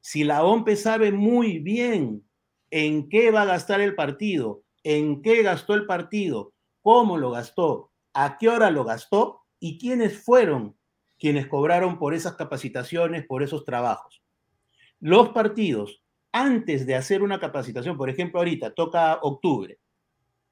Si 0.00 0.24
la 0.24 0.44
OMPE 0.44 0.76
sabe 0.76 1.12
muy 1.12 1.58
bien 1.58 2.24
en 2.70 3.08
qué 3.08 3.30
va 3.30 3.42
a 3.42 3.46
gastar 3.46 3.80
el 3.80 3.94
partido, 3.94 4.62
en 4.84 5.22
qué 5.22 5.42
gastó 5.42 5.74
el 5.74 5.86
partido, 5.86 6.52
cómo 6.82 7.16
lo 7.16 7.30
gastó, 7.30 7.90
a 8.12 8.38
qué 8.38 8.48
hora 8.48 8.70
lo 8.70 8.84
gastó 8.84 9.42
y 9.58 9.78
quiénes 9.78 10.22
fueron 10.22 10.76
quienes 11.18 11.48
cobraron 11.48 11.98
por 11.98 12.14
esas 12.14 12.34
capacitaciones, 12.34 13.26
por 13.26 13.42
esos 13.42 13.64
trabajos 13.64 14.20
los 15.00 15.30
partidos, 15.30 15.99
antes 16.32 16.86
de 16.86 16.94
hacer 16.94 17.22
una 17.22 17.40
capacitación, 17.40 17.96
por 17.96 18.10
ejemplo, 18.10 18.40
ahorita 18.40 18.72
toca 18.72 19.18
octubre, 19.22 19.78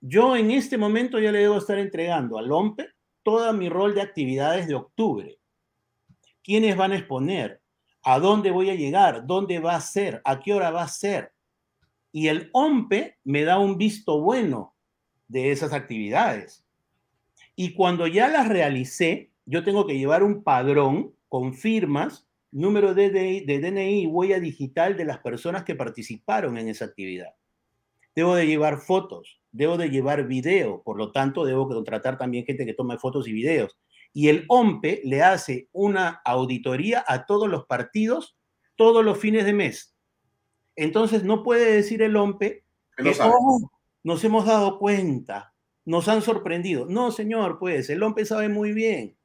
yo 0.00 0.36
en 0.36 0.50
este 0.50 0.78
momento 0.78 1.18
ya 1.18 1.32
le 1.32 1.40
debo 1.40 1.58
estar 1.58 1.78
entregando 1.78 2.38
al 2.38 2.50
OMPE 2.50 2.88
todo 3.22 3.52
mi 3.52 3.68
rol 3.68 3.94
de 3.94 4.02
actividades 4.02 4.68
de 4.68 4.74
octubre. 4.74 5.38
¿Quiénes 6.42 6.76
van 6.76 6.92
a 6.92 6.96
exponer? 6.96 7.60
¿A 8.02 8.18
dónde 8.20 8.50
voy 8.50 8.70
a 8.70 8.74
llegar? 8.74 9.26
¿Dónde 9.26 9.58
va 9.58 9.74
a 9.74 9.80
ser? 9.80 10.22
¿A 10.24 10.40
qué 10.40 10.54
hora 10.54 10.70
va 10.70 10.82
a 10.82 10.88
ser? 10.88 11.32
Y 12.12 12.28
el 12.28 12.48
OMPE 12.52 13.18
me 13.24 13.44
da 13.44 13.58
un 13.58 13.76
visto 13.76 14.20
bueno 14.20 14.74
de 15.26 15.50
esas 15.50 15.72
actividades. 15.72 16.64
Y 17.54 17.74
cuando 17.74 18.06
ya 18.06 18.28
las 18.28 18.48
realicé, 18.48 19.32
yo 19.44 19.64
tengo 19.64 19.86
que 19.86 19.98
llevar 19.98 20.22
un 20.22 20.42
padrón 20.42 21.12
con 21.28 21.54
firmas 21.54 22.27
número 22.50 22.94
de, 22.94 23.44
DNI 23.46 24.02
y 24.02 24.06
huella 24.06 24.40
digital 24.40 24.96
de 24.96 25.04
las 25.04 25.18
personas 25.18 25.64
que 25.64 25.74
participaron 25.74 26.58
en 26.58 26.68
esa 26.68 26.86
actividad. 26.86 27.34
Debo 28.14 28.34
de 28.34 28.46
llevar 28.46 28.78
fotos, 28.78 29.40
debo 29.52 29.76
de 29.76 29.90
llevar 29.90 30.26
video, 30.26 30.82
por 30.82 30.96
lo 30.96 31.12
tanto 31.12 31.44
debo 31.44 31.68
contratar 31.68 32.18
también 32.18 32.44
gente 32.44 32.66
que 32.66 32.74
tome 32.74 32.98
fotos 32.98 33.28
y 33.28 33.32
videos. 33.32 33.78
Y 34.12 34.28
el 34.28 34.44
OMPE 34.48 35.02
le 35.04 35.22
hace 35.22 35.68
una 35.72 36.22
auditoría 36.24 37.04
a 37.06 37.26
todos 37.26 37.48
los 37.48 37.66
partidos 37.66 38.38
todos 38.78 39.04
los 39.04 39.18
fines 39.18 39.44
de 39.44 39.52
mes. 39.52 39.94
Entonces 40.76 41.24
no 41.24 41.42
puede 41.42 41.72
decir 41.72 42.00
el 42.00 42.16
OMPE 42.16 42.64
que 42.96 43.16
oh, 43.22 43.70
nos 44.04 44.24
hemos 44.24 44.46
dado 44.46 44.78
cuenta, 44.78 45.52
nos 45.84 46.08
han 46.08 46.22
sorprendido. 46.22 46.86
No, 46.86 47.10
señor, 47.10 47.58
pues 47.58 47.90
el 47.90 48.02
OMPE 48.02 48.24
sabe 48.24 48.48
muy 48.48 48.72
bien 48.72 49.17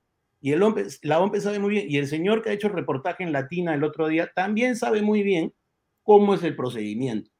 y 0.43 0.51
el 0.51 0.59
la 1.03 1.21
OMPE 1.21 1.39
sabe 1.39 1.57
muy 1.57 1.69
bien, 1.69 1.85
y 1.89 1.95
el 1.95 2.05
señor 2.05 2.41
que 2.41 2.49
ha 2.49 2.53
hecho 2.53 2.67
el 2.67 2.73
reportaje 2.73 3.23
en 3.23 3.31
Latina 3.31 3.73
el 3.73 3.83
otro 3.85 4.09
día 4.09 4.29
también 4.35 4.75
sabe 4.75 5.01
muy 5.01 5.23
bien 5.23 5.53
cómo 6.01 6.33
es 6.33 6.43
el 6.43 6.53
procedimiento. 6.53 7.31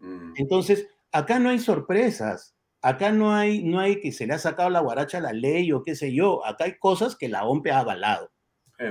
Mm. 0.00 0.34
Entonces, 0.36 0.86
acá 1.12 1.38
no 1.38 1.48
hay 1.48 1.58
sorpresas. 1.58 2.54
Acá 2.82 3.10
no 3.10 3.32
hay, 3.34 3.62
no 3.62 3.80
hay 3.80 4.00
que 4.00 4.12
se 4.12 4.26
le 4.26 4.34
ha 4.34 4.38
sacado 4.38 4.68
la 4.68 4.80
guaracha 4.80 5.16
a 5.16 5.22
la 5.22 5.32
ley 5.32 5.72
o 5.72 5.82
qué 5.82 5.96
sé 5.96 6.12
yo. 6.12 6.44
Acá 6.44 6.64
hay 6.64 6.76
cosas 6.78 7.16
que 7.16 7.30
la 7.30 7.46
OMPE 7.46 7.70
ha 7.70 7.78
avalado. 7.78 8.30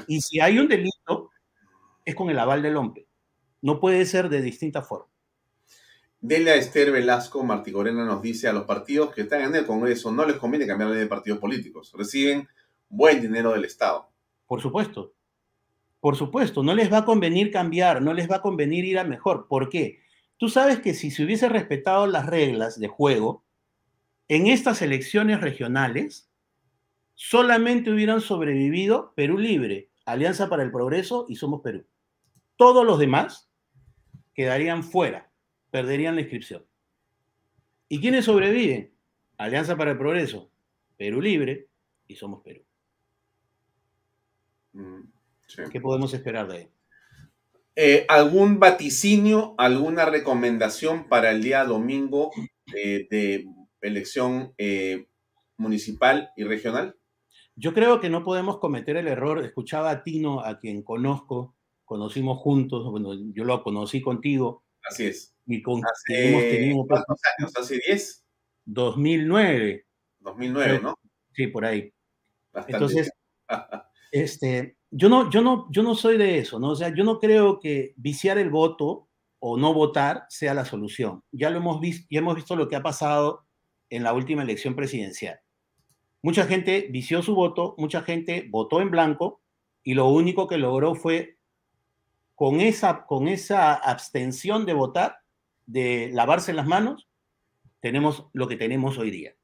Y 0.08 0.22
si 0.22 0.40
hay 0.40 0.58
un 0.58 0.68
delito, 0.68 1.30
es 2.04 2.16
con 2.16 2.32
el 2.32 2.40
aval 2.40 2.64
del 2.64 2.78
OMPE. 2.78 3.06
No 3.62 3.80
puede 3.80 4.08
ser 4.08 4.30
de 4.30 4.42
distinta 4.42 4.82
forma. 4.82 5.06
Delia 6.20 6.56
Esther 6.56 6.92
Velasco 6.92 7.44
Martigorena 7.44 8.06
nos 8.06 8.24
dice 8.24 8.48
a 8.48 8.54
los 8.54 8.64
partidos 8.64 9.14
que 9.14 9.22
están 9.22 9.42
en 9.42 9.56
el 9.56 9.68
Congreso 9.68 10.12
no 10.12 10.26
les 10.26 10.38
conviene 10.38 10.66
cambiar 10.66 10.90
la 10.90 10.96
ley 10.96 11.04
de 11.04 11.10
partidos 11.10 11.38
políticos. 11.38 11.92
Reciben 11.96 12.48
buen 12.92 13.22
dinero 13.22 13.54
del 13.54 13.66
Estado. 13.66 14.12
Por 14.46 14.62
supuesto. 14.62 15.14
Por 16.00 16.16
supuesto, 16.16 16.62
no 16.62 16.76
les 16.76 16.92
va 16.92 17.00
a 17.00 17.06
convenir 17.06 17.52
cambiar, 17.52 18.02
no 18.02 18.14
les 18.14 18.30
va 18.30 18.38
a 18.38 18.42
convenir 18.42 18.86
ir 18.86 19.00
a 19.00 19.04
mejor. 19.04 19.48
¿Por 19.48 19.70
qué? 19.70 20.02
Tú 20.38 20.50
sabes 20.50 20.80
que 20.80 20.94
si 20.94 21.12
se 21.12 21.24
hubiese 21.24 21.50
respetado 21.50 22.08
las 22.08 22.26
reglas 22.26 22.80
de 22.80 22.88
juego, 22.88 23.44
en 24.28 24.48
estas 24.48 24.82
elecciones 24.82 25.42
regionales 25.42 26.30
solamente 27.16 27.92
hubieran 27.92 28.22
sobrevivido 28.22 29.14
Perú 29.16 29.38
Libre, 29.38 29.90
Alianza 30.06 30.50
para 30.50 30.64
el 30.64 30.72
Progreso 30.72 31.26
y 31.30 31.36
Somos 31.36 31.62
Perú. 31.62 31.86
Todos 32.56 32.86
los 32.86 33.00
demás 33.00 33.50
quedarían 34.34 34.84
fuera 34.84 35.32
perderían 35.72 36.16
la 36.16 36.22
inscripción. 36.22 36.64
¿Y 37.88 38.00
quiénes 38.00 38.26
sobreviven? 38.26 38.94
Alianza 39.38 39.76
para 39.76 39.92
el 39.92 39.98
Progreso, 39.98 40.52
Perú 40.98 41.22
Libre 41.22 41.68
y 42.08 42.16
Somos 42.16 42.44
Perú. 42.44 42.64
Mm, 44.74 45.02
¿Qué 45.72 45.82
podemos 45.82 46.14
esperar 46.14 46.48
de 46.48 46.62
él? 46.62 46.70
Eh, 47.76 48.06
¿Algún 48.10 48.60
vaticinio, 48.60 49.56
alguna 49.58 50.06
recomendación 50.06 51.08
para 51.08 51.32
el 51.32 51.42
día 51.42 51.64
domingo 51.64 52.32
eh, 52.76 53.08
de 53.10 53.48
elección 53.82 54.54
eh, 54.58 55.08
municipal 55.58 56.32
y 56.36 56.44
regional? 56.44 56.96
Yo 57.56 57.74
creo 57.74 58.00
que 58.00 58.10
no 58.10 58.24
podemos 58.24 58.60
cometer 58.60 58.98
el 58.98 59.08
error. 59.08 59.44
Escuchaba 59.44 59.92
a 59.92 60.04
Tino, 60.04 60.42
a 60.42 60.60
quien 60.60 60.84
conozco, 60.84 61.56
conocimos 61.86 62.40
juntos, 62.40 62.90
bueno, 62.90 63.14
yo 63.34 63.44
lo 63.44 63.64
conocí 63.64 64.02
contigo. 64.02 64.64
Así 64.90 65.08
es. 65.08 65.36
Y 65.46 65.62
con 65.62 65.82
hace, 65.86 66.30
hemos 66.30 66.42
tenido, 66.44 66.86
¿Cuántos 66.88 67.20
años? 67.38 67.52
¿Hace 67.58 67.80
10? 67.88 68.26
2009. 68.66 69.86
2009, 70.20 70.80
¿no? 70.82 70.96
Sí, 71.34 71.48
por 71.48 71.66
ahí. 71.66 71.94
Entonces, 72.68 73.12
este, 74.12 74.78
yo, 74.92 75.10
no, 75.10 75.30
yo, 75.30 75.42
no, 75.42 75.68
yo 75.72 75.84
no 75.84 75.96
soy 75.96 76.18
de 76.18 76.40
eso, 76.40 76.60
¿no? 76.60 76.70
O 76.70 76.76
sea, 76.76 76.94
yo 76.94 77.04
no 77.04 77.20
creo 77.20 77.60
que 77.60 77.94
viciar 77.96 78.38
el 78.38 78.50
voto 78.50 79.08
o 79.40 79.58
no 79.58 79.74
votar 79.74 80.26
sea 80.30 80.54
la 80.54 80.66
solución. 80.66 81.24
Ya 81.32 81.50
lo 81.50 81.58
hemos 81.58 81.80
visto, 81.80 82.06
ya 82.10 82.20
hemos 82.20 82.36
visto 82.36 82.56
lo 82.56 82.68
que 82.68 82.76
ha 82.76 82.84
pasado 82.84 83.46
en 83.90 84.04
la 84.04 84.14
última 84.14 84.44
elección 84.44 84.76
presidencial. 84.76 85.40
Mucha 86.22 86.46
gente 86.46 86.88
vició 86.92 87.24
su 87.24 87.34
voto, 87.34 87.74
mucha 87.78 88.04
gente 88.04 88.48
votó 88.50 88.82
en 88.82 88.92
blanco 88.92 89.42
y 89.84 89.96
lo 89.96 90.08
único 90.10 90.48
que 90.48 90.58
logró 90.58 90.94
fue 90.94 91.38
con 92.36 92.62
esa, 92.62 93.06
con 93.06 93.28
esa 93.28 93.74
abstención 93.74 94.66
de 94.66 94.74
votar, 94.74 95.18
de 95.66 96.10
lavarse 96.14 96.54
las 96.54 96.68
manos, 96.68 97.08
tenemos 97.80 98.28
lo 98.34 98.48
que 98.48 98.58
tenemos 98.58 98.98
hoy 98.98 99.10
día. 99.10 99.36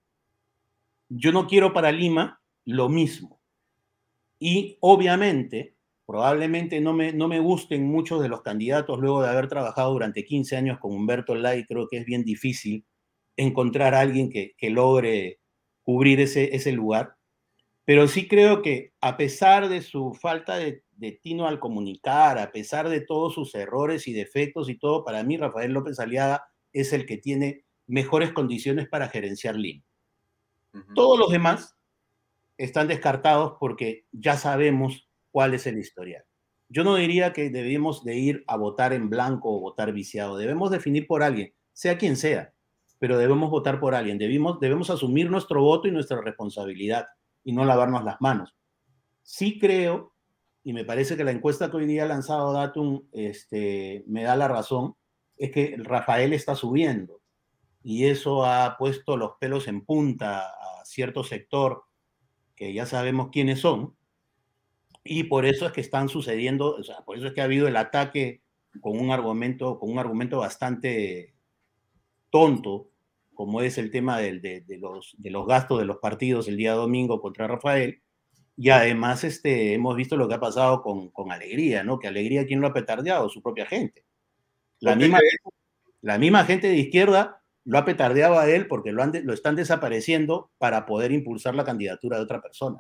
Yo 1.10 1.32
no 1.32 1.48
quiero 1.48 1.74
para 1.74 1.92
Lima 1.92 2.42
lo 2.66 2.90
mismo. 2.90 3.37
Y 4.40 4.78
obviamente, 4.82 5.76
probablemente 6.06 6.80
no 6.80 6.94
me, 6.94 7.14
no 7.14 7.28
me 7.28 7.40
gusten 7.40 7.86
muchos 7.86 8.22
de 8.22 8.30
los 8.30 8.42
candidatos 8.42 9.00
luego 9.00 9.22
de 9.22 9.30
haber 9.30 9.48
trabajado 9.48 9.94
durante 9.94 10.26
15 10.26 10.56
años 10.56 10.80
con 10.80 10.94
Humberto 10.94 11.36
Lai, 11.36 11.66
creo 11.66 11.88
que 11.88 11.98
es 11.98 12.06
bien 12.06 12.24
difícil 12.24 12.86
encontrar 13.36 13.94
a 13.94 14.02
alguien 14.02 14.30
que, 14.30 14.54
que 14.58 14.70
logre 14.70 15.40
cubrir 15.84 16.20
ese, 16.20 16.56
ese 16.56 16.72
lugar. 16.72 17.16
Pero 17.86 18.08
sí 18.08 18.28
creo 18.28 18.62
que 18.62 18.94
a 19.02 19.18
pesar 19.18 19.70
de 19.70 19.82
su 19.82 20.14
falta 20.14 20.58
de 20.58 20.84
de 20.98 21.12
Tino 21.12 21.48
al 21.48 21.60
comunicar, 21.60 22.38
a 22.40 22.52
pesar 22.52 22.90
de 22.90 23.02
todos 23.02 23.34
sus 23.34 23.54
errores 23.56 24.08
y 24.08 24.14
defectos 24.14 24.70
y 24.70 24.78
todo, 24.78 25.06
para 25.06 25.24
mí 25.24 25.38
Rafael 25.38 25.72
López 25.72 26.00
Aliaga 26.00 26.48
es 26.74 26.92
el 26.92 27.06
que 27.06 27.18
tiene 27.18 27.66
mejores 27.86 28.34
condiciones 28.34 28.90
para 28.90 29.08
gerenciar 29.08 29.56
Lima. 29.56 29.84
Todos 30.94 31.18
los 31.18 31.32
demás 31.32 31.77
están 32.58 32.88
descartados 32.88 33.54
porque 33.60 34.06
ya 34.12 34.38
sabemos 34.38 35.10
cuál 35.32 35.54
es 35.54 35.68
el 35.68 35.78
historial. 35.78 36.24
Yo 36.70 36.84
no 36.84 36.96
diría 36.96 37.32
que 37.32 37.50
debemos 37.50 38.04
de 38.04 38.18
ir 38.18 38.44
a 38.48 38.58
votar 38.58 38.94
en 38.94 39.10
blanco 39.10 39.56
o 39.56 39.60
votar 39.60 39.94
viciado. 39.94 40.38
Debemos 40.38 40.70
definir 40.70 41.08
por 41.08 41.24
alguien, 41.24 41.54
sea 41.72 41.98
quien 41.98 42.18
sea, 42.18 42.54
pero 43.00 43.18
debemos 43.18 43.50
votar 43.50 43.80
por 43.80 43.96
alguien. 43.96 44.18
Debemos, 44.18 44.60
debemos 44.60 44.90
asumir 44.90 45.30
nuestro 45.30 45.62
voto 45.62 45.88
y 45.88 45.92
nuestra 45.92 46.22
responsabilidad 46.22 47.08
y 47.44 47.54
no 47.54 47.64
lavarnos 47.64 48.04
las 48.04 48.20
manos. 48.20 48.56
Sí 49.24 49.60
creo 49.60 50.14
y 50.68 50.74
me 50.74 50.84
parece 50.84 51.16
que 51.16 51.24
la 51.24 51.32
encuesta 51.32 51.72
que 51.72 51.78
hoy 51.78 51.86
día 51.86 52.04
ha 52.04 52.08
lanzado 52.08 52.52
Datum 52.52 53.08
este, 53.14 54.04
me 54.06 54.24
da 54.24 54.36
la 54.36 54.50
razón, 54.50 54.96
es 55.38 55.52
que 55.52 55.78
Rafael 55.78 56.34
está 56.34 56.56
subiendo 56.56 57.22
y 57.82 58.08
eso 58.08 58.44
ha 58.44 58.76
puesto 58.78 59.16
los 59.16 59.36
pelos 59.40 59.70
en 59.70 59.86
punta 59.86 60.42
a 60.42 60.84
cierto 60.84 61.24
sector 61.24 61.87
que 62.58 62.74
ya 62.74 62.86
sabemos 62.86 63.30
quiénes 63.32 63.62
son 63.62 63.96
y 65.06 65.24
por 65.24 65.46
eso 65.46 65.66
es 65.66 65.72
que 65.72 65.82
están 65.82 66.10
sucediendo, 66.10 66.76
o 66.76 66.84
sea, 66.84 66.98
por 67.06 67.18
eso 67.18 67.28
es 67.28 67.34
que 67.34 67.40
ha 67.40 67.46
habido 67.46 67.68
el 67.68 67.78
ataque 67.78 68.42
con 68.82 69.00
un 69.00 69.12
argumento, 69.12 69.80
con 69.80 69.90
un 69.92 70.00
argumento 70.00 70.40
bastante 70.40 71.34
tonto, 72.30 72.90
como 73.34 73.62
es 73.62 73.78
el 73.78 73.92
tema 73.92 74.20
de, 74.20 74.66
los, 74.80 75.16
de 75.18 75.32
los 75.32 75.48
gastos 75.48 75.80
de 75.80 75.86
los 75.86 75.98
partidos 75.98 76.48
el 76.48 76.58
día 76.58 76.74
domingo 76.74 77.22
contra 77.22 77.48
Rafael, 77.48 78.02
y 78.58 78.70
además 78.70 79.24
este, 79.24 79.74
hemos 79.74 79.96
visto 79.96 80.18
lo 80.18 80.28
que 80.28 80.34
ha 80.34 80.40
pasado 80.40 80.82
con, 80.82 81.10
con 81.12 81.32
Alegría, 81.32 81.84
¿no? 81.84 82.00
Que 82.00 82.08
Alegría, 82.08 82.46
¿quién 82.46 82.60
lo 82.60 82.68
ha 82.68 82.74
petardeado? 82.74 83.30
Su 83.30 83.42
propia 83.42 83.68
gente. 83.68 84.04
La 84.80 84.96
misma, 84.96 85.20
la 86.02 86.18
misma 86.18 86.44
gente 86.44 86.68
de 86.68 86.78
izquierda 86.78 87.37
lo 87.68 87.78
ha 87.78 87.86
petardeado 87.86 88.40
a 88.40 88.50
él 88.50 88.68
porque 88.68 88.92
lo, 88.92 89.04
han 89.04 89.12
lo 89.24 89.34
están 89.34 89.56
desapareciendo 89.56 90.50
para 90.58 90.86
poder 90.86 91.12
impulsar 91.12 91.54
la 91.54 91.66
candidatura 91.66 92.18
de 92.18 92.24
otra 92.24 92.42
persona. 92.42 92.80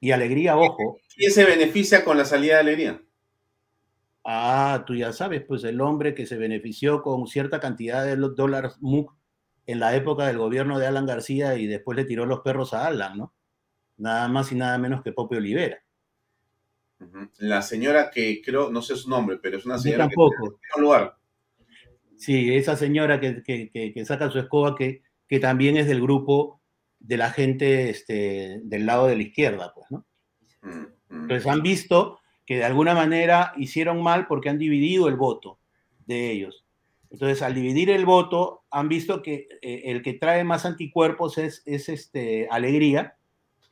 Y 0.00 0.10
Alegría, 0.10 0.56
ojo. 0.56 0.98
¿Quién 1.14 1.30
se 1.30 1.44
beneficia 1.44 2.04
con 2.04 2.18
la 2.18 2.24
salida 2.24 2.54
de 2.54 2.60
Alegría? 2.60 3.02
Ah, 4.24 4.82
tú 4.86 4.96
ya 4.96 5.12
sabes, 5.12 5.42
pues 5.46 5.62
el 5.62 5.80
hombre 5.80 6.14
que 6.14 6.26
se 6.26 6.36
benefició 6.36 7.02
con 7.02 7.28
cierta 7.28 7.60
cantidad 7.60 8.04
de 8.04 8.16
dólares 8.16 8.76
MUC 8.80 9.14
en 9.66 9.78
la 9.78 9.94
época 9.94 10.26
del 10.26 10.38
gobierno 10.38 10.80
de 10.80 10.86
Alan 10.88 11.06
García 11.06 11.54
y 11.56 11.68
después 11.68 11.96
le 11.96 12.04
tiró 12.04 12.26
los 12.26 12.40
perros 12.40 12.74
a 12.74 12.86
Alan, 12.86 13.16
¿no? 13.16 13.36
nada 13.98 14.28
más 14.28 14.52
y 14.52 14.54
nada 14.54 14.78
menos 14.78 15.02
que 15.02 15.12
Pope 15.12 15.36
Olivera. 15.36 15.78
La 17.38 17.62
señora 17.62 18.10
que 18.10 18.40
creo, 18.42 18.70
no 18.70 18.80
sé 18.82 18.96
su 18.96 19.10
nombre, 19.10 19.38
pero 19.40 19.58
es 19.58 19.66
una 19.66 19.78
señora 19.78 20.06
tampoco. 20.06 20.58
que 20.74 20.80
lugar. 20.80 21.16
Sí, 22.16 22.54
esa 22.54 22.76
señora 22.76 23.20
que, 23.20 24.04
saca 24.04 24.30
su 24.30 24.38
escoba, 24.38 24.74
que, 24.74 25.02
que 25.28 25.38
también 25.38 25.76
es 25.76 25.86
del 25.86 26.00
grupo 26.00 26.60
de 26.98 27.16
la 27.16 27.30
gente 27.30 27.90
este, 27.90 28.60
del 28.62 28.86
lado 28.86 29.06
de 29.06 29.16
la 29.16 29.22
izquierda, 29.22 29.72
pues, 29.74 29.86
¿no? 29.90 30.06
Entonces 31.10 31.46
han 31.46 31.62
visto 31.62 32.18
que 32.44 32.56
de 32.56 32.64
alguna 32.64 32.94
manera 32.94 33.52
hicieron 33.56 34.02
mal 34.02 34.26
porque 34.26 34.48
han 34.48 34.58
dividido 34.58 35.08
el 35.08 35.16
voto 35.16 35.58
de 36.06 36.30
ellos. 36.30 36.64
Entonces, 37.10 37.42
al 37.42 37.54
dividir 37.54 37.90
el 37.90 38.04
voto, 38.04 38.64
han 38.70 38.88
visto 38.88 39.22
que 39.22 39.46
eh, 39.62 39.82
el 39.86 40.02
que 40.02 40.14
trae 40.14 40.42
más 40.42 40.66
anticuerpos 40.66 41.38
es, 41.38 41.62
es 41.64 41.88
este, 41.88 42.48
alegría, 42.50 43.16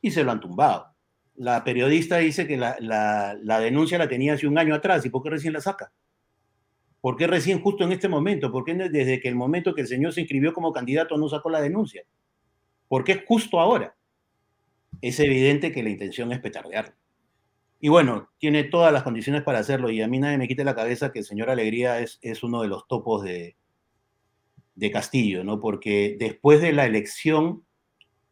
y 0.05 0.11
se 0.11 0.23
lo 0.23 0.31
han 0.31 0.39
tumbado. 0.39 0.93
La 1.33 1.63
periodista 1.63 2.17
dice 2.17 2.45
que 2.45 2.57
la, 2.57 3.35
denuncia 3.59 3.97
la 3.97 4.07
tenía 4.07 4.33
hace 4.33 4.45
un 4.45 4.59
año 4.59 4.75
atrás. 4.75 5.03
¿Y 5.03 5.09
por 5.09 5.23
qué 5.23 5.31
recién 5.31 5.53
la 5.53 5.61
saca? 5.61 5.91
¿Por 7.05 7.17
qué 7.17 7.27
recién 7.27 7.61
justo 7.61 7.83
en 7.83 7.91
este 7.91 8.09
momento? 8.09 8.51
¿Por 8.51 8.65
qué 8.65 8.73
desde 8.73 9.19
que 9.19 9.27
el 9.27 9.35
momento 9.35 9.75
que 9.75 9.81
el 9.81 9.87
señor 9.87 10.11
se 10.11 10.21
inscribió 10.21 10.53
como 10.53 10.73
candidato 10.73 11.15
no 11.19 11.29
sacó 11.29 11.51
la 11.51 11.61
denuncia? 11.61 12.03
¿Por 12.87 13.03
qué 13.03 13.23
justo 13.27 13.59
ahora? 13.59 13.95
Es 15.01 15.19
evidente 15.19 15.71
que 15.71 15.83
la 15.83 15.91
intención 15.91 16.31
es 16.31 16.39
petardear. 16.39 16.95
Y 17.79 17.89
bueno, 17.89 18.31
tiene 18.39 18.63
todas 18.63 18.91
las 18.91 19.03
condiciones 19.03 19.43
para 19.43 19.59
hacerlo 19.59 19.91
y 19.91 20.01
a 20.01 20.07
mí 20.07 20.17
nadie 20.17 20.39
me 20.39 20.47
quite 20.47 20.63
la 20.63 20.73
cabeza 20.73 21.11
que 21.11 21.19
el 21.19 21.25
señor 21.25 21.51
Alegría 21.51 21.99
es, 21.99 22.17
es 22.23 22.41
uno 22.41 22.63
de 22.63 22.69
los 22.69 22.87
topos 22.87 23.21
de, 23.21 23.55
de 24.73 24.91
Castillo, 24.91 25.43
¿no? 25.43 25.59
Porque 25.59 26.17
después 26.19 26.59
de 26.59 26.73
la 26.73 26.87
elección 26.87 27.67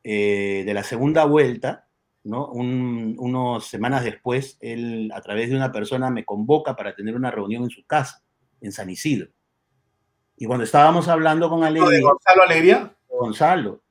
eh, 0.03 0.63
de 0.65 0.73
la 0.73 0.81
segunda 0.81 1.25
vuelta, 1.25 1.89
¿no? 2.23 2.47
unos 2.47 3.67
semanas 3.67 4.03
después, 4.03 4.57
él 4.61 5.11
a 5.13 5.21
través 5.21 5.51
de 5.51 5.57
una 5.57 5.71
persona 5.71 6.09
me 6.09 6.25
convoca 6.25 6.75
para 6.75 6.95
tener 6.95 7.15
una 7.15 7.29
reunión 7.29 7.65
en 7.65 7.69
su 7.69 7.85
casa, 7.85 8.22
en 8.63 8.71
San 8.71 8.89
Isidro. 8.89 9.29
Y 10.35 10.45
cuando 10.45 10.63
estábamos 10.63 11.07
hablando 11.07 11.49
con 11.49 11.63
Alegría... 11.63 11.97
¿De 11.97 12.01
Gonzalo 12.01 12.43
Alegría? 12.43 12.95
Gonzalo. 13.07 13.83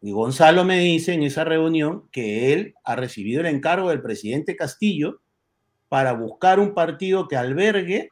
Y 0.00 0.12
Gonzalo 0.12 0.64
me 0.64 0.80
dice 0.80 1.12
en 1.12 1.22
esa 1.22 1.44
reunión 1.44 2.08
que 2.10 2.52
él 2.52 2.74
ha 2.84 2.96
recibido 2.96 3.40
el 3.40 3.46
encargo 3.46 3.90
del 3.90 4.02
presidente 4.02 4.56
Castillo 4.56 5.20
para 5.88 6.12
buscar 6.12 6.58
un 6.58 6.74
partido 6.74 7.28
que 7.28 7.36
albergue 7.36 8.10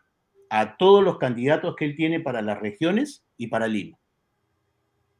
a 0.50 0.76
todos 0.76 1.02
los 1.02 1.18
candidatos 1.18 1.76
que 1.76 1.84
él 1.84 1.96
tiene 1.96 2.20
para 2.20 2.42
las 2.42 2.58
regiones 2.58 3.24
y 3.36 3.48
para 3.48 3.66
Lima. 3.66 3.98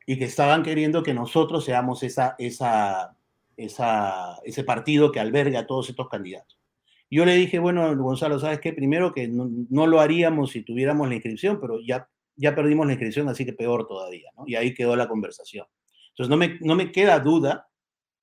y 0.06 0.18
que 0.18 0.24
estaban 0.24 0.62
queriendo 0.62 1.02
que 1.02 1.12
nosotros 1.12 1.66
seamos 1.66 2.02
esa, 2.02 2.34
esa, 2.38 3.14
esa, 3.58 4.38
ese 4.42 4.64
partido 4.64 5.12
que 5.12 5.20
alberga 5.20 5.60
a 5.60 5.66
todos 5.66 5.90
estos 5.90 6.08
candidatos. 6.08 6.57
Yo 7.10 7.24
le 7.24 7.34
dije, 7.34 7.58
bueno, 7.58 7.96
Gonzalo, 7.96 8.38
¿sabes 8.38 8.60
qué? 8.60 8.72
Primero 8.72 9.12
que 9.12 9.28
no, 9.28 9.86
lo 9.86 10.00
haríamos 10.00 10.50
si 10.50 10.62
tuviéramos 10.62 11.08
la 11.08 11.14
inscripción, 11.14 11.58
pero 11.60 11.80
ya, 11.80 12.08
ya 12.36 12.54
perdimos 12.54 12.86
la 12.86 12.92
inscripción, 12.92 13.28
así 13.28 13.44
que 13.44 13.54
peor 13.54 13.86
todavía, 13.86 14.30
¿no? 14.36 14.44
Y 14.46 14.56
ahí 14.56 14.74
quedó 14.74 14.94
la 14.94 15.08
conversación. 15.08 15.66
Entonces, 16.10 16.28
no 16.28 16.36
me, 16.36 16.58
no 16.60 16.74
me 16.74 16.92
queda 16.92 17.18
duda 17.20 17.68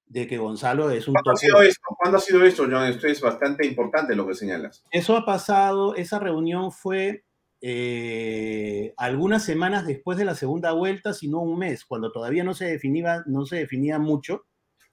de 0.06 0.28
que 0.28 0.38
Gonzalo 0.38 0.92
es 0.92 1.08
un... 1.08 1.14
¿Cuándo 1.14 1.32
ha 1.32 1.36
sido 1.36 1.62
esto? 1.62 1.82
¿Cuándo 1.98 2.18
ha 2.18 2.22
sido 2.22 2.44
esto, 2.44 2.64
John? 2.70 2.86
Esto 2.86 3.08
es 3.08 3.20
bastante 3.22 3.66
importante 3.66 4.16
lo 4.16 4.28
que 4.28 4.36
señalas. 4.36 4.84
Eso 4.92 5.18
ha 5.18 5.26
pasado, 5.26 5.96
esa 5.96 6.20
reunión 6.20 6.72
fue 6.72 7.24
eh, 7.62 8.94
algunas 8.98 9.44
semanas 9.44 9.88
después 9.88 10.18
de 10.18 10.26
la 10.26 10.36
segunda 10.36 10.74
vuelta, 10.74 11.14
sino 11.14 11.40
un 11.40 11.58
mes, 11.58 11.86
cuando 11.86 12.12
todavía 12.12 12.44
no 12.44 12.54
se 12.54 12.66
definía, 12.66 13.24
no 13.26 13.46
se 13.46 13.56
definía 13.56 13.98
mucho, 13.98 14.46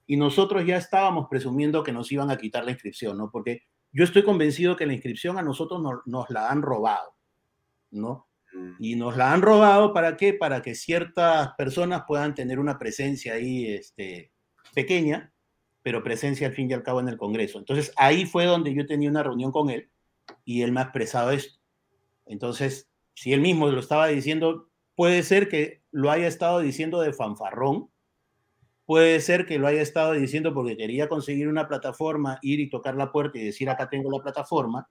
y 0.07 0.17
nosotros 0.17 0.65
ya 0.65 0.77
estábamos 0.77 1.27
presumiendo 1.29 1.83
que 1.83 1.91
nos 1.91 2.11
iban 2.11 2.31
a 2.31 2.37
quitar 2.37 2.65
la 2.65 2.71
inscripción, 2.71 3.17
¿no? 3.17 3.29
Porque 3.31 3.61
yo 3.93 4.03
estoy 4.03 4.23
convencido 4.23 4.75
que 4.75 4.87
la 4.87 4.93
inscripción 4.93 5.37
a 5.37 5.43
nosotros 5.43 5.81
nos 6.05 6.29
la 6.29 6.49
han 6.49 6.61
robado, 6.61 7.15
¿no? 7.91 8.27
Mm. 8.53 8.71
Y 8.79 8.95
nos 8.95 9.15
la 9.15 9.31
han 9.31 9.41
robado 9.41 9.93
para 9.93 10.17
qué? 10.17 10.33
Para 10.33 10.61
que 10.61 10.75
ciertas 10.75 11.53
personas 11.55 12.03
puedan 12.07 12.33
tener 12.33 12.59
una 12.59 12.77
presencia 12.79 13.33
ahí 13.33 13.67
este, 13.67 14.31
pequeña, 14.73 15.31
pero 15.83 16.03
presencia 16.03 16.47
al 16.47 16.53
fin 16.53 16.69
y 16.69 16.73
al 16.73 16.83
cabo 16.83 16.99
en 16.99 17.09
el 17.09 17.17
Congreso. 17.17 17.59
Entonces 17.59 17.93
ahí 17.95 18.25
fue 18.25 18.45
donde 18.45 18.73
yo 18.73 18.85
tenía 18.85 19.09
una 19.09 19.23
reunión 19.23 19.51
con 19.51 19.69
él 19.69 19.89
y 20.43 20.63
él 20.63 20.71
me 20.71 20.79
ha 20.79 20.83
expresado 20.83 21.31
esto. 21.31 21.59
Entonces, 22.25 22.89
si 23.13 23.33
él 23.33 23.41
mismo 23.41 23.67
lo 23.67 23.79
estaba 23.79 24.07
diciendo, 24.07 24.69
puede 24.95 25.21
ser 25.23 25.49
que 25.49 25.83
lo 25.91 26.09
haya 26.09 26.27
estado 26.27 26.59
diciendo 26.59 27.01
de 27.01 27.13
fanfarrón, 27.13 27.89
puede 28.85 29.19
ser 29.21 29.45
que 29.45 29.59
lo 29.59 29.67
haya 29.67 29.81
estado 29.81 30.13
diciendo 30.13 30.53
porque 30.53 30.77
quería 30.77 31.07
conseguir 31.07 31.47
una 31.47 31.67
plataforma, 31.67 32.39
ir 32.41 32.59
y 32.59 32.69
tocar 32.69 32.95
la 32.95 33.11
puerta 33.11 33.37
y 33.37 33.45
decir 33.45 33.69
acá 33.69 33.89
tengo 33.89 34.11
la 34.11 34.23
plataforma, 34.23 34.89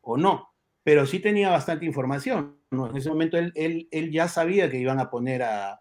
o 0.00 0.16
no. 0.16 0.48
Pero 0.82 1.06
sí 1.06 1.20
tenía 1.20 1.50
bastante 1.50 1.84
información. 1.84 2.58
En 2.70 2.96
ese 2.96 3.08
momento 3.08 3.36
él, 3.38 3.52
él, 3.54 4.10
ya 4.10 4.28
sabía 4.28 4.70
que 4.70 4.78
iban 4.78 4.98
a 4.98 5.10
poner 5.10 5.42
a, 5.42 5.80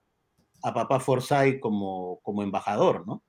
a 0.62 0.74
papá 0.74 1.00
Forsyth 1.00 1.60
como, 1.60 2.20
como 2.22 2.44
embajador, 2.44 3.08
¿no? 3.08 3.24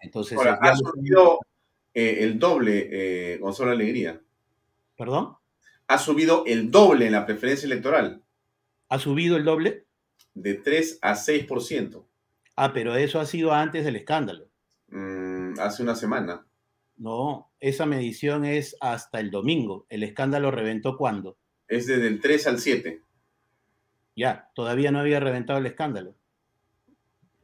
Entonces, 0.00 0.38
ha 0.38 0.76
subido 0.76 1.40
eh, 1.92 2.18
el 2.20 2.38
doble, 2.38 2.88
eh, 2.90 3.38
Gonzalo 3.38 3.70
Alegría. 3.70 4.20
¿Perdón? 4.96 5.36
Ha 5.88 5.98
subido 5.98 6.44
el 6.46 6.70
doble 6.70 7.06
en 7.06 7.12
la 7.12 7.26
preferencia 7.26 7.66
electoral. 7.66 8.22
¿Ha 8.88 8.98
subido 8.98 9.36
el 9.36 9.44
doble? 9.44 9.86
De 10.32 10.54
3 10.54 11.00
a 11.02 11.14
6%. 11.14 12.04
Ah, 12.62 12.74
pero 12.74 12.94
eso 12.94 13.18
ha 13.18 13.24
sido 13.24 13.54
antes 13.54 13.86
del 13.86 13.96
escándalo. 13.96 14.44
Mm, 14.88 15.58
hace 15.60 15.82
una 15.82 15.96
semana. 15.96 16.46
No, 16.98 17.50
esa 17.58 17.86
medición 17.86 18.44
es 18.44 18.76
hasta 18.82 19.18
el 19.18 19.30
domingo. 19.30 19.86
¿El 19.88 20.02
escándalo 20.02 20.50
reventó 20.50 20.98
cuándo? 20.98 21.38
Es 21.68 21.86
desde 21.86 22.08
el 22.08 22.20
3 22.20 22.46
al 22.48 22.58
7. 22.58 23.02
Ya, 24.14 24.50
todavía 24.54 24.92
no 24.92 24.98
había 24.98 25.20
reventado 25.20 25.58
el 25.58 25.64
escándalo. 25.64 26.14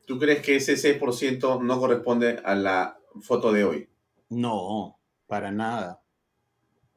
¿Tú 0.07 0.19
crees 0.19 0.43
que 0.43 0.57
ese 0.57 0.77
6% 0.77 1.63
no 1.63 1.81
corresponde 1.81 2.39
a 2.45 2.55
la 2.55 2.99
foto 3.23 3.53
de 3.53 3.65
hoy? 3.65 3.89
No, 4.29 5.01
para 5.27 5.51
nada. 5.51 6.03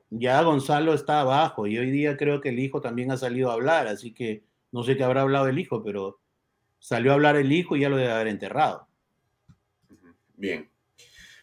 Ya 0.10 0.42
Gonzalo 0.42 0.94
está 0.94 1.22
abajo 1.22 1.68
y 1.68 1.78
hoy 1.78 1.90
día 1.90 2.18
creo 2.18 2.42
que 2.42 2.50
el 2.50 2.60
hijo 2.60 2.82
también 2.82 3.12
ha 3.12 3.18
salido 3.18 3.50
a 3.50 3.54
hablar, 3.54 3.88
así 3.88 4.14
que 4.14 4.44
no 4.74 4.84
sé 4.84 4.98
qué 4.98 5.06
habrá 5.06 5.22
hablado 5.22 5.48
el 5.48 5.58
hijo, 5.58 5.82
pero 5.82 6.20
salió 6.80 7.12
a 7.12 7.16
hablar 7.16 7.36
el 7.36 7.52
hijo 7.52 7.76
y 7.76 7.82
ya 7.82 7.90
lo 7.90 7.98
debe 7.98 8.12
haber 8.12 8.28
enterrado. 8.28 8.88
Bien. 10.36 10.70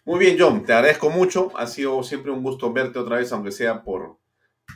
Muy 0.04 0.18
bien, 0.18 0.36
John, 0.38 0.64
te 0.64 0.72
agradezco 0.72 1.10
mucho. 1.10 1.52
Ha 1.56 1.66
sido 1.66 2.02
siempre 2.02 2.30
un 2.30 2.42
gusto 2.42 2.72
verte 2.72 2.98
otra 2.98 3.16
vez, 3.16 3.32
aunque 3.32 3.50
sea 3.50 3.82
por, 3.82 4.18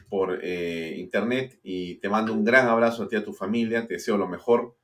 por 0.08 0.40
eh, 0.42 0.94
internet. 0.98 1.58
Y 1.62 1.96
te 1.96 2.08
mando 2.08 2.32
un 2.32 2.44
gran 2.44 2.68
abrazo 2.68 3.04
a 3.04 3.08
ti 3.08 3.16
y 3.16 3.18
a 3.18 3.24
tu 3.24 3.32
familia. 3.32 3.86
Te 3.86 3.94
deseo 3.94 4.16
lo 4.16 4.26
mejor. 4.26 4.76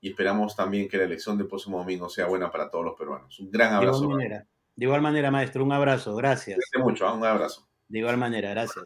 Y 0.00 0.10
esperamos 0.10 0.54
también 0.54 0.88
que 0.88 0.98
la 0.98 1.04
elección 1.04 1.38
del 1.38 1.48
próximo 1.48 1.78
domingo 1.78 2.08
sea 2.08 2.26
buena 2.26 2.50
para 2.50 2.70
todos 2.70 2.84
los 2.84 2.94
peruanos. 2.94 3.40
Un 3.40 3.50
gran 3.50 3.72
abrazo. 3.72 4.00
De 4.00 4.04
igual 4.04 4.18
manera, 4.18 4.46
de 4.76 4.84
igual 4.84 5.00
manera 5.00 5.30
maestro, 5.30 5.64
un 5.64 5.72
abrazo. 5.72 6.14
Gracias. 6.14 6.58
Gracias 6.58 6.82
mucho, 6.82 7.06
¿ah? 7.06 7.14
un 7.14 7.24
abrazo. 7.24 7.66
De 7.88 7.98
igual 8.00 8.18
manera, 8.18 8.50
gracias. 8.50 8.84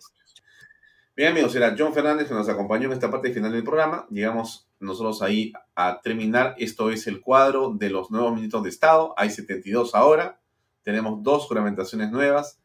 Bien, 1.16 1.32
amigos, 1.32 1.56
era 1.56 1.74
John 1.76 1.92
Fernández 1.92 2.28
que 2.28 2.34
nos 2.34 2.48
acompañó 2.48 2.86
en 2.86 2.92
esta 2.92 3.10
parte 3.10 3.32
final 3.32 3.50
del 3.50 3.64
programa. 3.64 4.06
Llegamos 4.08 4.67
nosotros 4.80 5.22
ahí 5.22 5.52
a 5.74 6.00
terminar. 6.00 6.54
Esto 6.58 6.90
es 6.90 7.06
el 7.06 7.20
cuadro 7.20 7.74
de 7.74 7.90
los 7.90 8.10
nuevos 8.10 8.34
ministros 8.34 8.62
de 8.62 8.68
Estado. 8.70 9.14
Hay 9.16 9.30
72 9.30 9.94
ahora. 9.94 10.40
Tenemos 10.82 11.22
dos 11.22 11.46
juramentaciones 11.46 12.10
nuevas. 12.10 12.62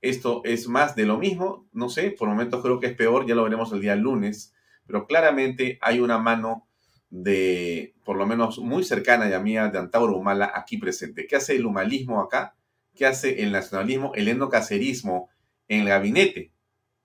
Esto 0.00 0.42
es 0.44 0.68
más 0.68 0.94
de 0.94 1.06
lo 1.06 1.18
mismo. 1.18 1.68
No 1.72 1.88
sé, 1.88 2.10
por 2.10 2.28
momentos 2.28 2.62
creo 2.62 2.80
que 2.80 2.86
es 2.88 2.96
peor. 2.96 3.26
Ya 3.26 3.34
lo 3.34 3.44
veremos 3.44 3.72
el 3.72 3.80
día 3.80 3.96
lunes. 3.96 4.54
Pero 4.86 5.06
claramente 5.06 5.78
hay 5.82 6.00
una 6.00 6.18
mano 6.18 6.68
de, 7.10 7.94
por 8.04 8.16
lo 8.16 8.26
menos 8.26 8.58
muy 8.58 8.84
cercana 8.84 9.28
y 9.28 9.42
mía, 9.42 9.68
de 9.68 9.78
Antauro 9.78 10.16
Humala 10.16 10.52
aquí 10.54 10.76
presente. 10.78 11.26
¿Qué 11.26 11.36
hace 11.36 11.56
el 11.56 11.66
humalismo 11.66 12.20
acá? 12.20 12.56
¿Qué 12.94 13.06
hace 13.06 13.42
el 13.42 13.52
nacionalismo, 13.52 14.12
el 14.14 14.28
endocacerismo 14.28 15.28
en 15.68 15.82
el 15.82 15.88
gabinete? 15.88 16.52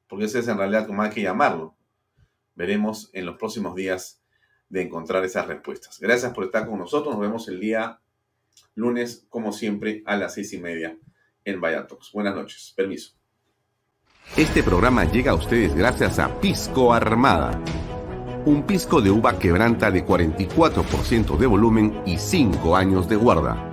Porque 0.07 0.25
ese 0.25 0.39
es 0.39 0.47
en 0.47 0.57
realidad 0.57 0.88
como 0.88 1.01
hay 1.01 1.09
que 1.09 1.21
llamarlo. 1.21 1.75
Veremos 2.55 3.09
en 3.13 3.25
los 3.25 3.38
próximos 3.38 3.75
días 3.75 4.20
de 4.72 4.81
encontrar 4.81 5.23
esas 5.26 5.48
respuestas. 5.48 5.99
Gracias 5.99 6.34
por 6.34 6.45
estar 6.45 6.65
con 6.65 6.80
nosotros. 6.80 7.14
Nos 7.14 7.22
vemos 7.22 7.48
el 7.49 7.60
día 7.60 7.99
lunes, 8.76 9.26
como 9.30 9.52
siempre, 9.52 10.02
a 10.06 10.15
las 10.15 10.34
seis 10.34 10.53
y 10.53 10.60
media 10.60 10.98
en 11.43 11.60
Vallatox. 11.60 12.11
Buenas 12.14 12.35
noches. 12.35 12.73
Permiso. 12.76 13.11
Este 14.38 14.64
programa 14.64 15.03
llega 15.03 15.31
a 15.31 15.35
ustedes 15.35 15.76
gracias 15.76 16.19
a 16.19 16.39
Pisco 16.39 16.93
Armada. 16.93 17.61
Un 18.45 18.64
pisco 18.64 19.02
de 19.02 19.11
uva 19.11 19.38
quebranta 19.38 19.91
de 19.91 20.06
44% 20.06 21.38
de 21.38 21.48
volumen 21.48 22.02
y 22.06 22.18
5 22.18 22.76
años 22.76 23.10
de 23.10 23.18
guarda. 23.18 23.68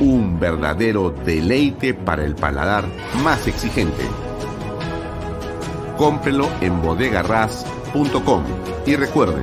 Un 0.00 0.40
verdadero 0.40 1.10
deleite 1.10 1.94
para 1.94 2.24
el 2.24 2.34
paladar 2.34 2.84
más 3.22 3.46
exigente. 3.46 4.02
Cómprelo 5.96 6.48
en 6.60 6.82
bodegarras.com 6.82 8.44
y 8.86 8.96
recuerde, 8.96 9.42